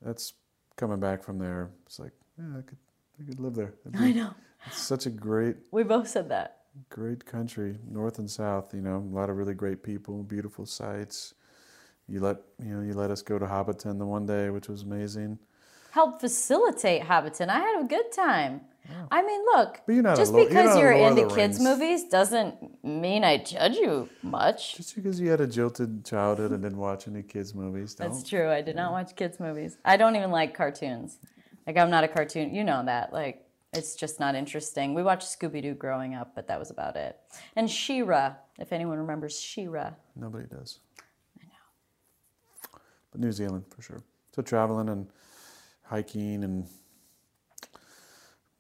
That's 0.02 0.34
coming 0.76 1.00
back 1.00 1.22
from 1.22 1.38
there. 1.38 1.70
It's 1.86 1.98
like, 1.98 2.12
yeah, 2.38 2.58
I 2.58 2.62
could, 2.62 2.78
I 3.20 3.24
could 3.28 3.40
live 3.40 3.54
there. 3.54 3.74
It'd 3.86 3.96
I 4.00 4.12
know. 4.12 4.34
It's 4.66 4.80
such 4.82 5.06
a 5.06 5.10
great, 5.10 5.56
We 5.70 5.82
both 5.82 6.08
said 6.08 6.28
that. 6.30 6.58
great 6.88 7.24
country, 7.24 7.78
north 7.88 8.18
and 8.18 8.30
south. 8.30 8.74
You 8.74 8.80
know, 8.80 8.96
a 8.96 9.14
lot 9.14 9.30
of 9.30 9.36
really 9.36 9.54
great 9.54 9.82
people, 9.82 10.22
beautiful 10.22 10.66
sights. 10.66 11.34
You 12.08 12.20
let, 12.20 12.38
you 12.62 12.74
know, 12.74 12.82
you 12.82 12.92
let 12.94 13.10
us 13.10 13.22
go 13.22 13.38
to 13.38 13.46
Hobbiton 13.46 13.98
the 13.98 14.06
one 14.06 14.26
day, 14.26 14.50
which 14.50 14.68
was 14.68 14.82
amazing. 14.82 15.38
Help 15.92 16.20
facilitate 16.20 17.02
Hobbiton. 17.02 17.48
I 17.48 17.60
had 17.60 17.84
a 17.84 17.88
good 17.88 18.10
time. 18.12 18.62
I 19.10 19.22
mean, 19.22 19.40
look, 19.54 19.80
But 19.86 19.92
you're 19.94 20.02
not 20.02 20.14
a 20.14 20.16
just 20.20 20.32
lo- 20.32 20.40
you're 20.40 20.48
because 20.48 20.74
not 20.74 20.78
you're 20.78 20.92
into 20.92 21.34
kids' 21.34 21.58
movies 21.58 22.04
doesn't 22.04 22.84
mean 22.84 23.24
I 23.24 23.38
judge 23.38 23.76
you 23.76 24.10
much. 24.22 24.76
Just 24.76 24.94
because 24.94 25.18
you 25.18 25.30
had 25.30 25.40
a 25.40 25.46
jilted 25.46 26.04
childhood 26.04 26.50
and 26.50 26.62
didn't 26.62 26.76
watch 26.76 27.08
any 27.08 27.22
kids 27.22 27.54
movies. 27.54 27.94
That's 27.94 28.22
true. 28.28 28.50
I 28.50 28.60
did 28.60 28.76
not 28.76 28.92
watch 28.92 29.16
kids' 29.16 29.40
movies. 29.40 29.78
I 29.86 29.96
don't 29.96 30.16
even 30.16 30.30
like 30.30 30.52
cartoons. 30.54 31.16
Like, 31.66 31.78
I'm 31.78 31.88
not 31.88 32.04
a 32.04 32.08
cartoon. 32.08 32.54
You 32.54 32.62
know 32.64 32.84
that. 32.84 33.10
Like, 33.10 33.43
it's 33.74 33.94
just 33.96 34.20
not 34.20 34.34
interesting. 34.34 34.94
We 34.94 35.02
watched 35.02 35.26
Scooby 35.26 35.62
Doo 35.62 35.74
growing 35.74 36.14
up, 36.14 36.34
but 36.34 36.46
that 36.48 36.58
was 36.58 36.70
about 36.70 36.96
it. 36.96 37.18
And 37.56 37.70
She-Ra, 37.70 38.34
if 38.58 38.72
anyone 38.72 38.98
remembers 38.98 39.38
She-Ra. 39.38 39.90
Nobody 40.16 40.46
does. 40.46 40.78
I 41.40 41.44
know. 41.44 42.78
But 43.10 43.20
New 43.20 43.32
Zealand 43.32 43.64
for 43.74 43.82
sure. 43.82 44.02
So 44.34 44.42
traveling 44.42 44.88
and 44.88 45.06
hiking 45.82 46.44
and 46.44 46.66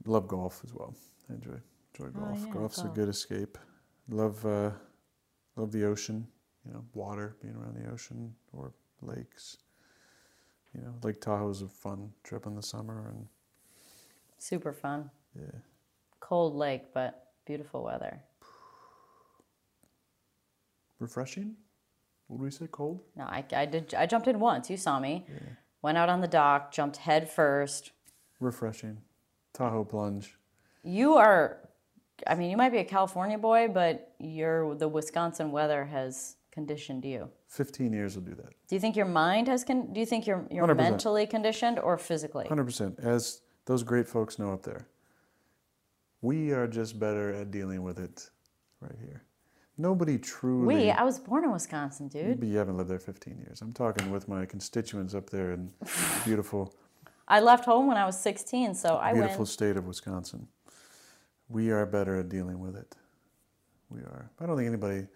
love 0.06 0.28
golf 0.28 0.60
as 0.64 0.72
well. 0.74 0.94
I 1.30 1.34
enjoy 1.34 1.58
enjoy 1.98 2.10
golf. 2.10 2.38
Oh, 2.40 2.46
yeah, 2.46 2.52
Golf's 2.52 2.82
golf. 2.82 2.92
a 2.92 2.94
good 2.94 3.08
escape. 3.08 3.58
Love 4.08 4.44
uh, 4.44 4.70
love 5.56 5.72
the 5.72 5.84
ocean. 5.84 6.26
You 6.66 6.72
know, 6.72 6.84
water, 6.94 7.36
being 7.42 7.54
around 7.54 7.76
the 7.76 7.90
ocean 7.90 8.34
or 8.52 8.72
lakes. 9.02 9.58
You 10.74 10.82
know, 10.82 10.94
Lake 11.02 11.20
Tahoe's 11.20 11.62
a 11.62 11.68
fun 11.68 12.10
trip 12.22 12.46
in 12.46 12.54
the 12.56 12.62
summer, 12.62 13.08
and 13.08 13.26
Super 14.44 14.74
fun. 14.74 15.10
yeah, 15.34 15.58
Cold 16.20 16.54
lake, 16.54 16.92
but 16.92 17.28
beautiful 17.46 17.82
weather. 17.82 18.20
refreshing. 20.98 21.56
What 22.26 22.36
do 22.38 22.44
we 22.44 22.50
say? 22.50 22.66
Cold. 22.70 23.00
No, 23.16 23.24
I, 23.24 23.42
I 23.54 23.64
did. 23.64 23.94
I 23.94 24.04
jumped 24.04 24.28
in 24.28 24.38
once. 24.40 24.68
You 24.68 24.76
saw 24.76 24.98
me. 25.00 25.24
Yeah. 25.28 25.38
Went 25.80 25.96
out 25.96 26.10
on 26.10 26.20
the 26.20 26.28
dock, 26.28 26.72
jumped 26.72 26.98
head 26.98 27.30
first. 27.30 27.92
Refreshing. 28.38 28.98
Tahoe 29.54 29.84
plunge. 29.84 30.36
You 30.82 31.14
are, 31.14 31.58
I 32.26 32.34
mean, 32.34 32.50
you 32.50 32.58
might 32.58 32.70
be 32.72 32.78
a 32.78 32.84
California 32.84 33.38
boy, 33.38 33.68
but 33.68 34.12
your 34.18 34.74
the 34.74 34.88
Wisconsin 34.88 35.52
weather 35.52 35.86
has 35.86 36.36
conditioned 36.52 37.04
you. 37.06 37.30
Fifteen 37.48 37.94
years 37.94 38.14
will 38.14 38.24
do 38.24 38.34
that. 38.34 38.52
Do 38.68 38.76
you 38.76 38.80
think 38.80 38.94
your 38.94 39.06
mind 39.06 39.48
has? 39.48 39.64
Con- 39.64 39.90
do 39.94 40.00
you 40.00 40.06
think 40.06 40.26
you're 40.26 40.46
you're 40.50 40.66
100%. 40.66 40.76
mentally 40.76 41.26
conditioned 41.26 41.78
or 41.78 41.96
physically? 41.96 42.46
Hundred 42.46 42.64
percent. 42.64 42.98
As 43.02 43.40
those 43.66 43.82
great 43.82 44.08
folks 44.08 44.38
know 44.38 44.52
up 44.52 44.62
there, 44.62 44.86
we 46.20 46.52
are 46.52 46.66
just 46.66 46.98
better 46.98 47.32
at 47.32 47.50
dealing 47.50 47.82
with 47.82 47.98
it 47.98 48.30
right 48.80 48.96
here. 49.00 49.22
Nobody 49.76 50.18
truly. 50.18 50.84
We. 50.84 50.90
I 50.90 51.02
was 51.02 51.18
born 51.18 51.44
in 51.44 51.50
Wisconsin, 51.50 52.08
dude. 52.08 52.38
but 52.38 52.48
you 52.48 52.56
haven't 52.58 52.76
lived 52.76 52.88
there 52.90 52.98
15 53.00 53.38
years. 53.38 53.60
I'm 53.60 53.72
talking 53.72 54.10
with 54.10 54.28
my 54.28 54.46
constituents 54.46 55.14
up 55.14 55.30
there 55.30 55.52
in 55.52 55.70
beautiful, 56.24 56.74
I 57.26 57.40
left 57.40 57.64
home 57.64 57.86
when 57.86 57.96
I 57.96 58.04
was 58.04 58.20
16, 58.20 58.74
so 58.74 58.98
I 58.98 59.12
beautiful 59.12 59.38
went. 59.38 59.48
state 59.48 59.76
of 59.76 59.86
Wisconsin. 59.86 60.46
We 61.48 61.70
are 61.70 61.86
better 61.86 62.20
at 62.20 62.28
dealing 62.28 62.60
with 62.60 62.76
it. 62.76 62.94
We 63.90 64.00
are. 64.00 64.30
I 64.40 64.46
don't 64.46 64.56
think 64.56 64.68
anybody 64.68 65.06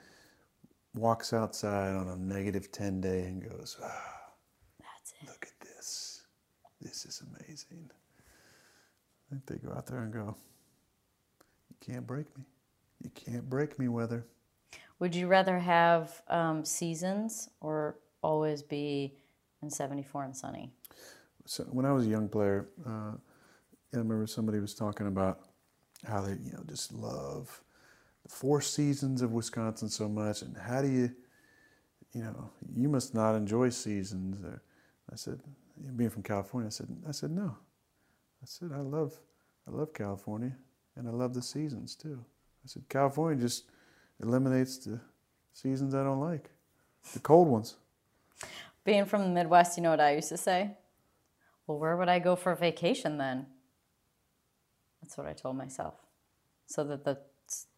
walks 0.95 1.33
outside 1.33 1.95
on 1.95 2.09
a 2.09 2.17
negative 2.17 2.73
10 2.73 3.01
day 3.01 3.23
and 3.25 3.43
goes, 3.49 3.77
ah, 3.83 4.03
That's 4.81 5.13
it. 5.23 5.29
look 5.29 5.47
at 5.47 5.67
this. 5.67 6.23
This 6.81 7.05
is 7.05 7.23
amazing. 7.23 7.91
I 9.31 9.35
think 9.35 9.47
they 9.47 9.57
go 9.57 9.75
out 9.75 9.87
there 9.87 9.99
and 9.99 10.13
go, 10.13 10.37
you 11.69 11.77
can't 11.93 12.07
break 12.07 12.27
me. 12.37 12.45
You 13.03 13.11
can't 13.11 13.49
break 13.49 13.79
me, 13.79 13.89
weather. 13.89 14.27
Would 14.99 15.15
you 15.15 15.29
rather 15.29 15.59
have 15.59 16.23
um, 16.29 16.65
seasons 16.65 17.51
or 17.61 17.97
always 18.23 18.63
be 18.63 19.15
in 19.63 19.71
74 19.71 20.25
and 20.25 20.37
sunny? 20.37 20.73
So 21.47 21.65
when 21.65 21.85
I 21.85 21.93
was 21.93 22.07
a 22.07 22.11
young 22.11 22.29
player, 22.29 22.69
uh, 22.87 23.13
I 23.95 23.97
remember 23.97 24.27
somebody 24.27 24.59
was 24.59 24.75
talking 24.75 25.07
about 25.07 25.41
how 26.07 26.21
they, 26.21 26.33
you 26.33 26.53
know, 26.53 26.63
just 26.67 26.93
love 26.93 27.63
the 28.23 28.29
four 28.29 28.61
seasons 28.61 29.23
of 29.23 29.33
Wisconsin 29.33 29.89
so 29.89 30.09
much, 30.09 30.43
and 30.43 30.57
how 30.57 30.83
do 30.83 30.89
you, 30.89 31.11
you 32.13 32.23
know, 32.23 32.51
you 32.75 32.89
must 32.89 33.15
not 33.15 33.35
enjoy 33.35 33.69
seasons. 33.71 34.45
Or, 34.45 34.63
I 35.13 35.17
said, 35.17 35.41
being 35.97 36.11
from 36.11 36.23
California, 36.23 36.67
I 36.67 36.71
said, 36.71 36.89
I 37.09 37.13
said 37.13 37.31
no. 37.31 37.57
I 38.43 38.47
said 38.47 38.71
I 38.75 38.81
love, 38.81 39.19
I 39.69 39.77
love 39.77 39.93
California, 39.93 40.57
and 40.97 41.07
I 41.07 41.11
love 41.11 41.35
the 41.35 41.43
seasons 41.43 41.95
too. 41.95 42.25
I 42.65 42.67
said 42.67 42.89
California 42.89 43.41
just 43.41 43.65
eliminates 44.23 44.79
the 44.79 45.01
seasons 45.53 45.95
I 45.95 46.03
don't 46.03 46.21
like, 46.21 46.51
the 47.13 47.21
cold 47.21 47.49
ones. 47.49 47.77
Being 48.85 49.05
from 49.05 49.23
the 49.23 49.29
Midwest, 49.29 49.77
you 49.77 49.83
know 49.83 49.91
what 49.91 50.01
I 50.01 50.15
used 50.15 50.31
to 50.31 50.39
say? 50.39 50.77
Well, 51.67 51.79
where 51.79 51.97
would 51.97 52.09
I 52.09 52.19
go 52.19 52.35
for 52.35 52.55
vacation 52.55 53.19
then? 53.19 53.47
That's 55.03 55.19
what 55.19 55.27
I 55.27 55.35
told 55.35 55.57
myself. 55.57 55.95
So 56.67 56.85
that 56.85 57.05
the 57.05 57.19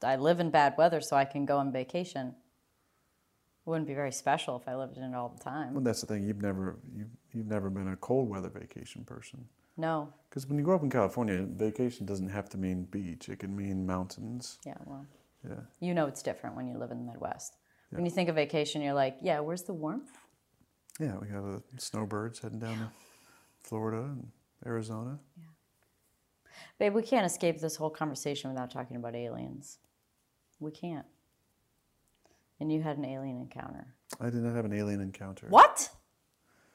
I 0.02 0.16
live 0.16 0.40
in 0.40 0.50
bad 0.50 0.74
weather 0.76 1.00
so 1.00 1.16
I 1.16 1.24
can 1.24 1.44
go 1.44 1.58
on 1.58 1.70
vacation. 1.72 2.28
It 2.28 3.70
wouldn't 3.70 3.86
be 3.86 3.94
very 3.94 4.12
special 4.12 4.56
if 4.56 4.66
I 4.66 4.74
lived 4.74 4.96
in 4.96 5.04
it 5.04 5.14
all 5.14 5.28
the 5.28 5.42
time. 5.42 5.74
Well, 5.74 5.84
that's 5.84 6.00
the 6.00 6.06
thing. 6.06 6.24
You've 6.24 6.42
never, 6.42 6.78
you've, 6.92 7.10
you've 7.32 7.46
never 7.46 7.70
been 7.70 7.88
a 7.88 7.96
cold 7.96 8.28
weather 8.28 8.48
vacation 8.48 9.04
person. 9.04 9.44
No. 9.76 10.12
Because 10.28 10.46
when 10.46 10.58
you 10.58 10.64
grow 10.64 10.76
up 10.76 10.82
in 10.82 10.90
California, 10.90 11.42
vacation 11.42 12.06
doesn't 12.06 12.28
have 12.28 12.48
to 12.50 12.58
mean 12.58 12.84
beach. 12.84 13.28
It 13.28 13.38
can 13.40 13.56
mean 13.56 13.86
mountains. 13.86 14.58
Yeah, 14.64 14.76
well, 14.84 15.06
Yeah. 15.44 15.60
you 15.80 15.94
know 15.94 16.06
it's 16.06 16.22
different 16.22 16.54
when 16.56 16.66
you 16.68 16.76
live 16.78 16.90
in 16.90 16.98
the 16.98 17.12
Midwest. 17.12 17.56
When 17.90 18.04
you 18.04 18.10
think 18.12 18.28
of 18.28 18.36
vacation, 18.36 18.82
you're 18.82 18.94
like, 18.94 19.16
yeah, 19.20 19.40
where's 19.40 19.64
the 19.64 19.72
warmth? 19.72 20.16
Yeah, 21.00 21.16
we 21.18 21.28
have 21.30 21.42
the 21.44 21.62
snowbirds 21.78 22.38
heading 22.38 22.60
down 22.60 22.78
to 22.78 22.90
Florida 23.64 24.02
and 24.02 24.30
Arizona. 24.64 25.18
Yeah. 25.36 25.44
Babe, 26.78 26.94
we 26.94 27.02
can't 27.02 27.26
escape 27.26 27.58
this 27.60 27.76
whole 27.76 27.90
conversation 27.90 28.50
without 28.50 28.70
talking 28.70 28.96
about 28.96 29.16
aliens. 29.16 29.78
We 30.60 30.70
can't. 30.70 31.06
And 32.60 32.70
you 32.70 32.82
had 32.82 32.98
an 32.98 33.04
alien 33.06 33.38
encounter. 33.40 33.94
I 34.20 34.26
did 34.30 34.42
not 34.42 34.54
have 34.54 34.66
an 34.66 34.72
alien 34.74 35.00
encounter. 35.00 35.46
What? 35.48 35.90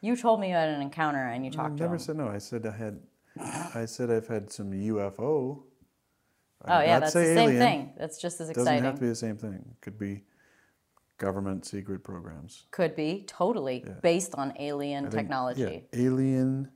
You 0.02 0.16
told 0.16 0.40
me 0.40 0.50
you 0.50 0.54
had 0.56 0.70
an 0.70 0.82
encounter 0.82 1.26
and 1.28 1.46
you 1.46 1.52
I 1.52 1.56
talked 1.56 1.78
to 1.78 1.84
never 1.84 1.96
him. 1.96 2.00
said 2.00 2.16
no. 2.18 2.28
I 2.28 2.38
said 2.38 2.66
I 2.66 2.72
had. 2.72 3.00
I 3.76 3.86
said 3.86 4.10
I've 4.12 4.28
had 4.28 4.52
some 4.52 4.72
UFO. 4.72 5.64
I 6.64 6.78
Oh 6.78 6.80
did 6.82 6.88
yeah, 6.88 6.94
not 6.94 7.00
that's 7.02 7.14
say 7.14 7.20
the 7.30 7.36
same 7.36 7.50
alien. 7.50 7.60
thing. 7.60 7.94
That's 7.98 8.18
just 8.18 8.40
as 8.40 8.50
exciting. 8.50 8.52
It 8.52 8.56
Doesn't 8.56 8.68
exciting. 8.68 8.84
have 8.86 8.96
to 8.96 9.02
be 9.02 9.08
the 9.10 9.16
same 9.16 9.38
thing. 9.38 9.66
It 9.72 9.82
could 9.82 9.98
be 10.00 10.24
government 11.18 11.66
secret 11.66 12.04
programs. 12.04 12.66
Could 12.72 12.96
be 12.96 13.24
totally 13.28 13.84
based 14.02 14.36
on 14.36 14.54
alien 14.60 15.06
I 15.06 15.10
think- 15.10 15.22
technology. 15.22 15.62
Yeah, 15.94 16.00
alien, 16.08 16.72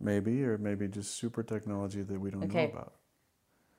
maybe, 0.00 0.44
or 0.44 0.58
maybe 0.58 0.88
just 0.88 1.16
super 1.16 1.42
technology 1.42 2.02
that 2.02 2.20
we 2.20 2.30
don't 2.30 2.44
Okay. 2.44 2.66
know 2.66 2.72
about. 2.72 2.94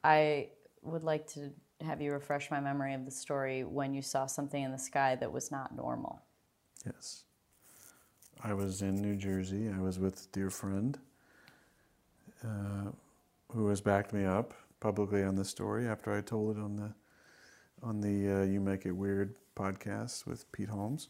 I 0.04 0.50
would 0.82 1.04
like 1.04 1.28
to 1.28 1.52
have 1.82 2.02
you 2.02 2.12
refresh 2.12 2.50
my 2.50 2.60
memory 2.60 2.94
of 2.94 3.06
the 3.06 3.12
story 3.12 3.64
when 3.64 3.94
you 3.94 4.02
saw 4.02 4.26
something 4.26 4.62
in 4.64 4.72
the 4.72 4.78
sky 4.80 5.16
that 5.16 5.32
was 5.32 5.52
not 5.52 5.76
normal. 5.76 6.22
Yes. 6.86 7.26
I 8.45 8.53
was 8.53 8.82
in 8.82 8.95
New 8.95 9.15
Jersey. 9.15 9.70
I 9.70 9.80
was 9.80 9.99
with 9.99 10.26
a 10.26 10.28
dear 10.34 10.49
friend 10.49 10.99
uh, 12.44 12.91
who 13.53 13.70
has 13.70 13.80
backed 13.80 14.11
me 14.11 14.26
up 14.26 14.53
publicly 14.82 15.24
on 15.24 15.36
this 15.36 15.48
story 15.48 15.88
after 15.88 16.14
I 16.14 16.20
told 16.20 16.57
it 16.57 16.60
on 16.60 16.76
the 16.76 16.94
on 17.82 18.02
the 18.02 18.41
uh, 18.41 18.44
You 18.44 18.60
Make 18.60 18.86
It 18.86 18.91
Weird 18.91 19.36
podcast 19.56 20.26
with 20.26 20.49
Pete 20.52 20.68
Holmes. 20.68 21.07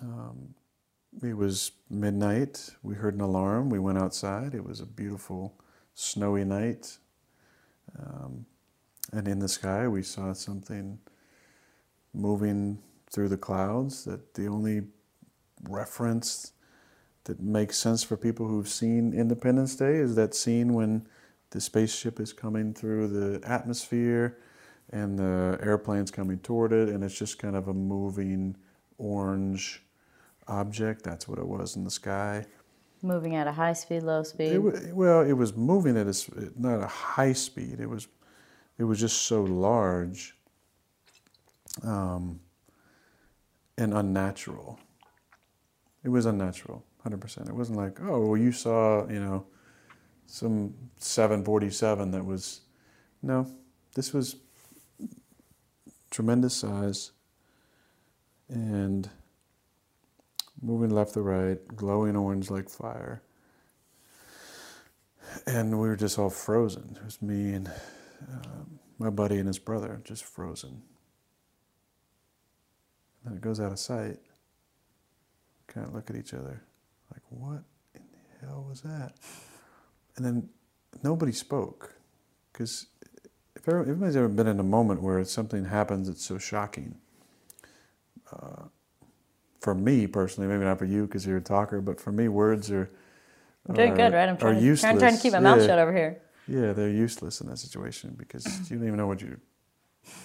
Um, 0.00 0.54
it 1.22 1.36
was 1.36 1.72
midnight. 1.90 2.70
We 2.82 2.94
heard 2.94 3.14
an 3.14 3.20
alarm. 3.20 3.68
We 3.68 3.78
went 3.78 3.98
outside. 3.98 4.54
It 4.54 4.64
was 4.64 4.80
a 4.80 4.86
beautiful 4.86 5.54
snowy 5.94 6.44
night. 6.44 6.96
Um, 7.98 8.46
and 9.12 9.28
in 9.28 9.40
the 9.40 9.48
sky, 9.48 9.88
we 9.88 10.02
saw 10.02 10.32
something 10.32 10.98
moving 12.14 12.78
through 13.10 13.28
the 13.28 13.36
clouds 13.36 14.04
that 14.04 14.32
the 14.34 14.46
only 14.46 14.84
reference 15.68 16.52
that 17.24 17.40
makes 17.40 17.78
sense 17.78 18.02
for 18.02 18.16
people 18.16 18.48
who've 18.48 18.68
seen 18.68 19.12
Independence 19.12 19.76
Day 19.76 19.96
is 19.96 20.14
that 20.16 20.34
scene 20.34 20.74
when 20.74 21.06
the 21.50 21.60
spaceship 21.60 22.18
is 22.18 22.32
coming 22.32 22.74
through 22.74 23.08
the 23.08 23.46
atmosphere 23.46 24.38
and 24.90 25.18
the 25.18 25.58
airplane's 25.62 26.10
coming 26.10 26.38
toward 26.38 26.72
it, 26.72 26.88
and 26.88 27.02
it's 27.04 27.16
just 27.16 27.38
kind 27.38 27.56
of 27.56 27.68
a 27.68 27.74
moving 27.74 28.56
orange 28.98 29.82
object. 30.48 31.02
That's 31.02 31.26
what 31.28 31.38
it 31.38 31.46
was 31.46 31.76
in 31.76 31.84
the 31.84 31.90
sky. 31.90 32.44
Moving 33.02 33.34
at 33.34 33.46
a 33.46 33.52
high 33.52 33.72
speed, 33.72 34.02
low 34.02 34.22
speed. 34.22 34.52
It, 34.52 34.94
well, 34.94 35.22
it 35.22 35.32
was 35.32 35.56
moving 35.56 35.96
at 35.96 36.06
a, 36.06 36.52
not 36.56 36.82
a 36.82 36.86
high 36.86 37.32
speed. 37.32 37.80
It 37.80 37.88
was, 37.88 38.06
it 38.78 38.84
was 38.84 39.00
just 39.00 39.22
so 39.22 39.42
large, 39.42 40.36
um, 41.82 42.40
and 43.78 43.94
unnatural. 43.94 44.78
It 46.04 46.10
was 46.10 46.26
unnatural, 46.26 46.84
hundred 47.02 47.20
percent. 47.20 47.48
It 47.48 47.54
wasn't 47.54 47.78
like, 47.78 48.00
oh, 48.02 48.26
well, 48.26 48.36
you 48.36 48.52
saw, 48.52 49.08
you 49.08 49.20
know, 49.20 49.46
some 50.26 50.74
seven 50.98 51.44
forty 51.44 51.70
seven 51.70 52.10
that 52.12 52.24
was, 52.24 52.60
no, 53.22 53.46
this 53.94 54.12
was 54.12 54.36
tremendous 56.10 56.54
size, 56.54 57.12
and 58.48 59.08
moving 60.60 60.90
left 60.90 61.14
to 61.14 61.22
right, 61.22 61.58
glowing 61.74 62.16
orange 62.16 62.50
like 62.50 62.68
fire 62.68 63.22
and 65.46 65.72
we 65.72 65.88
were 65.88 65.96
just 65.96 66.18
all 66.18 66.30
frozen. 66.30 66.96
It 66.96 67.04
was 67.04 67.22
me 67.22 67.52
and 67.52 67.70
um, 68.28 68.78
my 68.98 69.10
buddy 69.10 69.38
and 69.38 69.46
his 69.46 69.58
brother, 69.58 70.00
just 70.04 70.24
frozen. 70.24 70.82
And 73.24 73.32
then 73.32 73.34
it 73.34 73.40
goes 73.40 73.60
out 73.60 73.72
of 73.72 73.78
sight. 73.78 74.18
Kind 75.66 75.86
of 75.86 75.94
look 75.94 76.10
at 76.10 76.16
each 76.16 76.34
other, 76.34 76.62
what 77.38 77.62
in 77.94 78.02
the 78.12 78.46
hell 78.46 78.66
was 78.68 78.82
that? 78.82 79.12
And 80.16 80.24
then 80.24 80.48
nobody 81.02 81.32
spoke, 81.32 81.94
because 82.52 82.86
if 83.56 83.68
everybody's 83.68 84.16
ever 84.16 84.28
been 84.28 84.46
in 84.46 84.60
a 84.60 84.64
moment 84.64 85.02
where 85.02 85.24
something 85.24 85.66
happens 85.66 86.08
that's 86.08 86.24
so 86.24 86.38
shocking. 86.38 86.96
Uh, 88.32 88.64
for 89.60 89.74
me 89.74 90.06
personally, 90.06 90.48
maybe 90.48 90.64
not 90.64 90.78
for 90.78 90.84
you 90.84 91.06
because 91.06 91.24
you're 91.24 91.36
a 91.38 91.42
talker, 91.42 91.80
but 91.80 92.00
for 92.00 92.10
me, 92.12 92.28
words 92.28 92.70
are. 92.70 92.90
I'm 93.68 93.76
doing 93.76 93.94
good, 93.94 94.12
right? 94.12 94.28
I'm 94.28 94.34
are 94.34 94.38
trying, 94.38 94.60
to, 94.60 94.76
trying, 94.76 94.98
trying 94.98 95.16
to 95.16 95.22
keep 95.22 95.32
my 95.32 95.38
mouth 95.38 95.60
Yeah. 95.60 95.66
shut 95.68 95.78
over 95.78 95.92
here. 95.94 96.20
Yeah, 96.48 96.72
they're 96.72 96.90
useless 96.90 97.40
in 97.40 97.48
that 97.48 97.58
situation 97.58 98.16
because 98.18 98.68
you 98.68 98.76
don't 98.76 98.86
even 98.86 98.98
know 98.98 99.06
what 99.06 99.22
you 99.22 99.38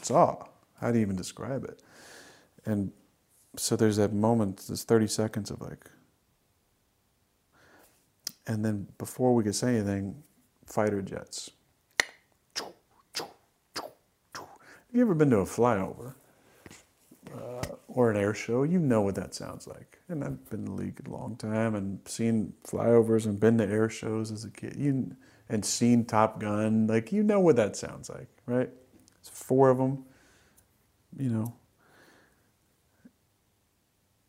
saw. 0.01 0.43
How 0.81 0.91
do 0.91 0.97
you 0.97 1.03
even 1.03 1.15
describe 1.15 1.63
it? 1.65 1.83
And 2.65 2.91
so 3.55 3.75
there's 3.75 3.97
that 3.97 4.13
moment, 4.13 4.65
there's 4.67 4.83
30 4.83 5.07
seconds 5.07 5.51
of 5.51 5.61
like, 5.61 5.85
and 8.47 8.63
then 8.63 8.87
before 8.97 9.35
we 9.35 9.43
could 9.43 9.55
say 9.55 9.75
anything, 9.75 10.23
fighter 10.65 11.01
jets. 11.01 11.51
Have 12.55 12.65
you 14.93 15.01
ever 15.01 15.13
been 15.13 15.29
to 15.31 15.39
a 15.39 15.45
flyover 15.45 16.13
uh, 17.33 17.75
or 17.89 18.09
an 18.09 18.17
air 18.17 18.33
show? 18.33 18.63
You 18.63 18.79
know 18.79 19.01
what 19.01 19.15
that 19.15 19.35
sounds 19.35 19.67
like. 19.67 19.99
And 20.07 20.23
I've 20.23 20.49
been 20.49 20.61
in 20.61 20.65
the 20.65 20.71
league 20.71 21.01
a 21.05 21.09
long 21.09 21.35
time 21.35 21.75
and 21.75 21.99
seen 22.07 22.53
flyovers 22.65 23.25
and 23.25 23.37
been 23.37 23.57
to 23.57 23.65
air 23.65 23.89
shows 23.89 24.31
as 24.31 24.45
a 24.45 24.49
kid. 24.49 24.77
You 24.77 25.15
and 25.49 25.65
seen 25.65 26.05
Top 26.05 26.39
Gun. 26.39 26.87
Like 26.87 27.11
you 27.11 27.23
know 27.23 27.39
what 27.39 27.57
that 27.57 27.75
sounds 27.75 28.09
like, 28.09 28.29
right? 28.45 28.69
It's 29.19 29.29
four 29.29 29.69
of 29.69 29.77
them, 29.77 30.05
you 31.17 31.29
know. 31.29 31.53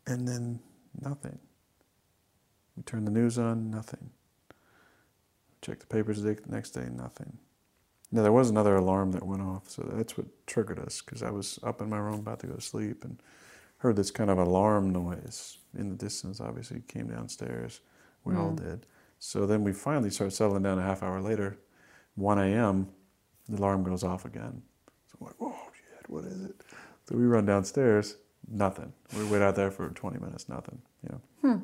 And 0.07 0.27
then 0.27 0.59
nothing. 0.99 1.39
We 2.79 2.83
turn 2.83 3.03
the 3.03 3.11
news 3.11 3.37
on, 3.37 3.69
nothing. 3.69 4.09
Check 5.61 5.79
the 5.79 5.85
papers 5.85 6.21
the 6.21 6.39
next 6.47 6.69
day, 6.69 6.87
nothing. 6.89 7.37
Now 8.09 8.21
there 8.21 8.31
was 8.31 8.49
another 8.49 8.77
alarm 8.77 9.11
that 9.11 9.25
went 9.25 9.41
off, 9.41 9.69
so 9.69 9.85
that's 9.91 10.17
what 10.17 10.27
triggered 10.47 10.79
us 10.79 11.01
because 11.01 11.21
I 11.21 11.29
was 11.29 11.59
up 11.61 11.81
in 11.81 11.89
my 11.89 11.97
room 11.97 12.21
about 12.21 12.39
to 12.39 12.47
go 12.47 12.55
to 12.55 12.61
sleep 12.61 13.03
and 13.03 13.21
heard 13.79 13.97
this 13.97 14.11
kind 14.11 14.29
of 14.29 14.37
alarm 14.37 14.91
noise 14.91 15.57
in 15.77 15.89
the 15.89 15.95
distance. 15.95 16.39
Obviously, 16.39 16.81
came 16.87 17.07
downstairs. 17.07 17.81
We 18.23 18.37
all 18.37 18.51
hmm. 18.51 18.63
did. 18.63 18.85
So 19.19 19.45
then 19.45 19.65
we 19.65 19.73
finally 19.73 20.09
start 20.09 20.31
settling 20.31 20.63
down. 20.63 20.79
A 20.79 20.81
half 20.81 21.03
hour 21.03 21.19
later, 21.19 21.57
1 22.15 22.39
a.m. 22.39 22.87
The 23.49 23.57
alarm 23.57 23.83
goes 23.83 24.05
off 24.05 24.23
again. 24.23 24.61
So 25.11 25.17
I'm 25.19 25.27
like, 25.27 25.35
oh 25.41 25.69
shit, 25.73 26.09
what 26.09 26.23
is 26.23 26.45
it? 26.45 26.55
So 27.09 27.17
we 27.17 27.25
run 27.25 27.45
downstairs. 27.45 28.15
Nothing. 28.47 28.93
We 29.17 29.25
wait 29.25 29.41
out 29.41 29.57
there 29.57 29.69
for 29.69 29.89
20 29.89 30.17
minutes. 30.17 30.47
Nothing. 30.47 30.81
You 31.03 31.09
know. 31.09 31.21
Hmm. 31.41 31.63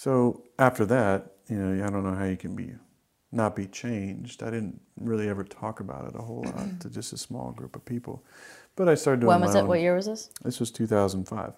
So 0.00 0.44
after 0.58 0.86
that, 0.86 1.32
you 1.46 1.56
know, 1.56 1.84
I 1.86 1.90
don't 1.90 2.02
know 2.02 2.14
how 2.14 2.24
you 2.24 2.38
can 2.38 2.56
be 2.56 2.72
not 3.32 3.54
be 3.54 3.66
changed. 3.66 4.42
I 4.42 4.46
didn't 4.46 4.80
really 4.98 5.28
ever 5.28 5.44
talk 5.44 5.80
about 5.80 6.08
it 6.08 6.14
a 6.18 6.22
whole 6.22 6.42
lot 6.42 6.80
to 6.80 6.88
just 6.98 7.12
a 7.12 7.18
small 7.18 7.52
group 7.52 7.76
of 7.76 7.84
people. 7.84 8.24
But 8.76 8.88
I 8.88 8.94
started 8.94 9.20
doing 9.20 9.28
When 9.28 9.42
was 9.42 9.54
it? 9.54 9.58
own- 9.58 9.68
What 9.68 9.80
year 9.80 9.94
was 9.94 10.06
this? 10.06 10.30
This 10.42 10.58
was 10.58 10.70
2005, 10.70 11.52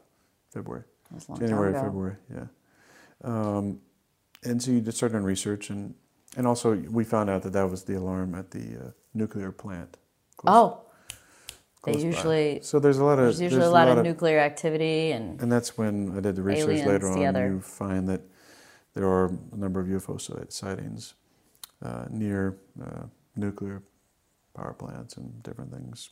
February, 0.52 0.82
That 1.12 1.28
a 1.28 1.30
long 1.30 1.38
January, 1.38 1.72
time 1.72 1.82
ago. 1.82 1.88
February, 1.88 2.16
yeah. 2.34 2.46
Um, 3.22 3.80
and 4.42 4.60
so 4.60 4.72
you 4.72 4.80
just 4.80 4.96
started 4.96 5.12
doing 5.12 5.24
research, 5.24 5.70
and 5.70 5.94
and 6.36 6.44
also 6.44 6.74
we 6.90 7.04
found 7.04 7.30
out 7.30 7.42
that 7.44 7.52
that 7.52 7.70
was 7.70 7.84
the 7.84 7.94
alarm 7.96 8.34
at 8.34 8.50
the 8.50 8.66
uh, 8.86 8.90
nuclear 9.14 9.52
plant. 9.52 9.98
close- 10.36 10.52
Oh, 10.56 10.80
they 11.84 11.92
close 11.92 12.02
by. 12.02 12.08
usually 12.10 12.60
So 12.62 12.80
there's 12.80 12.98
a 12.98 13.04
lot 13.04 13.20
of 13.20 13.26
there's 13.26 13.40
usually 13.40 13.66
a 13.66 13.70
lot, 13.70 13.86
of, 13.86 14.02
nuclear 14.04 14.40
activity 14.40 15.12
and 15.12 15.40
and 15.40 15.50
that's 15.52 15.78
when 15.78 16.16
I 16.16 16.20
did 16.20 16.34
the 16.34 16.42
research 16.42 16.84
later 16.84 17.06
on. 17.08 17.14
together. 17.14 17.46
You 17.46 17.60
find 17.60 18.08
that 18.08 18.22
there 18.94 19.06
are 19.06 19.26
a 19.52 19.56
number 19.56 19.80
of 19.80 19.86
UFO 19.86 20.50
sightings 20.52 21.14
uh, 21.82 22.04
near 22.10 22.56
uh, 22.82 23.04
nuclear 23.36 23.82
power 24.54 24.74
plants 24.74 25.16
and 25.16 25.42
different 25.42 25.72
things 25.72 26.10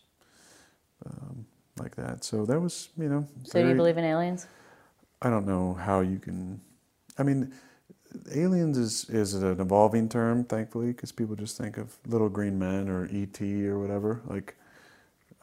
um, 1.06 1.44
like 1.78 1.94
that. 1.96 2.24
So 2.24 2.44
that 2.46 2.58
was, 2.58 2.88
you 2.98 3.08
know. 3.08 3.26
So 3.44 3.62
do 3.62 3.68
you 3.68 3.74
believe 3.74 3.98
in 3.98 4.04
aliens? 4.04 4.46
I 5.22 5.30
don't 5.30 5.46
know 5.46 5.74
how 5.74 6.00
you 6.00 6.18
can. 6.18 6.60
I 7.18 7.22
mean, 7.22 7.52
aliens 8.34 8.78
is 8.78 9.08
is 9.10 9.34
an 9.34 9.60
evolving 9.60 10.08
term, 10.08 10.44
thankfully, 10.44 10.88
because 10.88 11.12
people 11.12 11.36
just 11.36 11.58
think 11.58 11.76
of 11.76 11.96
little 12.06 12.28
green 12.28 12.58
men 12.58 12.88
or 12.88 13.08
ET 13.12 13.40
or 13.42 13.78
whatever. 13.78 14.22
Like, 14.26 14.56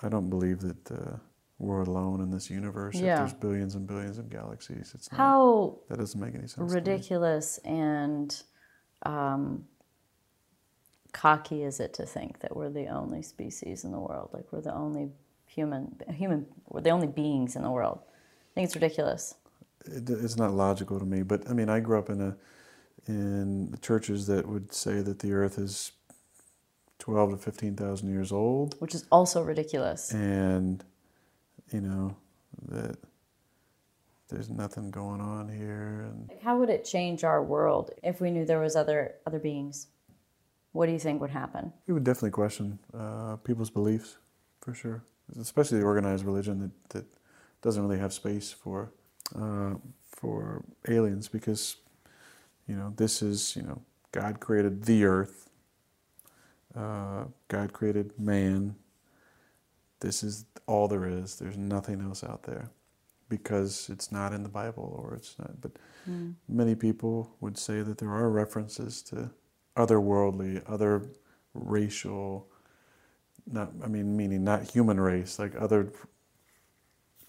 I 0.01 0.09
don't 0.09 0.29
believe 0.29 0.61
that 0.61 0.91
uh, 0.91 1.17
we're 1.59 1.81
alone 1.81 2.21
in 2.21 2.29
this 2.29 2.49
universe. 2.49 2.95
If 2.95 3.01
there's 3.01 3.33
billions 3.33 3.75
and 3.75 3.87
billions 3.87 4.17
of 4.17 4.29
galaxies, 4.29 4.91
it's 4.93 5.11
not. 5.11 5.17
How 5.17 5.79
That 5.89 5.97
doesn't 5.97 6.19
make 6.19 6.35
any 6.35 6.47
sense. 6.47 6.71
ridiculous 6.71 7.57
and 7.59 8.39
um, 9.03 9.65
cocky 11.13 11.63
is 11.63 11.79
it 11.79 11.93
to 11.95 12.05
think 12.05 12.39
that 12.39 12.55
we're 12.55 12.69
the 12.69 12.87
only 12.87 13.21
species 13.21 13.83
in 13.83 13.91
the 13.91 13.99
world? 13.99 14.29
Like 14.33 14.45
we're 14.51 14.61
the 14.61 14.73
only 14.73 15.09
human 15.45 15.95
human 16.13 16.45
we're 16.67 16.81
the 16.81 16.89
only 16.91 17.07
beings 17.07 17.55
in 17.55 17.63
the 17.63 17.71
world. 17.71 17.99
I 18.03 18.53
think 18.55 18.65
it's 18.65 18.75
ridiculous. 18.75 19.35
It, 19.85 20.09
it's 20.09 20.37
not 20.37 20.53
logical 20.53 20.99
to 20.99 21.05
me. 21.05 21.23
But 21.23 21.49
I 21.49 21.53
mean, 21.53 21.69
I 21.69 21.79
grew 21.79 21.97
up 21.97 22.09
in 22.09 22.21
a 22.21 22.35
in 23.07 23.75
churches 23.81 24.27
that 24.27 24.47
would 24.47 24.73
say 24.73 25.01
that 25.01 25.19
the 25.19 25.31
Earth 25.33 25.57
is 25.57 25.93
twelve 26.99 27.31
to 27.31 27.37
fifteen 27.37 27.75
thousand 27.75 28.11
years 28.11 28.31
old. 28.31 28.75
Which 28.79 28.93
is 28.93 29.05
also 29.11 29.41
ridiculous. 29.41 30.11
and 30.13 30.83
you 31.71 31.81
know 31.81 32.15
that 32.69 32.97
there's 34.29 34.49
nothing 34.49 34.91
going 34.91 35.21
on 35.21 35.47
here, 35.49 36.09
and 36.09 36.29
How 36.43 36.57
would 36.57 36.69
it 36.69 36.83
change 36.83 37.23
our 37.23 37.41
world 37.43 37.91
if 38.03 38.19
we 38.19 38.29
knew 38.31 38.45
there 38.45 38.59
was 38.59 38.75
other 38.75 39.15
other 39.25 39.39
beings? 39.39 39.87
What 40.73 40.85
do 40.87 40.91
you 40.91 40.99
think 40.99 41.21
would 41.21 41.31
happen? 41.31 41.73
it 41.87 41.93
would 41.93 42.03
definitely 42.03 42.31
question 42.31 42.77
uh, 42.93 43.37
people's 43.37 43.69
beliefs, 43.69 44.17
for 44.61 44.73
sure. 44.73 45.03
Especially 45.39 45.79
the 45.79 45.85
organized 45.85 46.23
religion 46.25 46.59
that, 46.59 46.89
that 46.89 47.05
doesn't 47.61 47.81
really 47.81 47.99
have 47.99 48.13
space 48.13 48.51
for 48.51 48.91
uh, 49.35 49.75
for 50.05 50.63
aliens 50.87 51.27
because 51.27 51.77
you 52.67 52.75
know 52.75 52.93
this 52.95 53.21
is 53.21 53.55
you 53.55 53.63
know 53.63 53.81
God 54.11 54.39
created 54.39 54.83
the 54.83 55.05
earth, 55.05 55.49
uh, 56.75 57.25
God 57.47 57.73
created 57.73 58.19
man. 58.19 58.75
This 59.99 60.23
is 60.23 60.45
all 60.67 60.87
there 60.87 61.05
is. 61.07 61.35
There's 61.37 61.57
nothing 61.57 62.01
else 62.01 62.23
out 62.23 62.43
there 62.43 62.69
because 63.29 63.89
it's 63.89 64.11
not 64.11 64.33
in 64.33 64.43
the 64.43 64.49
Bible 64.49 65.01
or 65.03 65.15
it's 65.15 65.37
not. 65.39 65.59
But 65.59 65.71
many 66.47 66.75
people 66.75 67.35
would 67.41 67.57
say 67.57 67.81
that 67.81 67.97
there 67.97 68.11
are 68.11 68.29
references 68.29 69.01
to 69.03 69.31
otherworldly, 69.75 70.61
other 70.67 71.09
racial, 71.53 72.47
not 73.51 73.71
I 73.83 73.87
mean 73.87 74.15
meaning 74.15 74.43
not 74.43 74.63
human 74.71 74.99
race, 74.99 75.39
like 75.39 75.53
other 75.59 75.91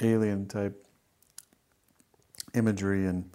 alien 0.00 0.46
type 0.46 0.84
imagery 2.54 3.06
and 3.06 3.30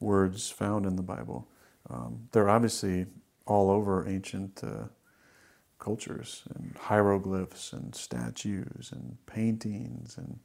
words 0.00 0.50
found 0.50 0.86
in 0.86 0.96
the 0.96 1.02
Bible. 1.02 1.48
Um, 1.90 2.28
they're 2.32 2.48
obviously 2.48 3.06
all 3.46 3.70
over 3.70 4.08
ancient 4.08 4.62
uh, 4.62 4.84
cultures 5.84 6.42
and 6.54 6.74
hieroglyphs 6.80 7.72
and 7.72 7.94
statues 7.94 8.90
and 8.90 9.18
paintings 9.26 10.16
and 10.16 10.38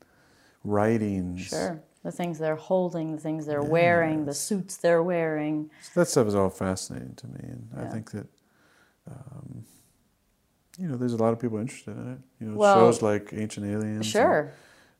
writings. 0.63 1.41
Sure. 1.41 1.81
The 2.03 2.11
things 2.11 2.39
they're 2.39 2.55
holding, 2.55 3.15
the 3.15 3.21
things 3.21 3.45
they're 3.45 3.61
wearing, 3.63 4.25
the 4.25 4.33
suits 4.33 4.77
they're 4.77 5.03
wearing. 5.03 5.69
So 5.81 5.99
that 6.01 6.07
stuff 6.07 6.27
is 6.27 6.35
all 6.35 6.49
fascinating 6.49 7.15
to 7.15 7.27
me, 7.27 7.39
and 7.41 7.69
I 7.77 7.85
think 7.85 8.11
that 8.11 8.27
um, 9.09 9.65
you 10.77 10.87
know 10.87 10.95
there's 10.95 11.13
a 11.13 11.17
lot 11.17 11.33
of 11.33 11.39
people 11.39 11.57
interested 11.57 11.95
in 11.97 12.13
it. 12.13 12.19
You 12.39 12.47
know, 12.47 12.57
Well, 12.57 12.75
shows 12.75 13.01
like 13.01 13.31
Ancient 13.33 13.65
Aliens, 13.65 14.05
Sure. 14.05 14.41
and, 14.41 14.51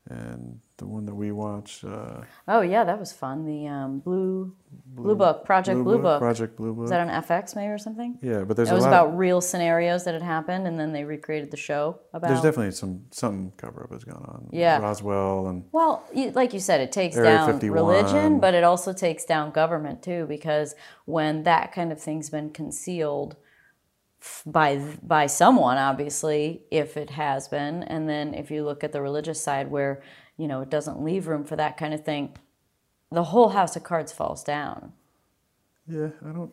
the 0.10 0.86
one 0.88 1.06
that 1.06 1.14
we 1.14 1.32
watch, 1.32 1.84
uh, 1.84 2.22
Oh 2.48 2.62
yeah, 2.62 2.84
that 2.84 3.00
was 3.00 3.12
fun. 3.12 3.46
The 3.46 3.68
um, 3.68 4.00
blue 4.00 4.56
Blue 4.86 5.16
Book, 5.16 5.46
Project 5.46 5.84
Blue, 5.84 6.00
Book. 6.00 6.20
Project 6.20 6.56
Blue 6.56 6.74
Book. 6.74 6.82
Was 6.82 6.90
that 6.90 7.08
on 7.08 7.24
FX 7.24 7.56
maybe 7.56 7.70
or 7.70 7.78
something? 7.78 8.18
yeah, 8.22 8.44
but 8.44 8.56
there's 8.58 8.72
It 8.72 8.74
was 8.74 8.86
about 8.86 9.18
real 9.18 9.42
scenarios 9.42 10.04
that 10.06 10.14
had 10.14 10.24
happened, 10.24 10.68
and 10.68 10.80
then 10.80 10.94
they 10.94 11.04
recreated 11.04 11.52
the 11.52 11.58
show 11.58 12.00
about. 12.14 12.30
there's 12.30 12.42
definitely 12.42 12.72
some 12.72 13.06
some 13.12 13.52
cover 13.58 13.84
up 13.84 13.92
has 13.92 14.04
gone 14.04 14.24
on. 14.28 14.50
Yeah. 14.52 14.80
Roswell 14.80 15.48
and 15.48 15.66
Well, 15.72 16.04
you, 16.14 16.32
like 16.32 16.54
you 16.54 16.60
said, 16.60 16.82
it 16.82 16.92
takes 16.92 17.16
Area 17.16 17.30
down 17.32 17.54
51. 17.54 17.76
religion, 17.86 18.40
but 18.40 18.54
it 18.54 18.64
also 18.64 18.94
takes 18.94 19.26
down 19.26 19.52
government 19.52 20.02
too, 20.02 20.26
because 20.28 20.76
when 21.06 21.44
that 21.44 21.72
kind 21.72 21.92
of 21.92 22.02
thing's 22.02 22.30
been 22.30 22.50
concealed 22.52 23.36
by 24.46 24.78
by 25.02 25.28
someone, 25.28 25.78
obviously, 25.78 26.64
if 26.72 26.98
it 26.98 27.12
has 27.12 27.48
been, 27.48 27.84
and 27.84 28.08
then 28.10 28.34
if 28.34 28.52
you 28.52 28.64
look 28.64 28.84
at 28.84 28.92
the 28.92 29.02
religious 29.02 29.42
side, 29.42 29.72
where 29.72 30.02
you 30.38 30.48
know 30.48 30.62
it 30.62 30.70
doesn't 30.70 31.02
leave 31.04 31.28
room 31.28 31.44
for 31.44 31.56
that 31.56 31.78
kind 31.78 31.94
of 31.94 32.04
thing, 32.04 32.36
the 33.12 33.26
whole 33.26 33.50
house 33.50 33.76
of 33.76 33.84
cards 33.84 34.12
falls 34.12 34.44
down. 34.44 34.94
yeah, 35.88 36.10
I 36.26 36.32
don't. 36.32 36.52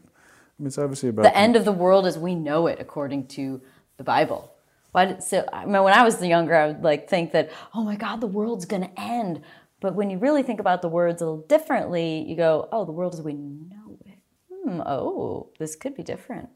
I 0.58 0.62
mean, 0.62 0.68
it's 0.68 0.78
obviously 0.78 1.10
about 1.10 1.24
The 1.24 1.36
end 1.36 1.56
of 1.56 1.64
the 1.64 1.72
world 1.72 2.06
as 2.06 2.18
we 2.18 2.34
know 2.34 2.66
it, 2.66 2.78
according 2.80 3.26
to 3.28 3.60
the 3.98 4.04
Bible. 4.04 4.52
Why 4.92 5.04
did, 5.04 5.22
so, 5.22 5.46
I 5.52 5.66
mean, 5.66 5.82
when 5.82 5.92
I 5.92 6.02
was 6.02 6.24
younger, 6.24 6.54
I 6.54 6.68
would 6.68 6.82
like 6.82 7.10
think 7.10 7.32
that, 7.32 7.50
oh 7.74 7.84
my 7.84 7.96
God, 7.96 8.22
the 8.22 8.26
world's 8.26 8.64
gonna 8.64 8.90
end. 8.96 9.42
But 9.80 9.94
when 9.94 10.08
you 10.08 10.16
really 10.18 10.42
think 10.42 10.58
about 10.58 10.80
the 10.80 10.88
words 10.88 11.20
a 11.20 11.26
little 11.26 11.46
differently, 11.46 12.24
you 12.26 12.34
go, 12.34 12.68
oh, 12.72 12.86
the 12.86 12.92
world 12.92 13.12
as 13.12 13.20
we 13.20 13.34
know 13.34 13.98
it. 14.06 14.18
Hmm, 14.50 14.80
oh, 14.80 15.50
this 15.58 15.76
could 15.76 15.94
be 15.94 16.02
different. 16.02 16.48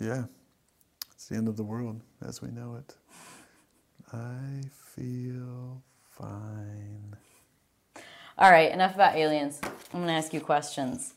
Yeah, 0.00 0.24
it's 1.12 1.28
the 1.28 1.36
end 1.36 1.46
of 1.48 1.56
the 1.56 1.62
world 1.62 2.00
as 2.26 2.40
we 2.40 2.48
know 2.48 2.76
it. 2.76 2.94
I 4.12 4.62
feel 4.72 5.82
fine. 6.08 7.16
All 8.38 8.50
right, 8.50 8.72
enough 8.72 8.94
about 8.94 9.16
aliens. 9.16 9.60
I'm 9.92 10.00
gonna 10.00 10.12
ask 10.14 10.32
you 10.32 10.40
questions. 10.40 11.14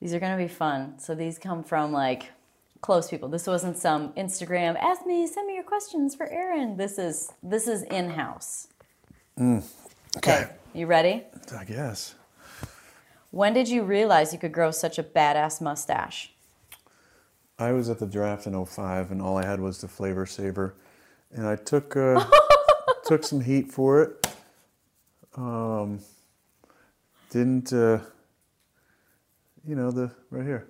These 0.00 0.14
are 0.14 0.20
gonna 0.20 0.36
be 0.36 0.48
fun. 0.48 0.98
So 0.98 1.14
these 1.14 1.38
come 1.38 1.64
from 1.64 1.92
like 1.92 2.30
close 2.80 3.08
people. 3.10 3.28
This 3.28 3.46
wasn't 3.48 3.76
some 3.76 4.12
Instagram. 4.12 4.76
Ask 4.76 5.04
me, 5.06 5.26
send 5.26 5.48
me 5.48 5.54
your 5.54 5.64
questions 5.64 6.14
for 6.14 6.26
Aaron. 6.28 6.76
This 6.76 6.98
is 6.98 7.32
this 7.42 7.66
is 7.66 7.82
in 7.82 8.10
house. 8.10 8.68
Mm, 9.38 9.64
okay, 10.18 10.48
You 10.74 10.86
ready? 10.86 11.24
I 11.58 11.64
guess. 11.64 12.14
When 13.30 13.54
did 13.54 13.68
you 13.68 13.82
realize 13.82 14.32
you 14.32 14.38
could 14.38 14.52
grow 14.52 14.70
such 14.70 14.98
a 14.98 15.02
badass 15.02 15.60
mustache? 15.60 16.31
I 17.62 17.72
was 17.72 17.88
at 17.88 17.98
the 18.00 18.06
draft 18.06 18.46
in 18.46 18.66
05 18.66 19.12
and 19.12 19.22
all 19.22 19.38
I 19.38 19.46
had 19.46 19.60
was 19.60 19.80
the 19.80 19.88
flavor 19.88 20.26
saver. 20.26 20.74
And 21.30 21.46
I 21.46 21.56
took 21.56 21.96
uh, 21.96 22.24
took 23.04 23.24
some 23.24 23.40
heat 23.40 23.70
for 23.72 24.02
it. 24.02 24.26
Um, 25.36 26.00
didn't 27.30 27.72
uh, 27.72 28.00
you 29.66 29.76
know 29.76 29.90
the 29.90 30.10
right 30.30 30.44
here. 30.44 30.68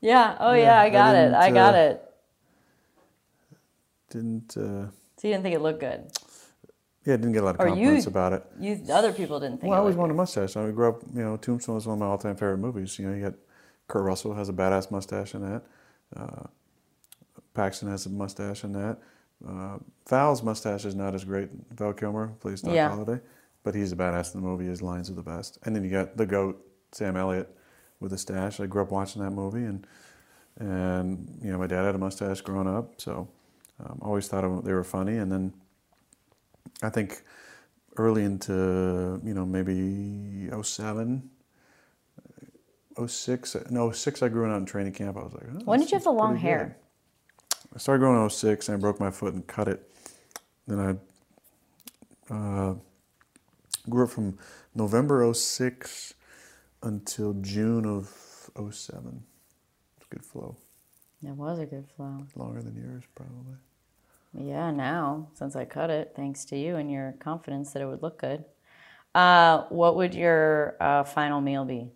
Yeah. 0.00 0.36
Oh 0.40 0.52
yeah, 0.52 0.62
Yeah, 0.64 0.80
I 0.80 0.84
I 0.84 0.90
got 0.90 1.14
it. 1.16 1.32
I 1.32 1.50
got 1.50 1.74
uh, 1.74 1.78
it. 1.78 2.10
Didn't 4.10 4.56
uh, 4.56 4.90
So 5.16 5.28
you 5.28 5.32
didn't 5.32 5.42
think 5.44 5.54
it 5.54 5.60
looked 5.62 5.80
good. 5.80 6.04
yeah, 7.06 7.16
didn't 7.16 7.32
get 7.32 7.42
a 7.42 7.46
lot 7.46 7.54
of 7.54 7.60
Or 7.60 7.68
you- 7.68 7.74
compliments 7.74 8.06
about 8.06 8.32
it. 8.34 8.44
You 8.60 8.80
other 8.92 9.12
people 9.12 9.40
didn't 9.40 9.60
think 9.60 9.70
Well, 9.70 9.78
I 9.78 9.80
always 9.80 9.96
wanted 9.96 10.12
a 10.12 10.16
mustache. 10.16 10.56
I 10.56 10.70
grew 10.70 10.88
up, 10.90 11.02
you 11.14 11.22
know, 11.22 11.36
Tombstone 11.38 11.76
was 11.76 11.86
one 11.86 11.94
of 11.94 12.00
my 12.00 12.06
all-time 12.06 12.34
favorite 12.36 12.58
movies. 12.58 12.98
You 12.98 13.08
know, 13.08 13.14
you 13.14 13.22
got 13.22 13.34
Kurt 13.88 14.02
Russell 14.04 14.34
has 14.34 14.48
a 14.48 14.52
badass 14.52 14.90
mustache 14.90 15.34
in 15.34 15.40
that. 15.50 15.62
Uh, 16.16 16.44
Paxton 17.54 17.88
has 17.88 18.06
a 18.06 18.10
mustache 18.10 18.64
in 18.64 18.72
that. 18.72 18.98
Uh, 19.46 19.78
Val's 20.08 20.42
mustache 20.42 20.84
is 20.84 20.94
not 20.94 21.14
as 21.14 21.24
great. 21.24 21.50
Val 21.72 21.92
Kilmer 21.92 22.28
plays 22.40 22.62
Doc 22.62 22.74
Yeah. 22.74 22.88
Holliday, 22.88 23.20
but 23.62 23.74
he's 23.74 23.90
the 23.90 23.96
badass 23.96 24.34
in 24.34 24.40
the 24.40 24.46
movie. 24.46 24.66
His 24.66 24.82
lines 24.82 25.10
are 25.10 25.14
the 25.14 25.22
best. 25.22 25.58
And 25.64 25.74
then 25.74 25.84
you 25.84 25.90
got 25.90 26.16
the 26.16 26.26
goat, 26.26 26.64
Sam 26.92 27.16
Elliott, 27.16 27.54
with 28.00 28.12
a 28.12 28.18
stash. 28.18 28.60
I 28.60 28.66
grew 28.66 28.82
up 28.82 28.90
watching 28.90 29.22
that 29.22 29.30
movie, 29.30 29.64
and 29.64 29.86
and 30.58 31.38
you 31.42 31.50
know, 31.50 31.58
my 31.58 31.66
dad 31.66 31.84
had 31.84 31.94
a 31.94 31.98
mustache 31.98 32.40
growing 32.40 32.68
up, 32.68 33.00
so 33.00 33.28
um, 33.84 33.98
always 34.02 34.28
thought 34.28 34.64
they 34.64 34.72
were 34.72 34.84
funny. 34.84 35.16
And 35.16 35.30
then 35.30 35.52
I 36.82 36.90
think 36.90 37.22
early 37.96 38.24
into 38.24 39.20
you 39.24 39.34
know 39.34 39.46
maybe 39.46 40.48
07 40.62 41.30
06 43.06 43.56
no 43.70 43.90
06 43.90 44.22
i 44.22 44.28
grew 44.28 44.48
it 44.48 44.52
out 44.52 44.58
in 44.58 44.66
training 44.66 44.92
camp 44.92 45.16
i 45.16 45.20
was 45.22 45.32
like 45.34 45.44
oh, 45.52 45.64
When 45.64 45.80
did 45.80 45.90
you 45.90 45.96
have 45.96 46.04
the 46.04 46.12
long 46.12 46.36
hair? 46.36 46.76
good. 47.50 47.66
i 47.74 47.78
started 47.78 48.00
growing 48.00 48.22
in 48.22 48.30
06 48.30 48.68
and 48.68 48.76
i 48.76 48.80
broke 48.80 49.00
my 49.00 49.10
foot 49.10 49.34
and 49.34 49.46
cut 49.46 49.68
it 49.68 49.88
then 50.66 50.78
i 52.30 52.34
uh, 52.34 52.74
grew 53.88 54.04
it 54.04 54.10
from 54.10 54.38
november 54.74 55.32
06 55.34 56.14
until 56.82 57.32
june 57.34 57.84
of 57.86 58.08
07 58.56 59.22
it's 59.96 60.06
a 60.10 60.14
good 60.14 60.24
flow 60.24 60.56
It 61.22 61.32
was 61.32 61.58
a 61.58 61.66
good 61.66 61.86
flow. 61.96 62.24
longer 62.36 62.62
than 62.62 62.76
yours 62.76 63.02
probably 63.14 63.56
Yeah, 64.36 64.70
now 64.70 65.28
since 65.34 65.54
I 65.56 65.64
cut 65.64 65.90
it, 65.90 66.12
thanks 66.16 66.44
to 66.46 66.56
you 66.56 66.76
and 66.76 66.90
your 66.90 67.14
confidence 67.20 67.72
that 67.72 67.82
it 67.82 67.86
would 67.86 68.02
look 68.02 68.18
good. 68.20 68.44
Uh, 69.14 69.62
what 69.68 69.94
would 69.96 70.12
your 70.14 70.76
uh, 70.80 71.04
final 71.04 71.40
meal 71.40 71.64
be? 71.64 71.90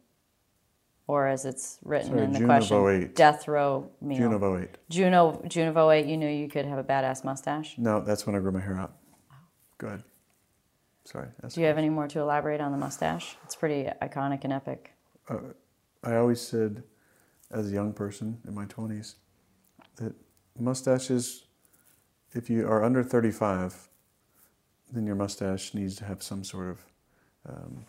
Or 1.08 1.26
as 1.26 1.44
it's 1.46 1.78
written 1.84 2.18
in 2.18 2.32
the 2.32 2.38
June 2.38 2.50
of 2.50 2.58
question, 2.58 2.86
08. 2.86 3.16
death 3.16 3.48
row 3.48 3.90
meal. 4.00 4.18
june 4.18 4.32
of 4.34 4.42
08 4.44 4.68
June 4.90 5.14
of 5.14 5.48
June 5.48 5.68
of 5.68 5.76
08, 5.76 6.04
you 6.06 6.16
knew 6.18 6.28
you 6.28 6.48
could 6.48 6.66
have 6.66 6.78
a 6.78 6.84
badass 6.84 7.24
mustache. 7.24 7.74
no 7.78 8.00
that's 8.00 8.26
when 8.26 8.36
i 8.36 8.38
grew 8.38 8.52
my 8.52 8.60
hair 8.60 8.76
out 8.78 8.92
good 9.78 10.02
sorry 11.04 11.28
that's 11.40 11.54
Do 11.54 11.62
you 11.62 11.66
have 11.66 11.78
any 11.78 11.88
more 11.88 12.06
to 12.08 12.20
elaborate 12.20 12.60
on 12.60 12.72
the 12.72 12.78
mustache? 12.78 13.36
It's 13.44 13.56
pretty 13.56 13.88
iconic 14.02 14.44
and 14.44 14.52
epic. 14.52 14.92
I 16.04 16.16
always 16.16 16.40
said, 16.40 16.82
as 17.50 17.68
a 17.70 17.72
young 17.72 17.92
person 17.94 18.38
in 18.46 18.54
my 18.54 18.66
20s, 18.66 19.14
that 19.96 20.14
mustaches, 20.58 21.44
if 22.34 22.48
you 22.50 22.66
are 22.68 22.84
under 22.84 23.02
35, 23.02 23.88
then 24.92 25.06
your 25.06 25.16
mustache 25.16 25.72
needs 25.74 25.96
to 25.96 26.04
have 26.04 26.22
some 26.22 26.44
sort 26.44 26.68
of 26.68 26.86
um, 27.48 27.84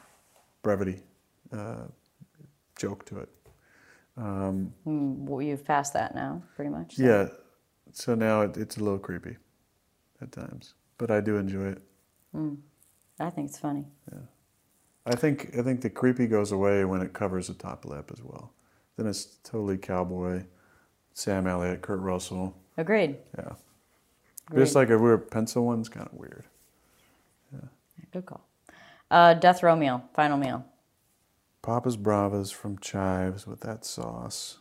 brevity 0.63 1.01
uh, 1.51 1.83
joke 2.79 3.05
to 3.05 3.19
it. 3.19 3.29
Um, 4.17 4.73
Mm, 4.87 5.17
well, 5.27 5.41
You've 5.41 5.63
passed 5.65 5.93
that 5.93 6.15
now, 6.15 6.41
pretty 6.55 6.71
much. 6.71 6.95
so- 6.95 7.03
yeah, 7.03 7.27
so 7.91 8.15
now 8.15 8.41
it, 8.41 8.57
it's 8.57 8.77
a 8.77 8.83
little 8.83 8.99
creepy 8.99 9.37
at 10.21 10.31
times, 10.31 10.73
but 10.97 11.11
I 11.11 11.21
do 11.21 11.37
enjoy 11.37 11.67
it. 11.69 11.81
I 13.21 13.29
think 13.29 13.49
it's 13.49 13.57
funny. 13.59 13.85
Yeah. 14.11 14.19
I 15.05 15.15
think 15.15 15.57
I 15.57 15.61
think 15.61 15.81
the 15.81 15.89
creepy 15.89 16.27
goes 16.27 16.51
away 16.51 16.85
when 16.85 17.01
it 17.01 17.11
covers 17.13 17.47
the 17.47 17.53
top 17.53 17.83
lip 17.85 18.11
as 18.13 18.21
well. 18.23 18.53
Then 18.95 19.07
it's 19.07 19.37
totally 19.43 19.77
cowboy, 19.77 20.43
Sam 21.13 21.47
Elliott, 21.47 21.81
Kurt 21.81 21.99
Russell. 21.99 22.55
Agreed. 22.77 23.17
Yeah. 23.37 23.53
Agreed. 24.47 24.63
Just 24.63 24.75
like 24.75 24.89
if 24.89 24.99
a 24.99 25.03
weird 25.03 25.29
pencil 25.31 25.65
one's 25.65 25.89
kind 25.89 26.07
of 26.07 26.13
weird. 26.13 26.45
Yeah. 27.51 27.67
Good 28.13 28.25
call. 28.25 28.45
Uh, 29.11 29.33
death 29.33 29.63
row 29.63 29.75
meal, 29.75 30.03
final 30.13 30.37
meal. 30.37 30.63
Papa's 31.61 31.97
Bravas 31.97 32.51
from 32.51 32.77
Chives 32.79 33.45
with 33.45 33.61
that 33.61 33.85
sauce. 33.85 34.59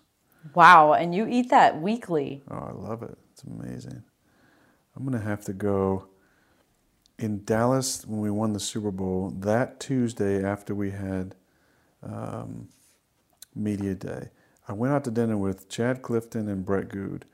Wow, 0.54 0.92
and 0.92 1.14
you 1.14 1.26
eat 1.28 1.50
that 1.50 1.80
weekly. 1.80 2.42
Oh, 2.50 2.56
I 2.56 2.72
love 2.72 3.02
it. 3.02 3.16
It's 3.32 3.42
amazing. 3.44 4.02
I'm 4.96 5.04
going 5.04 5.18
to 5.18 5.24
have 5.24 5.44
to 5.44 5.52
go 5.52 6.08
in 7.18 7.44
Dallas 7.44 8.04
when 8.06 8.20
we 8.20 8.30
won 8.30 8.52
the 8.52 8.60
Super 8.60 8.90
Bowl 8.90 9.32
that 9.40 9.80
Tuesday 9.80 10.44
after 10.44 10.74
we 10.74 10.90
had 10.90 11.34
um, 12.02 12.68
Media 13.54 13.94
Day. 13.94 14.30
I 14.66 14.72
went 14.72 14.92
out 14.92 15.04
to 15.04 15.10
dinner 15.10 15.36
with 15.36 15.68
Chad 15.68 16.02
Clifton 16.02 16.48
and 16.48 16.64
Brett 16.64 16.88
Goode 16.88 17.24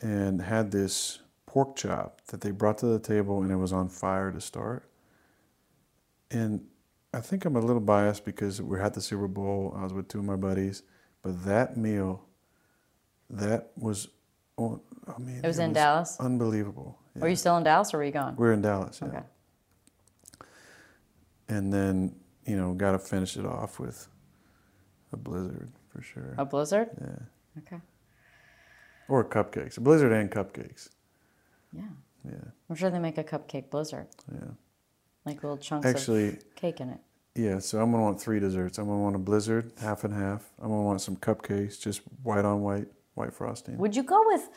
and 0.00 0.42
had 0.42 0.70
this 0.70 1.18
pork 1.46 1.76
chop 1.76 2.20
that 2.28 2.40
they 2.40 2.50
brought 2.50 2.78
to 2.78 2.86
the 2.86 2.98
table 2.98 3.42
and 3.42 3.50
it 3.50 3.56
was 3.56 3.72
on 3.72 3.88
fire 3.88 4.30
to 4.30 4.40
start. 4.40 4.88
And 6.30 6.66
I 7.14 7.20
think 7.20 7.44
I'm 7.44 7.56
a 7.56 7.60
little 7.60 7.80
biased 7.80 8.24
because 8.24 8.60
we 8.60 8.78
had 8.78 8.94
the 8.94 9.00
Super 9.00 9.28
Bowl. 9.28 9.74
I 9.76 9.82
was 9.84 9.92
with 9.92 10.08
two 10.08 10.18
of 10.18 10.24
my 10.24 10.36
buddies, 10.36 10.82
but 11.22 11.44
that 11.44 11.76
meal, 11.76 12.26
that 13.30 13.70
was, 13.76 14.08
oh, 14.58 14.80
I 15.06 15.18
mean, 15.18 15.40
It 15.42 15.46
was 15.46 15.58
in 15.58 15.72
Dallas? 15.72 16.16
Unbelievable. 16.20 16.98
Were 17.16 17.28
you 17.28 17.36
still 17.36 17.56
in 17.56 17.64
Dallas 17.64 17.94
or 17.94 17.98
were 17.98 18.04
you 18.04 18.12
gone? 18.12 18.36
We're 18.36 18.52
in 18.52 18.60
Dallas, 18.62 19.00
yeah. 19.00 19.08
Okay. 19.08 19.22
And 21.48 21.72
then, 21.72 22.14
you 22.44 22.56
know, 22.56 22.74
got 22.74 22.92
to 22.92 22.98
finish 22.98 23.36
it 23.36 23.46
off 23.46 23.80
with 23.80 24.06
a 25.12 25.16
blizzard 25.16 25.72
for 25.88 26.02
sure. 26.02 26.34
A 26.36 26.44
blizzard? 26.44 26.90
Yeah. 27.00 27.62
Okay. 27.66 27.80
Or 29.08 29.24
cupcakes. 29.24 29.78
A 29.78 29.80
blizzard 29.80 30.12
and 30.12 30.30
cupcakes. 30.30 30.90
Yeah. 31.72 31.84
Yeah. 32.24 32.34
I'm 32.68 32.76
sure 32.76 32.90
they 32.90 32.98
make 32.98 33.16
a 33.16 33.24
cupcake 33.24 33.70
blizzard, 33.70 34.08
Yeah. 34.30 34.50
Like 35.28 35.42
little 35.42 35.58
chunks 35.58 35.86
Actually, 35.86 36.28
of 36.28 36.54
cake 36.56 36.80
in 36.80 36.90
it. 36.90 36.98
yeah, 37.34 37.58
so 37.58 37.80
I'm 37.80 37.92
to 37.92 37.98
want 37.98 38.20
three 38.20 38.40
desserts. 38.40 38.78
I'm 38.78 38.86
to 38.86 38.92
want 38.92 39.16
a 39.16 39.18
blizzard, 39.18 39.72
half 39.80 40.04
and 40.04 40.14
half. 40.14 40.44
I'm 40.60 40.68
to 40.68 40.74
want 40.74 41.00
some 41.00 41.16
cupcakes, 41.16 41.80
just 41.80 42.00
white 42.22 42.44
on 42.44 42.62
white, 42.62 42.88
white 43.14 43.32
frosting. 43.32 43.78
Would 43.78 43.94
you 43.94 44.02
go 44.02 44.22
with 44.26 44.48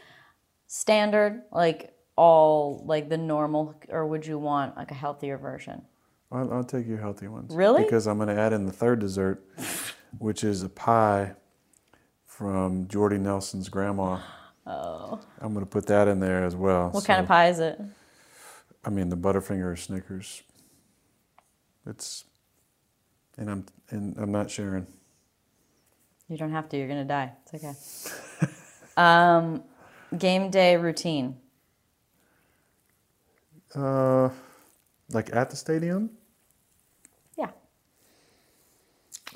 standard, 0.68 1.44
like 1.52 1.94
all 2.16 2.84
like 2.86 3.10
the 3.10 3.18
normal, 3.18 3.76
or 3.90 4.06
would 4.06 4.26
you 4.26 4.40
want 4.40 4.78
like 4.78 4.92
a 4.92 4.96
healthier 4.96 5.38
version? 5.38 5.84
I'll, 6.32 6.52
I'll 6.54 6.64
take 6.64 6.88
your 6.88 7.00
healthy 7.00 7.28
ones. 7.28 7.54
Really? 7.54 7.84
Because 7.84 8.08
I'm 8.08 8.18
to 8.30 8.40
add 8.40 8.54
in 8.54 8.66
the 8.66 8.72
third 8.72 9.00
dessert, 9.00 9.44
which 10.18 10.44
is 10.44 10.64
a 10.64 10.70
pie 10.70 11.36
from 12.26 12.88
Jordy 12.88 13.18
Nelson's 13.18 13.68
grandma. 13.70 14.20
Oh. 14.66 15.20
I'm 15.40 15.54
to 15.66 15.66
put 15.66 15.88
that 15.88 16.08
in 16.08 16.20
there 16.20 16.46
as 16.46 16.56
well. 16.56 16.90
What 16.92 17.04
kind 17.04 17.20
of 17.20 17.28
pie 17.28 17.50
is 17.50 17.60
it? 17.60 17.80
I 18.86 18.90
mean, 18.90 19.10
the 19.10 19.18
Butterfinger 19.18 19.78
Snickers. 19.78 20.42
It's, 21.86 22.26
and 23.38 23.50
I'm 23.50 23.66
and 23.90 24.18
I'm 24.18 24.32
not 24.32 24.52
sharing. 24.52 24.88
You 26.30 26.38
don't 26.38 26.52
have 26.52 26.70
to. 26.70 26.78
You're 26.78 26.88
gonna 26.88 27.06
die. 27.06 27.34
It's 27.54 27.54
okay. 28.44 28.52
um, 28.98 29.64
game 30.18 30.50
day 30.50 30.78
routine. 30.78 31.38
Uh, 33.76 34.30
like 35.12 35.34
at 35.36 35.50
the 35.50 35.56
stadium, 35.56 36.10
Yeah. 37.38 37.52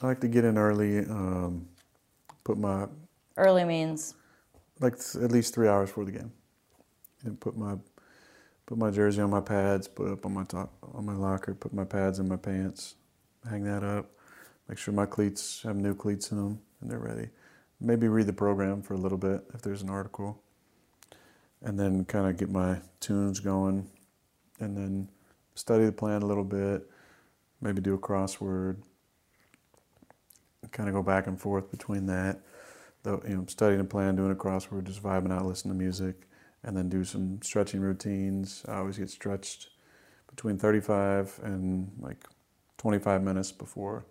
I 0.02 0.08
like 0.08 0.20
to 0.22 0.28
get 0.28 0.46
in 0.46 0.58
early. 0.58 1.00
Um, 1.00 1.68
put 2.44 2.58
my 2.58 2.88
Early 3.38 3.66
means 3.66 4.14
like 4.80 4.96
at 5.22 5.32
least 5.32 5.54
three 5.54 5.68
hours 5.68 5.90
before 5.90 6.06
the 6.06 6.12
game, 6.12 6.32
and 7.24 7.40
put 7.40 7.58
my 7.58 7.76
put 8.66 8.78
my 8.78 8.92
jersey 8.92 9.22
on 9.22 9.30
my 9.30 9.42
pads, 9.42 9.88
put 9.88 10.08
it 10.08 10.14
up 10.14 10.26
on 10.26 10.34
my 10.34 10.44
top 10.44 10.74
on 10.94 11.06
my 11.06 11.16
locker, 11.16 11.54
put 11.54 11.74
my 11.74 11.84
pads 11.84 12.20
in 12.20 12.28
my 12.28 12.36
pants, 12.36 12.96
hang 13.50 13.64
that 13.64 13.84
up, 13.84 14.12
make 14.68 14.78
sure 14.78 14.94
my 14.94 15.06
cleats 15.06 15.62
have 15.64 15.76
new 15.76 15.94
cleats 15.94 16.32
in 16.32 16.38
them 16.38 16.60
and 16.82 16.90
they're 16.90 17.00
ready. 17.00 17.30
Maybe 17.80 18.08
read 18.08 18.28
the 18.28 18.34
program 18.34 18.82
for 18.82 18.94
a 18.94 18.98
little 18.98 19.18
bit 19.18 19.44
if 19.54 19.62
there's 19.62 19.82
an 19.82 19.90
article, 19.90 20.42
and 21.62 21.80
then 21.80 22.06
kind 22.06 22.28
of 22.28 22.38
get 22.38 22.50
my 22.50 22.80
tunes 23.00 23.40
going, 23.40 23.90
and 24.60 24.78
then 24.78 25.10
study 25.56 25.86
the 25.86 25.92
plan 25.92 26.22
a 26.22 26.26
little 26.26 26.44
bit, 26.44 26.90
maybe 27.62 27.82
do 27.82 27.94
a 27.94 27.98
crossword, 27.98 28.78
kind 30.72 30.90
of 30.90 30.96
go 30.96 31.04
back 31.04 31.28
and 31.28 31.40
forth 31.40 31.70
between 31.72 32.06
that. 32.08 32.40
The, 33.04 33.20
you 33.28 33.38
know, 33.38 33.46
studying 33.48 33.82
a 33.82 33.86
plan, 33.86 34.16
doing 34.16 34.32
a 34.32 34.36
crossword, 34.36 34.86
just 34.86 35.04
vibing 35.04 35.32
out, 35.32 35.46
listening 35.46 35.74
to 35.74 35.78
music, 35.78 36.28
and 36.66 36.76
then 36.76 36.90
do 36.90 37.04
some 37.04 37.40
stretching 37.42 37.80
routines. 37.80 38.66
I 38.68 38.78
always 38.78 38.98
get 38.98 39.10
stretched 39.10 39.70
between 40.28 40.58
35 40.58 41.40
and 41.44 41.92
like 42.00 42.26
25 42.78 43.24
minutes 43.24 43.52
before 43.52 44.06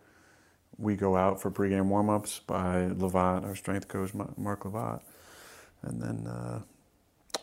we 0.79 0.97
go 0.97 1.17
out 1.17 1.41
for 1.41 1.51
pregame 1.51 1.87
warm-ups 1.87 2.41
by 2.47 2.89
Lovat, 2.89 3.45
our 3.45 3.55
strength 3.55 3.89
coach, 3.89 4.13
Mark 4.37 4.65
Lovat, 4.65 5.03
and 5.83 6.01
then 6.01 6.27
uh, 6.27 6.61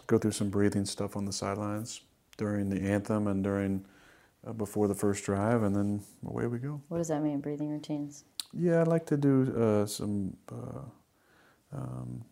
go 0.08 0.18
through 0.18 0.32
some 0.32 0.50
breathing 0.50 0.86
stuff 0.86 1.16
on 1.16 1.26
the 1.26 1.32
sidelines 1.32 2.02
during 2.38 2.70
the 2.70 2.82
anthem 2.82 3.28
and 3.28 3.44
during 3.44 3.86
uh, 4.46 4.54
before 4.54 4.88
the 4.88 4.96
first 4.96 5.24
drive, 5.24 5.64
and 5.64 5.76
then 5.76 6.02
away 6.26 6.48
we 6.48 6.58
go. 6.58 6.82
what 6.88 6.98
does 6.98 7.10
that 7.10 7.22
mean? 7.22 7.40
Breathing 7.40 7.70
routines. 7.70 8.24
Yeah, 8.54 8.82
I'd 8.82 8.88
like 8.88 9.06
to 9.08 9.18
do 9.18 9.54
uh, 9.56 9.86
some 9.86 10.36
uh, 10.52 10.82
um, 11.74 12.26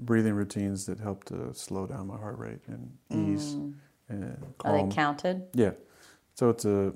breathing 0.00 0.34
routines 0.34 0.86
that 0.86 0.98
help 1.00 1.24
to 1.24 1.52
slow 1.54 1.86
down 1.86 2.06
my 2.08 2.16
heart 2.16 2.38
rate 2.38 2.60
and 2.66 2.96
ease 3.10 3.54
Mm. 3.54 3.74
and 4.08 4.24
Are 4.24 4.36
calm. 4.58 4.88
they 4.88 4.94
counted? 4.94 5.46
yeah, 5.54 5.72
so 6.34 6.50
it's 6.50 6.64
a 6.64 6.92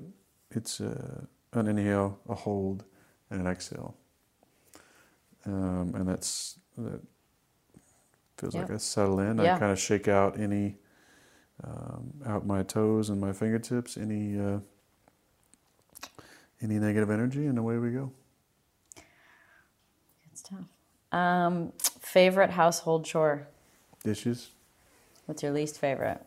it's 0.51 0.79
a, 0.79 1.27
an 1.53 1.67
inhale, 1.67 2.19
a 2.29 2.35
hold, 2.35 2.83
and 3.29 3.39
an 3.41 3.47
exhale, 3.47 3.95
um, 5.45 5.93
and 5.95 6.07
that's 6.07 6.59
that 6.77 7.01
feels 8.37 8.55
like 8.55 8.67
Yep. 8.69 8.75
I 8.75 8.77
settle 8.79 9.19
in. 9.19 9.37
Yeah. 9.37 9.55
I 9.55 9.59
kind 9.59 9.71
of 9.71 9.79
shake 9.79 10.07
out 10.07 10.39
any 10.39 10.77
um, 11.63 12.13
out 12.25 12.45
my 12.45 12.63
toes 12.63 13.09
and 13.09 13.19
my 13.21 13.31
fingertips, 13.33 13.97
any 13.97 14.37
uh, 14.39 14.59
any 16.61 16.75
negative 16.79 17.09
energy, 17.09 17.45
and 17.47 17.57
away 17.57 17.77
we 17.77 17.91
go. 17.91 18.11
Good 18.95 20.37
stuff. 20.37 20.65
Um, 21.11 21.71
favorite 22.15 22.51
household 22.51 23.03
chore. 23.03 23.45
Dishes. 24.01 24.51
What's 25.25 25.43
your 25.43 25.51
least 25.51 25.81
favorite? 25.81 26.21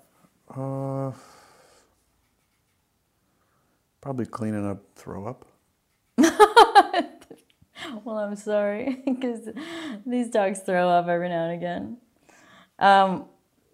Uh, 0.55 1.13
probably 4.03 4.27
cleaning 4.27 4.67
up 4.67 4.83
throw 4.95 5.27
up. 5.27 5.47
Well, 8.05 8.19
I'm 8.19 8.37
sorry 8.37 9.03
because 9.07 9.49
these 10.05 10.29
dogs 10.29 10.59
throw 10.61 10.89
up 10.91 11.09
every 11.09 11.29
now 11.29 11.45
and 11.45 11.55
again. 11.55 11.97
Um, 12.79 13.27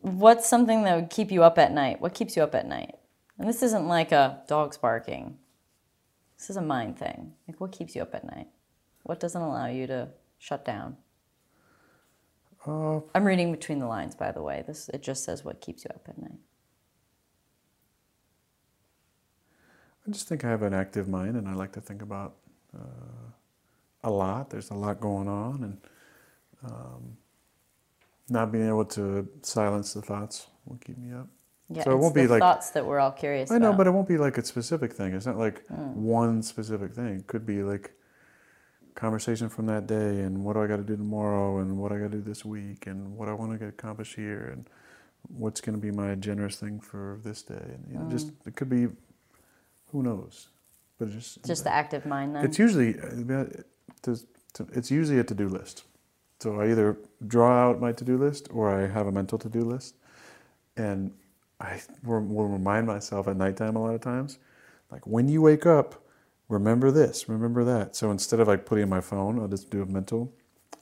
what's 0.03 0.49
something 0.49 0.85
that 0.85 0.95
would 0.95 1.11
keep 1.11 1.33
you 1.33 1.43
up 1.43 1.59
at 1.59 1.73
night? 1.73 2.01
What 2.01 2.15
keeps 2.15 2.37
you 2.37 2.43
up 2.43 2.55
at 2.55 2.67
night? 2.67 2.95
And 3.39 3.49
this 3.49 3.63
isn't 3.63 3.89
like 3.89 4.13
a 4.13 4.43
dog's 4.47 4.77
barking. 4.77 5.39
This 6.39 6.51
is 6.51 6.57
a 6.57 6.63
mind 6.63 6.99
thing. 6.99 7.33
Like, 7.49 7.61
what 7.61 7.73
keeps 7.73 7.97
you 7.97 8.03
up 8.03 8.15
at 8.15 8.25
night? 8.25 8.49
What 9.03 9.19
doesn't 9.21 9.41
allow 9.41 9.67
you 9.67 9.87
to 9.89 10.09
shut 10.39 10.65
down? 10.65 10.97
Uh, 12.67 13.01
I'm 13.15 13.25
reading 13.25 13.53
between 13.53 13.79
the 13.79 13.87
lines, 13.87 14.15
by 14.15 14.33
the 14.33 14.43
way. 14.43 14.65
This 14.67 14.89
it 14.93 15.03
just 15.03 15.25
says 15.25 15.45
what 15.45 15.61
keeps 15.61 15.85
you 15.85 15.91
up 15.95 16.03
at 16.09 16.17
night. 16.19 16.39
I 20.07 20.11
just 20.11 20.29
think 20.29 20.45
I 20.45 20.49
have 20.51 20.63
an 20.63 20.75
active 20.75 21.09
mind, 21.09 21.37
and 21.37 21.49
I 21.49 21.55
like 21.55 21.73
to 21.73 21.81
think 21.81 22.03
about 22.03 22.35
uh, 22.77 23.31
a 24.05 24.11
lot. 24.11 24.51
There's 24.51 24.71
a 24.71 24.75
lot 24.75 25.01
going 25.01 25.29
on, 25.29 25.63
and 25.65 26.71
um, 26.71 27.17
not 28.29 28.53
being 28.53 28.69
able 28.69 28.85
to 28.87 29.29
silence 29.43 29.95
the 29.95 30.03
thoughts 30.03 30.47
will 30.67 30.77
keep 30.77 30.99
me 30.99 31.13
up. 31.15 31.27
Yeah, 31.71 31.85
So 31.85 31.93
it 31.93 31.95
it's 31.95 32.03
won't 32.03 32.15
the 32.15 32.23
be 32.23 32.27
like- 32.29 32.41
thoughts 32.41 32.71
that 32.71 32.85
we're 32.85 32.99
all 32.99 33.13
curious 33.13 33.51
I 33.51 33.57
know, 33.59 33.69
about. 33.69 33.79
but 33.79 33.87
it 33.87 33.91
won't 33.91 34.09
be 34.09 34.19
like 34.19 34.37
a 34.39 34.45
specific 34.45 34.93
thing. 34.93 35.15
It's 35.15 35.27
not 35.27 35.39
like 35.39 35.67
Mm. 35.69 35.95
one 35.95 36.43
specific 36.43 36.93
thing. 36.95 37.17
It 37.21 37.27
could 37.27 37.47
be 37.47 37.63
like 37.63 37.93
conversation 39.05 39.49
from 39.51 39.67
that 39.67 39.87
day, 39.87 40.21
and 40.25 40.43
what 40.45 40.55
do 40.55 40.63
I 40.63 40.67
got 40.67 40.79
to 40.79 40.83
do 40.93 40.97
tomorrow, 40.97 41.59
and 41.59 41.77
what 41.77 41.93
I 41.93 41.97
got 41.99 42.11
to 42.13 42.17
do 42.19 42.23
this 42.23 42.43
week, 42.45 42.87
and 42.87 43.17
what 43.19 43.29
I 43.29 43.35
want 43.35 43.53
to 43.53 43.59
get 43.59 43.69
accomplished 43.69 44.17
here, 44.17 44.49
and 44.53 44.65
what's 45.29 45.61
going 45.61 45.77
to 45.79 45.83
be 45.89 45.91
my 45.91 46.15
generous 46.15 46.57
thing 46.57 46.81
for 46.81 47.21
this 47.23 47.43
day, 47.43 47.67
and 47.75 47.85
you 47.91 47.99
know, 47.99 48.09
just 48.11 48.29
it 48.47 48.57
could 48.57 48.71
be, 48.71 48.89
who 49.91 50.03
knows, 50.03 50.49
but 50.99 51.11
just 51.11 51.43
Mm. 51.43 51.47
just 51.47 51.65
the 51.65 51.73
active 51.83 52.07
mind 52.07 52.35
then. 52.35 52.45
it's 52.47 52.59
usually 52.59 52.91
uh, 52.99 53.45
it's 54.79 54.91
usually 54.91 55.19
a 55.19 55.25
to-do 55.25 55.49
list. 55.49 55.85
So 56.41 56.61
I 56.61 56.71
either 56.71 56.97
draw 57.27 57.53
out 57.65 57.81
my 57.81 57.93
to-do 57.93 58.17
list 58.27 58.49
or 58.57 58.65
I 58.79 58.87
have 58.97 59.07
a 59.07 59.13
mental 59.13 59.39
to-do 59.39 59.63
list, 59.75 59.97
and 60.77 61.13
I 61.61 61.81
will 62.05 62.21
will 62.37 62.49
remind 62.59 62.87
myself 62.87 63.29
at 63.29 63.37
nighttime 63.37 63.77
a 63.77 63.83
lot 63.87 63.95
of 63.95 64.01
times, 64.01 64.39
like 64.93 65.07
when 65.07 65.29
you 65.29 65.41
wake 65.43 65.67
up, 65.67 66.04
remember 66.49 66.91
this, 66.91 67.29
remember 67.29 67.65
that. 67.65 67.97
So 67.97 68.11
instead 68.11 68.41
of 68.41 68.49
like 68.49 68.67
putting 68.67 68.85
in 68.85 68.89
my 68.89 69.01
phone, 69.01 69.39
I'll 69.39 69.49
just 69.49 69.71
do 69.71 69.83
a 69.83 69.87
mental. 69.87 70.33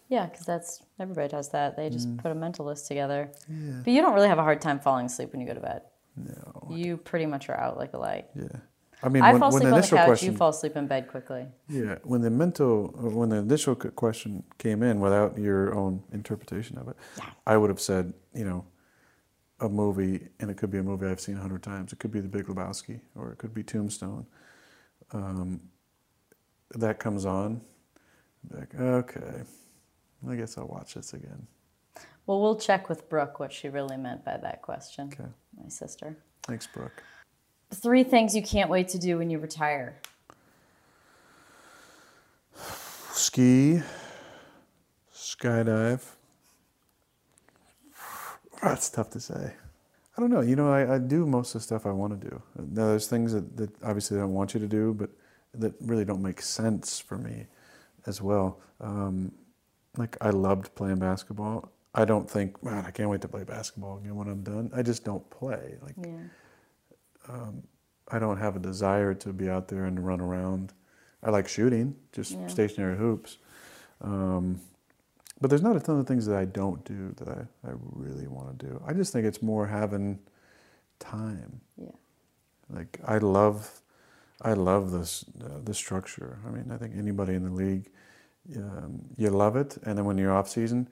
Yeah, 0.09 0.26
because 0.26 0.44
that's 0.44 0.82
everybody 0.98 1.28
does 1.28 1.48
that. 1.51 1.76
They 1.76 1.89
just 1.89 2.09
Mm. 2.09 2.18
put 2.18 2.32
a 2.32 2.34
mental 2.34 2.66
list 2.66 2.86
together. 2.86 3.30
Yeah. 3.48 3.80
But 3.84 3.93
you 3.93 4.02
don't 4.02 4.14
really 4.14 4.28
have 4.28 4.39
a 4.39 4.43
hard 4.43 4.60
time 4.60 4.78
falling 4.80 5.06
asleep 5.06 5.32
when 5.32 5.40
you 5.40 5.47
go 5.47 5.55
to 5.55 5.60
bed. 5.60 5.82
No. 6.16 6.68
You 6.70 6.98
pretty 6.98 7.24
much 7.26 7.48
are 7.48 7.59
out 7.59 7.78
like 7.78 7.94
a 7.94 7.98
light. 7.98 8.26
Yeah. 8.34 8.48
I 9.05 9.09
mean, 9.09 9.22
I 9.24 9.32
when, 9.32 9.40
fall 9.40 9.51
when 9.52 9.62
asleep 9.62 9.70
the 9.70 9.74
on 9.76 9.80
the 9.80 9.97
couch. 9.97 10.06
question, 10.06 10.32
You 10.32 10.36
fall 10.39 10.51
asleep 10.51 10.76
in 10.76 10.86
bed 10.86 11.09
quickly. 11.09 11.47
yeah, 11.68 11.97
when 12.05 12.20
the 12.20 12.30
mental, 12.30 12.89
when 12.89 13.30
the 13.30 13.36
initial 13.36 13.74
question 13.74 14.44
came 14.59 14.82
in 14.82 15.01
without 15.01 15.39
your 15.39 15.74
own 15.74 16.05
interpretation 16.12 16.78
of 16.78 16.86
it, 16.89 16.97
Yeah. 17.18 17.24
I 17.47 17.56
would 17.56 17.70
have 17.70 17.80
said, 17.80 18.12
you 18.34 18.44
know, 18.44 18.64
a 19.59 19.68
movie, 19.68 20.28
and 20.39 20.51
it 20.51 20.56
could 20.56 20.70
be 20.70 20.78
a 20.78 20.82
movie 20.84 21.06
I've 21.06 21.20
seen 21.20 21.36
a 21.36 21.40
hundred 21.40 21.62
times. 21.64 21.93
It 21.93 21.98
could 21.98 22.12
be 22.12 22.20
The 22.20 22.28
Big 22.28 22.47
Lebowski, 22.47 23.01
or 23.16 23.32
it 23.32 23.39
could 23.39 23.55
be 23.55 23.62
Tombstone. 23.64 24.26
Um, 25.12 25.60
that 26.74 26.98
comes 26.98 27.26
on, 27.26 27.60
like, 28.51 28.74
okay, 28.74 29.43
I 30.28 30.34
guess 30.36 30.56
I'll 30.56 30.66
watch 30.66 30.94
this 30.94 31.12
again. 31.12 31.47
Well, 32.26 32.40
we'll 32.40 32.56
check 32.59 32.89
with 32.89 33.09
Brooke 33.09 33.39
what 33.40 33.52
she 33.52 33.68
really 33.68 33.97
meant 33.97 34.24
by 34.24 34.39
that 34.39 34.62
question. 34.62 35.10
Okay, 35.12 35.28
My 35.62 35.68
sister. 35.68 36.16
thanks, 36.44 36.66
Brooke. 36.66 37.02
Three 37.74 38.05
things 38.05 38.34
you 38.34 38.43
can't 38.43 38.70
wait 38.70 38.89
to 38.89 38.98
do 38.98 39.18
when 39.18 39.28
you 39.28 39.39
retire. 39.39 39.97
Ski, 43.12 43.82
skydive. 45.14 46.02
That's 48.62 48.89
tough 48.90 49.10
to 49.10 49.20
say. 49.20 49.52
I 50.16 50.20
don't 50.20 50.30
know. 50.30 50.40
You 50.40 50.56
know, 50.56 50.70
I, 50.70 50.97
I 50.97 50.98
do 50.98 51.24
most 51.26 51.55
of 51.55 51.60
the 51.60 51.64
stuff 51.64 51.86
I 51.86 51.90
want 51.90 52.20
to 52.20 52.28
do. 52.28 52.43
Now, 52.59 52.89
there's 52.89 53.06
things 53.06 53.32
that, 53.32 53.56
that 53.56 53.70
obviously 53.82 54.18
I 54.18 54.20
don't 54.20 54.34
want 54.34 54.52
you 54.55 54.60
to 54.60 54.68
do, 54.68 54.93
but 54.94 55.10
that 55.55 55.72
really 55.80 56.05
don't 56.05 56.22
make 56.22 56.40
sense 56.43 56.98
for 57.01 57.16
me 57.16 57.47
as 58.06 58.20
well. 58.20 58.60
Um, 58.80 59.32
like, 59.97 60.16
I 60.20 60.30
loved 60.30 60.74
playing 60.74 60.98
basketball. 60.98 61.70
I 61.94 62.05
don't 62.05 62.28
think, 62.30 62.62
man, 62.62 62.84
I 62.86 62.90
can't 62.90 63.09
wait 63.10 63.20
to 63.22 63.28
play 63.28 63.44
basketball 63.44 63.98
again 63.98 64.16
when 64.16 64.28
I'm 64.28 64.43
done. 64.43 64.70
I 64.74 64.82
just 64.82 65.05
don't 65.05 65.28
play. 65.30 65.76
Like, 65.82 65.94
Yeah. 65.98 66.18
I 68.09 68.18
don't 68.18 68.39
have 68.39 68.56
a 68.56 68.59
desire 68.59 69.14
to 69.14 69.32
be 69.32 69.48
out 69.48 69.68
there 69.68 69.84
and 69.84 70.05
run 70.05 70.20
around. 70.20 70.72
I 71.22 71.30
like 71.30 71.48
shooting, 71.48 71.94
just 72.12 72.32
Yeah. 72.32 72.47
stationary 72.48 72.97
hoops. 72.98 73.39
Um, 74.02 74.60
but 75.43 75.51
there's 75.51 75.62
not 75.62 75.77
a 75.77 75.81
ton 75.81 76.01
of 76.01 76.06
things 76.06 76.27
that 76.27 76.36
I 76.36 76.47
don't 76.47 76.85
do 76.85 77.14
that 77.19 77.28
I, 77.28 77.69
I 77.69 77.73
really 77.93 78.28
want 78.28 78.59
to 78.59 78.66
do. 78.66 78.82
I 78.86 78.94
just 78.94 79.12
think 79.12 79.27
it's 79.27 79.43
more 79.43 79.66
having 79.66 80.20
time. 81.01 81.60
Yeah. 81.77 81.90
Like 82.70 83.01
I 83.06 83.19
love, 83.19 83.82
I 84.43 84.55
love 84.55 84.93
this 84.93 85.24
uh, 85.44 85.59
the 85.64 85.74
structure. 85.74 86.39
I 86.47 86.51
mean, 86.51 86.70
I 86.73 86.78
think 86.78 86.94
anybody 86.97 87.35
in 87.35 87.44
the 87.44 87.51
league, 87.52 87.90
um, 88.56 89.02
you 89.19 89.31
love 89.31 89.56
it, 89.56 89.78
and 89.85 89.98
then 89.98 90.06
when 90.06 90.19
you're 90.19 90.32
off 90.32 90.48
season, 90.48 90.89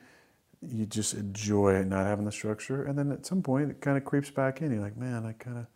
you 0.63 0.87
just 0.87 1.15
enjoy 1.15 1.83
not 1.85 2.07
having 2.07 2.27
the 2.27 2.33
structure. 2.33 2.85
And 2.85 2.99
then 2.99 3.13
at 3.13 3.27
some 3.27 3.43
point, 3.43 3.71
it 3.71 3.81
kind 3.81 3.97
of 3.97 4.05
creeps 4.05 4.31
back 4.31 4.63
in. 4.63 4.73
You're 4.73 4.83
like, 4.83 4.97
man, 4.97 5.27
I 5.27 5.33
kind 5.33 5.59
of 5.59 5.67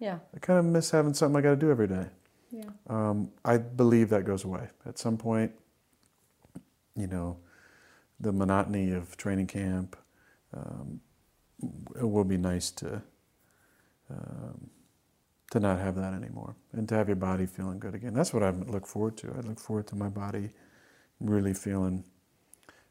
Yeah. 0.00 0.18
I 0.34 0.38
kind 0.40 0.58
of 0.58 0.66
miss 0.66 0.90
having 0.90 1.14
something 1.14 1.38
I 1.38 1.42
got 1.42 1.50
to 1.50 1.56
do 1.56 1.70
every 1.70 1.88
day. 1.88 2.06
Yeah. 2.50 2.70
Um, 2.88 3.30
I 3.44 3.58
believe 3.58 4.10
that 4.10 4.24
goes 4.24 4.44
away 4.44 4.68
at 4.86 4.98
some 4.98 5.16
point. 5.16 5.52
You 6.96 7.06
know, 7.06 7.38
the 8.20 8.32
monotony 8.32 8.92
of 8.92 9.16
training 9.16 9.46
camp. 9.46 9.96
Um, 10.56 11.00
it 12.00 12.08
will 12.08 12.24
be 12.24 12.36
nice 12.36 12.70
to 12.72 13.02
um, 14.10 14.70
to 15.50 15.60
not 15.60 15.78
have 15.78 15.96
that 15.96 16.12
anymore, 16.12 16.56
and 16.72 16.88
to 16.88 16.94
have 16.94 17.08
your 17.08 17.16
body 17.16 17.46
feeling 17.46 17.78
good 17.78 17.94
again. 17.94 18.14
That's 18.14 18.32
what 18.32 18.42
I 18.42 18.50
look 18.50 18.86
forward 18.86 19.16
to. 19.18 19.34
I 19.36 19.40
look 19.40 19.58
forward 19.58 19.86
to 19.88 19.96
my 19.96 20.08
body 20.08 20.50
really 21.20 21.54
feeling 21.54 22.04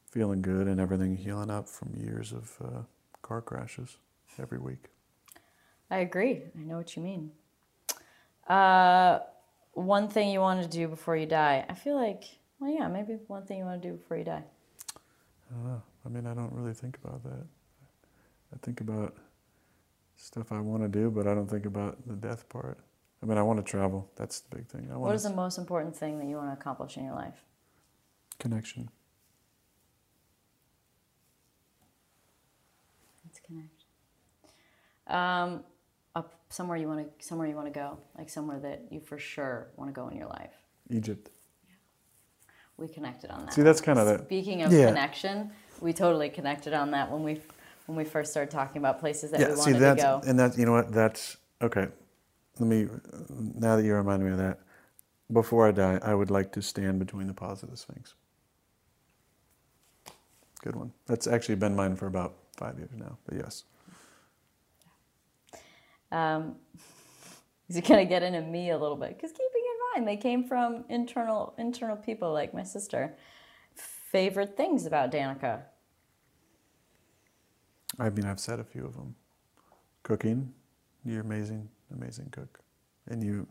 feeling 0.06 0.41
good 0.41 0.68
and 0.68 0.80
everything 0.80 1.16
healing 1.16 1.49
up 1.49 1.68
from 1.68 1.94
years 1.95 2.32
of 2.32 2.58
uh, 2.64 2.82
car 3.22 3.41
crashes 3.41 3.98
every 4.40 4.58
week. 4.58 4.86
I 5.90 5.99
agree. 5.99 6.44
I 6.58 6.64
know 6.64 6.78
what 6.78 6.95
you 6.95 7.04
mean. 7.04 7.32
Uh, 8.48 9.20
one 9.74 10.08
thing 10.08 10.30
you 10.30 10.40
want 10.40 10.64
to 10.64 10.68
do 10.68 10.88
before 10.88 11.16
you 11.16 11.26
die. 11.26 11.66
I 11.70 11.74
feel 11.74 11.95
like, 11.95 12.24
well, 12.60 12.72
yeah, 12.72 12.88
maybe 12.88 13.18
one 13.28 13.45
thing 13.45 13.60
you 13.60 13.66
want 13.66 13.82
to 13.82 13.88
do 13.90 13.95
before 13.95 14.18
you 14.18 14.24
die. 14.24 14.44
I 15.49 15.53
don't 15.53 15.65
know. 15.65 15.82
I 16.06 16.10
mean, 16.10 16.28
I 16.28 16.34
don't 16.34 16.52
really 16.53 16.74
think 16.74 16.98
about 17.03 17.24
that. 17.24 17.45
I 18.53 18.57
think 18.61 18.82
about 18.82 19.15
stuff 20.15 20.52
I 20.52 20.60
want 20.60 20.84
to 20.84 20.90
do, 20.90 21.10
but 21.11 21.28
I 21.28 21.34
don't 21.34 21.48
think 21.49 21.65
about 21.65 21.98
the 22.07 22.15
death 22.15 22.48
part. 22.49 22.80
I 23.22 23.26
mean, 23.26 23.38
I 23.38 23.44
want 23.44 23.57
to 23.64 23.69
travel. 23.69 24.10
That's 24.15 24.41
the 24.41 24.56
big 24.56 24.68
thing. 24.68 24.88
I 24.91 24.94
want 24.94 25.02
What 25.03 25.15
is 25.15 25.24
the 25.24 25.34
most 25.34 25.57
important 25.57 25.95
thing 25.95 26.19
that 26.19 26.28
you 26.28 26.36
want 26.38 26.49
to 26.49 26.53
accomplish 26.53 26.98
in 26.98 27.06
your 27.06 27.15
life? 27.15 27.44
connection. 28.40 28.90
Let's 33.26 33.40
connect. 33.40 33.84
Um, 35.07 35.64
up 36.15 36.40
somewhere 36.49 36.78
you 36.78 36.88
want 36.88 37.19
to 37.19 37.26
somewhere 37.26 37.48
you 37.48 37.56
want 37.56 37.68
to 37.68 37.74
go, 37.80 37.98
like 38.18 38.30
somewhere 38.30 38.60
that 38.60 38.86
you 38.91 38.99
for 38.99 39.18
sure 39.18 39.68
want 39.76 39.90
to 39.90 39.94
go 39.94 40.07
in 40.10 40.18
your 40.18 40.28
life. 40.28 40.53
Egypt. 40.90 41.30
We 42.78 42.88
connected 42.88 43.32
on 43.32 43.45
that. 43.45 43.54
See, 43.54 43.64
that's 43.64 43.82
kind 43.82 43.98
of 43.99 44.06
the 44.06 44.24
Speaking 44.26 44.62
of 44.62 44.72
Yeah. 44.72 44.88
connection, 44.88 45.52
we 45.82 45.94
totally 45.94 46.30
connected 46.30 46.74
on 46.74 46.91
that 46.91 47.12
when 47.12 47.24
we 47.24 47.41
when 47.88 47.98
we 47.98 48.04
first 48.04 48.32
started 48.32 48.52
talking 48.52 48.80
about 48.82 48.99
places 48.99 49.32
that 49.32 49.40
yeah. 49.40 49.49
we 49.49 49.56
See, 49.56 49.72
wanted 49.72 49.80
that's 49.80 50.02
to 50.02 50.22
go. 50.24 50.30
and 50.30 50.40
that 50.40 50.58
you 50.58 50.66
know 50.66 50.74
what? 50.74 50.91
That's 50.91 51.38
okay. 51.62 51.88
Let 52.60 52.68
me. 52.68 52.88
Now 53.30 53.78
that 53.78 53.84
you 53.84 53.94
remind 53.95 54.24
me 54.24 54.32
of 54.32 54.38
that, 54.38 54.60
before 55.32 55.68
I 55.68 55.72
die, 55.72 55.99
I 56.04 56.14
would 56.14 56.30
like 56.30 56.52
to 56.54 56.62
stand 56.62 56.99
between 56.99 57.28
the 57.28 57.34
paws 57.34 57.64
of 57.64 57.72
the 57.72 57.78
Sphinx. 57.78 58.14
Good 60.62 60.76
one. 60.76 60.91
That's 61.06 61.28
actually 61.28 61.56
been 61.56 61.76
mine 61.76 61.95
for 61.95 62.08
about 62.08 62.36
five 62.58 62.78
years 62.78 62.90
now. 62.95 63.18
But 63.26 63.38
yes. 63.38 63.64
Um, 66.12 66.56
he's 67.68 67.82
gonna 67.82 68.06
get 68.06 68.24
into 68.24 68.41
me 68.41 68.70
a 68.72 68.78
little 68.78 68.98
bit 68.98 69.16
because 69.16 69.32
keeping 69.32 69.64
in 69.98 70.06
mind 70.06 70.07
they 70.07 70.22
came 70.22 70.44
from 70.44 70.86
internal 70.90 71.53
internal 71.57 71.98
people 71.98 72.32
like 72.32 72.53
my 72.53 72.64
sister. 72.64 73.15
Favorite 73.76 74.56
things 74.56 74.86
about 74.86 75.11
Danica? 75.11 75.61
I 77.99 78.10
mean, 78.10 78.26
I've 78.26 78.40
said 78.40 78.60
a 78.60 78.64
few 78.64 78.86
of 78.86 78.95
them. 78.95 79.15
Cooking, 80.03 80.53
you're 81.03 81.22
amazing, 81.22 81.68
amazing 81.94 82.30
cook, 82.32 82.60
and 83.10 83.24
you, 83.24 83.48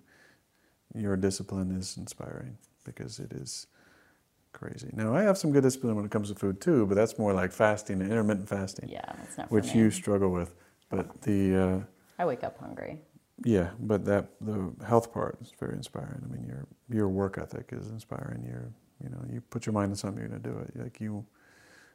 your 0.95 1.17
discipline 1.17 1.71
is 1.73 1.97
inspiring 1.99 2.57
because 2.85 3.19
it 3.19 3.33
is 3.33 3.67
crazy. 4.53 4.89
Now, 4.95 5.15
I 5.15 5.23
have 5.23 5.37
some 5.37 5.53
good 5.53 5.63
discipline 5.65 5.97
when 5.97 6.07
it 6.07 6.11
comes 6.11 6.31
to 6.31 6.35
food 6.35 6.61
too, 6.61 6.87
but 6.87 6.95
that's 6.95 7.19
more 7.19 7.35
like 7.35 7.53
fasting 7.53 8.01
and 8.01 8.11
intermittent 8.11 8.49
fasting, 8.49 8.89
Yeah, 8.89 9.05
that's 9.19 9.37
not 9.37 9.51
which 9.51 9.75
you 9.75 9.91
struggle 9.91 10.31
with. 10.31 10.55
But 10.89 11.21
the 11.23 11.57
uh, 11.57 11.81
I 12.19 12.25
wake 12.25 12.45
up 12.45 12.59
hungry. 12.59 13.03
Yeah, 13.45 13.71
but 13.79 14.05
that 14.07 14.29
the 14.41 14.73
health 14.87 15.13
part 15.13 15.39
is 15.43 15.53
very 15.59 15.75
inspiring. 15.75 16.23
I 16.25 16.33
mean, 16.33 16.47
your 16.47 16.67
your 16.89 17.09
work 17.09 17.39
ethic 17.39 17.71
is 17.73 17.91
inspiring. 17.91 18.45
Your 18.45 18.71
you 19.03 19.11
know, 19.11 19.23
you 19.31 19.41
put 19.41 19.67
your 19.67 19.73
mind 19.75 19.93
to 19.93 19.97
something, 19.97 20.21
you're 20.21 20.29
gonna 20.29 20.41
do 20.41 20.59
it. 20.59 20.83
Like 20.83 21.01
you, 21.01 21.25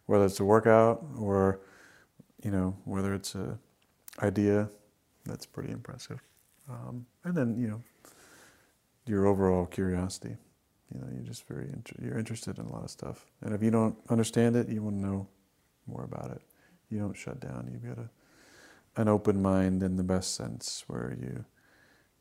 whether 0.06 0.26
it's 0.26 0.40
a 0.40 0.46
workout 0.46 1.04
or 1.20 1.62
you 2.44 2.52
know, 2.52 2.78
whether 2.86 3.14
it's 3.14 3.36
a 3.36 3.58
idea, 4.22 4.70
that's 5.26 5.46
pretty 5.46 5.72
impressive. 5.72 6.22
Um, 6.70 7.06
and 7.24 7.36
then 7.36 7.58
you 7.60 7.68
know, 7.68 7.82
your 9.08 9.26
overall 9.26 9.66
curiosity. 9.66 10.38
You 10.94 11.00
know, 11.00 11.08
you're 11.14 11.24
just 11.24 11.48
very 11.48 11.70
inter- 11.72 11.96
you're 12.02 12.18
interested 12.20 12.60
in 12.60 12.66
a 12.66 12.72
lot 12.72 12.84
of 12.84 12.90
stuff. 12.90 13.26
And 13.42 13.54
if 13.56 13.64
you 13.64 13.72
don't 13.72 13.96
understand 14.10 14.56
it, 14.56 14.68
you 14.68 14.84
want 14.84 14.98
to 14.98 15.08
know 15.08 15.28
more 15.88 16.04
about 16.04 16.32
it. 16.32 16.42
You 16.90 17.00
don't 17.00 17.14
shut 17.14 17.40
down. 17.40 17.70
You've 17.72 17.96
got 17.96 18.04
a 18.04 18.10
an 18.98 19.08
open 19.08 19.42
mind 19.42 19.84
in 19.84 19.98
the 19.98 20.04
best 20.04 20.36
sense, 20.36 20.84
where 20.88 21.16
you, 21.20 21.46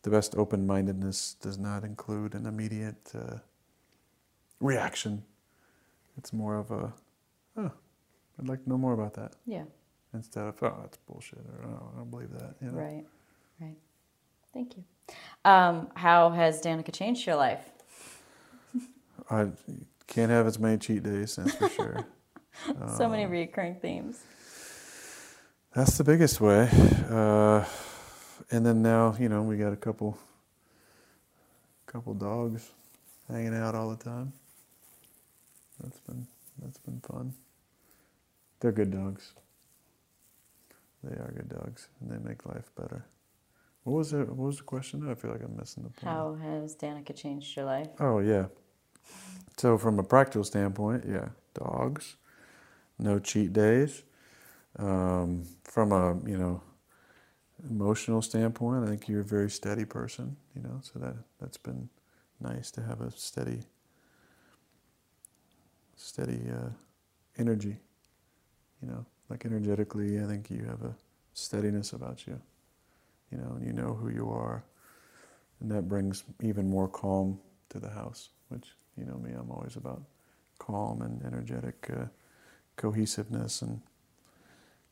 the 0.02 0.10
best 0.10 0.34
open 0.36 0.66
mindedness 0.66 1.36
does 1.40 1.58
not 1.58 1.84
include 1.84 2.34
an 2.34 2.46
immediate 2.46 3.12
uh, 3.14 3.38
reaction. 4.60 5.24
It's 6.18 6.32
more 6.32 6.56
of 6.58 6.70
a, 6.70 6.92
oh, 7.56 7.72
I'd 8.40 8.48
like 8.48 8.62
to 8.64 8.68
know 8.70 8.78
more 8.78 8.92
about 8.94 9.14
that, 9.14 9.32
Yeah, 9.46 9.64
instead 10.14 10.46
of, 10.46 10.62
oh, 10.62 10.78
that's 10.82 10.98
bullshit, 10.98 11.38
or 11.40 11.66
oh, 11.68 11.90
I 11.94 11.98
don't 11.98 12.10
believe 12.10 12.32
that. 12.32 12.54
You 12.62 12.72
know? 12.72 12.78
right, 12.78 13.04
right. 13.60 13.76
Thank 14.54 14.76
you. 14.76 14.84
Um, 15.44 15.88
how 15.94 16.30
has 16.30 16.62
Danica 16.62 16.92
changed 16.92 17.26
your 17.26 17.36
life? 17.36 17.70
I 19.30 19.48
can't 20.06 20.30
have 20.30 20.46
as 20.46 20.58
many 20.58 20.78
cheat 20.78 21.02
days, 21.04 21.36
that's 21.36 21.54
for 21.54 21.68
sure. 21.68 22.06
so 22.96 23.06
Uh, 23.06 23.08
many 23.08 23.26
recurring 23.26 23.76
themes. 23.76 24.20
That's 25.74 25.96
the 25.98 26.04
biggest 26.04 26.40
way. 26.40 26.68
Uh, 27.08 27.64
and 28.50 28.66
then 28.66 28.82
now, 28.82 29.14
you 29.20 29.28
know, 29.28 29.42
we 29.42 29.56
got 29.56 29.72
a 29.72 29.76
couple, 29.76 30.18
couple 31.86 32.14
dogs 32.14 32.70
hanging 33.28 33.54
out 33.54 33.76
all 33.76 33.90
the 33.90 34.02
time. 34.02 34.32
That's 35.80 36.00
been 36.00 36.26
that's 36.60 36.78
been 36.78 37.00
fun. 37.00 37.34
They're 38.58 38.72
good 38.72 38.90
dogs. 38.90 39.32
They 41.04 41.14
are 41.14 41.32
good 41.34 41.48
dogs, 41.48 41.88
and 42.00 42.10
they 42.10 42.28
make 42.28 42.44
life 42.46 42.70
better. 42.76 43.06
What 43.84 43.94
was 43.94 44.12
it? 44.12 44.28
What 44.28 44.46
was 44.46 44.56
the 44.58 44.64
question? 44.64 45.08
I 45.08 45.14
feel 45.14 45.30
like 45.30 45.42
I'm 45.42 45.56
missing 45.56 45.84
the 45.84 45.90
point. 45.90 46.12
How 46.12 46.36
has 46.42 46.74
Danica 46.76 47.14
changed 47.14 47.56
your 47.56 47.64
life? 47.64 47.88
Oh 48.00 48.18
yeah. 48.18 48.46
So 49.56 49.78
from 49.78 49.98
a 50.00 50.02
practical 50.02 50.44
standpoint, 50.44 51.04
yeah, 51.08 51.28
dogs, 51.54 52.16
no 52.98 53.18
cheat 53.20 53.52
days. 53.52 54.02
Um, 54.78 55.44
from 55.64 55.92
a 55.92 56.18
you 56.28 56.38
know 56.38 56.62
emotional 57.68 58.22
standpoint, 58.22 58.84
I 58.84 58.88
think 58.88 59.08
you're 59.08 59.20
a 59.20 59.24
very 59.24 59.50
steady 59.50 59.84
person. 59.84 60.36
You 60.54 60.62
know, 60.62 60.80
so 60.82 60.98
that 61.00 61.16
that's 61.40 61.56
been 61.58 61.88
nice 62.40 62.70
to 62.72 62.82
have 62.82 63.00
a 63.00 63.10
steady, 63.10 63.60
steady 65.96 66.40
uh, 66.50 66.70
energy. 67.38 67.76
You 68.82 68.88
know, 68.88 69.06
like 69.28 69.44
energetically, 69.44 70.20
I 70.20 70.26
think 70.26 70.50
you 70.50 70.64
have 70.64 70.82
a 70.82 70.94
steadiness 71.34 71.92
about 71.92 72.26
you. 72.26 72.40
You 73.30 73.38
know, 73.38 73.52
and 73.56 73.66
you 73.66 73.72
know 73.72 73.94
who 73.94 74.08
you 74.08 74.30
are, 74.30 74.64
and 75.60 75.70
that 75.70 75.88
brings 75.88 76.24
even 76.42 76.68
more 76.68 76.88
calm 76.88 77.38
to 77.70 77.78
the 77.78 77.90
house. 77.90 78.30
Which 78.48 78.68
you 78.96 79.04
know 79.04 79.18
me, 79.18 79.32
I'm 79.32 79.50
always 79.50 79.76
about 79.76 80.02
calm 80.58 81.02
and 81.02 81.24
energetic 81.24 81.88
uh, 81.96 82.06
cohesiveness 82.76 83.62
and 83.62 83.80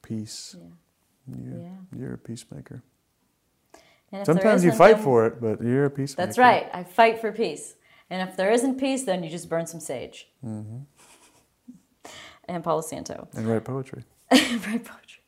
peace. 0.03 0.57
Yeah. 0.59 1.37
You're, 1.37 1.61
Yeah. 1.61 1.77
you're 1.97 2.15
a 2.15 2.19
peacemaker. 2.19 2.83
And 4.11 4.21
if 4.23 4.27
Sometimes 4.27 4.65
you 4.65 4.73
fight 4.73 4.99
for 5.01 5.27
it, 5.27 5.41
but 5.41 5.61
you're 5.63 5.85
a 5.85 5.91
peacemaker. 5.91 6.27
That's 6.27 6.39
right. 6.39 6.69
I 6.73 6.83
fight 6.85 7.21
for 7.21 7.31
peace. 7.33 7.75
And 8.09 8.27
if 8.27 8.37
there 8.37 8.51
isn't 8.51 8.79
peace, 8.81 9.05
then 9.05 9.23
you 9.23 9.29
just 9.29 9.51
burn 9.51 9.67
some 9.67 9.81
sage. 9.81 10.29
Mm-hmm. 10.45 10.79
And 12.47 12.65
Palo 12.65 12.81
Santo. 12.81 13.29
And 13.35 13.47
write 13.47 13.65
poetry. 13.65 14.05
Write 14.33 14.85
poetry. 14.85 15.23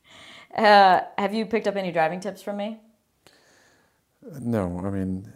Uh, 0.57 1.01
have 1.19 1.35
you 1.35 1.45
picked 1.45 1.67
up 1.69 1.77
any 1.77 1.93
driving 1.93 2.21
tips 2.21 2.41
from 2.41 2.57
me? 2.57 2.81
No, 4.41 4.81
I 4.85 4.91
mean, 4.91 5.31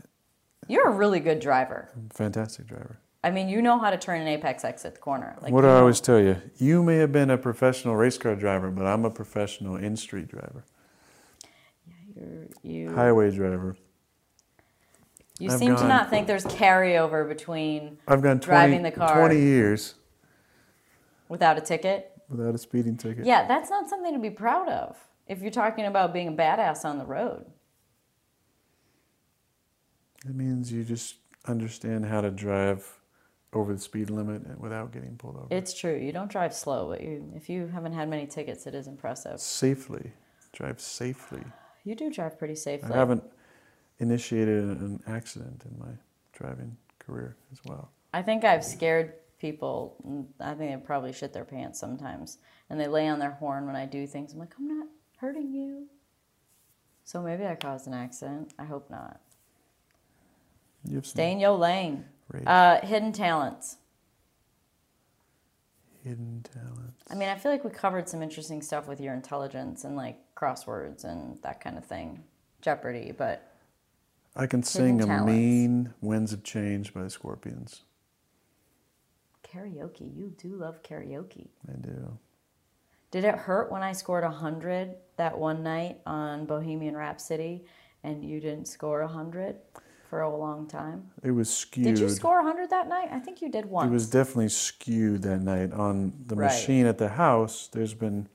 You're 0.66 0.89
a 0.89 0.93
really 0.93 1.20
good 1.20 1.40
driver. 1.40 1.90
fantastic 2.15 2.66
driver. 2.66 2.98
I 3.25 3.31
mean, 3.31 3.49
you 3.49 3.63
know 3.63 3.79
how 3.79 3.89
to 3.91 3.97
turn 3.97 4.21
an 4.21 4.29
apex 4.29 4.65
exit 4.67 4.89
at 4.89 4.95
the 4.97 5.01
corner. 5.01 5.35
Like 5.41 5.51
what 5.51 5.63
do 5.63 5.69
I 5.69 5.79
always 5.79 5.99
tell 5.99 6.21
you? 6.21 6.37
You 6.59 6.83
may 6.83 6.97
have 6.97 7.11
been 7.11 7.31
a 7.31 7.39
professional 7.39 7.97
race 7.97 8.19
car 8.19 8.37
driver, 8.37 8.71
but 8.71 8.85
I'm 8.87 9.07
a 9.07 9.11
professional 9.11 9.77
in-street 9.77 10.29
driver, 10.29 10.67
You're, 12.15 12.47
you 12.63 12.95
highway 12.95 13.31
driver. 13.31 13.77
you 15.39 15.51
I've 15.51 15.59
seem 15.59 15.75
to 15.75 15.89
not 15.89 16.11
think 16.11 16.27
there's 16.27 16.45
carryover 16.45 17.27
between 17.27 17.97
I've 18.07 18.21
gone 18.21 18.41
20, 18.41 18.45
Driving 18.45 18.83
the 18.83 18.91
car. 18.91 19.17
20 19.27 19.41
years 19.41 19.95
without 21.31 21.57
a 21.57 21.63
ticket. 21.63 22.13
without 22.29 22.55
a 22.55 22.59
speeding 22.59 22.99
ticket. 22.99 23.25
Yeah, 23.25 23.49
that's 23.49 23.71
not 23.71 23.89
something 23.89 24.13
to 24.13 24.21
be 24.21 24.29
proud 24.31 24.69
of. 24.69 24.99
If 25.27 25.41
you're 25.41 25.51
talking 25.51 25.87
about 25.87 26.13
being 26.13 26.29
a 26.29 26.33
badass 26.33 26.85
on 26.85 26.99
the 26.99 27.07
road, 27.07 27.47
It 30.27 30.35
means 30.35 30.71
you 30.71 30.85
just 30.85 31.17
understand 31.47 32.05
how 32.05 32.21
to 32.21 32.31
drive 32.31 33.01
over 33.55 33.73
the 33.73 33.81
speed 33.81 34.11
limit 34.11 34.43
and 34.43 34.59
without 34.59 34.93
getting 34.93 35.17
pulled 35.17 35.37
over. 35.37 35.47
it's 35.51 35.73
true. 35.73 35.97
You 35.97 36.13
don't 36.13 36.31
drive 36.31 36.53
slow, 36.55 36.89
but 36.89 37.01
you, 37.01 37.33
if 37.35 37.49
you 37.49 37.69
haven't 37.69 37.93
had 37.93 38.09
many 38.09 38.27
tickets, 38.27 38.67
it 38.67 38.75
is 38.75 38.87
impressive. 38.87 39.41
safely. 39.41 40.13
Drive 40.53 40.81
safely. 40.81 41.43
You 41.85 41.95
do 41.95 42.11
drive 42.11 42.39
pretty 42.39 42.55
safely. 42.55 42.93
I 42.93 42.97
haven't 42.97 43.25
initiated 43.99 44.65
an 44.65 45.03
accident 45.07 45.65
in 45.65 45.79
my 45.79 45.93
driving 46.33 46.77
career 46.99 47.37
as 47.53 47.61
well. 47.65 47.91
I 48.13 48.23
think 48.23 48.45
I've 48.45 48.65
scared 48.65 49.15
people. 49.39 49.97
I 50.41 50.55
think 50.55 50.71
they 50.71 50.87
probably 50.87 51.13
shit 51.13 51.33
their 51.33 51.45
pants 51.45 51.79
sometimes, 51.79 52.39
and 52.71 52.81
they 52.81 52.87
lay 52.87 53.09
on 53.09 53.19
their 53.19 53.33
horn 53.33 53.67
when 53.67 53.77
I 53.77 53.87
do 53.87 54.07
things. 54.07 54.33
I'm 54.33 54.39
like, 54.39 54.55
I'm 54.59 54.69
not 54.69 54.87
hurting 55.19 55.53
you. 55.53 55.87
So 57.05 57.21
maybe 57.21 57.45
I 57.45 57.55
caused 57.55 57.87
an 57.87 57.95
accident. 57.95 58.55
I 58.59 58.65
hope 58.65 58.89
not. 58.91 59.21
You 60.89 60.97
have 60.97 61.07
some 61.07 61.17
Stay 61.17 61.33
in 61.33 61.41
your 61.41 61.57
lane. 61.57 62.05
Great 62.31 62.47
Uh, 62.47 62.81
hidden 62.83 63.13
talents. 63.13 63.79
hidden 66.03 66.43
talents. 66.53 67.03
I 67.11 67.15
mean, 67.15 67.29
I 67.31 67.37
feel 67.37 67.51
like 67.51 67.65
we 67.65 67.71
covered 67.71 68.09
some 68.11 68.23
interesting 68.23 68.61
stuff 68.61 68.87
with 68.87 69.01
your 69.01 69.15
intelligence 69.15 69.85
and 69.85 69.97
like 69.97 70.19
crosswords 70.35 71.05
and 71.05 71.41
that 71.43 71.61
kind 71.63 71.79
of 71.79 71.85
thing, 71.87 72.23
Jeopardy. 72.61 73.13
But 73.17 73.51
I 74.37 74.47
can 74.47 74.63
sing 74.63 75.01
a 75.01 75.07
talents. 75.07 75.27
mean 75.27 75.95
Winds 76.03 76.33
of 76.35 76.43
Change 76.43 76.93
by 76.93 77.03
the 77.05 77.11
Scorpions. 77.11 77.85
karaoke, 79.43 80.15
you 80.15 80.35
do 80.37 80.57
love 80.57 80.83
karaoke. 80.83 81.49
I 81.69 81.77
do. 81.81 82.19
Did 83.11 83.25
it 83.25 83.37
hurt 83.37 83.71
when 83.71 83.83
I 83.83 83.93
scored 83.93 84.25
a 84.25 84.29
100 84.29 84.97
that 85.17 85.39
one 85.39 85.63
night 85.63 86.01
on 86.05 86.45
Bohemian 86.47 86.97
Rhapsody 86.97 87.65
and 88.03 88.25
you 88.25 88.41
didn't 88.41 88.67
score 88.67 89.03
a 89.03 89.07
100 89.07 89.57
for 90.09 90.21
a 90.21 90.37
long 90.37 90.67
time? 90.67 91.11
It 91.23 91.31
was 91.33 91.53
skewed. 91.53 91.85
Did 91.87 91.99
you 91.99 92.09
score 92.09 92.37
100 92.43 92.71
that 92.71 92.89
night? 92.89 93.09
I 93.11 93.19
think 93.19 93.41
you 93.43 93.49
did 93.51 93.67
once. 93.67 93.89
It 93.89 93.93
was 93.93 94.09
definitely 94.09 94.49
skewed 94.51 95.23
that 95.23 95.41
night. 95.41 95.73
On 95.73 96.13
the 96.27 96.37
Right. 96.37 96.47
machine 96.47 96.87
at 96.87 96.99
the 96.99 97.11
house, 97.11 97.69
there's 97.69 97.95
been 97.95 98.29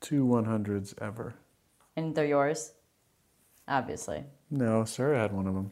two 0.00 0.24
100s 0.24 0.94
ever. 1.00 1.34
and 1.98 2.14
they're 2.14 2.26
yours? 2.26 2.74
Obviously. 3.66 4.24
No, 4.50 4.84
Sarah 4.84 5.18
had 5.18 5.32
one 5.32 5.46
of 5.46 5.54
them. 5.54 5.70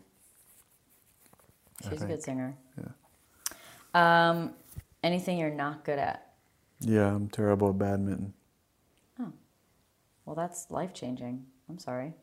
She's 1.89 2.01
a 2.03 2.07
good 2.07 2.23
singer. 2.23 2.57
Yeah. 2.78 4.31
Um, 4.31 4.55
anything 5.03 5.36
you're 5.39 5.51
not 5.51 5.85
good 5.85 5.99
at? 5.99 6.32
Yeah, 6.81 7.15
I'm 7.15 7.28
terrible 7.28 7.69
at 7.69 7.78
badminton. 7.78 8.32
Oh. 9.20 9.32
Well, 10.24 10.35
that's 10.35 10.70
life 10.70 10.95
changing. 10.95 11.45
I'm 11.69 11.78
sorry. 11.78 12.15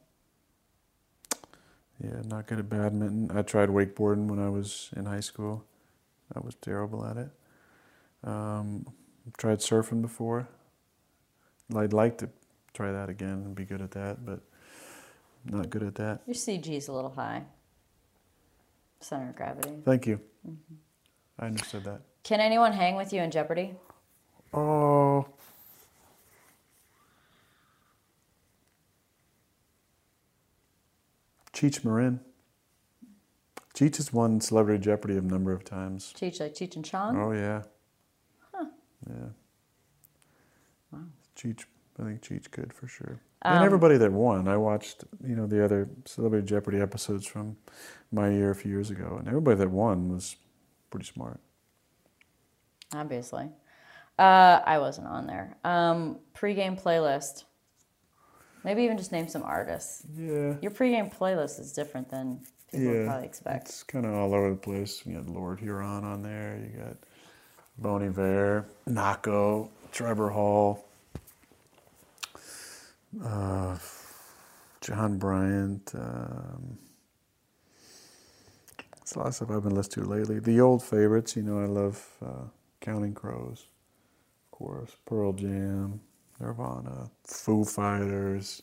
Yeah, 2.04 2.22
not 2.26 2.48
good 2.48 2.60
at 2.60 2.70
badminton. 2.70 3.38
I 3.38 3.42
tried 3.44 3.70
wakeboarding 3.70 4.28
when 4.28 4.40
I 4.40 4.50
was 4.50 4.90
in 4.96 5.06
high 5.06 5.20
school. 5.20 5.66
I 6.36 6.40
was 6.40 6.56
terrible 6.56 7.06
at 7.06 7.18
it. 7.18 7.30
Um, 8.24 8.88
tried 9.38 9.60
surfing 9.60 10.02
before. 10.02 10.48
I'd 11.76 11.94
like 11.94 12.18
to 12.20 12.30
try 12.74 12.92
that 12.92 13.10
again 13.10 13.44
and 13.46 13.56
be 13.56 13.66
good 13.66 13.82
at 13.82 13.92
that, 13.92 14.26
but 14.26 14.40
not 15.46 15.70
good 15.70 15.84
at 15.84 15.96
that. 15.96 16.22
Your 16.26 16.36
CG's 16.36 16.88
a 16.88 16.94
little 16.94 17.12
high. 17.12 17.44
Center 19.00 19.30
of 19.30 19.36
gravity. 19.36 19.76
Thank 19.84 20.08
you. 20.08 20.20
Mm-hmm. 20.48 20.76
I 21.40 21.46
understood 21.48 21.84
that. 21.86 22.02
Can 22.24 22.40
anyone 22.40 22.72
hang 22.74 22.96
with 22.96 23.14
you 23.14 23.22
in 23.22 23.32
Jeopardy? 23.32 23.74
Oh. 24.54 25.28
Cheech 31.62 31.86
Marin. 31.86 32.20
Cheech 33.76 33.98
has 33.98 34.12
won 34.12 34.42
Celebrity 34.42 34.84
Jeopardy 34.84 35.16
a 35.16 35.22
number 35.22 35.52
of 35.52 35.64
times. 35.64 36.12
Cheech, 36.18 36.40
like 36.40 36.56
Cheech 36.56 36.76
and 36.76 36.84
Chong? 36.84 37.16
Oh 37.16 37.32
yeah. 37.34 37.62
Huh. 38.52 38.66
Yeah. 39.08 39.28
Wow. 40.92 41.04
Cheech, 41.36 41.66
I 42.00 42.06
think 42.06 42.22
Cheech 42.22 42.50
could 42.50 42.74
for 42.74 42.88
sure. 42.88 43.22
Um, 43.44 43.58
and 43.58 43.64
everybody 43.64 43.98
that 43.98 44.12
won, 44.12 44.48
I 44.48 44.58
watched, 44.58 45.04
you 45.24 45.36
know, 45.36 45.46
the 45.46 45.64
other 45.64 45.88
Celebrity 46.06 46.48
Jeopardy 46.48 46.80
episodes 46.80 47.28
from 47.28 47.58
my 48.12 48.30
year 48.30 48.50
a 48.50 48.56
few 48.56 48.72
years 48.72 48.90
ago, 48.90 49.18
and 49.20 49.28
everybody 49.28 49.58
that 49.58 49.70
won 49.70 50.10
was 50.12 50.38
pretty 50.90 51.06
smart. 51.06 51.40
Obviously. 52.94 53.50
Uh, 54.18 54.62
I 54.66 54.80
wasn't 54.80 55.08
on 55.08 55.28
there. 55.28 55.58
Um, 55.64 56.20
pre-game 56.34 56.76
playlist. 56.76 57.44
Maybe 58.64 58.84
even 58.84 58.98
just 58.98 59.12
name 59.12 59.28
some 59.28 59.44
artists. 59.44 60.04
Yeah. 60.16 60.56
Your 60.62 60.72
pre-game 60.72 61.10
playlist 61.10 61.60
is 61.60 61.74
different 61.74 62.10
than 62.10 62.42
people 62.72 62.88
would 62.88 62.98
yeah. 63.00 63.06
probably 63.06 63.28
expect. 63.28 63.70
It's 63.70 63.84
kind 63.84 64.06
of 64.06 64.14
all 64.14 64.34
over 64.34 64.50
the 64.52 64.56
place. 64.56 65.02
You 65.06 65.16
got 65.16 65.28
Lord 65.28 65.60
Huron 65.60 66.04
on 66.04 66.22
there. 66.22 66.60
You 66.62 66.80
got 66.80 66.98
Bon 67.78 68.04
Iver, 68.04 68.66
Nahko, 68.88 69.70
Trevor 69.92 70.30
Hall, 70.30 70.86
uh, 73.24 73.78
John 74.82 75.18
Bryant. 75.18 75.92
Um, 75.96 76.78
it's 79.02 79.16
a 79.16 79.20
lot 79.20 79.28
of 79.30 79.36
stuff 79.36 79.52
I've 79.52 79.64
been 79.64 79.76
listening 79.76 80.06
to 80.06 80.12
lately. 80.12 80.40
The 80.40 80.62
old 80.62 80.84
favorites, 80.84 81.36
you 81.36 81.42
know, 81.44 81.60
I 81.60 81.66
love 81.66 82.08
uh, 82.24 82.46
Counting 82.80 83.14
Crows, 83.14 83.66
of 84.46 84.58
course, 84.58 84.96
Pearl 85.06 85.34
Jam, 85.34 86.02
Nirvana, 86.42 87.10
Foo 87.24 87.64
Fighters. 87.64 88.62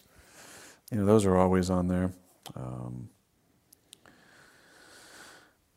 You 0.91 0.99
know, 0.99 1.07
those 1.07 1.25
are 1.27 1.37
always 1.37 1.71
on 1.71 1.89
there. 1.89 2.13
Um, 2.57 3.09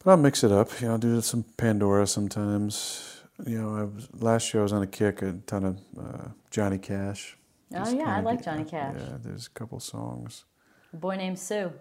but 0.04 0.12
I'll 0.12 0.18
mix 0.18 0.44
it 0.44 0.52
up. 0.52 0.70
You 0.82 0.88
know, 0.88 0.94
I'll 0.94 1.00
do 1.00 1.22
some 1.22 1.44
Pandora 1.58 2.08
sometimes. 2.08 3.22
You 3.46 3.62
know, 3.62 3.76
I 3.76 3.84
was, 3.84 4.08
last 4.20 4.54
year 4.54 4.62
I 4.62 4.64
was 4.64 4.74
on 4.74 4.82
a 4.82 4.88
kick, 4.88 5.22
a 5.22 5.34
ton 5.46 5.64
of 5.66 5.80
uh, 6.00 6.28
Johnny 6.50 6.78
Cash. 6.78 7.38
Oh, 7.74 7.78
Just 7.78 7.96
yeah, 7.96 8.18
I 8.18 8.22
like 8.22 8.40
get- 8.40 8.46
Johnny 8.46 8.64
Cash. 8.66 8.96
Yeah, 8.98 9.18
there's 9.22 9.48
a 9.48 9.50
couple 9.52 9.80
songs. 9.80 10.46
A 10.94 10.98
boy 10.98 11.16
named 11.16 11.40
Sue. 11.40 11.72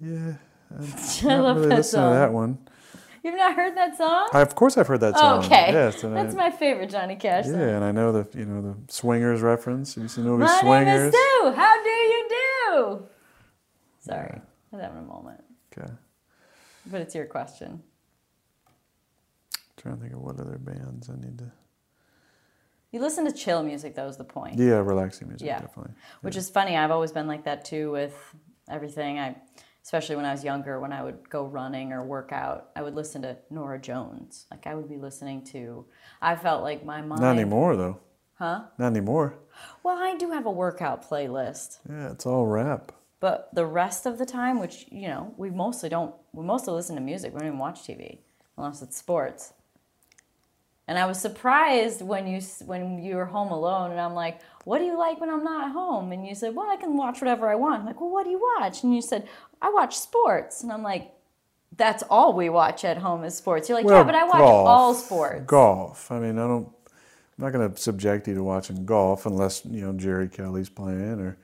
Yeah, 0.00 0.34
I 0.70 0.80
not 1.24 1.42
love 1.42 1.56
really 1.56 1.68
that 1.70 1.84
song. 1.84 2.12
to 2.12 2.18
that 2.18 2.32
one. 2.32 2.58
You've 3.24 3.36
not 3.36 3.54
heard 3.56 3.76
that 3.76 3.96
song? 3.96 4.28
I, 4.32 4.40
of 4.42 4.54
course, 4.54 4.76
I've 4.78 4.86
heard 4.86 5.00
that 5.00 5.18
song. 5.18 5.42
Oh, 5.42 5.46
okay. 5.46 5.72
Yes, 5.72 6.02
That's 6.02 6.34
I, 6.34 6.36
my 6.36 6.50
favorite 6.50 6.90
Johnny 6.90 7.16
Cash 7.16 7.46
song. 7.46 7.54
yeah, 7.58 7.76
and 7.76 7.84
I 7.84 7.92
know 7.92 8.12
the 8.12 8.38
you 8.38 8.44
know 8.44 8.62
the 8.62 8.92
Swingers 8.92 9.40
reference. 9.42 9.96
You 9.96 10.08
seen 10.08 10.24
the 10.24 10.30
movie 10.30 10.44
My 10.44 10.60
Swingers? 10.60 10.86
name 10.86 11.08
is 11.08 11.14
Sue. 11.14 11.52
How 11.56 11.82
do 11.82 11.88
you 11.90 12.28
do? 12.28 13.02
Sorry, 14.00 14.30
I 14.32 14.40
was 14.76 14.80
having 14.82 14.98
a 14.98 15.02
moment. 15.02 15.42
Okay, 15.76 15.90
But 16.86 17.00
it's 17.02 17.14
your 17.14 17.26
question. 17.26 17.82
I'm 19.54 19.60
trying 19.82 19.96
to 19.96 20.00
think 20.02 20.14
of 20.14 20.20
what 20.20 20.40
other 20.40 20.58
bands 20.58 21.08
I 21.10 21.14
need 21.14 21.38
to 21.38 21.50
You 22.90 23.00
listen 23.00 23.24
to 23.26 23.32
chill 23.32 23.62
music, 23.62 23.94
That 23.96 24.06
was 24.06 24.16
the 24.16 24.24
point. 24.24 24.58
Yeah, 24.58 24.76
relaxing 24.76 25.28
music, 25.28 25.46
Yeah. 25.46 25.60
definitely. 25.60 25.92
Which 26.22 26.36
is 26.36 26.48
funny. 26.50 26.76
I've 26.76 26.90
always 26.90 27.12
been 27.12 27.26
like 27.26 27.44
that 27.44 27.64
too 27.64 27.90
with 27.92 28.14
everything. 28.68 29.18
I, 29.18 29.36
especially 29.88 30.16
when 30.16 30.26
I 30.26 30.32
was 30.32 30.44
younger, 30.44 30.78
when 30.78 30.92
I 30.92 31.02
would 31.02 31.30
go 31.30 31.46
running 31.46 31.94
or 31.94 32.04
work 32.04 32.30
out, 32.30 32.68
I 32.76 32.82
would 32.82 32.94
listen 32.94 33.22
to 33.22 33.38
Norah 33.48 33.78
Jones. 33.80 34.44
Like 34.50 34.66
I 34.66 34.74
would 34.74 34.86
be 34.86 34.98
listening 34.98 35.42
to. 35.44 35.86
I 36.20 36.36
felt 36.36 36.62
like 36.62 36.84
my 36.84 37.00
mind. 37.00 37.22
Not 37.22 37.36
anymore, 37.36 37.74
though. 37.74 37.98
Huh? 38.34 38.64
Not 38.76 38.88
anymore. 38.88 39.36
Well, 39.82 39.96
I 39.96 40.14
do 40.18 40.30
have 40.32 40.44
a 40.44 40.50
workout 40.50 41.08
playlist, 41.08 41.78
Yeah, 41.88 42.10
it's 42.10 42.26
all 42.26 42.44
rap. 42.46 42.92
but 43.18 43.48
the 43.54 43.64
rest 43.64 44.04
of 44.04 44.18
the 44.18 44.26
time, 44.26 44.60
which 44.60 44.84
you 44.90 45.08
know, 45.08 45.32
we 45.38 45.48
mostly 45.48 45.88
don't. 45.88 46.14
We 46.34 46.44
mostly 46.44 46.74
listen 46.74 46.94
to 46.96 47.00
music. 47.00 47.32
We 47.32 47.38
don't 47.38 47.48
even 47.48 47.58
watch 47.58 47.80
TV 47.80 48.18
unless 48.58 48.82
it's 48.82 48.98
sports. 48.98 49.54
And 50.86 50.98
I 50.98 51.06
was 51.06 51.18
surprised 51.18 52.02
when 52.02 52.26
you 52.26 52.42
when 52.66 53.02
you 53.02 53.16
were 53.16 53.24
home 53.24 53.52
alone, 53.52 53.90
and 53.90 54.00
I'm 54.00 54.12
like, 54.14 54.40
"What 54.68 54.78
do 54.80 54.84
you 54.84 54.98
like 54.98 55.18
when 55.20 55.30
I'm 55.30 55.44
not 55.44 55.66
at 55.68 55.72
home?" 55.72 56.12
And 56.12 56.26
you 56.26 56.34
said, 56.34 56.54
"Well, 56.54 56.68
I 56.70 56.76
can 56.76 56.96
watch 56.96 57.20
whatever 57.22 57.48
I 57.48 57.54
want." 57.54 57.80
I'm 57.80 57.86
like, 57.86 58.00
"Well, 58.00 58.10
what 58.10 58.24
do 58.24 58.30
you 58.30 58.40
watch?" 58.58 58.82
And 58.82 58.94
you 58.94 59.00
said, 59.00 59.26
"I 59.62 59.70
watch 59.70 59.96
sports." 59.98 60.62
And 60.62 60.70
I'm 60.70 60.82
like, 60.82 61.04
"That's 61.76 62.02
all 62.10 62.32
we 62.34 62.48
watch 62.50 62.84
at 62.84 62.98
home 62.98 63.24
is 63.24 63.34
sports." 63.34 63.68
You're 63.68 63.78
like, 63.78 63.88
"Yeah, 63.88 64.04
but 64.04 64.14
I 64.14 64.24
watch 64.24 64.38
golf. 64.38 64.68
all 64.68 64.94
sports." 64.94 65.44
Golf. 65.46 66.12
I 66.12 66.18
mean, 66.18 66.38
I 66.38 66.46
don't. 66.46 66.68
I'm 67.38 67.44
not 67.44 67.52
going 67.52 67.72
to 67.72 67.80
subject 67.80 68.28
you 68.28 68.34
to 68.34 68.42
watching 68.42 68.84
golf 68.84 69.24
unless 69.24 69.64
you 69.64 69.80
know 69.80 69.92
Jerry 69.94 70.28
Kelly's 70.28 70.68
playing, 70.68 71.20
or 71.20 71.38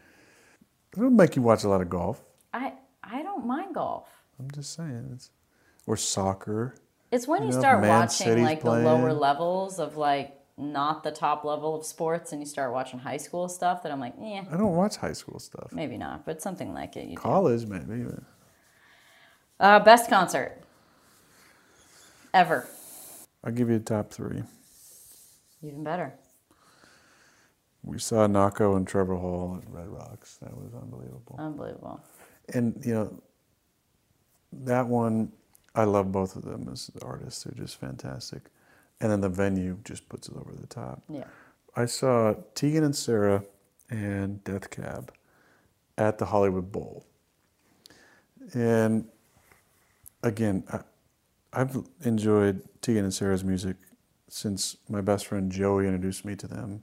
it 0.93 1.01
don't 1.01 1.17
make 1.17 1.35
you 1.37 1.43
watch 1.43 1.65
a 1.65 1.69
lot 1.69 1.81
of 1.81 1.89
golf. 1.89 2.23
I 2.53 2.75
I 3.03 3.23
don't 3.23 3.47
mind 3.47 3.75
golf. 3.75 4.09
I'm 4.39 4.51
just 4.51 4.75
saying, 4.75 5.11
it's 5.15 5.31
or 5.87 5.97
soccer. 5.97 6.75
It's 7.11 7.29
when 7.29 7.43
you, 7.43 7.49
You 7.49 7.55
know, 7.55 7.61
start 7.61 7.85
watching 7.85 8.27
City's 8.27 8.45
like 8.45 8.63
the 8.63 8.71
lower 8.71 9.13
levels 9.13 9.79
of 9.79 9.97
like 9.97 10.37
not 10.57 11.03
the 11.03 11.11
top 11.11 11.45
level 11.45 11.75
of 11.75 11.85
sports, 11.85 12.33
and 12.33 12.41
you 12.41 12.47
start 12.47 12.73
watching 12.73 13.01
high 13.01 13.17
school 13.17 13.49
stuff 13.49 13.83
that 13.83 13.91
I'm 13.91 14.01
like, 14.01 14.15
yeah, 14.21 14.45
I 14.51 14.57
don't 14.57 14.77
watch 14.77 14.97
high 14.97 15.13
school 15.13 15.39
stuff. 15.39 15.73
maybe 15.73 15.97
not, 15.97 16.25
but 16.25 16.41
something 16.41 16.73
like 16.73 16.97
it. 16.97 17.09
Do. 17.09 17.15
College, 17.17 17.67
maybe. 17.67 18.07
Uh, 19.59 19.81
best 19.81 20.09
concert 20.09 20.63
ever. 22.33 22.69
I'll 23.43 23.53
give 23.53 23.69
you 23.69 23.77
a 23.77 23.81
top 23.81 24.11
three. 24.11 24.43
Even 25.63 25.83
better. 25.85 26.15
We 27.83 27.99
saw 27.99 28.27
Nahko 28.27 28.77
and 28.77 28.87
Trevor 28.87 29.17
Hall 29.17 29.61
at 29.63 29.71
Red 29.71 29.89
Rocks. 29.89 30.39
That 30.43 30.57
was 30.57 30.73
unbelievable. 30.75 31.37
Unbelievable. 31.39 32.01
And 32.53 32.81
you 32.85 32.95
know, 32.95 33.23
that 34.53 34.87
one, 34.87 35.33
I 35.75 35.85
love 35.85 36.11
both 36.11 36.37
of 36.37 36.43
them 36.45 36.69
as 36.73 36.91
artists. 37.03 37.45
They're 37.45 37.55
just 37.55 37.79
fantastic. 37.79 38.45
And 39.01 39.11
then 39.11 39.21
the 39.21 39.29
venue 39.29 39.79
just 39.85 40.09
puts 40.09 40.29
it 40.29 40.37
over 40.37 40.53
the 40.53 40.67
top. 40.67 41.03
Yeah. 41.09 41.25
I 41.77 41.87
saw 41.87 42.35
Tegan 42.55 42.85
and 42.85 42.97
Sara 42.97 43.45
and 43.91 44.43
Death 44.45 44.71
Cab 44.71 45.13
at 45.99 46.19
the 46.19 46.27
Hollywood 46.27 46.71
Bowl. 46.71 47.05
And 48.55 49.07
again, 50.23 50.65
I, 50.73 50.81
I've 51.53 51.77
enjoyed 52.03 52.63
Tegan 52.81 53.05
and 53.05 53.15
Sara's 53.15 53.45
music 53.45 53.77
since 54.29 54.77
my 54.89 55.01
best 55.01 55.27
friend 55.27 55.51
Joey 55.51 55.87
introduced 55.87 56.25
me 56.25 56.35
to 56.37 56.47
them, 56.47 56.83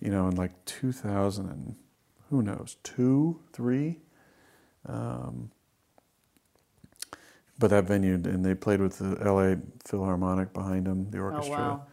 you 0.00 0.10
know, 0.10 0.28
in 0.28 0.36
like 0.36 0.64
2000 0.64 1.48
and 1.48 1.76
who 2.30 2.42
knows, 2.42 2.76
two, 2.82 3.40
three. 3.52 3.98
Um, 4.86 5.50
but 7.58 7.70
that 7.70 7.84
venue, 7.84 8.14
and 8.14 8.44
they 8.44 8.54
played 8.54 8.80
with 8.80 8.98
the 8.98 9.16
LA 9.24 9.56
Philharmonic 9.84 10.52
behind 10.52 10.86
them, 10.86 11.10
the 11.10 11.18
Oh 11.18 11.22
orchestra 11.22 11.56
wow. 11.56 11.86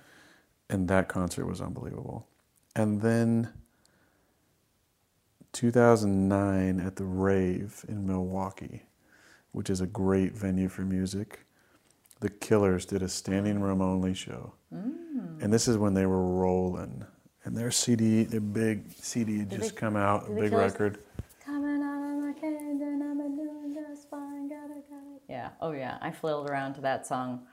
and 0.70 0.88
that 0.90 1.08
concert 1.08 1.46
was 1.46 1.62
unbelievable. 1.62 2.28
And 2.76 3.02
then 3.02 3.54
2009 5.54 6.80
at 6.80 6.96
the 6.96 7.04
Rave 7.06 7.86
in 7.88 8.06
Milwaukee, 8.08 8.84
which 9.52 9.70
is 9.70 9.82
a 9.82 9.88
great 9.88 10.34
venue 10.34 10.68
for 10.68 10.82
music. 10.82 11.46
The 12.20 12.30
Killers 12.30 12.86
did 12.86 13.04
a 13.04 13.10
standing 13.10 13.60
room 13.62 13.82
only 13.82 14.14
show. 14.14 14.54
Mm. 14.74 15.42
And 15.44 15.54
this 15.54 15.68
is 15.68 15.78
when 15.78 15.94
they 15.94 16.06
were 16.06 16.24
rolling. 16.26 17.06
And 17.46 17.56
their 17.56 17.72
CD, 17.72 18.24
their 18.24 18.40
big 18.40 18.90
CD 19.00 19.40
had 19.40 19.50
Did 19.50 19.60
just 19.62 19.76
they- 19.76 19.80
come 19.80 19.96
out, 19.96 20.28
a 20.28 20.34
big 20.34 20.50
Killers- 20.52 20.72
record. 20.72 21.00
Oh 25.64 25.72
yeah. 25.72 25.98
I 26.02 26.12
flailed 26.12 26.50
around 26.50 26.74
to 26.76 26.82
that 26.82 27.08
song 27.08 27.48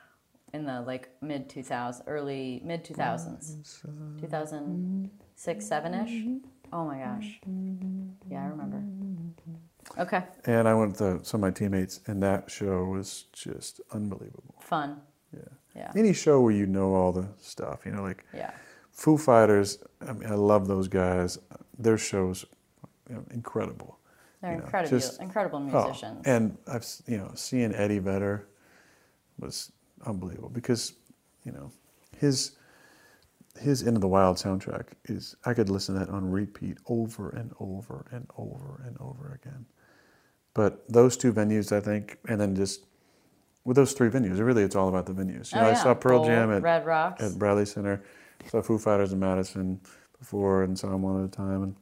in 0.53 0.65
the 0.65 0.81
like 0.81 1.09
mid 1.21 1.49
2000s, 1.49 2.01
early 2.07 2.61
mid 2.63 2.83
2000s, 2.83 4.19
2006, 4.19 5.65
seven 5.65 5.93
ish. 5.93 6.25
Oh 6.73 6.85
my 6.85 6.99
gosh. 6.99 7.39
Yeah, 8.29 8.43
I 8.43 8.47
remember. 8.47 8.83
Okay. 9.97 10.23
And 10.45 10.67
I 10.67 10.73
went 10.73 10.97
to 10.97 11.23
some 11.23 11.39
of 11.39 11.41
my 11.41 11.51
teammates, 11.51 12.01
and 12.05 12.21
that 12.21 12.51
show 12.51 12.83
was 12.83 13.25
just 13.31 13.79
unbelievable. 13.91 14.55
Fun. 14.59 15.01
Yeah. 15.33 15.39
Yeah. 15.75 15.91
Any 15.95 16.11
show 16.11 16.41
where 16.41 16.53
you 16.53 16.65
know 16.65 16.93
all 16.93 17.13
the 17.13 17.29
stuff, 17.39 17.85
you 17.85 17.93
know, 17.93 18.03
like 18.03 18.25
Yeah. 18.33 18.51
Foo 18.91 19.17
Fighters, 19.17 19.79
I 20.05 20.11
mean, 20.11 20.29
I 20.29 20.35
love 20.35 20.67
those 20.67 20.89
guys. 20.89 21.39
Their 21.79 21.97
shows, 21.97 22.45
you 23.09 23.15
know, 23.15 23.23
incredible. 23.31 23.97
They're 24.41 24.51
You 24.53 24.57
know, 24.57 24.63
incredible, 24.63 24.97
just- 24.99 25.21
incredible 25.21 25.59
Oh, 25.59 25.83
musicians. 25.83 26.25
and 26.25 26.57
I've, 26.67 26.85
you 27.07 27.17
know, 27.17 27.31
seeing 27.35 27.73
Eddie 27.75 27.99
Vedder 27.99 28.47
was 29.39 29.71
unbelievable 30.05 30.49
because, 30.49 30.93
you 31.43 31.51
know, 31.51 31.71
his 32.17 32.51
his 33.59 33.81
Into 33.81 33.99
the 33.99 34.07
Wild 34.07 34.37
soundtrack 34.37 34.93
is 35.05 35.35
I 35.45 35.53
could 35.53 35.69
listen 35.69 35.93
to 35.95 35.99
that 36.05 36.09
on 36.09 36.31
repeat 36.31 36.77
over 36.87 37.29
and 37.29 37.53
over 37.59 38.05
and 38.11 38.25
over 38.37 38.81
and 38.85 38.97
over 38.99 39.33
again. 39.43 39.65
But 40.53 40.87
those 40.87 41.17
two 41.17 41.33
venues, 41.33 41.71
I 41.75 41.81
think, 41.81 42.17
and 42.29 42.39
then 42.39 42.55
just 42.55 42.85
with 43.65 43.75
those 43.75 43.91
three 43.91 44.09
venues, 44.09 44.39
really, 44.39 44.63
it's 44.63 44.75
all 44.75 44.87
about 44.87 45.05
the 45.05 45.13
venues. 45.13 45.51
You 45.51 45.59
oh, 45.59 45.63
know, 45.63 45.67
yeah. 45.69 45.79
I 45.79 45.83
saw 45.83 45.93
Pearl 45.93 46.23
Jam 46.23 46.49
at 46.51 46.61
Red 46.63 46.85
Rocks. 46.85 47.21
at 47.21 47.37
Bradley 47.37 47.65
Center. 47.65 48.01
Saw 48.47 48.61
Foo 48.61 48.77
Fighters 48.77 49.11
in 49.13 49.19
Madison 49.19 49.81
before 50.17 50.63
and 50.63 50.79
saw 50.79 50.89
them 50.89 51.01
one 51.01 51.19
at 51.21 51.25
a 51.25 51.31
time. 51.31 51.63
And, 51.63 51.75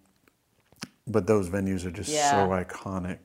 but 1.09 1.27
those 1.27 1.49
venues 1.49 1.85
are 1.85 1.91
just 1.91 2.09
Yeah. 2.09 2.31
so 2.31 2.49
iconic. 2.49 3.19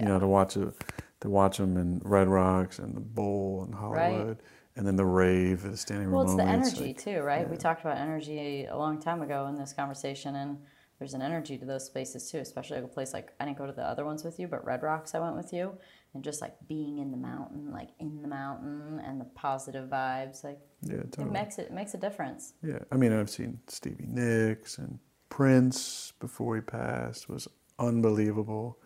You 0.00 0.06
know, 0.06 0.18
to 0.18 0.26
watch 0.26 0.56
it, 0.56 0.72
to 1.20 1.28
watch 1.30 1.58
them 1.58 1.76
in 1.76 2.00
Red 2.04 2.26
Rocks 2.28 2.78
and 2.78 2.94
the 2.94 3.00
Bowl 3.00 3.62
and 3.64 3.74
Hollywood, 3.74 4.38
and 4.74 4.86
then 4.86 4.96
the 4.96 5.04
Rave, 5.04 5.62
the 5.62 5.76
standing 5.76 6.06
room 6.08 6.16
Well, 6.16 6.24
it's 6.24 6.34
the 6.36 6.42
energy 6.44 6.86
like- 6.88 6.98
too, 6.98 7.20
right? 7.20 7.48
We 7.48 7.56
talked 7.58 7.82
about 7.82 7.98
energy 7.98 8.64
a 8.64 8.76
long 8.76 8.98
time 9.00 9.20
ago 9.22 9.46
in 9.48 9.58
this 9.58 9.72
conversation, 9.74 10.34
and 10.34 10.58
there's 10.98 11.12
an 11.14 11.20
energy 11.22 11.58
to 11.58 11.64
those 11.66 11.84
spaces 11.84 12.30
too. 12.30 12.38
Especially 12.38 12.76
like 12.76 12.86
a 12.86 12.88
place 12.92 13.12
like 13.12 13.32
I 13.38 13.44
didn't 13.44 13.58
go 13.58 13.66
to 13.66 13.72
the 13.72 13.82
other 13.84 14.04
ones 14.04 14.24
with 14.24 14.40
you, 14.40 14.48
but 14.48 14.64
Red 14.64 14.82
Rocks 14.82 15.14
I 15.14 15.20
went 15.20 15.36
with 15.36 15.52
you, 15.52 15.74
and 16.14 16.24
just 16.24 16.40
like 16.40 16.54
being 16.66 16.98
in 16.98 17.10
the 17.10 17.16
mountain, 17.18 17.70
like 17.70 17.90
in 17.98 18.22
the 18.22 18.28
mountain, 18.28 18.98
and 19.04 19.20
the 19.20 19.26
positive 19.26 19.90
vibes, 19.90 20.42
like 20.42 20.58
yeah, 20.80 20.94
it 20.96 21.12
totally. 21.12 21.30
makes 21.34 21.58
it, 21.58 21.66
it 21.66 21.72
makes 21.72 21.92
a 21.92 21.98
difference. 21.98 22.54
Yeah, 22.62 22.78
I 22.90 22.96
mean, 22.96 23.12
I've 23.12 23.30
seen 23.30 23.60
Stevie 23.68 24.06
Nicks 24.08 24.78
and 24.78 24.98
Prince 25.32 26.12
before 26.20 26.56
he 26.56 26.60
passed 26.60 27.26
was 27.26 27.48
unbelievable, 27.78 28.76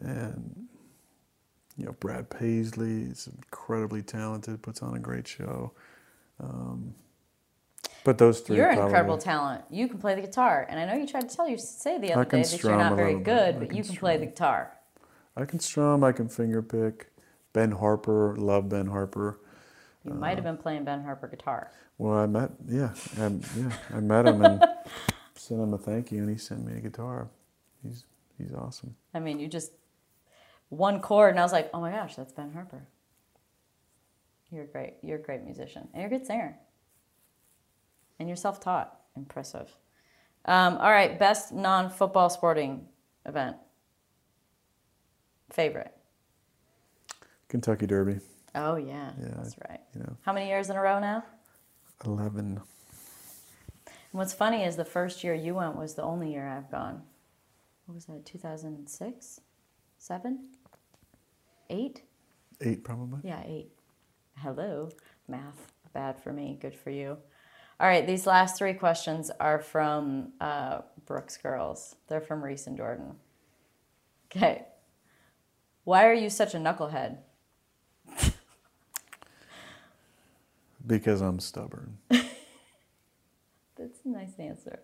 and 0.00 0.68
you 1.76 1.86
know 1.86 1.92
Brad 1.98 2.30
Paisley 2.30 3.02
is 3.02 3.26
incredibly 3.26 4.00
talented, 4.00 4.62
puts 4.62 4.80
on 4.80 4.94
a 4.94 5.00
great 5.00 5.26
show. 5.26 5.72
Um, 6.38 6.94
but 8.04 8.18
those 8.18 8.38
3 8.42 8.58
You're 8.58 8.70
an 8.70 8.78
incredible 8.78 9.18
talent. 9.18 9.64
You 9.70 9.88
can 9.88 9.98
play 9.98 10.14
the 10.14 10.20
guitar, 10.20 10.64
and 10.70 10.78
I 10.78 10.84
know 10.84 10.94
you 10.94 11.04
tried 11.04 11.28
to 11.28 11.34
tell 11.34 11.48
you 11.48 11.58
say 11.58 11.98
the 11.98 12.12
other 12.12 12.24
day 12.24 12.42
that 12.44 12.62
you're 12.62 12.76
not 12.76 12.94
very 12.94 13.18
good, 13.18 13.58
but 13.58 13.74
you 13.74 13.82
can 13.82 13.96
play 13.96 14.18
the 14.18 14.26
guitar. 14.26 14.72
I 15.36 15.46
can 15.46 15.58
strum, 15.58 16.04
I 16.04 16.12
can 16.12 16.28
finger 16.28 16.62
pick. 16.62 17.08
Ben 17.52 17.72
Harper, 17.72 18.36
love 18.36 18.68
Ben 18.68 18.86
Harper. 18.86 19.40
You 20.08 20.14
Uh, 20.14 20.18
might 20.18 20.36
have 20.36 20.44
been 20.44 20.56
playing 20.56 20.84
Ben 20.84 21.02
Harper 21.02 21.28
guitar. 21.28 21.70
Well, 21.98 22.18
I 22.18 22.26
met, 22.26 22.50
yeah, 22.66 22.92
I, 23.18 23.30
yeah, 23.56 23.72
I 23.94 24.00
met 24.00 24.26
him 24.26 24.42
and 24.44 24.64
sent 25.34 25.60
him 25.60 25.74
a 25.74 25.78
thank 25.78 26.10
you, 26.12 26.18
and 26.20 26.30
he 26.30 26.36
sent 26.36 26.64
me 26.64 26.76
a 26.76 26.80
guitar. 26.80 27.28
He's 27.82 28.04
he's 28.38 28.52
awesome. 28.52 28.96
I 29.14 29.20
mean, 29.20 29.38
you 29.40 29.48
just 29.48 29.72
one 30.68 31.00
chord, 31.00 31.30
and 31.30 31.40
I 31.40 31.42
was 31.42 31.52
like, 31.52 31.70
oh 31.74 31.80
my 31.80 31.90
gosh, 31.90 32.16
that's 32.16 32.32
Ben 32.32 32.52
Harper. 32.52 32.86
You're 34.50 34.66
great. 34.66 34.94
You're 35.02 35.18
a 35.18 35.22
great 35.22 35.42
musician, 35.44 35.88
and 35.92 36.00
you're 36.02 36.10
a 36.12 36.18
good 36.18 36.26
singer. 36.26 36.58
And 38.18 38.28
you're 38.28 38.36
self-taught. 38.36 38.96
Impressive. 39.16 39.70
Um, 40.44 40.78
all 40.78 40.90
right, 40.90 41.18
best 41.18 41.52
non-football 41.52 42.30
sporting 42.30 42.86
event. 43.26 43.56
Favorite. 45.50 45.94
Kentucky 47.48 47.86
Derby, 47.86 48.20
Oh 48.54 48.76
yeah, 48.76 49.10
Yeah, 49.20 49.28
that's 49.36 49.56
right. 49.68 49.80
you 49.94 50.00
know, 50.00 50.16
How 50.22 50.32
many 50.32 50.48
years 50.48 50.70
in 50.70 50.76
a 50.76 50.80
row 50.80 50.98
now? 51.00 51.24
eleven. 52.04 52.60
And 53.86 54.18
what's 54.18 54.32
funny 54.32 54.64
is 54.64 54.76
the 54.76 54.84
first 54.84 55.22
year 55.22 55.34
you 55.34 55.54
went 55.54 55.76
was 55.76 55.94
the 55.94 56.02
only 56.02 56.32
year 56.32 56.46
I've 56.48 56.70
gone. 56.70 57.02
What 57.86 57.94
was 57.94 58.06
that? 58.06 58.24
2006, 58.24 59.40
seven, 59.98 60.48
eight? 61.70 62.02
Eight 62.60 62.84
probably. 62.84 63.20
Yeah, 63.22 63.42
eight. 63.46 63.70
Hello, 64.38 64.88
math. 65.26 65.72
Bad 65.92 66.18
for 66.22 66.32
me, 66.32 66.58
good 66.60 66.74
for 66.74 66.90
you. 66.90 67.16
All 67.80 67.86
right, 67.86 68.06
these 68.06 68.26
last 68.26 68.56
three 68.58 68.74
questions 68.74 69.30
are 69.40 69.58
from 69.58 70.32
uh, 70.40 70.80
Brooks 71.06 71.36
Girls. 71.36 71.94
They're 72.08 72.20
from 72.20 72.42
Reese 72.42 72.66
and 72.66 72.76
Jordan. 72.76 73.14
Okay. 74.26 74.64
Why 75.84 76.04
are 76.06 76.12
you 76.14 76.28
such 76.28 76.54
a 76.54 76.58
knucklehead? 76.58 77.18
Because 80.88 81.20
I'm 81.20 81.38
stubborn. 81.38 81.98
That's 82.10 84.00
a 84.04 84.08
nice 84.08 84.32
answer. 84.38 84.80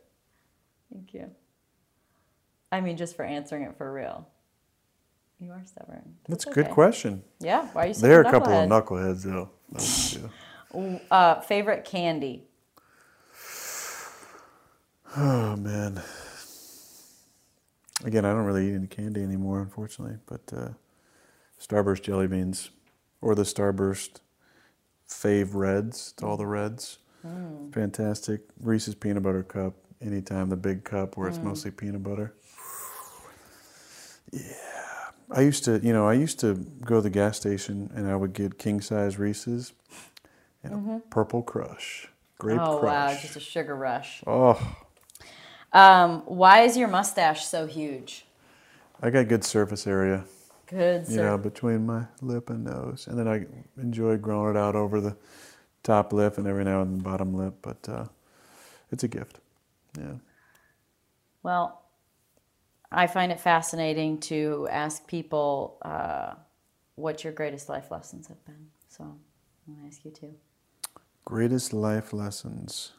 Thank 0.92 1.12
you. 1.14 1.30
I 2.70 2.80
mean, 2.80 2.96
just 2.96 3.16
for 3.16 3.24
answering 3.24 3.64
it 3.64 3.76
for 3.76 3.92
real. 3.92 4.28
You 5.40 5.50
are 5.50 5.62
stubborn. 5.64 6.14
That's 6.28 6.46
a 6.46 6.50
good 6.50 6.66
okay. 6.66 6.74
question. 6.74 7.24
Yeah. 7.40 7.66
Why 7.72 7.84
are 7.84 7.88
you 7.88 7.94
There 7.94 8.20
are 8.20 8.22
a 8.22 8.28
a 8.28 8.30
couple 8.30 8.52
of 8.52 8.68
knuckleheads 8.68 9.22
though. 9.24 9.50
Uh, 11.08 11.40
favorite 11.40 11.84
candy? 11.84 12.42
Oh 15.16 15.54
man. 15.54 16.02
Again, 18.04 18.24
I 18.24 18.32
don't 18.32 18.44
really 18.44 18.70
eat 18.70 18.74
any 18.74 18.88
candy 18.88 19.22
anymore, 19.22 19.60
unfortunately. 19.60 20.18
But 20.26 20.52
uh, 20.52 20.68
Starburst 21.60 22.02
jelly 22.02 22.26
beans, 22.26 22.70
or 23.20 23.36
the 23.36 23.44
Starburst 23.44 24.18
Fave 25.08 25.54
Reds. 25.54 26.12
It's 26.14 26.22
all 26.22 26.36
the 26.36 26.46
reds. 26.46 26.98
Mm. 27.26 27.72
Fantastic. 27.72 28.42
Reese's 28.60 28.94
peanut 28.94 29.22
butter 29.22 29.42
cup. 29.42 29.74
Anytime 30.00 30.50
the 30.50 30.56
big 30.56 30.84
cup 30.84 31.16
where 31.16 31.28
it's 31.28 31.38
mm. 31.38 31.44
mostly 31.44 31.70
peanut 31.70 32.02
butter. 32.02 32.34
Yeah. 34.32 34.40
I 35.30 35.40
used 35.40 35.64
to, 35.64 35.80
you 35.82 35.92
know, 35.92 36.06
I 36.06 36.14
used 36.14 36.38
to 36.40 36.54
go 36.54 36.96
to 36.96 37.00
the 37.00 37.10
gas 37.10 37.36
station 37.36 37.90
and 37.94 38.08
I 38.08 38.16
would 38.16 38.32
get 38.32 38.58
king 38.58 38.80
size 38.80 39.18
Reese's 39.18 39.72
and 40.62 40.72
a 40.72 40.76
mm-hmm. 40.76 40.98
purple 41.10 41.42
crush. 41.42 42.08
Grape 42.38 42.60
oh 42.60 42.78
crush. 42.78 43.14
wow, 43.14 43.20
just 43.20 43.36
a 43.36 43.40
sugar 43.40 43.74
rush. 43.74 44.22
oh, 44.26 44.76
Um, 45.72 46.22
why 46.26 46.62
is 46.62 46.76
your 46.76 46.88
mustache 46.88 47.44
so 47.44 47.66
huge? 47.66 48.26
I 49.02 49.10
got 49.10 49.28
good 49.28 49.44
surface 49.44 49.86
area, 49.86 50.24
Good 50.66 51.06
you 51.06 51.16
sir. 51.16 51.22
know, 51.22 51.38
between 51.38 51.86
my 51.86 52.06
lip 52.22 52.50
and 52.50 52.64
nose, 52.64 53.06
and 53.08 53.18
then 53.18 53.28
I 53.28 53.46
enjoy 53.80 54.16
growing 54.16 54.56
it 54.56 54.58
out 54.58 54.74
over 54.74 55.00
the 55.00 55.16
top 55.82 56.12
lip 56.12 56.38
and 56.38 56.46
every 56.46 56.64
now 56.64 56.80
and 56.82 56.92
then 56.92 56.98
the 56.98 57.04
bottom 57.04 57.34
lip. 57.34 57.54
But 57.62 57.88
uh, 57.88 58.06
it's 58.90 59.04
a 59.04 59.08
gift. 59.08 59.40
Yeah. 59.98 60.14
Well, 61.42 61.82
I 62.90 63.06
find 63.06 63.30
it 63.32 63.40
fascinating 63.40 64.18
to 64.20 64.66
ask 64.70 65.06
people 65.06 65.78
uh, 65.82 66.34
what 66.94 67.22
your 67.24 67.32
greatest 67.32 67.68
life 67.68 67.90
lessons 67.90 68.28
have 68.28 68.42
been. 68.46 68.68
So 68.88 69.04
I'm 69.04 69.74
gonna 69.74 69.86
ask 69.86 70.04
you 70.04 70.10
too. 70.10 70.34
Greatest 71.24 71.72
life 71.72 72.12
lessons. 72.12 72.92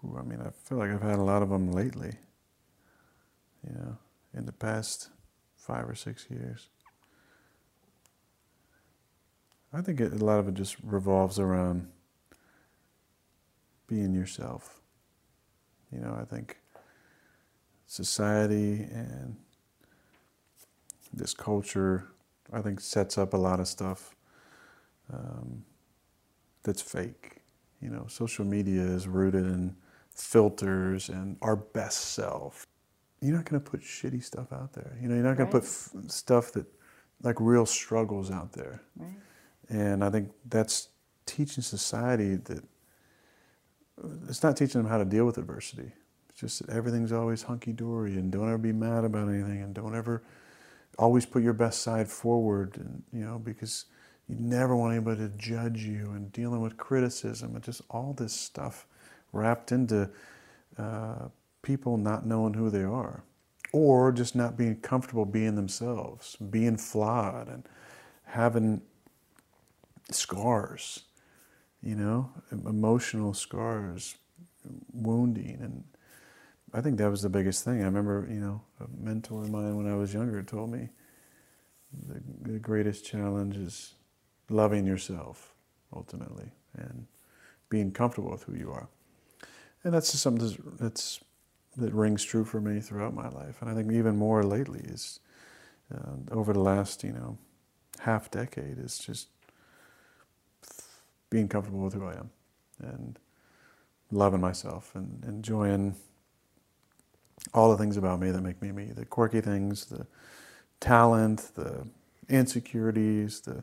Whew, 0.00 0.18
I 0.18 0.22
mean, 0.22 0.40
I 0.40 0.50
feel 0.50 0.78
like 0.78 0.90
I've 0.90 1.02
had 1.02 1.18
a 1.18 1.22
lot 1.22 1.42
of 1.42 1.50
them 1.50 1.72
lately. 1.72 2.12
Know, 3.68 3.98
in 4.34 4.46
the 4.46 4.52
past 4.52 5.10
five 5.56 5.88
or 5.88 5.94
six 5.94 6.26
years. 6.30 6.68
I 9.72 9.82
think 9.82 10.00
it, 10.00 10.12
a 10.12 10.24
lot 10.24 10.38
of 10.38 10.48
it 10.48 10.54
just 10.54 10.76
revolves 10.82 11.38
around 11.38 11.88
being 13.86 14.14
yourself. 14.14 14.80
You 15.92 16.00
know, 16.00 16.16
I 16.20 16.24
think 16.24 16.58
society 17.86 18.86
and 18.90 19.36
this 21.12 21.34
culture, 21.34 22.06
I 22.52 22.60
think, 22.60 22.80
sets 22.80 23.18
up 23.18 23.34
a 23.34 23.36
lot 23.36 23.60
of 23.60 23.68
stuff 23.68 24.14
um, 25.12 25.64
that's 26.62 26.82
fake. 26.82 27.42
You 27.80 27.90
know, 27.90 28.06
social 28.08 28.44
media 28.44 28.82
is 28.82 29.08
rooted 29.08 29.44
in 29.46 29.76
filters 30.14 31.08
and 31.08 31.36
our 31.42 31.56
best 31.56 32.12
self. 32.12 32.67
You're 33.20 33.34
not 33.34 33.44
going 33.44 33.60
to 33.62 33.70
put 33.70 33.80
shitty 33.80 34.22
stuff 34.22 34.52
out 34.52 34.72
there. 34.72 34.96
You 35.00 35.08
know, 35.08 35.14
you're 35.14 35.24
not 35.24 35.36
going 35.36 35.48
to 35.48 35.52
put 35.52 35.64
f- 35.64 35.90
stuff 36.06 36.52
that, 36.52 36.66
like 37.22 37.36
real 37.40 37.66
struggles 37.66 38.30
out 38.30 38.52
there. 38.52 38.82
Right. 38.96 39.10
And 39.68 40.04
I 40.04 40.10
think 40.10 40.30
that's 40.48 40.88
teaching 41.26 41.62
society 41.62 42.36
that 42.36 42.64
it's 44.28 44.42
not 44.42 44.56
teaching 44.56 44.80
them 44.80 44.90
how 44.90 44.98
to 44.98 45.04
deal 45.04 45.24
with 45.24 45.38
adversity. 45.38 45.90
It's 46.30 46.40
just 46.40 46.66
that 46.66 46.74
everything's 46.74 47.12
always 47.12 47.42
hunky 47.42 47.72
dory 47.72 48.14
and 48.14 48.30
don't 48.30 48.48
ever 48.48 48.58
be 48.58 48.72
mad 48.72 49.04
about 49.04 49.28
anything 49.28 49.62
and 49.62 49.74
don't 49.74 49.96
ever 49.96 50.22
always 50.98 51.26
put 51.26 51.42
your 51.42 51.52
best 51.52 51.82
side 51.82 52.08
forward 52.08 52.76
and 52.76 53.02
you 53.12 53.24
know 53.24 53.38
because 53.38 53.84
you 54.28 54.36
never 54.38 54.76
want 54.76 54.92
anybody 54.92 55.20
to 55.20 55.28
judge 55.36 55.84
you 55.84 56.10
and 56.10 56.32
dealing 56.32 56.60
with 56.60 56.76
criticism 56.76 57.54
and 57.54 57.64
just 57.64 57.82
all 57.90 58.12
this 58.14 58.32
stuff 58.32 58.86
wrapped 59.32 59.72
into 59.72 60.10
uh, 60.76 61.28
people 61.68 61.98
not 61.98 62.24
knowing 62.24 62.54
who 62.54 62.70
they 62.70 62.82
are 62.82 63.22
or 63.72 64.10
just 64.10 64.34
not 64.34 64.56
being 64.56 64.74
comfortable 64.76 65.26
being 65.26 65.54
themselves 65.54 66.34
being 66.50 66.78
flawed 66.78 67.46
and 67.46 67.68
having 68.24 68.80
scars 70.10 71.04
you 71.82 71.94
know 71.94 72.30
emotional 72.50 73.34
scars 73.34 74.16
wounding 74.94 75.58
and 75.60 75.84
I 76.72 76.80
think 76.80 76.98
that 76.98 77.10
was 77.10 77.22
the 77.22 77.30
biggest 77.30 77.64
thing. 77.64 77.80
I 77.80 77.86
remember, 77.86 78.26
you 78.30 78.40
know, 78.40 78.60
a 78.78 78.84
mentor 79.02 79.42
of 79.42 79.50
mine 79.50 79.74
when 79.76 79.90
I 79.90 79.96
was 79.96 80.12
younger 80.12 80.42
told 80.42 80.70
me 80.70 80.90
the, 82.06 82.20
the 82.42 82.58
greatest 82.58 83.06
challenge 83.06 83.56
is 83.56 83.94
loving 84.50 84.86
yourself 84.86 85.54
ultimately 85.96 86.50
and 86.76 87.06
being 87.70 87.90
comfortable 87.90 88.30
with 88.30 88.42
who 88.42 88.54
you 88.54 88.70
are. 88.70 88.88
And 89.82 89.94
that's 89.94 90.10
just 90.10 90.22
something 90.22 90.46
that's, 90.46 90.58
that's 90.78 91.20
that 91.78 91.92
rings 91.94 92.24
true 92.24 92.44
for 92.44 92.60
me 92.60 92.80
throughout 92.80 93.14
my 93.14 93.28
life. 93.28 93.62
And 93.62 93.70
I 93.70 93.74
think 93.74 93.92
even 93.92 94.16
more 94.16 94.42
lately 94.42 94.80
is 94.80 95.20
uh, 95.94 96.32
over 96.32 96.52
the 96.52 96.60
last, 96.60 97.04
you 97.04 97.12
know, 97.12 97.38
half 98.00 98.30
decade 98.30 98.78
is 98.78 98.98
just 98.98 99.28
being 101.30 101.48
comfortable 101.48 101.80
with 101.80 101.94
who 101.94 102.04
I 102.04 102.14
am 102.14 102.30
and 102.80 103.18
loving 104.10 104.40
myself 104.40 104.94
and 104.94 105.24
enjoying 105.24 105.94
all 107.54 107.70
the 107.70 107.76
things 107.76 107.96
about 107.96 108.20
me 108.20 108.30
that 108.30 108.42
make 108.42 108.60
me 108.60 108.72
me 108.72 108.86
the 108.86 109.04
quirky 109.04 109.40
things, 109.40 109.86
the 109.86 110.06
talent, 110.80 111.52
the 111.54 111.86
insecurities, 112.28 113.40
the 113.40 113.62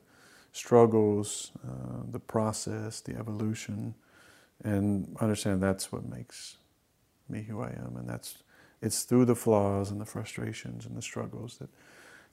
struggles, 0.51 1.51
uh, 1.67 2.03
the 2.09 2.19
process, 2.19 3.01
the 3.01 3.15
evolution, 3.17 3.93
and 4.63 5.15
understand 5.19 5.61
that's 5.61 5.91
what 5.91 6.07
makes 6.07 6.57
me 7.29 7.43
who 7.43 7.61
I 7.61 7.69
am. 7.69 7.95
And 7.97 8.07
that's 8.07 8.43
it's 8.81 9.03
through 9.03 9.25
the 9.25 9.35
flaws 9.35 9.89
and 9.91 9.99
the 9.99 10.05
frustrations 10.05 10.85
and 10.85 10.95
the 10.95 11.01
struggles 11.01 11.57
that, 11.57 11.69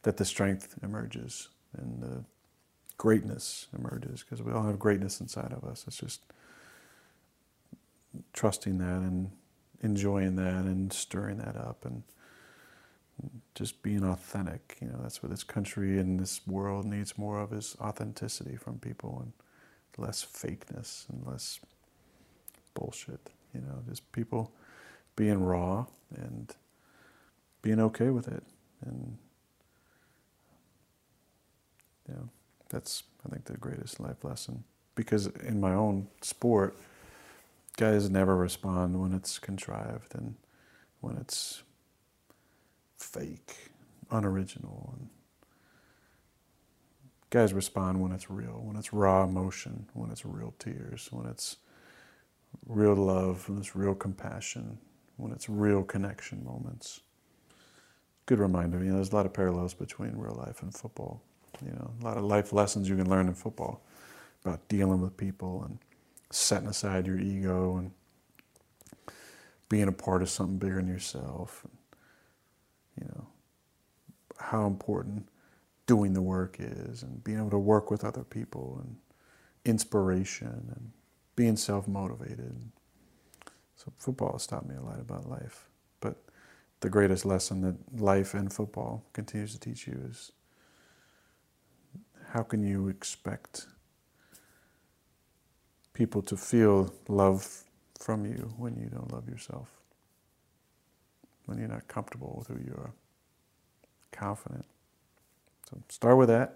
that 0.03 0.17
the 0.17 0.25
strength 0.25 0.79
emerges 0.83 1.49
and 1.77 2.03
the 2.03 2.25
greatness 2.99 3.69
emerges 3.77 4.23
because 4.23 4.43
we 4.43 4.53
all 4.53 4.65
have 4.65 4.79
greatness 4.79 5.21
inside 5.21 5.53
of 5.53 5.65
us. 5.65 5.85
It's 5.87 5.97
just 5.97 6.23
trusting 8.33 8.79
that 8.79 8.99
and 8.99 9.31
enjoying 9.83 10.37
that 10.37 10.65
and 10.65 10.93
stirring 10.93 11.39
that 11.39 11.57
up 11.57 11.85
and 11.85 12.03
just 13.55 13.83
being 13.83 14.05
authentic. 14.05 14.79
You 14.81 14.89
know, 14.89 14.99
that's 15.03 15.23
what 15.23 15.31
this 15.31 15.45
country 15.45 15.99
and 15.99 16.19
this 16.19 16.47
world 16.47 16.85
needs 16.85 17.17
more 17.17 17.41
of 17.41 17.53
is 17.53 17.77
authenticity 17.81 18.57
from 18.57 18.79
people 18.79 19.23
and 19.23 19.33
less 19.99 20.25
fakeness 20.25 21.09
and 21.09 21.27
less 21.27 21.61
bullshit. 22.75 23.31
You 23.55 23.61
know, 23.61 23.83
just 23.89 24.11
people 24.13 24.53
being 25.17 25.43
raw 25.43 25.87
and 26.15 26.55
being 27.63 27.81
okay 27.81 28.11
with 28.11 28.29
it. 28.29 28.43
And 28.85 29.19
know, 32.15 32.29
that's 32.69 33.05
I 33.27 33.31
think 33.31 33.45
the 33.45 33.57
greatest 33.57 34.01
life 34.01 34.25
lesson. 34.25 34.65
Because 34.95 35.27
in 35.27 35.61
my 35.61 35.73
own 35.73 36.09
sport, 36.21 36.77
guys 37.77 38.11
never 38.11 38.37
respond 38.37 39.01
when 39.01 39.13
it's 39.13 39.39
contrived 39.39 40.15
and 40.15 40.35
when 41.01 41.17
it's 41.17 41.63
fake, 42.99 43.71
unoriginal, 44.11 44.95
and 44.99 45.09
guys 47.31 47.53
respond 47.53 48.01
when 48.01 48.13
it's 48.13 48.31
real, 48.31 48.61
when 48.63 48.77
it's 48.77 48.93
raw 48.93 49.25
emotion, 49.25 49.87
when 49.95 50.11
it's 50.11 50.27
real 50.27 50.55
tears, 50.59 51.09
when 51.11 51.27
it's 51.27 51.57
real 52.67 52.95
love, 52.95 53.49
when 53.49 53.59
it's 53.59 53.75
real 53.75 53.95
compassion, 53.95 54.79
when 55.23 55.33
it's 55.33 55.49
real 55.49 55.83
connection 55.83 56.45
moments. 56.45 57.01
Good 58.27 58.39
reminder, 58.39 58.79
you 58.79 58.91
know, 58.91 58.97
there's 58.97 59.13
a 59.13 59.17
lot 59.17 59.27
of 59.27 59.33
parallels 59.33 59.75
between 59.75 60.17
real 60.17 60.35
life 60.35 60.63
and 60.63 60.73
football. 60.75 61.23
You 61.65 61.73
know, 61.73 61.91
a 62.01 62.05
lot 62.05 62.17
of 62.17 62.25
life 62.25 62.53
lessons 62.53 62.89
you 62.89 62.97
can 62.97 63.09
learn 63.09 63.29
in 63.29 63.35
football 63.35 63.83
about 64.45 64.67
dealing 64.69 65.01
with 65.01 65.17
people 65.17 65.63
and 65.65 65.79
setting 66.31 66.69
aside 66.69 67.07
your 67.07 67.19
ego 67.19 67.77
and 67.77 67.93
being 69.69 69.89
a 69.89 69.93
part 69.93 70.23
of 70.23 70.31
something 70.31 70.59
bigger 70.59 70.77
than 70.77 70.89
yourself. 70.89 71.65
And, 71.65 71.79
you 73.01 73.15
know, 73.15 73.27
how 74.39 74.67
important 74.67 75.29
doing 75.87 76.13
the 76.13 76.23
work 76.23 76.57
is 76.59 77.03
and 77.03 77.23
being 77.23 77.39
able 77.39 77.51
to 77.51 77.59
work 77.59 77.91
with 77.91 78.05
other 78.05 78.25
people 78.25 78.81
and 78.83 78.97
inspiration 79.65 80.73
and 80.75 80.93
being 81.37 81.57
self 81.57 81.89
motivated. 81.89 82.71
So 83.83 83.93
football 83.99 84.33
has 84.33 84.47
taught 84.47 84.69
me 84.69 84.77
a 84.77 84.81
lot 84.81 85.01
about 85.01 85.29
life. 85.29 85.69
But 86.01 86.17
the 86.81 86.89
greatest 86.89 87.25
lesson 87.25 87.63
that 87.63 88.01
life 88.01 88.33
and 88.33 88.53
football 88.53 89.05
continues 89.13 89.53
to 89.55 89.61
teach 89.61 89.89
you 89.89 90.01
is 90.09 90.31
how 92.31 92.43
can 92.43 92.63
you 92.63 92.89
expect 92.89 93.67
people 95.95 96.23
to 96.23 96.37
feel 96.37 96.95
love 97.09 97.65
from 97.99 98.25
you 98.25 98.55
when 98.57 98.77
you 98.77 98.89
don't 98.89 99.13
love 99.13 99.29
yourself? 99.29 99.69
When 101.47 101.59
you're 101.59 101.67
not 101.67 101.89
comfortable 101.89 102.37
with 102.39 102.47
who 102.47 102.65
you 102.65 102.75
are, 102.79 102.93
confident. 104.13 104.65
So 105.69 105.83
start 105.89 106.17
with 106.17 106.29
that. 106.29 106.55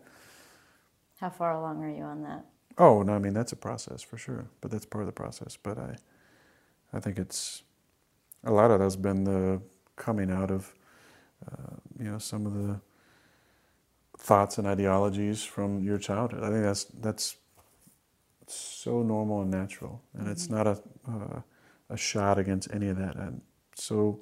How 1.19 1.31
far 1.31 1.53
along 1.53 1.83
are 1.83 1.91
you 1.91 2.05
on 2.05 2.23
that? 2.23 2.45
Oh, 2.79 3.03
no, 3.03 3.15
I 3.15 3.19
mean 3.19 3.33
that's 3.33 3.53
a 3.53 3.57
process 3.57 4.01
for 4.01 4.17
sure, 4.17 4.47
but 4.61 4.71
that's 4.71 4.87
part 4.87 5.03
of 5.03 5.07
the 5.07 5.13
process. 5.13 5.57
But 5.57 5.79
I, 5.79 5.97
I 6.93 7.01
think 7.01 7.19
it's 7.19 7.63
a 8.45 8.53
lot 8.53 8.71
of 8.71 8.81
that's 8.81 8.97
been 8.97 9.25
the 9.25 9.61
coming 9.97 10.31
out 10.31 10.51
of, 10.51 10.75
uh, 11.47 11.77
you 11.99 12.11
know, 12.11 12.19
some 12.19 12.47
of 12.47 12.55
the 12.55 12.81
thoughts 14.19 14.59
and 14.59 14.67
ideologies 14.67 15.43
from 15.45 15.81
your 15.81 15.99
childhood. 15.99 16.43
I 16.43 16.51
think 16.51 16.63
that's 16.63 16.85
that's 17.01 17.37
so 18.47 19.03
normal 19.03 19.43
and 19.43 19.51
natural, 19.51 20.03
and 20.15 20.23
mm-hmm. 20.23 20.33
it's 20.33 20.49
not 20.49 20.67
a 20.67 20.83
uh, 21.09 21.41
a 21.91 21.97
shot 21.97 22.39
against 22.39 22.73
any 22.73 22.89
of 22.89 22.97
that. 22.99 23.17
I'm 23.17 23.43
so 23.75 24.21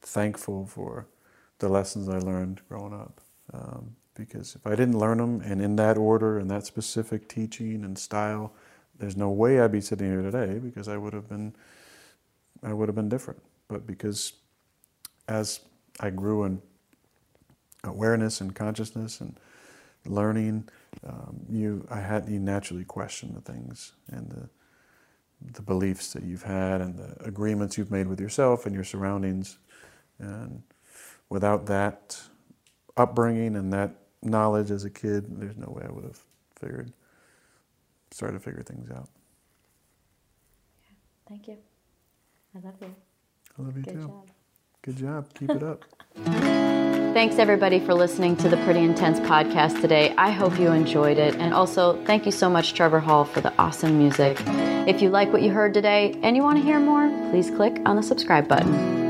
thankful 0.00 0.66
for 0.66 1.06
the 1.58 1.68
lessons 1.68 2.08
I 2.08 2.18
learned 2.18 2.60
growing 2.68 2.94
up. 2.94 3.20
Um, 3.52 3.96
because 4.14 4.54
if 4.54 4.66
I 4.66 4.70
didn't 4.70 4.98
learn 4.98 5.18
them 5.18 5.40
and 5.40 5.60
in 5.60 5.76
that 5.76 5.98
order 5.98 6.38
and 6.38 6.50
that 6.50 6.64
specific 6.64 7.28
teaching 7.28 7.84
and 7.84 7.98
style, 7.98 8.52
there's 8.98 9.16
no 9.16 9.30
way 9.30 9.60
I'd 9.60 9.72
be 9.72 9.80
sitting 9.80 10.08
here 10.08 10.22
today 10.22 10.58
because 10.58 10.88
I 10.88 10.96
would 10.96 11.12
have 11.12 11.28
been 11.28 11.54
I 12.64 12.72
would 12.72 12.88
have 12.88 12.96
been 12.96 13.08
different. 13.08 13.42
But 13.68 13.86
because 13.86 14.32
as 15.28 15.60
I 16.00 16.10
grew 16.10 16.44
in 16.44 16.62
awareness 17.84 18.40
and 18.40 18.54
consciousness 18.54 19.20
and 19.20 19.38
learning, 20.06 20.68
um, 21.06 21.40
you 21.48 21.86
I 21.90 22.00
had 22.00 22.28
you 22.28 22.38
naturally 22.38 22.84
question 22.84 23.34
the 23.34 23.40
things 23.40 23.92
and 24.10 24.28
the 24.30 24.48
the 25.52 25.62
beliefs 25.62 26.12
that 26.12 26.22
you've 26.22 26.42
had 26.42 26.80
and 26.80 26.96
the 26.96 27.16
agreements 27.24 27.76
you've 27.76 27.90
made 27.90 28.06
with 28.06 28.20
yourself 28.20 28.66
and 28.66 28.74
your 28.74 28.84
surroundings. 28.84 29.58
And 30.18 30.62
without 31.28 31.66
that 31.66 32.18
upbringing 32.96 33.56
and 33.56 33.72
that 33.72 33.90
knowledge 34.22 34.70
as 34.70 34.84
a 34.84 34.90
kid, 34.90 35.26
there's 35.38 35.56
no 35.56 35.68
way 35.68 35.84
I 35.86 35.92
would 35.92 36.04
have 36.04 36.20
figured, 36.56 36.92
started 38.10 38.34
to 38.34 38.40
figure 38.40 38.62
things 38.62 38.90
out. 38.90 39.08
Yeah, 40.82 40.94
Thank 41.28 41.48
you. 41.48 41.58
I 42.54 42.58
love 42.64 42.74
you. 42.80 42.94
I 43.58 43.62
love 43.62 43.76
you 43.76 43.82
Good 43.82 43.94
too. 43.94 44.00
Job. 44.00 44.30
Good 44.82 44.96
job. 44.96 45.34
Keep 45.34 45.50
it 45.50 45.62
up. 45.62 45.84
Thanks 47.14 47.38
everybody 47.38 47.78
for 47.78 47.94
listening 47.94 48.36
to 48.38 48.48
the 48.48 48.56
Pretty 48.58 48.80
Intense 48.80 49.20
podcast 49.20 49.80
today. 49.80 50.12
I 50.18 50.30
hope 50.30 50.58
you 50.58 50.72
enjoyed 50.72 51.16
it. 51.16 51.36
And 51.36 51.54
also, 51.54 52.02
thank 52.06 52.26
you 52.26 52.32
so 52.32 52.50
much, 52.50 52.74
Trevor 52.74 52.98
Hall, 52.98 53.24
for 53.24 53.40
the 53.40 53.52
awesome 53.56 53.98
music. 53.98 54.36
If 54.88 55.00
you 55.00 55.10
like 55.10 55.32
what 55.32 55.42
you 55.42 55.52
heard 55.52 55.74
today 55.74 56.18
and 56.24 56.34
you 56.36 56.42
want 56.42 56.58
to 56.58 56.64
hear 56.64 56.80
more, 56.80 57.08
please 57.30 57.50
click 57.52 57.80
on 57.86 57.94
the 57.94 58.02
subscribe 58.02 58.48
button. 58.48 59.03